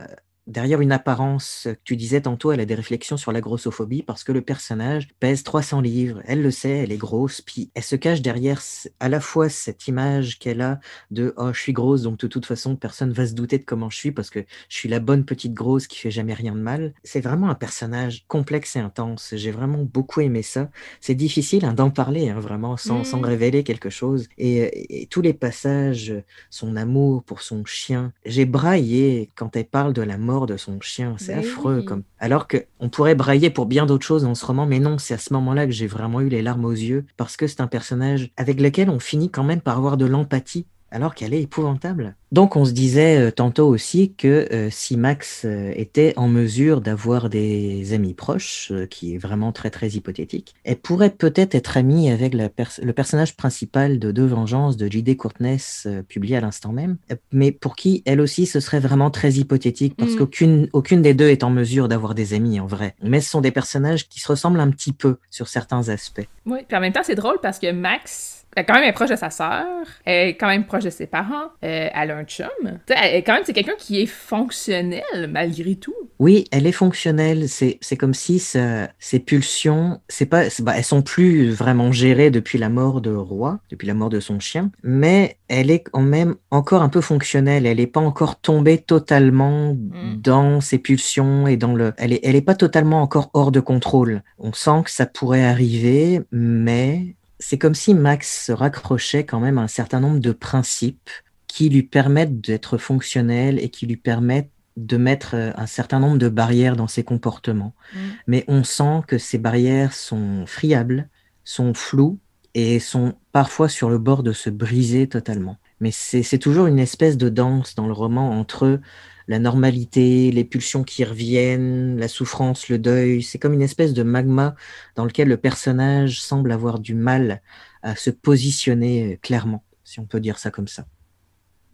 derrière 0.47 0.81
une 0.81 0.93
apparence, 0.93 1.69
tu 1.85 1.97
disais 1.97 2.21
tantôt, 2.23 2.53
elle 2.53 2.61
a 2.61 2.65
des 2.65 2.75
réflexions 2.75 3.17
sur 3.17 3.33
la 3.33 3.41
grossophobie 3.41 4.03
parce 4.03 4.25
que 4.25 4.33
le 4.33 4.43
personnage 4.43 5.09
pèse 5.19 5.43
300 5.43 5.81
livres. 5.81 6.21
Elle 6.25 6.43
le 6.43 6.51
sait, 6.51 6.71
elle 6.71 6.93
est 6.93 6.97
grosse, 6.97 7.41
puis 7.41 7.71
elle 7.75 7.83
se 7.83 7.97
cache 7.97 8.23
derrière 8.23 8.63
à 9.01 9.09
la 9.09 9.21
fois 9.21 9.49
cette 9.49 9.89
image 9.89 10.39
qu'elle 10.39 10.61
a 10.61 10.81
de 11.11 11.35
oh 11.37 11.53
je 11.53 11.61
suis 11.61 11.73
grosse 11.73 12.03
donc 12.03 12.19
de 12.19 12.27
toute 12.27 12.47
façon 12.47 12.77
personne 12.77 13.13
va 13.13 13.27
se 13.27 13.35
douter 13.35 13.59
de 13.59 13.65
comment 13.65 13.91
je 13.91 13.97
suis 13.97 14.13
parce 14.13 14.31
que 14.31 14.45
je 14.69 14.77
suis 14.77 14.89
la 14.89 15.01
bonne 15.01 15.25
petite 15.25 15.55
grosse 15.55 15.87
qui 15.87 15.99
fait 15.99 16.11
jamais 16.11 16.35
rien 16.35 16.55
de 16.55 16.61
mal. 16.61 16.95
C'est 17.03 17.21
vraiment 17.21 17.49
un 17.51 17.55
personnage 17.55 18.25
complexe 18.29 18.77
et 18.77 18.81
intense. 18.81 19.35
J'ai 19.37 19.51
vraiment 19.51 19.83
beaucoup 19.83 20.21
aimé 20.21 20.43
ça. 20.43 20.71
C'est 21.01 21.15
difficile 21.15 21.65
hein, 21.65 21.73
d'en 21.73 21.91
parler 21.91 22.29
hein, 22.29 22.39
vraiment 22.41 22.77
sans, 22.77 23.05
sans, 23.05 23.19
mmh. 23.19 23.25
révéler 23.25 23.65
quelque 23.65 23.91
chose. 23.91 24.29
Et, 24.39 25.03
et 25.03 25.07
tous 25.07 25.23
les 25.23 25.33
passages, 25.33 26.15
son 26.51 26.77
amour 26.77 27.25
pour 27.25 27.43
son 27.43 27.65
chien. 27.65 28.13
J'ai 28.25 28.45
braillé 28.45 29.31
quand 29.35 29.57
elle 29.57 29.67
parle 29.67 29.93
de 29.93 30.03
la 30.03 30.19
mort 30.19 30.36
de 30.45 30.59
son 30.59 30.79
chien. 30.83 31.15
C'est 31.17 31.33
affreux. 31.33 31.83
Comme... 31.83 32.03
Alors 32.19 32.47
qu'on 32.47 32.91
pourrait 32.91 33.15
brailler 33.15 33.49
pour 33.49 33.65
bien 33.65 33.87
d'autres 33.87 34.05
choses 34.05 34.25
dans 34.25 34.35
ce 34.35 34.45
roman, 34.45 34.67
mais 34.67 34.81
non, 34.81 34.99
c'est 34.99 35.15
à 35.15 35.19
ce 35.19 35.33
moment-là 35.33 35.65
que 35.65 35.73
j'ai 35.73 35.87
vraiment 35.87 36.21
eu 36.21 36.29
les 36.29 36.43
larmes 36.43 36.67
aux 36.67 36.73
yeux, 36.73 37.07
parce 37.17 37.39
que 37.39 37.47
c'est 37.47 37.63
un 37.63 37.67
personnage 37.67 38.31
avec 38.37 38.61
lequel 38.61 38.91
on 38.91 38.99
finit 38.99 39.31
quand 39.31 39.45
même 39.45 39.63
par 39.63 39.79
avoir 39.79 39.97
de 39.97 40.05
l'empathie 40.05 40.67
alors 40.97 41.15
qu'elle 41.15 41.35
est 41.35 41.43
épouvantable. 41.43 42.17
Donc 42.33 42.57
on 42.57 42.65
se 42.65 42.73
disait 42.73 43.19
euh, 43.19 43.31
tantôt 43.31 43.69
aussi 43.69 44.15
que 44.15 44.49
euh, 44.51 44.71
si 44.71 44.97
Max 44.97 45.43
euh, 45.45 45.73
était 45.77 46.15
en 46.17 46.27
mesure 46.27 46.81
d'avoir 46.81 47.29
des 47.29 47.93
amis 47.93 48.15
proches, 48.15 48.73
qui 48.89 49.15
est 49.15 49.19
vraiment 49.19 49.53
très 49.53 49.69
très 49.69 49.89
hypothétique, 49.91 50.55
elle 50.65 50.77
pourrait 50.77 51.11
peut-être 51.11 51.55
être 51.55 51.77
amie 51.77 52.11
avec 52.11 52.33
le 52.35 52.93
personnage 52.93 53.37
principal 53.37 53.99
de 53.99 54.11
Deux 54.11 54.25
Vengeances 54.25 54.79
de 54.79 54.91
J.D. 54.91 55.17
Courtness, 55.17 55.87
publié 56.09 56.39
à 56.39 56.41
l'instant 56.41 56.73
même, 56.73 56.97
mais 57.31 57.53
pour 57.53 57.77
qui 57.77 58.03
elle 58.07 58.23
aussi 58.23 58.47
ce 58.47 58.61
serait 58.61 58.81
vraiment 58.81 59.11
très 59.11 59.33
hypothétique, 59.33 59.97
parce 59.97 60.13
mm. 60.13 60.17
qu'aucune 60.17 60.69
aucune 60.73 61.03
des 61.03 61.13
deux 61.13 61.29
est 61.29 61.45
en 61.45 61.51
mesure 61.51 61.89
d'avoir 61.89 62.15
des 62.15 62.33
amis 62.33 62.59
en 62.59 62.67
vrai. 62.67 62.97
Mais 63.03 63.21
ce 63.21 63.29
sont 63.29 63.43
des 63.43 63.53
personnages 63.53 64.09
qui 64.09 64.19
se 64.19 64.29
ressemblent 64.29 64.61
un 64.61 64.71
petit 64.71 64.93
peu 64.93 65.19
sur 65.31 65.49
certains 65.49 65.91
aspects. 65.91 66.27
Oui, 66.47 66.61
puis 66.67 66.77
en 66.77 66.81
même 66.81 66.95
temps 66.95 67.05
c'est 67.05 67.15
drôle 67.15 67.37
parce 67.43 67.59
que 67.59 67.71
Max 67.71 68.46
elle 68.57 68.67
quand 68.67 68.75
même 68.75 68.85
est 68.85 68.93
proche 68.93 69.11
de 69.11 69.17
sa 69.17 69.31
sœur, 69.31 69.67
elle 70.05 70.29
est 70.29 70.37
quand 70.37 70.49
même 70.49 70.65
proche 70.65 70.85
de 70.85 70.91
ses 70.91 71.07
parents, 71.07 71.51
euh, 71.63 71.89
elle 71.95 72.11
a 72.11 72.17
un 72.17 72.25
chum. 72.25 72.47
elle 72.89 73.15
est 73.15 73.23
quand 73.23 73.35
même 73.35 73.43
c'est 73.45 73.53
quelqu'un 73.53 73.77
qui 73.79 74.01
est 74.01 74.07
fonctionnel 74.07 75.03
malgré 75.31 75.77
tout. 75.77 75.95
Oui, 76.19 76.47
elle 76.51 76.67
est 76.67 76.73
fonctionnelle. 76.73 77.49
C'est, 77.49 77.79
c'est 77.83 77.97
comme 77.97 78.15
si 78.15 78.39
ses 78.39 79.19
pulsions, 79.19 80.01
c'est 80.09 80.27
pas, 80.27 80.45
bah, 80.61 80.73
elles 80.77 80.85
sont 80.85 81.03
plus 81.03 81.51
vraiment 81.51 81.93
gérées 81.93 82.31
depuis 82.31 82.59
la 82.59 82.69
mort 82.69 83.01
de 83.01 83.11
Roi, 83.11 83.59
depuis 83.71 83.87
la 83.87 83.95
mort 83.95 84.09
de 84.09 84.21
son 84.21 84.41
chien, 84.41 84.71
mais 84.83 85.37
elle 85.49 85.71
est 85.71 85.81
quand 85.81 86.01
même 86.01 86.37
encore 86.51 86.83
un 86.83 86.89
peu 86.89 87.03
fonctionnelle. 87.03 87.67
Elle 87.67 87.77
n'est 87.77 87.87
pas 87.87 88.01
encore 88.01 88.41
tombée 88.41 88.79
totalement 88.79 89.75
mm. 89.75 90.21
dans 90.23 90.61
ses 90.61 90.79
pulsions 90.79 91.47
et 91.47 91.57
dans 91.57 91.75
le. 91.75 91.93
Elle 91.99 92.15
est, 92.15 92.21
elle 92.23 92.37
est 92.37 92.41
pas 92.41 92.55
totalement 92.55 93.03
encore 93.03 93.31
hors 93.35 93.53
de 93.53 93.61
contrôle. 93.61 94.23
On 94.39 94.53
sent 94.53 94.83
que 94.85 94.91
ça 94.91 95.07
pourrait 95.07 95.45
arriver, 95.45 96.23
mais 96.33 97.17
c'est 97.39 97.59
comme 97.59 97.75
si 97.75 97.95
Max 97.95 98.47
se 98.47 98.53
raccrochait 98.53 99.25
quand 99.25 99.41
même 99.41 99.59
à 99.59 99.63
un 99.63 99.69
certain 99.69 100.01
nombre 100.01 100.21
de 100.21 100.33
principes 100.33 101.11
qui 101.47 101.69
lui 101.69 101.83
permettent 101.83 102.41
d'être 102.41 102.79
fonctionnel 102.79 103.59
et 103.59 103.69
qui 103.69 103.87
lui 103.87 103.97
permettent 103.97 104.51
de 104.77 104.97
mettre 104.97 105.35
euh, 105.35 105.53
un 105.57 105.67
certain 105.67 106.01
nombre 106.01 106.19
de 106.19 106.29
barrières 106.29 106.77
dans 106.77 106.87
ses 106.87 107.03
comportements. 107.03 107.75
Mm. 107.95 107.99
Mais 108.27 108.45
on 108.49 108.63
sent 108.63 109.03
que 109.07 109.19
ces 109.19 109.39
barrières 109.39 109.95
sont 109.95 110.45
friables, 110.47 111.09
sont 111.45 111.73
floues 111.73 112.19
et 112.55 112.79
sont 112.79 113.15
parfois 113.33 113.69
sur 113.69 113.91
le 113.91 113.99
bord 113.99 114.23
de 114.23 114.33
se 114.33 114.51
briser 114.51 115.09
totalement. 115.09 115.59
Mais 115.81 115.91
c'est 115.91 116.39
toujours 116.39 116.67
une 116.67 116.79
espèce 116.79 117.19
de 117.19 117.29
danse 117.29 117.75
dans 117.75 117.87
le 117.87 117.93
roman 117.93 118.31
entre 118.31 118.81
la 119.29 119.39
normalité, 119.39 120.31
les 120.31 120.45
pulsions 120.45 120.85
qui 120.85 121.05
reviennent, 121.05 121.99
la 121.99 122.09
souffrance, 122.09 122.69
le 122.69 122.79
deuil. 122.79 123.23
C'est 123.23 123.39
comme 123.39 123.55
une 123.55 123.63
espèce 123.63 123.93
de 123.93 124.03
magma 124.03 124.55
dans 124.95 125.05
lequel 125.05 125.29
le 125.29 125.37
personnage 125.37 126.21
semble 126.21 126.53
avoir 126.53 126.79
du 126.79 126.95
mal 126.95 127.41
à 127.83 127.97
se 127.97 128.11
positionner 128.11 129.13
euh, 129.13 129.17
clairement, 129.21 129.63
si 129.85 130.01
on 130.01 130.05
peut 130.05 130.21
dire 130.21 130.39
ça 130.39 130.51
comme 130.51 130.69
ça. 130.69 130.85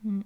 Mm. 0.04 0.20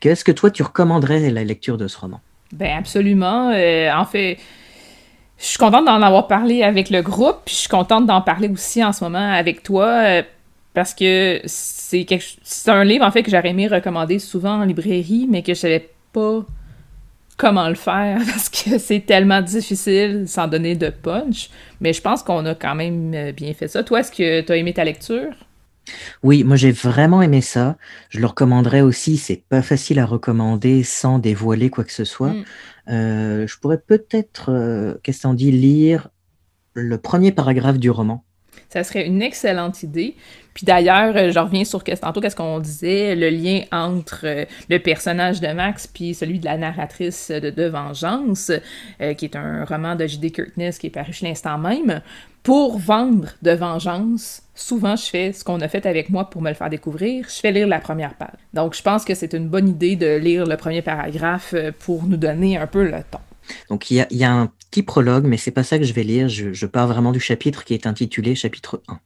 Qu'est-ce 0.00 0.24
que 0.24 0.32
toi, 0.32 0.50
tu 0.50 0.62
recommanderais 0.62 1.30
la 1.30 1.44
lecture 1.44 1.78
de 1.78 1.88
ce 1.88 1.98
roman? 1.98 2.20
Ben 2.52 2.76
absolument. 2.76 3.50
Euh, 3.50 3.90
en 3.92 4.04
fait, 4.04 4.38
je 5.38 5.44
suis 5.44 5.58
contente 5.58 5.86
d'en 5.86 6.02
avoir 6.02 6.28
parlé 6.28 6.62
avec 6.62 6.90
le 6.90 7.02
groupe, 7.02 7.38
puis 7.44 7.54
je 7.54 7.60
suis 7.60 7.68
contente 7.68 8.06
d'en 8.06 8.20
parler 8.20 8.48
aussi 8.48 8.84
en 8.84 8.92
ce 8.92 9.02
moment 9.04 9.32
avec 9.32 9.62
toi, 9.62 9.86
euh, 9.86 10.22
parce 10.74 10.94
que 10.94 11.40
c'est 11.46 12.06
un 12.68 12.84
livre 12.84 13.04
en 13.04 13.10
fait 13.10 13.22
que 13.22 13.30
j'aurais 13.30 13.50
aimé 13.50 13.66
recommander 13.66 14.18
souvent 14.18 14.60
en 14.60 14.64
librairie, 14.64 15.26
mais 15.28 15.42
que 15.42 15.54
je 15.54 15.60
savais 15.60 15.90
pas 16.12 16.44
comment 17.36 17.68
le 17.68 17.74
faire 17.74 18.18
parce 18.26 18.48
que 18.48 18.78
c'est 18.78 19.00
tellement 19.00 19.42
difficile 19.42 20.24
sans 20.26 20.48
donner 20.48 20.76
de 20.76 20.90
punch. 20.90 21.50
Mais 21.80 21.92
je 21.92 22.00
pense 22.00 22.22
qu'on 22.22 22.44
a 22.46 22.54
quand 22.54 22.74
même 22.74 23.12
euh, 23.14 23.32
bien 23.32 23.52
fait 23.54 23.68
ça. 23.68 23.82
Toi, 23.82 24.00
est-ce 24.00 24.12
que 24.12 24.40
tu 24.40 24.52
as 24.52 24.56
aimé 24.56 24.72
ta 24.72 24.84
lecture? 24.84 25.32
Oui, 26.22 26.44
moi 26.44 26.56
j'ai 26.56 26.70
vraiment 26.70 27.22
aimé 27.22 27.40
ça. 27.40 27.76
Je 28.08 28.20
le 28.20 28.26
recommanderais 28.26 28.82
aussi. 28.82 29.16
C'est 29.16 29.42
pas 29.48 29.62
facile 29.62 29.98
à 29.98 30.06
recommander 30.06 30.84
sans 30.84 31.18
dévoiler 31.18 31.70
quoi 31.70 31.84
que 31.84 31.92
ce 31.92 32.04
soit. 32.04 32.32
Mm. 32.32 32.44
Euh, 32.88 33.46
je 33.46 33.58
pourrais 33.58 33.78
peut-être, 33.78 34.50
euh, 34.50 34.94
qu'est-ce 35.02 35.22
qu'on 35.22 35.34
dit, 35.34 35.50
lire 35.50 36.08
le 36.74 36.98
premier 36.98 37.32
paragraphe 37.32 37.78
du 37.78 37.90
roman 37.90 38.24
Ça 38.68 38.84
serait 38.84 39.06
une 39.06 39.22
excellente 39.22 39.82
idée. 39.82 40.16
Puis 40.54 40.66
d'ailleurs, 40.66 41.16
euh, 41.16 41.30
je 41.30 41.38
reviens 41.38 41.64
sur 41.64 41.82
tantôt 41.82 42.20
qu'est-ce 42.20 42.36
qu'on 42.36 42.60
disait, 42.60 43.14
le 43.14 43.30
lien 43.30 43.62
entre 43.72 44.20
euh, 44.24 44.44
le 44.68 44.78
personnage 44.78 45.40
de 45.40 45.48
Max 45.48 45.86
puis 45.86 46.14
celui 46.14 46.38
de 46.38 46.44
la 46.44 46.56
narratrice 46.56 47.30
de, 47.30 47.50
de 47.50 47.64
Vengeance, 47.64 48.50
euh, 49.00 49.14
qui 49.14 49.24
est 49.26 49.36
un 49.36 49.64
roman 49.64 49.94
de 49.94 50.06
J.D. 50.06 50.30
Kirkness 50.30 50.78
qui 50.78 50.88
est 50.88 50.90
paru 50.90 51.12
chez 51.12 51.26
l'instant 51.26 51.58
même. 51.58 52.00
Pour 52.42 52.78
vendre 52.78 53.28
de 53.40 53.52
Vengeance, 53.52 54.42
souvent 54.54 54.96
je 54.96 55.04
fais 55.04 55.32
ce 55.32 55.44
qu'on 55.44 55.60
a 55.60 55.68
fait 55.68 55.86
avec 55.86 56.10
moi 56.10 56.28
pour 56.28 56.42
me 56.42 56.48
le 56.48 56.54
faire 56.54 56.70
découvrir, 56.70 57.26
je 57.28 57.40
fais 57.40 57.52
lire 57.52 57.68
la 57.68 57.78
première 57.78 58.14
page. 58.14 58.36
Donc 58.52 58.74
je 58.74 58.82
pense 58.82 59.04
que 59.04 59.14
c'est 59.14 59.32
une 59.32 59.48
bonne 59.48 59.68
idée 59.68 59.94
de 59.94 60.16
lire 60.16 60.44
le 60.44 60.56
premier 60.56 60.82
paragraphe 60.82 61.54
pour 61.80 62.02
nous 62.02 62.16
donner 62.16 62.56
un 62.56 62.66
peu 62.66 62.84
le 62.84 62.98
ton. 63.10 63.20
Donc 63.68 63.90
il 63.90 64.06
y 64.10 64.24
a, 64.24 64.32
un 64.32 64.52
petit 64.70 64.82
prologue, 64.82 65.24
mais 65.24 65.36
c'est 65.36 65.50
pas 65.50 65.64
ça 65.64 65.78
que 65.78 65.84
je 65.84 65.92
vais 65.92 66.04
lire. 66.04 66.28
Je, 66.28 66.52
je 66.52 66.66
pars 66.66 66.88
vraiment 66.88 67.12
du 67.12 67.20
chapitre 67.20 67.64
qui 67.64 67.74
est 67.74 67.86
intitulé 67.86 68.34
chapitre 68.34 68.82
1. 68.88 68.98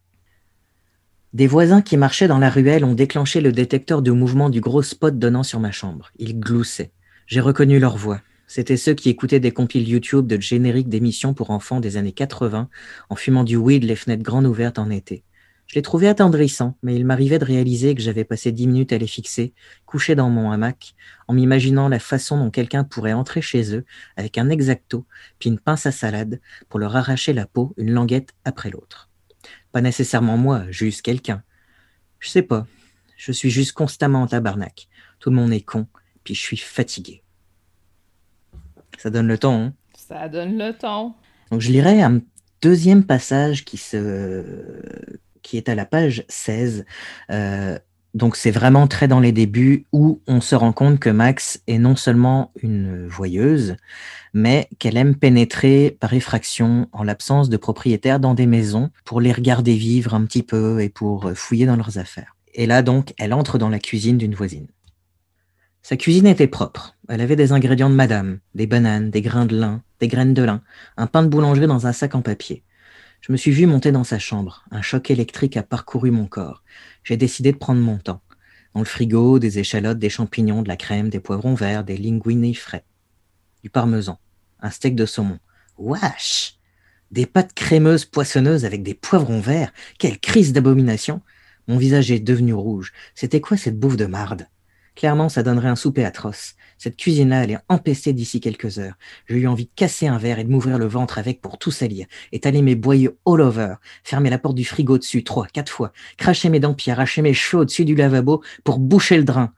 Des 1.32 1.46
voisins 1.46 1.82
qui 1.82 1.96
marchaient 1.96 2.28
dans 2.28 2.38
la 2.38 2.48
ruelle 2.48 2.84
ont 2.84 2.94
déclenché 2.94 3.40
le 3.40 3.52
détecteur 3.52 4.00
de 4.00 4.10
mouvement 4.10 4.48
du 4.48 4.60
gros 4.60 4.82
spot 4.82 5.18
donnant 5.18 5.42
sur 5.42 5.60
ma 5.60 5.70
chambre. 5.70 6.10
Ils 6.18 6.38
gloussaient. 6.38 6.92
J'ai 7.26 7.40
reconnu 7.40 7.78
leur 7.78 7.96
voix. 7.96 8.20
C'étaient 8.46 8.76
ceux 8.76 8.94
qui 8.94 9.10
écoutaient 9.10 9.40
des 9.40 9.50
compiles 9.50 9.88
YouTube 9.88 10.26
de 10.26 10.40
génériques 10.40 10.88
d'émissions 10.88 11.34
pour 11.34 11.50
enfants 11.50 11.80
des 11.80 11.96
années 11.96 12.12
80 12.12 12.68
en 13.10 13.16
fumant 13.16 13.44
du 13.44 13.56
weed 13.56 13.84
les 13.84 13.96
fenêtres 13.96 14.22
grandes 14.22 14.46
ouvertes 14.46 14.78
en 14.78 14.88
été. 14.88 15.24
Je 15.66 15.74
les 15.74 15.82
trouvais 15.82 16.06
attendrissants, 16.06 16.76
mais 16.82 16.94
il 16.94 17.04
m'arrivait 17.04 17.40
de 17.40 17.44
réaliser 17.44 17.94
que 17.94 18.00
j'avais 18.00 18.24
passé 18.24 18.52
dix 18.52 18.68
minutes 18.68 18.92
à 18.92 18.98
les 18.98 19.06
fixer, 19.08 19.52
couché 19.84 20.14
dans 20.14 20.30
mon 20.30 20.52
hamac, 20.52 20.94
en 21.26 21.34
m'imaginant 21.34 21.88
la 21.88 21.98
façon 21.98 22.38
dont 22.38 22.50
quelqu'un 22.50 22.84
pourrait 22.84 23.12
entrer 23.12 23.42
chez 23.42 23.74
eux 23.74 23.84
avec 24.16 24.38
un 24.38 24.48
exacto, 24.48 25.06
puis 25.38 25.50
une 25.50 25.58
pince 25.58 25.86
à 25.86 25.92
salade, 25.92 26.40
pour 26.68 26.78
leur 26.78 26.94
arracher 26.94 27.32
la 27.32 27.46
peau 27.46 27.74
une 27.76 27.90
languette 27.90 28.32
après 28.44 28.70
l'autre. 28.70 29.10
Pas 29.72 29.80
nécessairement 29.80 30.36
moi, 30.36 30.64
juste 30.70 31.02
quelqu'un. 31.02 31.42
Je 32.20 32.28
sais 32.28 32.42
pas. 32.42 32.66
Je 33.16 33.32
suis 33.32 33.50
juste 33.50 33.72
constamment 33.72 34.22
en 34.22 34.26
tabarnak. 34.28 34.88
Tout 35.18 35.30
le 35.30 35.36
monde 35.36 35.52
est 35.52 35.62
con, 35.62 35.86
puis 36.22 36.34
je 36.34 36.40
suis 36.40 36.56
fatigué. 36.56 37.22
Ça 38.98 39.10
donne 39.10 39.26
le 39.26 39.38
ton. 39.38 39.64
Hein? 39.66 39.74
Ça 39.96 40.28
donne 40.28 40.56
le 40.56 40.72
ton. 40.72 41.14
Donc 41.50 41.60
je 41.60 41.72
lirai 41.72 42.02
un 42.02 42.20
deuxième 42.62 43.04
passage 43.04 43.64
qui, 43.64 43.76
se... 43.76 44.44
qui 45.46 45.56
est 45.56 45.68
à 45.68 45.76
la 45.76 45.86
page 45.86 46.24
16. 46.28 46.84
Euh, 47.30 47.78
donc 48.14 48.34
c'est 48.34 48.50
vraiment 48.50 48.88
très 48.88 49.06
dans 49.06 49.20
les 49.20 49.30
débuts 49.30 49.86
où 49.92 50.20
on 50.26 50.40
se 50.40 50.56
rend 50.56 50.72
compte 50.72 50.98
que 50.98 51.10
Max 51.10 51.62
est 51.68 51.78
non 51.78 51.94
seulement 51.94 52.50
une 52.62 53.06
voyeuse, 53.06 53.76
mais 54.34 54.68
qu'elle 54.78 54.96
aime 54.96 55.14
pénétrer 55.14 55.96
par 56.00 56.14
effraction 56.14 56.88
en 56.92 57.04
l'absence 57.04 57.48
de 57.48 57.56
propriétaires 57.56 58.18
dans 58.18 58.34
des 58.34 58.46
maisons 58.46 58.90
pour 59.04 59.20
les 59.20 59.32
regarder 59.32 59.74
vivre 59.74 60.14
un 60.14 60.24
petit 60.24 60.42
peu 60.42 60.80
et 60.80 60.88
pour 60.88 61.30
fouiller 61.34 61.66
dans 61.66 61.76
leurs 61.76 61.98
affaires. 61.98 62.34
Et 62.54 62.66
là 62.66 62.82
donc, 62.82 63.14
elle 63.18 63.32
entre 63.32 63.58
dans 63.58 63.68
la 63.68 63.78
cuisine 63.78 64.18
d'une 64.18 64.34
voisine. 64.34 64.66
Sa 65.82 65.96
cuisine 65.96 66.26
était 66.26 66.48
propre. 66.48 66.96
Elle 67.08 67.20
avait 67.20 67.36
des 67.36 67.52
ingrédients 67.52 67.90
de 67.90 67.94
madame, 67.94 68.40
des 68.56 68.66
bananes, 68.66 69.10
des 69.10 69.22
grains 69.22 69.46
de 69.46 69.56
lin, 69.56 69.82
des 70.00 70.08
graines 70.08 70.34
de 70.34 70.42
lin, 70.42 70.62
un 70.96 71.06
pain 71.06 71.22
de 71.22 71.28
boulangerie 71.28 71.68
dans 71.68 71.86
un 71.86 71.92
sac 71.92 72.16
en 72.16 72.22
papier. 72.22 72.64
Je 73.26 73.32
me 73.32 73.36
suis 73.36 73.50
vu 73.50 73.66
monter 73.66 73.90
dans 73.90 74.04
sa 74.04 74.20
chambre. 74.20 74.64
Un 74.70 74.82
choc 74.82 75.10
électrique 75.10 75.56
a 75.56 75.64
parcouru 75.64 76.12
mon 76.12 76.26
corps. 76.26 76.62
J'ai 77.02 77.16
décidé 77.16 77.50
de 77.50 77.56
prendre 77.56 77.80
mon 77.80 77.98
temps. 77.98 78.22
Dans 78.72 78.78
le 78.78 78.86
frigo, 78.86 79.40
des 79.40 79.58
échalotes, 79.58 79.98
des 79.98 80.10
champignons, 80.10 80.62
de 80.62 80.68
la 80.68 80.76
crème, 80.76 81.08
des 81.08 81.18
poivrons 81.18 81.56
verts, 81.56 81.82
des 81.82 81.96
linguini 81.96 82.54
frais. 82.54 82.84
Du 83.64 83.68
parmesan. 83.68 84.20
Un 84.60 84.70
steak 84.70 84.94
de 84.94 85.06
saumon. 85.06 85.40
Wesh 85.76 86.60
Des 87.10 87.26
pâtes 87.26 87.52
crémeuses 87.52 88.04
poissonneuses 88.04 88.64
avec 88.64 88.84
des 88.84 88.94
poivrons 88.94 89.40
verts. 89.40 89.72
Quelle 89.98 90.20
crise 90.20 90.52
d'abomination 90.52 91.20
Mon 91.66 91.78
visage 91.78 92.12
est 92.12 92.20
devenu 92.20 92.54
rouge. 92.54 92.92
C'était 93.16 93.40
quoi 93.40 93.56
cette 93.56 93.80
bouffe 93.80 93.96
de 93.96 94.06
marde? 94.06 94.46
Clairement, 94.94 95.28
ça 95.28 95.42
donnerait 95.42 95.66
un 95.66 95.74
souper 95.74 96.04
atroce. 96.04 96.54
Cette 96.78 96.96
cuisine-là, 96.96 97.44
elle 97.44 97.52
est 97.52 97.58
empestée 97.68 98.12
d'ici 98.12 98.40
quelques 98.40 98.78
heures. 98.78 98.94
J'ai 99.28 99.36
eu 99.36 99.46
envie 99.46 99.64
de 99.64 99.70
casser 99.74 100.06
un 100.06 100.18
verre 100.18 100.38
et 100.38 100.44
de 100.44 100.50
m'ouvrir 100.50 100.78
le 100.78 100.86
ventre 100.86 101.18
avec 101.18 101.40
pour 101.40 101.58
tout 101.58 101.70
salir, 101.70 102.06
étaler 102.32 102.62
mes 102.62 102.74
boyaux 102.74 103.16
all 103.26 103.40
over, 103.40 103.74
fermer 104.04 104.30
la 104.30 104.38
porte 104.38 104.56
du 104.56 104.64
frigo 104.64 104.98
dessus 104.98 105.24
trois, 105.24 105.46
quatre 105.46 105.72
fois, 105.72 105.92
cracher 106.16 106.48
mes 106.48 106.60
dents 106.60 106.74
puis 106.74 106.90
arracher 106.90 107.22
mes 107.22 107.34
cheveux 107.34 107.62
au-dessus 107.62 107.84
du 107.84 107.94
lavabo 107.94 108.42
pour 108.64 108.78
boucher 108.78 109.16
le 109.16 109.24
drain. 109.24 109.52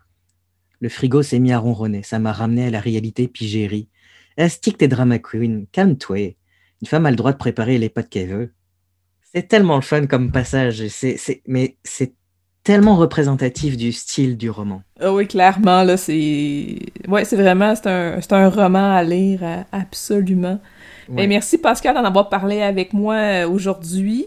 Le 0.80 0.88
frigo 0.88 1.22
s'est 1.22 1.40
mis 1.40 1.52
à 1.52 1.58
ronronner, 1.58 2.02
ça 2.04 2.18
m'a 2.18 2.32
ramené 2.32 2.66
à 2.66 2.70
la 2.70 2.80
réalité 2.80 3.26
puis 3.26 3.48
j'ai 3.48 3.66
ri. 3.66 3.88
Astique 4.36 4.78
tes 4.78 4.86
drama 4.86 5.18
queen, 5.18 5.66
calme-toi. 5.72 6.36
Une 6.80 6.86
femme 6.86 7.06
a 7.06 7.10
le 7.10 7.16
droit 7.16 7.32
de 7.32 7.38
préparer 7.38 7.78
les 7.78 7.88
pâtes 7.88 8.08
qu'elle 8.08 8.28
veut. 8.28 8.52
C'est 9.34 9.48
tellement 9.48 9.76
le 9.76 9.82
fun 9.82 10.06
comme 10.06 10.30
passage, 10.30 10.82
mais 11.46 11.76
c'est 11.82 12.14
tellement 12.68 12.96
représentatif 12.96 13.78
du 13.78 13.92
style 13.92 14.36
du 14.36 14.50
roman. 14.50 14.82
Ah 15.00 15.10
oui, 15.10 15.26
clairement, 15.26 15.84
là, 15.84 15.96
c'est... 15.96 16.76
Ouais, 17.08 17.24
c'est 17.24 17.36
vraiment, 17.36 17.74
c'est 17.74 17.86
un, 17.86 18.20
un, 18.30 18.48
roman 18.50 18.94
à 18.94 19.02
lire, 19.02 19.38
euh, 19.42 19.62
absolument. 19.72 20.60
Et 21.16 21.26
merci 21.26 21.56
Pascal 21.56 21.94
d'en 21.94 22.04
avoir 22.04 22.28
parlé 22.28 22.60
avec 22.60 22.92
moi 22.92 23.14
euh, 23.14 23.48
aujourd'hui. 23.48 24.26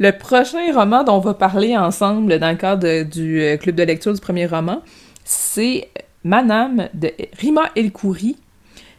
Le 0.00 0.10
prochain 0.10 0.74
roman 0.74 1.04
dont 1.04 1.18
on 1.18 1.20
va 1.20 1.34
parler 1.34 1.76
ensemble 1.76 2.40
dans 2.40 2.50
le 2.50 2.56
cadre 2.56 3.04
du 3.04 3.40
euh, 3.40 3.56
club 3.56 3.76
de 3.76 3.84
lecture 3.84 4.12
du 4.12 4.20
premier 4.20 4.46
roman, 4.46 4.82
c'est 5.24 5.88
Manam 6.24 6.88
de 6.94 7.12
Rima 7.38 7.70
Elkouri. 7.76 8.34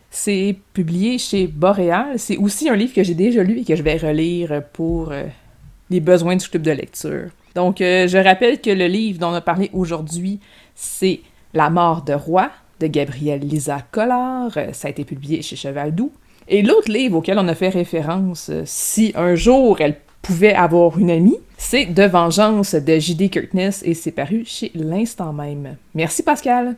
C'est 0.09 0.55
publié 0.71 1.17
chez 1.17 1.47
Boréal. 1.47 2.13
C'est 2.15 2.37
aussi 2.37 2.69
un 2.69 2.77
livre 2.77 2.93
que 2.93 3.03
j'ai 3.03 3.13
déjà 3.13 3.43
lu 3.43 3.59
et 3.59 3.65
que 3.65 3.75
je 3.75 3.83
vais 3.83 3.97
relire 3.97 4.63
pour 4.71 5.11
les 5.89 5.99
besoins 5.99 6.37
du 6.37 6.47
club 6.47 6.61
de 6.61 6.71
lecture. 6.71 7.29
Donc, 7.55 7.81
euh, 7.81 8.07
je 8.07 8.17
rappelle 8.17 8.61
que 8.61 8.69
le 8.69 8.87
livre 8.87 9.19
dont 9.19 9.29
on 9.29 9.33
a 9.33 9.41
parlé 9.41 9.69
aujourd'hui, 9.73 10.39
c'est 10.75 11.21
La 11.53 11.69
mort 11.69 12.03
de 12.03 12.13
roi 12.13 12.51
de 12.79 12.87
Gabrielle 12.87 13.41
Lisa 13.41 13.79
Collard. 13.91 14.51
Euh, 14.57 14.73
ça 14.73 14.87
a 14.87 14.91
été 14.91 15.03
publié 15.03 15.41
chez 15.41 15.55
Cheval 15.55 15.93
Doux. 15.93 16.11
Et 16.47 16.61
l'autre 16.61 16.91
livre 16.91 17.17
auquel 17.17 17.37
on 17.39 17.47
a 17.47 17.55
fait 17.55 17.69
référence, 17.69 18.49
euh, 18.49 18.63
si 18.65 19.11
un 19.15 19.35
jour 19.35 19.81
elle 19.81 19.97
pouvait 20.21 20.53
avoir 20.53 20.97
une 20.97 21.11
amie, 21.11 21.37
c'est 21.57 21.85
De 21.85 22.03
vengeance 22.03 22.75
de 22.75 22.99
J.D. 22.99 23.29
Kirkness 23.29 23.83
et 23.85 23.93
c'est 23.93 24.11
paru 24.11 24.43
chez 24.45 24.71
l'instant 24.73 25.33
même. 25.33 25.75
Merci 25.93 26.23
Pascal. 26.23 26.75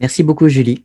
Merci 0.00 0.22
beaucoup 0.22 0.48
Julie. 0.48 0.84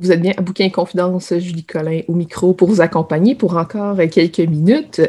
Vous 0.00 0.10
êtes 0.12 0.22
bien 0.22 0.32
à 0.38 0.40
Bouquin 0.40 0.70
Confidence, 0.70 1.34
Julie 1.36 1.64
Collin 1.64 2.00
au 2.08 2.14
micro 2.14 2.54
pour 2.54 2.68
vous 2.68 2.80
accompagner 2.80 3.34
pour 3.34 3.58
encore 3.58 3.98
quelques 4.10 4.38
minutes. 4.38 5.02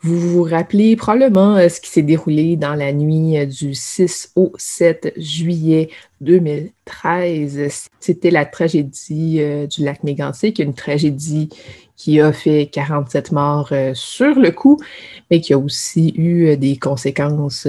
Vous 0.00 0.18
vous 0.18 0.42
rappelez 0.42 0.96
probablement 0.96 1.56
euh, 1.56 1.68
ce 1.68 1.82
qui 1.82 1.90
s'est 1.90 2.00
déroulé 2.00 2.56
dans 2.56 2.74
la 2.74 2.94
nuit 2.94 3.36
euh, 3.36 3.44
du 3.44 3.74
6 3.74 4.32
au 4.34 4.52
7 4.56 5.12
juillet 5.18 5.90
2013. 6.22 7.90
C'était 8.00 8.30
la 8.30 8.46
tragédie 8.46 9.36
euh, 9.40 9.66
du 9.66 9.84
lac 9.84 10.02
Mégantic, 10.02 10.60
une 10.60 10.72
tragédie 10.72 11.50
qui 11.96 12.18
a 12.18 12.32
fait 12.32 12.70
47 12.72 13.32
morts 13.32 13.72
sur 13.94 14.38
le 14.38 14.50
coup, 14.50 14.78
mais 15.30 15.40
qui 15.40 15.54
a 15.54 15.58
aussi 15.58 16.14
eu 16.16 16.56
des 16.56 16.76
conséquences 16.76 17.66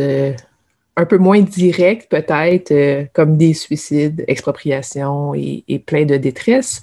un 0.97 1.05
peu 1.05 1.17
moins 1.17 1.39
direct 1.39 2.09
peut-être, 2.09 2.71
euh, 2.71 3.05
comme 3.13 3.37
des 3.37 3.53
suicides, 3.53 4.25
expropriation 4.27 5.33
et, 5.33 5.63
plein 5.85 6.03
de 6.05 6.17
détresse, 6.17 6.81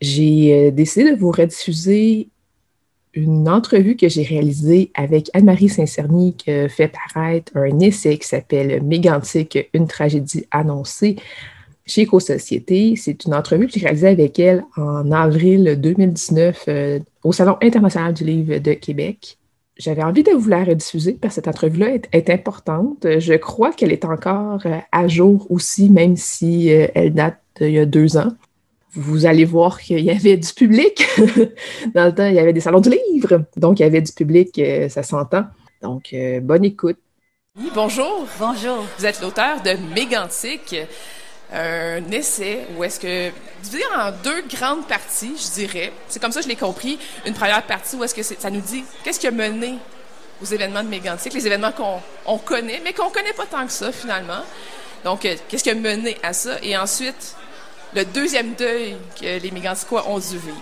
j'ai 0.00 0.68
euh, 0.68 0.70
décidé 0.70 1.10
de 1.10 1.16
vous 1.16 1.32
rediffuser 1.32 2.28
une 3.14 3.48
entrevue 3.48 3.96
que 3.96 4.08
j'ai 4.08 4.22
réalisée 4.22 4.90
avec 4.94 5.30
Anne-Marie 5.32 5.70
Saint-Cerny 5.70 6.34
qui 6.36 6.50
fait 6.68 6.92
paraître 7.14 7.56
un 7.56 7.80
essai 7.80 8.18
qui 8.18 8.28
s'appelle 8.28 8.82
Mégantique, 8.82 9.58
une 9.72 9.86
tragédie 9.86 10.46
annoncée 10.50 11.16
chez 11.86 12.02
Éco-Société. 12.02 12.94
C'est 12.96 13.24
une 13.24 13.34
entrevue 13.34 13.66
que 13.66 13.72
j'ai 13.72 13.80
réalisée 13.80 14.08
avec 14.08 14.38
elle 14.38 14.64
en 14.76 15.10
avril 15.12 15.78
2019 15.80 16.64
euh, 16.68 16.98
au 17.22 17.32
Salon 17.32 17.56
international 17.62 18.12
du 18.12 18.24
livre 18.24 18.58
de 18.58 18.72
Québec. 18.72 19.38
J'avais 19.78 20.02
envie 20.02 20.22
de 20.22 20.32
vous 20.32 20.48
la 20.48 20.64
rediffuser 20.64 21.18
parce 21.20 21.34
que 21.34 21.34
cette 21.36 21.48
entrevue-là 21.48 21.98
est, 22.12 22.30
importante. 22.30 23.06
Je 23.18 23.34
crois 23.34 23.72
qu'elle 23.72 23.92
est 23.92 24.06
encore 24.06 24.64
euh, 24.64 24.78
à 24.90 25.06
jour 25.06 25.46
aussi, 25.50 25.90
même 25.90 26.16
si 26.16 26.72
euh, 26.72 26.86
elle 26.94 27.12
date 27.12 27.38
d'il 27.60 27.72
y 27.72 27.78
a 27.78 27.84
deux 27.84 28.16
ans. 28.16 28.32
Vous 28.92 29.26
allez 29.26 29.44
voir 29.44 29.78
qu'il 29.80 30.00
y 30.00 30.10
avait 30.10 30.38
du 30.38 30.52
public. 30.54 31.06
Dans 31.94 32.06
le 32.06 32.14
temps, 32.14 32.26
il 32.26 32.34
y 32.34 32.38
avait 32.38 32.54
des 32.54 32.60
salons 32.60 32.80
du 32.80 32.90
livre, 32.90 33.44
donc 33.56 33.78
il 33.78 33.82
y 33.82 33.86
avait 33.86 34.00
du 34.00 34.12
public, 34.12 34.58
ça 34.88 35.02
s'entend. 35.02 35.44
Donc, 35.82 36.14
bonne 36.40 36.64
écoute. 36.64 36.96
Oui, 37.58 37.70
bonjour. 37.74 38.26
Bonjour. 38.38 38.86
Vous 38.98 39.04
êtes 39.04 39.20
l'auteur 39.20 39.62
de 39.62 39.72
Mégantique 39.94 40.76
un 41.52 42.10
essai 42.10 42.66
où 42.76 42.84
est-ce 42.84 42.98
que 42.98 43.30
divisé 43.62 43.84
en 43.96 44.10
deux 44.10 44.42
grandes 44.42 44.86
parties, 44.86 45.34
je 45.36 45.60
dirais. 45.60 45.92
C'est 46.08 46.20
comme 46.20 46.32
ça 46.32 46.40
que 46.40 46.44
je 46.44 46.48
l'ai 46.48 46.56
compris. 46.56 46.98
Une 47.24 47.34
première 47.34 47.62
partie 47.62 47.96
où 47.96 48.04
est-ce 48.04 48.14
que 48.14 48.22
ça 48.22 48.50
nous 48.50 48.60
dit 48.60 48.84
qu'est-ce 49.04 49.20
qui 49.20 49.26
a 49.26 49.30
mené 49.30 49.78
aux 50.42 50.46
événements 50.46 50.82
de 50.82 50.88
Mégantic, 50.88 51.32
les 51.32 51.46
événements 51.46 51.72
qu'on 51.72 52.38
connaît, 52.38 52.80
mais 52.84 52.92
qu'on 52.92 53.10
connaît 53.10 53.32
pas 53.32 53.46
tant 53.46 53.64
que 53.66 53.72
ça 53.72 53.92
finalement. 53.92 54.42
Donc, 55.04 55.24
euh, 55.24 55.36
qu'est-ce 55.48 55.62
qui 55.62 55.70
a 55.70 55.74
mené 55.74 56.16
à 56.22 56.32
ça? 56.32 56.56
Et 56.62 56.76
ensuite, 56.76 57.36
le 57.94 58.04
deuxième 58.04 58.54
deuil 58.54 58.96
que 59.18 59.38
les 59.38 59.50
Méganticois 59.50 60.08
ont 60.08 60.18
dû 60.18 60.36
vivre. 60.38 60.56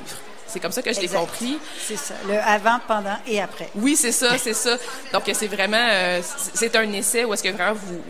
C'est 0.47 0.61
comme 0.61 0.71
ça 0.71 0.83
que 0.83 0.93
je 0.93 1.01
l'ai 1.01 1.09
compris. 1.09 1.59
C'est 1.81 1.97
ça, 1.97 2.15
le 2.29 2.35
avant, 2.39 2.79
pendant 2.87 3.17
et 3.27 3.41
après. 3.41 3.71
Oui, 3.75 3.97
c'est 3.97 4.13
ça, 4.13 4.39
c'est 4.39 4.55
ça. 4.55 4.77
Donc, 5.13 5.23
c'est 5.33 5.49
vraiment, 5.49 5.89
euh, 5.91 6.21
c'est 6.55 6.77
un 6.77 6.93
essai 6.93 7.25
où 7.25 7.35
est-ce 7.35 7.43
que 7.43 7.49
vraiment 7.49 7.73
vous 7.75 8.03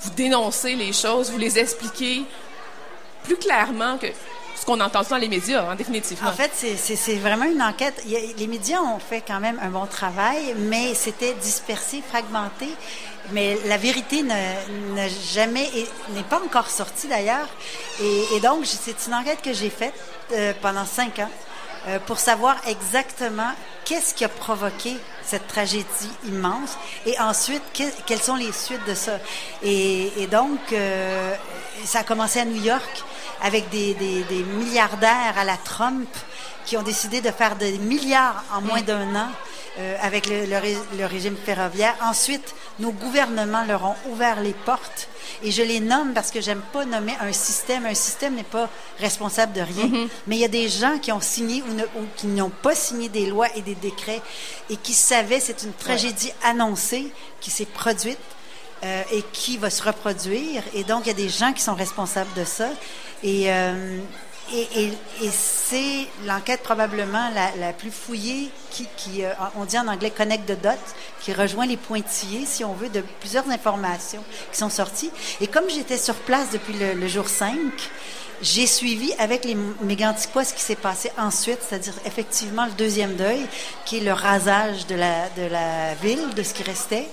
vous 0.00 0.10
dénoncez 0.10 0.74
les 0.74 0.92
choses, 0.92 1.30
vous 1.30 1.38
les 1.38 1.58
expliquez 1.58 2.24
plus 3.24 3.36
clairement 3.36 3.98
que 3.98 4.06
ce 4.54 4.64
qu'on 4.64 4.80
entend 4.80 5.02
dans 5.02 5.16
les 5.16 5.28
médias, 5.28 5.68
hein, 5.68 5.74
définitivement. 5.74 6.28
En 6.28 6.32
fait, 6.32 6.52
c'est 6.54 7.16
vraiment 7.16 7.44
une 7.44 7.62
enquête. 7.62 8.04
les 8.06 8.46
médias 8.46 8.80
ont 8.80 8.98
fait 8.98 9.22
quand 9.26 9.40
même 9.40 9.58
un 9.62 9.68
bon 9.68 9.86
travail, 9.86 10.54
mais 10.56 10.94
c'était 10.94 11.34
dispersé, 11.34 12.02
fragmenté. 12.06 12.68
Mais 13.32 13.58
la 13.66 13.78
vérité 13.78 14.22
n'est 14.22 16.22
pas 16.28 16.40
encore 16.44 16.68
sortie 16.68 17.08
d'ailleurs. 17.08 17.48
Et, 18.00 18.40
donc, 18.40 18.66
c'est 18.66 19.06
une 19.06 19.14
enquête 19.14 19.40
que 19.42 19.52
j'ai 19.52 19.70
faite 19.70 19.94
euh, 20.32 20.52
pendant 20.60 20.84
cinq 20.84 21.18
ans 21.18 21.30
euh, 21.86 21.98
pour 22.06 22.18
savoir 22.18 22.56
exactement 22.66 23.52
qu'est-ce 23.84 24.14
qui 24.14 24.24
a 24.24 24.28
provoqué 24.28 24.96
cette 25.22 25.46
tragédie 25.46 26.10
immense 26.26 26.78
et 27.04 27.18
ensuite 27.20 27.62
quelles 28.06 28.22
sont 28.22 28.36
les 28.36 28.52
suites 28.52 28.86
de 28.86 28.94
ça. 28.94 29.18
Et, 29.62 30.26
donc, 30.30 30.60
euh, 30.72 31.34
ça 31.84 32.00
a 32.00 32.02
commencé 32.04 32.40
à 32.40 32.44
New 32.44 32.62
York 32.62 33.04
avec 33.42 33.68
des, 33.70 33.94
milliardaires 34.56 35.36
à 35.36 35.44
la 35.44 35.56
Trump 35.58 36.08
qui 36.64 36.76
ont 36.76 36.82
décidé 36.82 37.20
de 37.20 37.30
faire 37.30 37.56
des 37.56 37.78
milliards 37.78 38.42
en 38.54 38.60
moins 38.60 38.80
mm. 38.80 38.84
d'un 38.84 39.16
an 39.16 39.28
euh, 39.78 39.96
avec 40.00 40.28
le, 40.28 41.06
régime 41.06 41.36
ferroviaire. 41.36 41.96
Ensuite, 42.02 42.54
nos 42.78 42.92
gouvernements 42.92 43.64
leur 43.64 43.84
ont 43.84 43.96
ouvert 44.10 44.40
les 44.40 44.52
portes 44.52 45.08
et 45.42 45.50
je 45.50 45.62
les 45.62 45.80
nomme 45.80 46.12
parce 46.14 46.30
que 46.30 46.40
j'aime 46.40 46.62
pas 46.72 46.84
nommer 46.84 47.14
un 47.20 47.32
système. 47.32 47.84
Un 47.84 47.94
système 47.94 48.36
n'est 48.36 48.44
pas 48.44 48.68
responsable 48.98 49.52
de 49.52 49.62
rien, 49.62 49.86
mm-hmm. 49.86 50.08
mais 50.26 50.36
il 50.36 50.40
y 50.40 50.44
a 50.44 50.48
des 50.48 50.68
gens 50.68 50.98
qui 50.98 51.10
ont 51.10 51.20
signé 51.20 51.62
ou, 51.62 52.02
qui 52.16 52.28
n'ont 52.28 52.50
pas 52.50 52.74
signé 52.74 53.08
des 53.08 53.26
lois 53.26 53.48
et 53.56 53.62
des 53.62 53.74
décrets 53.74 54.22
et 54.70 54.76
qui 54.76 54.92
savaient 54.92 55.40
c'est 55.40 55.64
une 55.64 55.72
tragédie 55.72 56.32
annoncée 56.44 57.12
qui 57.40 57.50
s'est 57.50 57.66
produite. 57.66 58.18
Euh, 58.84 59.02
et 59.12 59.22
qui 59.32 59.56
va 59.56 59.70
se 59.70 59.82
reproduire. 59.82 60.62
Et 60.74 60.84
donc, 60.84 61.04
il 61.04 61.08
y 61.08 61.10
a 61.10 61.14
des 61.14 61.30
gens 61.30 61.54
qui 61.54 61.62
sont 61.62 61.74
responsables 61.74 62.34
de 62.36 62.44
ça. 62.44 62.68
Et, 63.22 63.50
euh, 63.50 63.98
et, 64.52 64.90
c'est 65.30 66.06
l'enquête 66.26 66.62
probablement 66.62 67.30
la, 67.58 67.72
plus 67.72 67.90
fouillée 67.90 68.50
qui, 68.70 68.86
qui 68.96 69.24
euh, 69.24 69.32
on 69.56 69.64
dit 69.64 69.78
en 69.78 69.88
anglais 69.88 70.10
connect 70.10 70.46
the 70.46 70.60
dots, 70.60 70.70
qui 71.20 71.32
rejoint 71.32 71.66
les 71.66 71.76
pointillés, 71.76 72.44
si 72.44 72.64
on 72.64 72.74
veut, 72.74 72.88
de 72.88 73.02
plusieurs 73.20 73.48
informations 73.50 74.22
qui 74.52 74.58
sont 74.58 74.68
sorties. 74.68 75.10
Et 75.40 75.46
comme 75.46 75.68
j'étais 75.70 75.96
sur 75.96 76.14
place 76.14 76.50
depuis 76.52 76.74
le, 76.74 77.08
jour 77.08 77.28
5, 77.28 77.56
j'ai 78.42 78.66
suivi 78.66 79.12
avec 79.18 79.44
les 79.44 79.56
Méganticois 79.82 80.44
ce 80.44 80.52
qui 80.52 80.62
s'est 80.62 80.76
passé 80.76 81.10
ensuite, 81.16 81.60
c'est-à-dire 81.66 81.94
effectivement 82.04 82.66
le 82.66 82.72
deuxième 82.72 83.16
deuil, 83.16 83.46
qui 83.86 83.98
est 83.98 84.04
le 84.04 84.12
rasage 84.12 84.86
de 84.86 84.94
la, 84.94 85.28
de 85.36 85.46
la 85.46 85.94
ville, 85.94 86.34
de 86.34 86.42
ce 86.42 86.52
qui 86.52 86.62
restait. 86.62 87.08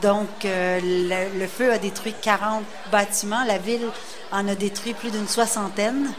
Donc, 0.00 0.46
euh, 0.46 0.80
le, 0.82 1.38
le, 1.38 1.46
feu 1.46 1.70
a 1.70 1.78
détruit 1.78 2.14
40 2.22 2.62
bâtiments, 2.90 3.44
la 3.44 3.58
ville 3.58 3.86
en 4.32 4.48
a 4.48 4.54
détruit 4.54 4.94
plus 4.94 5.10
d'une 5.10 5.28
soixantaine. 5.28 6.10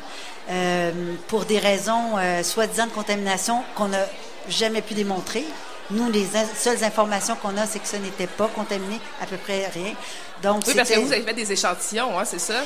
Euh, 0.52 0.92
pour 1.30 1.46
des 1.46 1.60
raisons 1.60 2.18
euh, 2.18 2.44
soi-disant 2.44 2.88
de 2.88 2.92
contamination 2.92 3.64
qu'on 3.76 3.88
n'a 3.88 4.06
jamais 4.50 4.82
pu 4.82 4.94
démontrer. 4.94 5.46
Nous, 5.92 6.10
les 6.12 6.26
seules 6.56 6.84
informations 6.84 7.36
qu'on 7.36 7.56
a, 7.56 7.66
c'est 7.66 7.80
que 7.80 7.88
ce 7.88 7.96
n'était 7.96 8.28
pas 8.28 8.48
contaminé, 8.48 9.00
à 9.22 9.26
peu 9.28 9.38
près 9.38 9.68
rien. 9.68 9.94
Donc, 10.44 10.64
oui, 10.68 10.74
parce 10.76 10.90
que 10.90 11.00
vous 11.00 11.12
avez 11.12 11.22
fait 11.22 11.34
des 11.34 11.52
échantillons, 11.52 12.18
hein, 12.20 12.26
c'est 12.26 12.40
ça? 12.40 12.64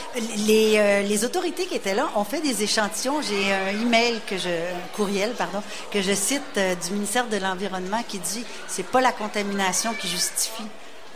Les, 0.48 0.76
euh, 0.78 1.02
les, 1.02 1.26
autorités 1.26 1.66
qui 1.66 1.76
étaient 1.76 1.94
là 1.94 2.10
ont 2.16 2.24
fait 2.24 2.42
des 2.42 2.64
échantillons. 2.64 3.22
J'ai 3.22 3.54
un 3.54 3.82
email 3.82 4.20
que 4.28 4.38
je, 4.38 4.50
un 4.50 4.96
courriel, 4.96 5.34
pardon, 5.34 5.62
que 5.92 6.02
je 6.02 6.14
cite 6.14 6.60
du 6.86 6.94
ministère 6.94 7.28
de 7.28 7.38
l'Environnement 7.38 8.02
qui 8.08 8.18
dit 8.20 8.46
c'est 8.68 8.86
pas 8.86 9.02
la 9.02 9.12
contamination 9.12 9.94
qui 9.94 10.08
justifie 10.08 10.68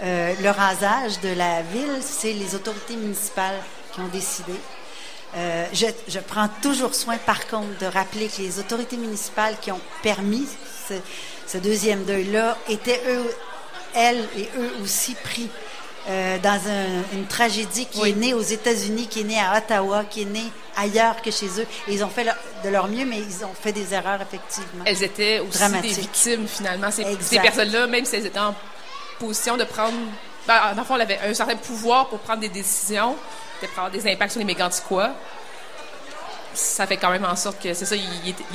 le 0.01 0.49
rasage 0.49 1.19
de 1.21 1.29
la 1.29 1.61
ville, 1.61 1.99
c'est 2.01 2.33
les 2.33 2.55
autorités 2.55 2.95
municipales 2.95 3.59
qui 3.93 4.01
ont 4.01 4.07
décidé. 4.07 4.53
Euh, 5.35 5.65
je, 5.73 6.19
prends 6.19 6.49
toujours 6.61 6.95
soin, 6.95 7.17
par 7.17 7.47
contre, 7.47 7.77
de 7.79 7.85
rappeler 7.85 8.27
que 8.27 8.41
les 8.41 8.59
autorités 8.59 8.97
municipales 8.97 9.55
qui 9.61 9.71
ont 9.71 9.81
permis 10.01 10.47
ce, 11.47 11.57
deuxième 11.57 12.03
deuil-là 12.03 12.57
étaient, 12.67 13.01
eux, 13.07 13.31
elles 13.95 14.27
et 14.35 14.49
eux 14.57 14.71
aussi 14.81 15.15
pris 15.15 15.49
euh, 16.09 16.39
dans 16.39 16.59
une 17.13 17.27
tragédie 17.27 17.85
qui 17.85 18.09
est 18.09 18.15
née 18.15 18.33
aux 18.33 18.41
États-Unis, 18.41 19.07
qui 19.07 19.21
est 19.21 19.25
née 19.25 19.39
à 19.39 19.57
Ottawa, 19.57 20.05
qui 20.05 20.23
est 20.23 20.25
née 20.25 20.51
ailleurs 20.75 21.21
que 21.21 21.29
chez 21.29 21.47
eux. 21.59 21.67
ils 21.87 22.03
ont 22.03 22.09
fait 22.09 22.25
de 22.63 22.69
leur 22.69 22.87
mieux, 22.87 23.05
mais 23.05 23.19
ils 23.19 23.45
ont 23.45 23.53
fait 23.53 23.71
des 23.71 23.93
erreurs, 23.93 24.21
effectivement. 24.21 24.83
Elles 24.85 25.03
étaient 25.03 25.39
aussi 25.39 25.81
des 25.81 25.89
victimes, 25.89 26.47
finalement. 26.47 26.89
Ces, 26.89 27.05
ces 27.21 27.39
personnes-là, 27.39 27.85
même 27.85 28.05
si 28.05 28.15
elles 28.15 28.25
étaient 28.25 28.39
en 28.39 28.55
position 29.19 29.57
de 29.57 29.63
prendre... 29.63 29.95
Ben, 30.47 30.73
en 30.75 30.83
fond, 30.83 30.95
elles 30.95 31.01
avaient 31.01 31.19
un 31.19 31.33
certain 31.35 31.55
pouvoir 31.55 32.07
pour 32.07 32.19
prendre 32.19 32.39
des 32.39 32.49
décisions 32.49 33.15
peut-être 33.59 33.77
avoir 33.77 33.91
des 33.91 34.11
impacts 34.11 34.31
sur 34.31 34.39
les 34.39 34.45
méganticois. 34.45 35.11
Ça 36.53 36.87
fait 36.87 36.97
quand 36.97 37.11
même 37.11 37.25
en 37.25 37.35
sorte 37.35 37.61
que 37.61 37.73
c'est 37.73 37.85
ça, 37.85 37.95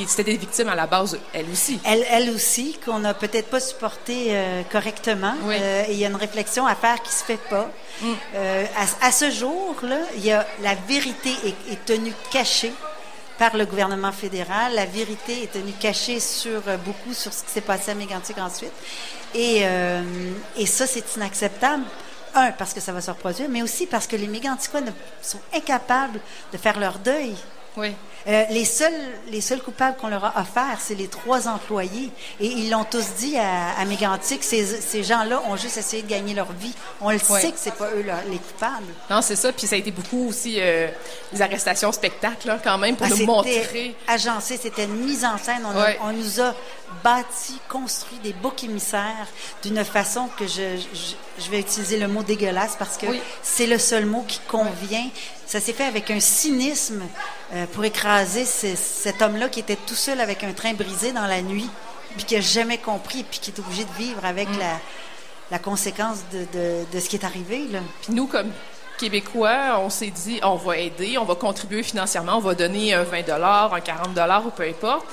c'était 0.09 0.33
des 0.33 0.37
victimes 0.37 0.69
à 0.69 0.75
la 0.75 0.87
base, 0.87 1.19
elle 1.33 1.49
aussi. 1.51 1.81
Elle, 1.85 2.05
elle 2.11 2.31
aussi, 2.31 2.77
qu'on 2.85 2.99
n'a 2.99 3.15
peut-être 3.15 3.49
pas 3.49 3.61
supporté 3.61 4.29
euh, 4.31 4.63
correctement. 4.71 5.35
Euh, 5.47 5.85
il 5.89 5.97
y 5.97 6.05
a 6.05 6.09
une 6.09 6.17
réflexion 6.17 6.67
à 6.67 6.75
faire 6.75 7.01
qui 7.03 7.13
se 7.13 7.25
fait 7.25 7.39
pas. 7.49 7.71
Mm. 8.01 8.13
Euh, 8.35 8.65
à, 9.01 9.13
ce 9.13 9.31
jour-là, 9.31 10.01
il 10.17 10.25
y 10.25 10.33
a 10.33 10.45
la 10.61 10.75
vérité 10.75 11.31
est, 11.71 11.85
tenue 11.87 12.13
cachée 12.33 12.73
par 13.39 13.57
le 13.57 13.65
gouvernement 13.65 14.13
fédéral. 14.13 14.75
La 14.75 14.87
vérité 14.87 15.45
est 15.45 15.53
tenue 15.53 15.73
cachée 15.73 16.19
sur 16.19 16.63
beaucoup 16.85 17.15
sur 17.15 17.33
ce 17.33 17.45
qui 17.45 17.51
s'est 17.53 17.61
passé 17.61 17.93
à 17.93 17.95
Mégantic 17.95 18.37
ensuite. 18.39 18.73
Et, 19.35 19.65
et 20.57 20.67
ça, 20.67 20.87
c'est 20.87 21.17
inacceptable 21.17 21.85
un, 22.35 22.53
parce 22.53 22.73
que 22.73 22.81
ça 22.81 22.93
va 22.93 23.01
se 23.01 23.11
reproduire, 23.11 23.49
mais 23.49 23.63
aussi 23.63 23.87
parce 23.87 24.07
que 24.07 24.17
les 24.17 24.27
méganticois 24.29 24.81
sont 25.23 25.41
incapables 25.55 26.21
de 26.53 26.59
faire 26.59 26.79
leur 26.79 26.99
deuil. 26.99 27.35
Oui. 27.77 27.93
Euh, 28.27 28.45
les 28.51 28.65
seuls, 28.65 28.93
les 29.29 29.41
seuls 29.43 29.61
coupables 29.61 29.97
qu'on 29.99 30.09
leur 30.09 30.25
a 30.25 30.41
offert, 30.41 30.79
c'est 30.81 30.95
les 30.95 31.09
trois 31.09 31.47
employés. 31.47 32.11
Et 32.41 32.47
ils 32.47 32.71
l'ont 32.71 32.85
tous 32.85 33.05
dit 33.19 33.37
à, 33.37 33.73
à 33.79 33.85
Mégantic, 33.85 34.43
ces, 34.43 34.65
ces 34.65 35.03
gens-là 35.03 35.43
ont 35.47 35.57
juste 35.57 35.77
essayé 35.77 36.03
de 36.03 36.09
gagner 36.09 36.33
leur 36.35 36.51
vie. 36.53 36.73
On 37.01 37.11
le 37.11 37.19
sait 37.19 37.51
que 37.51 37.59
c'est 37.59 37.75
pas 37.75 37.91
eux 37.91 38.07
les 38.31 38.39
coupables. 38.39 38.95
Non, 39.11 39.21
c'est 39.21 39.37
ça. 39.37 39.53
Puis 39.53 39.67
ça 39.67 39.75
a 39.75 39.79
été 39.79 39.91
beaucoup 39.91 40.29
aussi 40.29 40.57
euh, 40.59 40.89
des 41.33 41.43
arrestations 41.43 41.93
spectacles, 41.93 42.59
quand 42.63 42.79
même, 42.79 42.97
pour 42.97 43.07
ah, 43.07 43.11
nous 43.11 43.27
montrer. 43.27 43.95
Agencé, 44.09 44.57
c'était 44.57 44.85
une 44.85 45.05
mise 45.05 45.25
en 45.25 45.37
scène. 45.37 45.63
On, 45.67 46.09
on 46.09 46.13
nous 46.13 46.41
a 46.41 46.55
bâti, 47.03 47.59
construit 47.69 48.19
des 48.19 48.33
boucs 48.33 48.65
émissaires 48.65 49.27
d'une 49.63 49.83
façon 49.85 50.29
que 50.39 50.47
je, 50.47 50.79
je, 51.39 51.51
vais 51.51 51.61
utiliser 51.61 51.99
le 51.99 52.09
mot 52.09 52.23
dégueulasse 52.23 52.77
parce 52.79 52.97
que 52.97 53.07
c'est 53.43 53.67
le 53.67 53.79
seul 53.79 54.07
mot 54.07 54.25
qui 54.27 54.41
convient. 54.49 55.09
Ça 55.47 55.61
s'est 55.61 55.73
fait 55.73 55.85
avec 55.85 56.11
un 56.11 56.21
cynisme 56.21 57.03
euh, 57.53 57.67
pour 57.73 57.85
écraser 57.85 58.45
cet 58.45 59.23
homme-là 59.23 59.49
qui 59.49 59.61
était 59.61 59.77
tout 59.77 59.95
seul 59.95 60.21
avec 60.21 60.45
un 60.45 60.53
train 60.53 60.75
brisé 60.75 61.13
dans 61.13 61.27
la 61.27 61.43
nuit, 61.43 61.71
puis 62.17 62.25
qui 62.25 62.35
n'a 62.35 62.41
jamais 62.41 62.79
compris, 62.79 63.25
puis 63.25 63.39
qui 63.41 63.51
est 63.51 63.59
obligé 63.59 63.85
de 63.85 63.93
vivre 63.93 64.25
avec 64.25 64.49
mm. 64.49 64.59
la, 64.59 64.81
la, 65.51 65.59
conséquence 65.59 66.19
de, 66.33 66.47
de, 66.53 66.85
de, 66.93 67.01
ce 67.01 67.09
qui 67.09 67.17
est 67.17 67.25
arrivé. 67.25 67.67
Là. 67.71 67.81
Puis 68.03 68.15
nous, 68.15 68.27
comme 68.27 68.51
Québécois, 68.99 69.81
on 69.81 69.91
s'est 69.91 70.11
dit, 70.11 70.41
on 70.43 70.57
va 70.57 70.79
aider, 70.79 71.19
on 71.19 71.25
va 71.25 71.35
contribuer 71.35 71.83
financièrement, 71.83 72.37
on 72.37 72.41
va 72.41 72.55
donner 72.55 72.95
un 72.95 73.03
20 73.03 73.29
un 73.29 73.81
40 73.81 74.47
ou 74.47 74.51
peu 74.51 74.63
importe. 74.63 75.07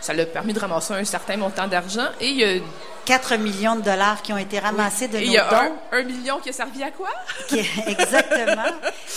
Ça 0.00 0.12
l'a 0.12 0.26
permis 0.26 0.52
de 0.52 0.60
ramasser 0.60 0.94
un 0.94 1.04
certain 1.04 1.36
montant 1.36 1.66
d'argent. 1.66 2.06
Et 2.20 2.28
il 2.28 2.36
y 2.36 2.44
a 2.44 2.60
4 3.04 3.36
millions 3.36 3.76
de 3.76 3.80
dollars 3.82 4.20
qui 4.22 4.32
ont 4.32 4.38
été 4.38 4.58
ramassés 4.58 5.08
de 5.08 5.16
et 5.16 5.20
nos 5.20 5.26
il 5.26 5.32
y 5.32 5.38
a 5.38 5.48
dons. 5.48 5.72
un, 5.92 5.98
un 5.98 6.02
million 6.02 6.38
qui 6.40 6.50
a 6.50 6.52
servi 6.52 6.82
à 6.82 6.90
quoi? 6.90 7.08
qui 7.48 7.58
exactement. 7.86 8.70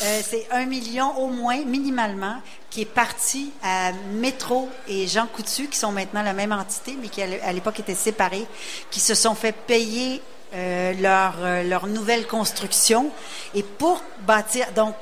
Euh, 0.03 0.19
c'est 0.23 0.47
un 0.51 0.65
million 0.65 1.17
au 1.17 1.27
moins, 1.27 1.57
minimalement, 1.65 2.37
qui 2.69 2.81
est 2.81 2.85
parti 2.85 3.51
à 3.63 3.91
Métro 4.13 4.69
et 4.87 5.07
Jean 5.07 5.27
Coutu, 5.27 5.67
qui 5.67 5.77
sont 5.77 5.91
maintenant 5.91 6.23
la 6.23 6.33
même 6.33 6.53
entité, 6.53 6.97
mais 7.01 7.09
qui 7.09 7.21
à 7.21 7.51
l'époque 7.51 7.79
étaient 7.81 7.93
séparés, 7.95 8.47
qui 8.89 8.99
se 9.01 9.13
sont 9.13 9.35
fait 9.35 9.51
payer 9.51 10.21
euh, 10.53 10.93
leur, 10.99 11.35
euh, 11.41 11.63
leur 11.63 11.87
nouvelle 11.87 12.27
construction. 12.27 13.09
Et 13.53 13.63
pour 13.63 14.01
bâtir, 14.25 14.67
donc, 14.73 14.95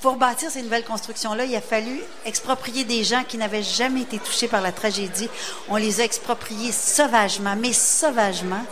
pour 0.00 0.16
bâtir 0.16 0.50
ces 0.50 0.62
nouvelles 0.62 0.84
constructions-là, 0.84 1.44
il 1.44 1.54
a 1.56 1.60
fallu 1.60 2.00
exproprier 2.24 2.84
des 2.84 3.04
gens 3.04 3.24
qui 3.26 3.38
n'avaient 3.38 3.62
jamais 3.62 4.02
été 4.02 4.18
touchés 4.18 4.48
par 4.48 4.60
la 4.60 4.72
tragédie. 4.72 5.28
On 5.68 5.76
les 5.76 6.00
a 6.00 6.04
expropriés 6.04 6.72
sauvagement, 6.72 7.56
mais 7.56 7.72
sauvagement. 7.72 8.64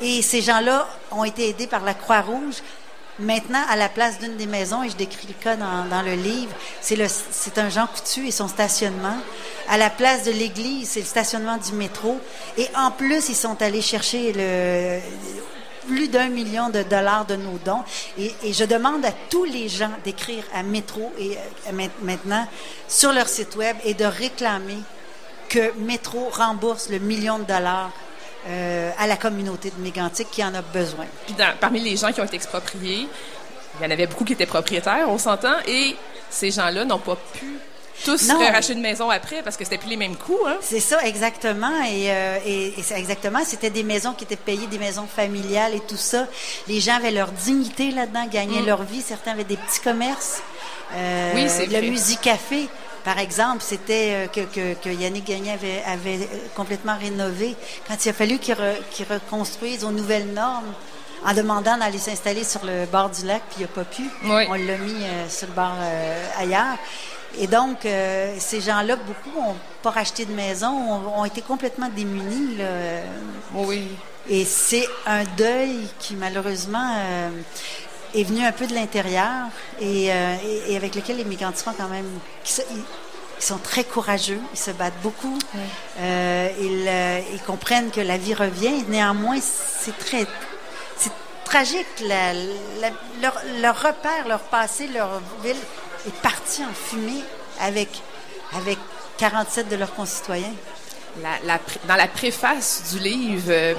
Et 0.00 0.22
ces 0.22 0.42
gens-là 0.42 0.86
ont 1.10 1.24
été 1.24 1.48
aidés 1.48 1.66
par 1.66 1.82
la 1.82 1.94
Croix-Rouge. 1.94 2.56
Maintenant, 3.18 3.62
à 3.70 3.76
la 3.76 3.88
place 3.88 4.18
d'une 4.18 4.36
des 4.36 4.46
maisons, 4.46 4.82
et 4.82 4.90
je 4.90 4.96
décris 4.96 5.26
le 5.28 5.42
cas 5.42 5.56
dans, 5.56 6.02
le 6.02 6.12
livre, 6.12 6.54
c'est 6.82 6.98
c'est 7.30 7.56
un 7.56 7.70
Jean 7.70 7.86
Coutu 7.86 8.28
et 8.28 8.30
son 8.30 8.46
stationnement. 8.46 9.16
À 9.70 9.78
la 9.78 9.88
place 9.88 10.24
de 10.24 10.32
l'église, 10.32 10.90
c'est 10.90 11.00
le 11.00 11.06
stationnement 11.06 11.56
du 11.56 11.72
métro. 11.72 12.20
Et 12.58 12.68
en 12.76 12.90
plus, 12.90 13.30
ils 13.30 13.34
sont 13.34 13.62
allés 13.62 13.80
chercher 13.80 14.34
le, 14.34 15.00
plus 15.86 16.08
d'un 16.08 16.28
million 16.28 16.68
de 16.70 16.82
dollars 16.82 17.24
de 17.26 17.36
nos 17.36 17.58
dons. 17.64 17.82
Et, 18.18 18.32
je 18.52 18.64
demande 18.64 19.04
à 19.04 19.12
tous 19.30 19.44
les 19.44 19.68
gens 19.68 19.90
d'écrire 20.04 20.44
à 20.54 20.62
Métro 20.62 21.12
et 21.18 21.36
euh, 21.36 21.72
ma- 21.72 21.84
maintenant 22.02 22.46
sur 22.88 23.12
leur 23.12 23.28
site 23.28 23.56
web 23.56 23.76
et 23.84 23.94
de 23.94 24.04
réclamer 24.04 24.78
que 25.48 25.72
Métro 25.78 26.28
rembourse 26.32 26.88
le 26.90 26.98
million 26.98 27.38
de 27.38 27.44
dollars 27.44 27.90
euh, 28.48 28.90
à 28.98 29.06
la 29.06 29.16
communauté 29.16 29.70
de 29.76 29.80
Mégantic 29.82 30.30
qui 30.30 30.42
en 30.44 30.54
a 30.54 30.62
besoin. 30.62 31.06
Puis 31.26 31.34
parmi 31.60 31.80
les 31.80 31.96
gens 31.96 32.12
qui 32.12 32.20
ont 32.20 32.24
été 32.24 32.36
expropriés, 32.36 33.08
il 33.78 33.84
y 33.84 33.86
en 33.86 33.90
avait 33.90 34.06
beaucoup 34.06 34.24
qui 34.24 34.32
étaient 34.32 34.46
propriétaires, 34.46 35.06
on 35.08 35.18
s'entend, 35.18 35.54
et 35.66 35.96
ces 36.30 36.50
gens-là 36.50 36.84
n'ont 36.84 36.98
pas 36.98 37.16
pu 37.34 37.58
tous 38.04 38.28
Non. 38.28 38.38
racheter 38.38 38.72
une 38.74 38.80
maison 38.80 39.10
après 39.10 39.42
parce 39.42 39.56
que 39.56 39.64
c'était 39.64 39.78
plus 39.78 39.88
les 39.90 39.96
mêmes 39.96 40.16
coûts. 40.16 40.38
Hein? 40.46 40.56
C'est 40.60 40.80
ça, 40.80 41.04
exactement. 41.06 41.72
Et, 41.84 42.10
euh, 42.10 42.38
et, 42.44 42.78
et 42.78 42.82
c'est 42.82 42.98
exactement, 42.98 43.40
c'était 43.44 43.70
des 43.70 43.82
maisons 43.82 44.12
qui 44.12 44.24
étaient 44.24 44.36
payées, 44.36 44.66
des 44.66 44.78
maisons 44.78 45.06
familiales 45.06 45.74
et 45.74 45.80
tout 45.80 45.96
ça. 45.96 46.26
Les 46.68 46.80
gens 46.80 46.96
avaient 46.96 47.10
leur 47.10 47.32
dignité 47.32 47.90
là-dedans, 47.90 48.26
gagnaient 48.30 48.62
Mm. 48.62 48.66
leur 48.66 48.82
vie. 48.82 49.02
Certains 49.02 49.32
avaient 49.32 49.44
des 49.44 49.56
petits 49.56 49.80
commerces. 49.80 50.40
Euh, 50.94 51.32
Oui, 51.34 51.46
c'est 51.48 51.66
Le 51.66 51.78
vrai. 51.78 51.82
Musicafé, 51.90 52.68
par 53.04 53.18
exemple, 53.18 53.62
c'était 53.64 54.10
euh, 54.12 54.26
que, 54.28 54.40
que, 54.40 54.74
que 54.74 54.88
Yannick 54.88 55.24
Gagné 55.26 55.52
avait, 55.52 55.82
avait 55.86 56.16
euh, 56.24 56.26
complètement 56.54 56.96
rénové. 56.98 57.56
Quand 57.88 58.04
il 58.04 58.08
a 58.08 58.12
fallu 58.12 58.38
qu'il 58.38 58.54
re- 58.54 58.74
reconstruise 59.10 59.84
aux 59.84 59.90
nouvelles 59.90 60.28
normes, 60.32 60.72
en 61.24 61.32
demandant 61.34 61.76
d'aller 61.78 61.98
s'installer 61.98 62.44
sur 62.44 62.64
le 62.64 62.84
bord 62.86 63.08
du 63.10 63.26
lac, 63.26 63.42
puis 63.50 63.60
il 63.60 63.62
n'a 63.62 63.68
pas 63.68 63.84
pu. 63.84 64.02
Oui. 64.24 64.44
On 64.48 64.54
l'a 64.54 64.76
mis 64.78 65.02
euh, 65.02 65.28
sur 65.28 65.48
le 65.48 65.54
bord 65.54 65.72
euh, 65.80 66.28
ailleurs. 66.38 66.76
Et 67.38 67.46
donc, 67.46 67.84
euh, 67.84 68.34
ces 68.38 68.60
gens-là, 68.60 68.96
beaucoup 68.96 69.38
n'ont 69.38 69.56
pas 69.82 69.90
racheté 69.90 70.24
de 70.24 70.32
maison, 70.32 70.68
ont, 70.68 71.20
ont 71.20 71.24
été 71.24 71.42
complètement 71.42 71.88
démunis. 71.88 72.56
Là. 72.56 72.64
Oui. 73.54 73.88
Et 74.28 74.44
c'est 74.44 74.88
un 75.06 75.24
deuil 75.36 75.86
qui, 75.98 76.14
malheureusement, 76.14 76.94
euh, 76.96 77.30
est 78.14 78.24
venu 78.24 78.44
un 78.44 78.52
peu 78.52 78.66
de 78.66 78.74
l'intérieur 78.74 79.48
et, 79.80 80.10
euh, 80.10 80.34
et, 80.44 80.72
et 80.72 80.76
avec 80.76 80.94
lequel 80.94 81.18
les 81.18 81.24
mécantiques 81.24 81.66
quand 81.76 81.88
même... 81.88 82.08
qui 82.42 82.60
ils, 82.70 82.82
ils 83.38 83.44
sont 83.44 83.58
très 83.58 83.84
courageux, 83.84 84.40
ils 84.54 84.58
se 84.58 84.70
battent 84.70 85.02
beaucoup, 85.02 85.38
ils, 86.00 86.90
ils 87.34 87.42
comprennent 87.46 87.90
que 87.90 88.00
la 88.00 88.16
vie 88.16 88.32
revient. 88.32 88.82
Néanmoins, 88.88 89.38
c'est 89.42 89.96
très... 89.98 90.26
C'est 90.96 91.12
tragique. 91.44 91.86
La- 92.08 92.32
la- 92.32 92.96
leur, 93.20 93.38
leur 93.60 93.76
repère, 93.76 94.26
leur 94.26 94.40
passé, 94.40 94.86
leur 94.88 95.20
ville 95.44 95.54
est 96.06 96.14
parti 96.22 96.62
en 96.64 96.72
fumée 96.74 97.22
avec, 97.60 97.88
avec 98.56 98.78
47 99.18 99.68
de 99.68 99.76
leurs 99.76 99.94
concitoyens. 99.94 100.52
La- 101.22 101.38
la 101.44 101.58
pré- 101.58 101.80
dans 101.88 101.96
la 101.96 102.08
préface 102.08 102.92
du 102.92 102.98
livre, 102.98 103.44
euh, 103.48 103.74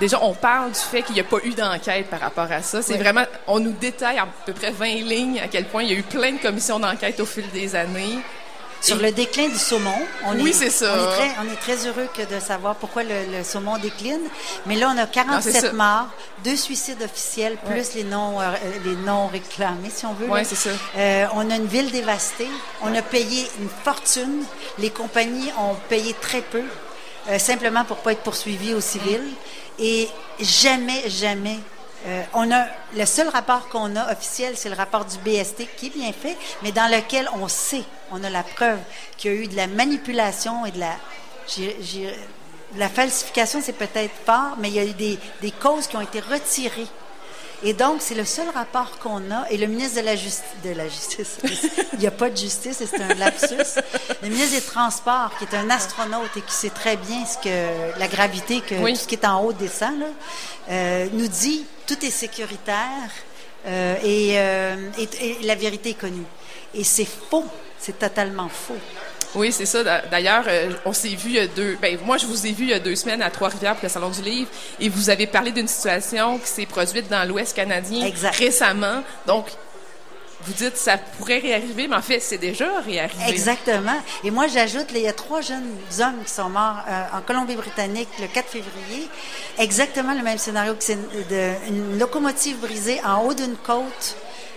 déjà, 0.00 0.18
on 0.22 0.34
parle 0.34 0.72
du 0.72 0.78
fait 0.78 1.02
qu'il 1.02 1.14
n'y 1.14 1.20
a 1.20 1.24
pas 1.24 1.38
eu 1.44 1.50
d'enquête 1.50 2.08
par 2.10 2.20
rapport 2.20 2.50
à 2.50 2.62
ça. 2.62 2.82
C'est 2.82 2.94
Oui. 2.94 2.98
vraiment, 2.98 3.24
on 3.46 3.60
nous 3.60 3.72
détaille 3.72 4.20
en 4.20 4.24
à 4.24 4.28
peu 4.44 4.52
près 4.52 4.70
20 4.72 4.86
lignes 5.04 5.38
à 5.40 5.48
quel 5.48 5.66
point 5.66 5.82
il 5.84 5.90
y 5.92 5.94
a 5.94 5.98
eu 5.98 6.02
plein 6.02 6.32
de 6.32 6.38
commissions 6.38 6.80
d'enquête 6.80 7.20
au 7.20 7.26
fil 7.26 7.48
des 7.50 7.74
années. 7.76 8.18
Sur 8.80 8.96
le 8.98 9.10
déclin 9.10 9.48
du 9.48 9.58
saumon, 9.58 9.94
on 10.24 10.34
Oui, 10.40 10.50
est, 10.50 10.52
c'est 10.52 10.70
ça. 10.70 10.94
On 10.96 11.02
est, 11.02 11.12
très, 11.14 11.36
on 11.40 11.52
est 11.52 11.56
très 11.56 11.86
heureux 11.86 12.08
que 12.14 12.22
de 12.22 12.38
savoir 12.40 12.76
pourquoi 12.76 13.02
le, 13.02 13.38
le 13.38 13.42
saumon 13.44 13.76
décline. 13.78 14.20
Mais 14.66 14.76
là, 14.76 14.86
on 14.88 14.92
a 14.92 15.02
Non, 15.02 15.06
c'est 15.06 15.52
47 15.52 15.60
ça. 15.60 15.72
morts, 15.72 16.06
deux 16.44 16.56
suicides 16.56 17.02
officiels, 17.02 17.56
plus 17.66 17.74
Ouais. 17.74 17.84
les 17.96 18.04
non, 18.04 18.40
euh, 18.40 18.44
les 18.84 18.94
non 18.96 19.26
réclamés, 19.26 19.90
si 19.92 20.06
on 20.06 20.12
veut. 20.14 20.26
Oui, 20.30 20.40
c'est 20.44 20.54
ça. 20.54 20.70
Euh, 20.96 21.26
on 21.34 21.50
a 21.50 21.56
une 21.56 21.66
ville 21.66 21.90
dévastée. 21.90 22.48
On 22.82 22.94
a 22.94 23.02
payé 23.02 23.48
une 23.60 23.68
fortune. 23.84 24.44
Les 24.78 24.90
compagnies 24.90 25.50
ont 25.58 25.74
payé 25.88 26.14
très 26.20 26.40
peu, 26.42 26.62
euh, 27.30 27.38
simplement 27.38 27.84
pour 27.84 27.96
pas 27.98 28.12
être 28.12 28.22
poursuivies 28.22 28.74
au 28.74 28.80
civil. 28.80 29.22
Et 29.80 30.08
jamais, 30.40 31.08
jamais. 31.08 31.58
Euh, 32.08 32.22
on 32.32 32.50
a 32.50 32.66
le 32.96 33.04
seul 33.04 33.28
rapport 33.28 33.68
qu'on 33.68 33.94
a 33.94 34.10
officiel, 34.10 34.56
c'est 34.56 34.70
le 34.70 34.74
rapport 34.74 35.04
du 35.04 35.18
BST 35.18 35.68
qui 35.76 35.88
est 35.88 35.94
bien 35.94 36.10
fait, 36.12 36.38
mais 36.62 36.72
dans 36.72 36.90
lequel 36.90 37.28
on 37.34 37.48
sait, 37.48 37.84
on 38.10 38.24
a 38.24 38.30
la 38.30 38.42
preuve 38.42 38.78
qu'il 39.18 39.30
y 39.30 39.34
a 39.34 39.36
eu 39.42 39.46
de 39.46 39.56
la 39.56 39.66
manipulation 39.66 40.64
et 40.64 40.70
de 40.70 40.80
la, 40.80 42.88
falsification, 42.88 43.60
c'est 43.62 43.74
peut-être 43.74 44.14
fort, 44.24 44.56
mais 44.58 44.68
il 44.68 44.74
y 44.74 44.78
a 44.78 44.84
eu 44.84 44.94
des, 44.94 45.18
des 45.42 45.50
causes 45.50 45.86
qui 45.86 45.98
ont 45.98 46.00
été 46.00 46.20
retirées. 46.20 46.86
Et 47.64 47.72
donc, 47.72 47.96
c'est 48.00 48.14
le 48.14 48.24
seul 48.24 48.48
rapport 48.54 48.98
qu'on 49.00 49.30
a. 49.32 49.50
Et 49.50 49.56
le 49.56 49.66
ministre 49.66 50.00
de 50.00 50.06
la, 50.06 50.14
Justice, 50.14 50.44
de 50.64 50.70
la 50.70 50.88
Justice, 50.88 51.38
il 51.94 51.98
n'y 51.98 52.06
a 52.06 52.10
pas 52.12 52.30
de 52.30 52.36
justice, 52.36 52.80
et 52.80 52.86
c'est 52.86 53.02
un 53.02 53.14
lapsus. 53.14 53.80
Le 54.22 54.28
ministre 54.28 54.54
des 54.54 54.60
Transports, 54.62 55.32
qui 55.38 55.44
est 55.44 55.56
un 55.56 55.68
astronaute 55.68 56.30
et 56.36 56.40
qui 56.42 56.52
sait 56.52 56.70
très 56.70 56.96
bien 56.96 57.24
ce 57.26 57.36
que 57.38 57.98
la 57.98 58.06
gravité, 58.06 58.60
que 58.60 58.76
Oui. 58.76 58.92
tout 58.94 59.00
ce 59.00 59.08
qui 59.08 59.16
est 59.16 59.26
en 59.26 59.42
haut 59.42 59.52
descend, 59.52 59.98
là, 59.98 60.06
euh, 60.70 61.08
nous 61.12 61.26
dit 61.26 61.64
tout 61.86 62.04
est 62.04 62.10
sécuritaire 62.10 63.10
euh, 63.66 63.96
et, 64.04 64.34
euh, 64.38 64.76
et- 64.96 65.26
et 65.30 65.38
la 65.42 65.56
vérité 65.56 65.90
est 65.90 65.94
connue. 66.00 66.26
Et 66.74 66.84
c'est 66.84 67.08
faux. 67.30 67.44
C'est 67.80 67.98
totalement 67.98 68.48
faux. 68.48 68.76
Oui, 69.34 69.52
c'est 69.52 69.66
ça. 69.66 69.82
D'a- 69.84 70.02
D'ailleurs, 70.10 70.44
euh, 70.48 70.70
on 70.84 70.92
s'est 70.92 71.08
vu 71.08 71.30
il 71.30 71.34
y 71.34 71.38
a 71.38 71.46
deux. 71.46 71.76
Ben, 71.80 71.98
moi, 72.04 72.16
je 72.16 72.26
vous 72.26 72.46
ai 72.46 72.52
vu 72.52 72.64
il 72.64 72.70
y 72.70 72.74
a 72.74 72.78
deux 72.78 72.96
semaines 72.96 73.22
à 73.22 73.30
Trois-Rivières 73.30 73.74
pour 73.74 73.84
le 73.84 73.88
Salon 73.88 74.10
du 74.10 74.22
Livre, 74.22 74.48
et 74.80 74.88
vous 74.88 75.10
avez 75.10 75.26
parlé 75.26 75.50
d'une 75.52 75.68
situation 75.68 76.38
qui 76.38 76.48
s'est 76.48 76.66
produite 76.66 77.08
dans 77.08 77.26
l'Ouest 77.28 77.54
canadien 77.54 78.06
Exact. 78.06 78.34
récemment. 78.36 79.02
Donc, 79.26 79.46
vous 80.42 80.52
dites 80.52 80.76
ça 80.76 80.96
pourrait 80.96 81.40
réarriver, 81.40 81.88
mais 81.88 81.96
en 81.96 82.00
fait, 82.00 82.20
c'est 82.20 82.38
déjà 82.38 82.66
réarrivé. 82.86 83.24
Exactement. 83.28 84.00
Et 84.24 84.30
moi, 84.30 84.46
j'ajoute, 84.46 84.86
il 84.94 85.00
y 85.00 85.08
a 85.08 85.12
trois 85.12 85.40
jeunes 85.40 85.74
hommes 86.00 86.22
qui 86.24 86.32
sont 86.32 86.48
morts 86.48 86.76
euh, 86.88 87.02
en 87.18 87.20
Colombie-Britannique 87.22 88.08
le 88.20 88.28
4 88.28 88.46
février. 88.48 89.08
Exactement 89.58 90.14
le 90.14 90.22
même 90.22 90.38
scénario 90.38 90.74
que 90.74 90.84
c'est 90.84 90.96
une 91.68 91.98
locomotive 91.98 92.58
brisée 92.60 93.00
en 93.04 93.24
haut 93.24 93.34
d'une 93.34 93.56
côte. 93.56 94.16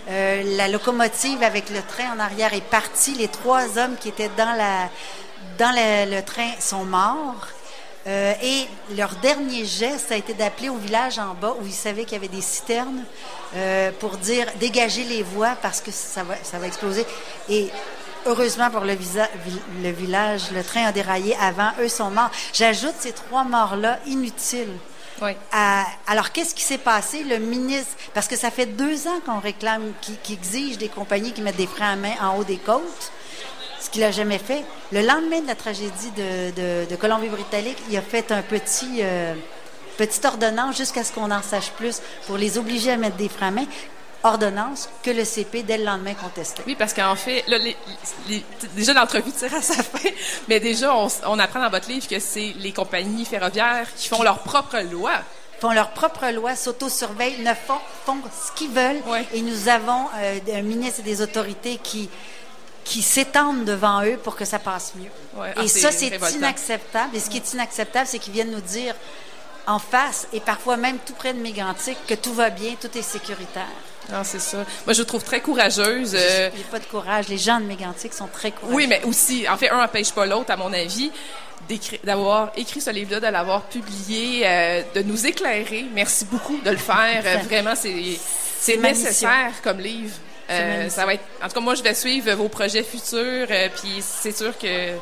Euh, 0.09 0.57
la 0.57 0.67
locomotive 0.67 1.43
avec 1.43 1.69
le 1.69 1.81
train 1.81 2.15
en 2.15 2.19
arrière 2.19 2.53
est 2.53 2.61
partie. 2.61 3.13
Les 3.13 3.27
trois 3.27 3.77
hommes 3.77 3.95
qui 3.99 4.09
étaient 4.09 4.31
dans 4.37 4.55
le, 5.59 6.21
train 6.21 6.51
sont 6.59 6.85
morts. 6.85 7.47
Euh, 8.07 8.33
et 8.41 8.67
leur 8.95 9.15
dernier 9.17 9.63
geste 9.63 10.11
a 10.11 10.15
été 10.15 10.33
d'appeler 10.33 10.69
au 10.69 10.77
village 10.77 11.19
en 11.19 11.35
bas 11.35 11.55
où 11.61 11.67
ils 11.67 11.71
savaient 11.71 12.03
qu'il 12.03 12.13
y 12.13 12.15
avait 12.15 12.27
des 12.27 12.41
citernes 12.41 13.03
euh, 13.55 13.91
pour 13.99 14.17
dire 14.17 14.47
dégagez 14.59 15.03
les 15.03 15.21
voies 15.21 15.55
parce 15.61 15.81
que 15.81 15.91
ça 15.91 16.23
va, 16.23 16.65
exploser. 16.65 17.05
Et 17.47 17.69
heureusement 18.25 18.71
pour 18.71 18.85
le 18.85 18.95
village, 19.91 20.51
le 20.51 20.63
train 20.63 20.85
a 20.85 20.91
déraillé 20.91 21.35
avant. 21.39 21.69
Eux 21.79 21.89
sont 21.89 22.09
morts. 22.09 22.31
J'ajoute 22.53 22.95
ces 22.99 23.11
trois 23.11 23.43
morts-là 23.43 23.99
inutiles. 24.07 24.77
À- 25.51 25.85
alors, 26.07 26.31
qu'est-ce 26.31 26.55
qui 26.55 26.63
s'est 26.63 26.77
passé? 26.77 27.23
Le 27.23 27.37
ministre, 27.37 27.95
parce 28.13 28.27
que 28.27 28.35
ça 28.35 28.49
fait 28.51 28.65
deux 28.65 29.07
ans 29.07 29.19
qu'on 29.25 29.39
réclame, 29.39 29.91
qui, 30.01 30.13
qui 30.23 30.33
exige 30.33 30.77
des 30.77 30.87
compagnies 30.89 31.31
qui 31.31 31.41
mettent 31.41 31.57
des 31.57 31.67
freins 31.67 31.91
à 31.93 31.95
main 31.95 32.13
en 32.21 32.37
haut 32.37 32.43
des 32.43 32.57
côtes, 32.57 33.11
ce 33.79 33.89
qu'il 33.89 34.01
n'a 34.01 34.11
jamais 34.11 34.39
fait. 34.39 34.63
Le 34.91 35.01
lendemain 35.01 35.41
de 35.41 35.47
la 35.47 35.55
tragédie 35.55 36.11
de 36.15 36.95
Colombie-Britannique, 36.95 37.77
il 37.89 37.97
a 37.97 38.01
fait 38.01 38.31
un 38.31 38.41
petit, 38.41 38.99
euh, 39.01 39.33
petite 39.97 40.25
ordonnance 40.25 40.77
jusqu'à 40.77 41.03
ce 41.03 41.11
qu'on 41.11 41.29
en 41.31 41.41
sache 41.41 41.69
plus 41.71 42.01
pour 42.25 42.37
les 42.37 42.57
obliger 42.57 42.91
à 42.91 42.97
mettre 42.97 43.17
des 43.17 43.29
freins 43.29 43.47
à 43.49 43.51
main. 43.51 43.65
Ordonnance 44.23 44.87
que 45.01 45.09
le 45.11 45.25
CP, 45.25 45.63
dès 45.63 45.77
le 45.77 45.85
lendemain, 45.85 46.13
contestait. 46.13 46.63
Oui, 46.67 46.75
parce 46.75 46.93
qu'en 46.93 47.15
fait, 47.15 47.43
là, 47.47 47.57
les- 47.57 47.75
les- 48.29 48.45
déjà 48.75 48.93
l'entrevue 48.93 49.31
tire 49.31 49.53
à 49.55 49.61
sa 49.61 49.81
fin, 49.81 50.09
mais 50.47 50.59
déjà, 50.59 50.95
on, 50.95 51.39
apprend 51.39 51.59
dans 51.61 51.69
votre 51.69 51.89
livre 51.89 52.07
que 52.07 52.19
c'est 52.19 52.53
les 52.59 52.71
compagnies 52.71 53.25
ferroviaires 53.25 53.87
qui 53.95 54.07
font 54.09 54.21
leur 54.23 54.39
propre 54.39 54.77
loi. 54.79 55.11
font 55.59 55.71
leur 55.71 55.89
propre 55.91 56.27
loi, 56.31 56.55
s'autosurveillent, 56.55 57.41
ne 57.41 57.53
font, 57.53 57.79
font 58.05 58.17
ce 58.45 58.51
qu'ils 58.57 58.71
veulent. 58.71 59.01
Ouais. 59.07 59.27
Et 59.33 59.41
nous 59.41 59.67
avons 59.69 60.05
euh, 60.17 60.39
un 60.53 60.61
ministre 60.61 60.99
et 61.01 61.03
des 61.03 61.21
autorités 61.21 61.77
qui 61.81 62.09
qui 62.83 63.03
s'étendent 63.03 63.63
devant 63.63 64.03
eux 64.03 64.17
pour 64.17 64.35
que 64.35 64.43
ça 64.43 64.57
passe 64.57 64.93
mieux. 64.95 65.11
Ouais. 65.39 65.51
Et 65.51 65.53
Ah, 65.57 65.67
ça, 65.67 65.91
c'est 65.91 66.07
inacceptable. 66.35 67.15
Et 67.15 67.19
ce 67.19 67.29
qui 67.29 67.37
est 67.37 67.53
inacceptable, 67.53 68.07
c'est 68.07 68.17
qu'ils 68.17 68.33
viennent 68.33 68.49
nous 68.51 68.59
dire 68.59 68.95
en 69.67 69.77
face, 69.77 70.27
et 70.33 70.39
parfois 70.39 70.77
même 70.77 70.97
tout 71.05 71.13
près 71.13 71.31
de 71.33 71.39
Mégantic, 71.39 71.95
que 72.07 72.15
tout 72.15 72.33
va 72.33 72.49
bien, 72.49 72.73
tout 72.81 72.89
est 72.97 73.03
sécuritaire. 73.03 73.67
Non, 74.11 74.23
c'est 74.23 74.39
ça. 74.41 74.57
Moi, 74.85 74.93
je 74.93 74.99
vous 74.99 75.05
trouve 75.05 75.23
très 75.23 75.39
courageuse. 75.39 76.15
euh, 76.15 76.49
a 76.49 76.71
pas 76.71 76.79
de 76.79 76.85
courage. 76.85 77.27
Les 77.29 77.37
gens 77.37 77.59
de 77.59 77.65
Mégantic 77.65 78.13
sont 78.13 78.27
très 78.27 78.51
courageux. 78.51 78.75
Oui, 78.75 78.87
mais 78.87 79.01
aussi, 79.05 79.47
en 79.49 79.57
fait, 79.57 79.69
un 79.69 79.77
n'empêche 79.81 80.11
pas 80.11 80.25
l'autre, 80.25 80.51
à 80.51 80.57
mon 80.57 80.71
avis, 80.73 81.11
d'avoir 82.03 82.51
écrit 82.57 82.81
ce 82.81 82.89
livre-là, 82.89 83.19
de 83.19 83.27
l'avoir 83.27 83.63
publié, 83.63 84.41
euh, 84.45 84.81
de 84.95 85.01
nous 85.03 85.25
éclairer. 85.25 85.85
Merci 85.93 86.25
beaucoup 86.25 86.57
de 86.63 86.69
le 86.71 86.77
faire. 86.77 87.23
Euh, 87.25 87.37
Vraiment, 87.47 87.73
c'est 87.75 88.77
nécessaire 88.77 89.53
comme 89.63 89.79
livre. 89.79 90.15
Euh, 90.49 90.89
ça 90.89 91.05
va 91.05 91.13
être, 91.13 91.23
en 91.41 91.47
tout 91.47 91.53
cas, 91.53 91.59
moi, 91.61 91.75
je 91.75 91.83
vais 91.83 91.93
suivre 91.93 92.33
vos 92.33 92.49
projets 92.49 92.83
futurs. 92.83 93.47
euh, 93.49 93.69
puis 93.75 94.01
c'est 94.01 94.35
sûr 94.35 94.57
que 94.57 94.95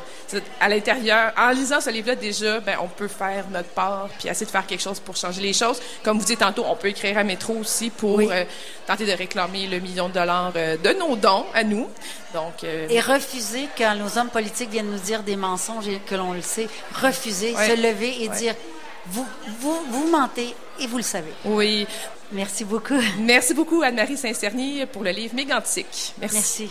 à 0.60 0.68
l'intérieur, 0.68 1.32
en 1.36 1.50
lisant 1.50 1.80
ce 1.80 1.90
livre-là, 1.90 2.14
déjà, 2.14 2.60
ben, 2.60 2.76
on 2.80 2.86
peut 2.86 3.08
faire 3.08 3.46
notre 3.50 3.70
part, 3.70 4.08
puis 4.16 4.28
essayer 4.28 4.46
de 4.46 4.50
faire 4.50 4.64
quelque 4.64 4.82
chose 4.82 5.00
pour 5.00 5.16
changer 5.16 5.40
les 5.40 5.52
choses. 5.52 5.80
Comme 6.04 6.18
vous 6.20 6.24
dites 6.24 6.38
tantôt, 6.38 6.64
on 6.68 6.76
peut 6.76 6.88
écrire 6.88 7.18
à 7.18 7.24
Métro 7.24 7.54
aussi 7.54 7.90
pour 7.90 8.14
Oui. 8.16 8.28
euh, 8.30 8.44
tenter 8.86 9.06
de 9.06 9.12
réclamer 9.12 9.66
le 9.66 9.80
million 9.80 10.08
de 10.08 10.14
dollars 10.14 10.52
euh, 10.54 10.76
de 10.76 10.90
nos 10.92 11.16
dons 11.16 11.46
à 11.52 11.64
nous. 11.64 11.88
Donc, 12.32 12.62
euh, 12.62 12.86
Et 12.88 13.00
refuser 13.00 13.66
quand 13.76 13.96
nos 13.96 14.18
hommes 14.18 14.28
politiques 14.30 14.70
viennent 14.70 14.90
nous 14.90 14.98
dire 15.00 15.24
des 15.24 15.34
mensonges 15.36 15.88
et 15.88 15.98
que 16.06 16.14
l'on 16.14 16.32
le 16.32 16.42
sait. 16.42 16.68
Refuser, 17.02 17.52
Ouais. 17.56 17.70
se 17.70 17.76
lever 17.82 18.22
et 18.22 18.28
Ouais. 18.28 18.36
dire 18.36 18.54
vous, 19.06 19.26
vous, 19.58 19.80
vous 19.90 20.06
mentez 20.10 20.54
et 20.78 20.86
vous 20.86 20.98
le 20.98 21.02
savez. 21.02 21.32
oui. 21.44 21.88
Merci 22.32 22.64
beaucoup. 22.64 23.00
Merci 23.20 23.54
beaucoup, 23.54 23.82
Anne-Marie 23.82 24.16
Saint-Cerny, 24.16 24.86
pour 24.92 25.02
le 25.02 25.10
livre 25.10 25.34
Mégantique. 25.34 26.14
Merci. 26.20 26.70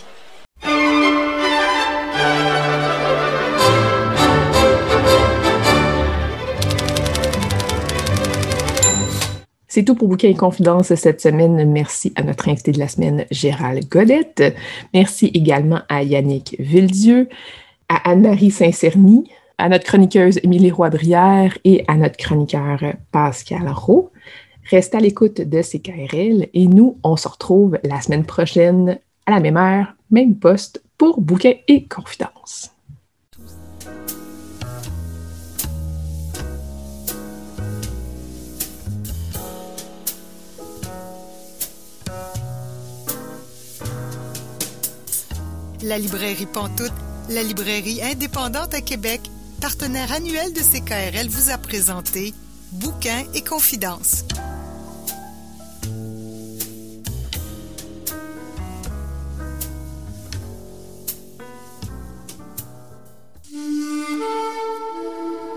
C'est 9.72 9.84
tout 9.84 9.94
pour 9.94 10.08
Bouquin 10.08 10.28
et 10.28 10.34
Confidence 10.34 10.92
cette 10.96 11.20
semaine. 11.20 11.70
Merci 11.70 12.12
à 12.16 12.24
notre 12.24 12.48
invité 12.48 12.72
de 12.72 12.80
la 12.80 12.88
semaine, 12.88 13.24
Gérald 13.30 13.88
Godette. 13.88 14.42
Merci 14.92 15.26
également 15.32 15.82
à 15.88 16.02
Yannick 16.02 16.56
Villedieu, 16.58 17.28
à 17.88 18.10
Anne-Marie 18.10 18.50
Saint-Cerny, 18.50 19.30
à 19.58 19.68
notre 19.68 19.84
chroniqueuse 19.84 20.40
Émilie 20.42 20.72
Roy-Brière 20.72 21.56
et 21.62 21.84
à 21.86 21.94
notre 21.94 22.16
chroniqueur 22.16 22.80
Pascal 23.12 23.68
Roux. 23.68 24.10
Restez 24.68 24.96
à 24.96 25.00
l'écoute 25.00 25.40
de 25.40 25.62
CKRL 25.62 26.48
et 26.52 26.66
nous, 26.66 26.98
on 27.02 27.16
se 27.16 27.28
retrouve 27.28 27.78
la 27.82 28.00
semaine 28.00 28.24
prochaine 28.24 28.98
à 29.26 29.32
la 29.32 29.40
même 29.40 29.56
heure, 29.56 29.94
même 30.10 30.36
poste 30.36 30.82
pour 30.98 31.20
Bouquin 31.20 31.54
et 31.66 31.86
Confidence. 31.86 32.70
La 45.82 45.98
librairie 45.98 46.46
Pantoute, 46.46 46.92
la 47.30 47.42
librairie 47.42 48.02
indépendante 48.02 48.74
à 48.74 48.82
Québec, 48.82 49.22
partenaire 49.62 50.12
annuel 50.12 50.52
de 50.52 50.60
CKRL, 50.60 51.28
vous 51.28 51.50
a 51.50 51.56
présenté 51.56 52.34
Bouquins 52.72 53.24
et 53.34 53.42
Confidences. 53.42 54.24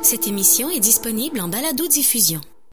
Cette 0.02 0.28
émission 0.28 0.72
est 0.72 0.80
disponible 0.80 1.40
en 1.40 1.48
balado-diffusion. 1.48 2.42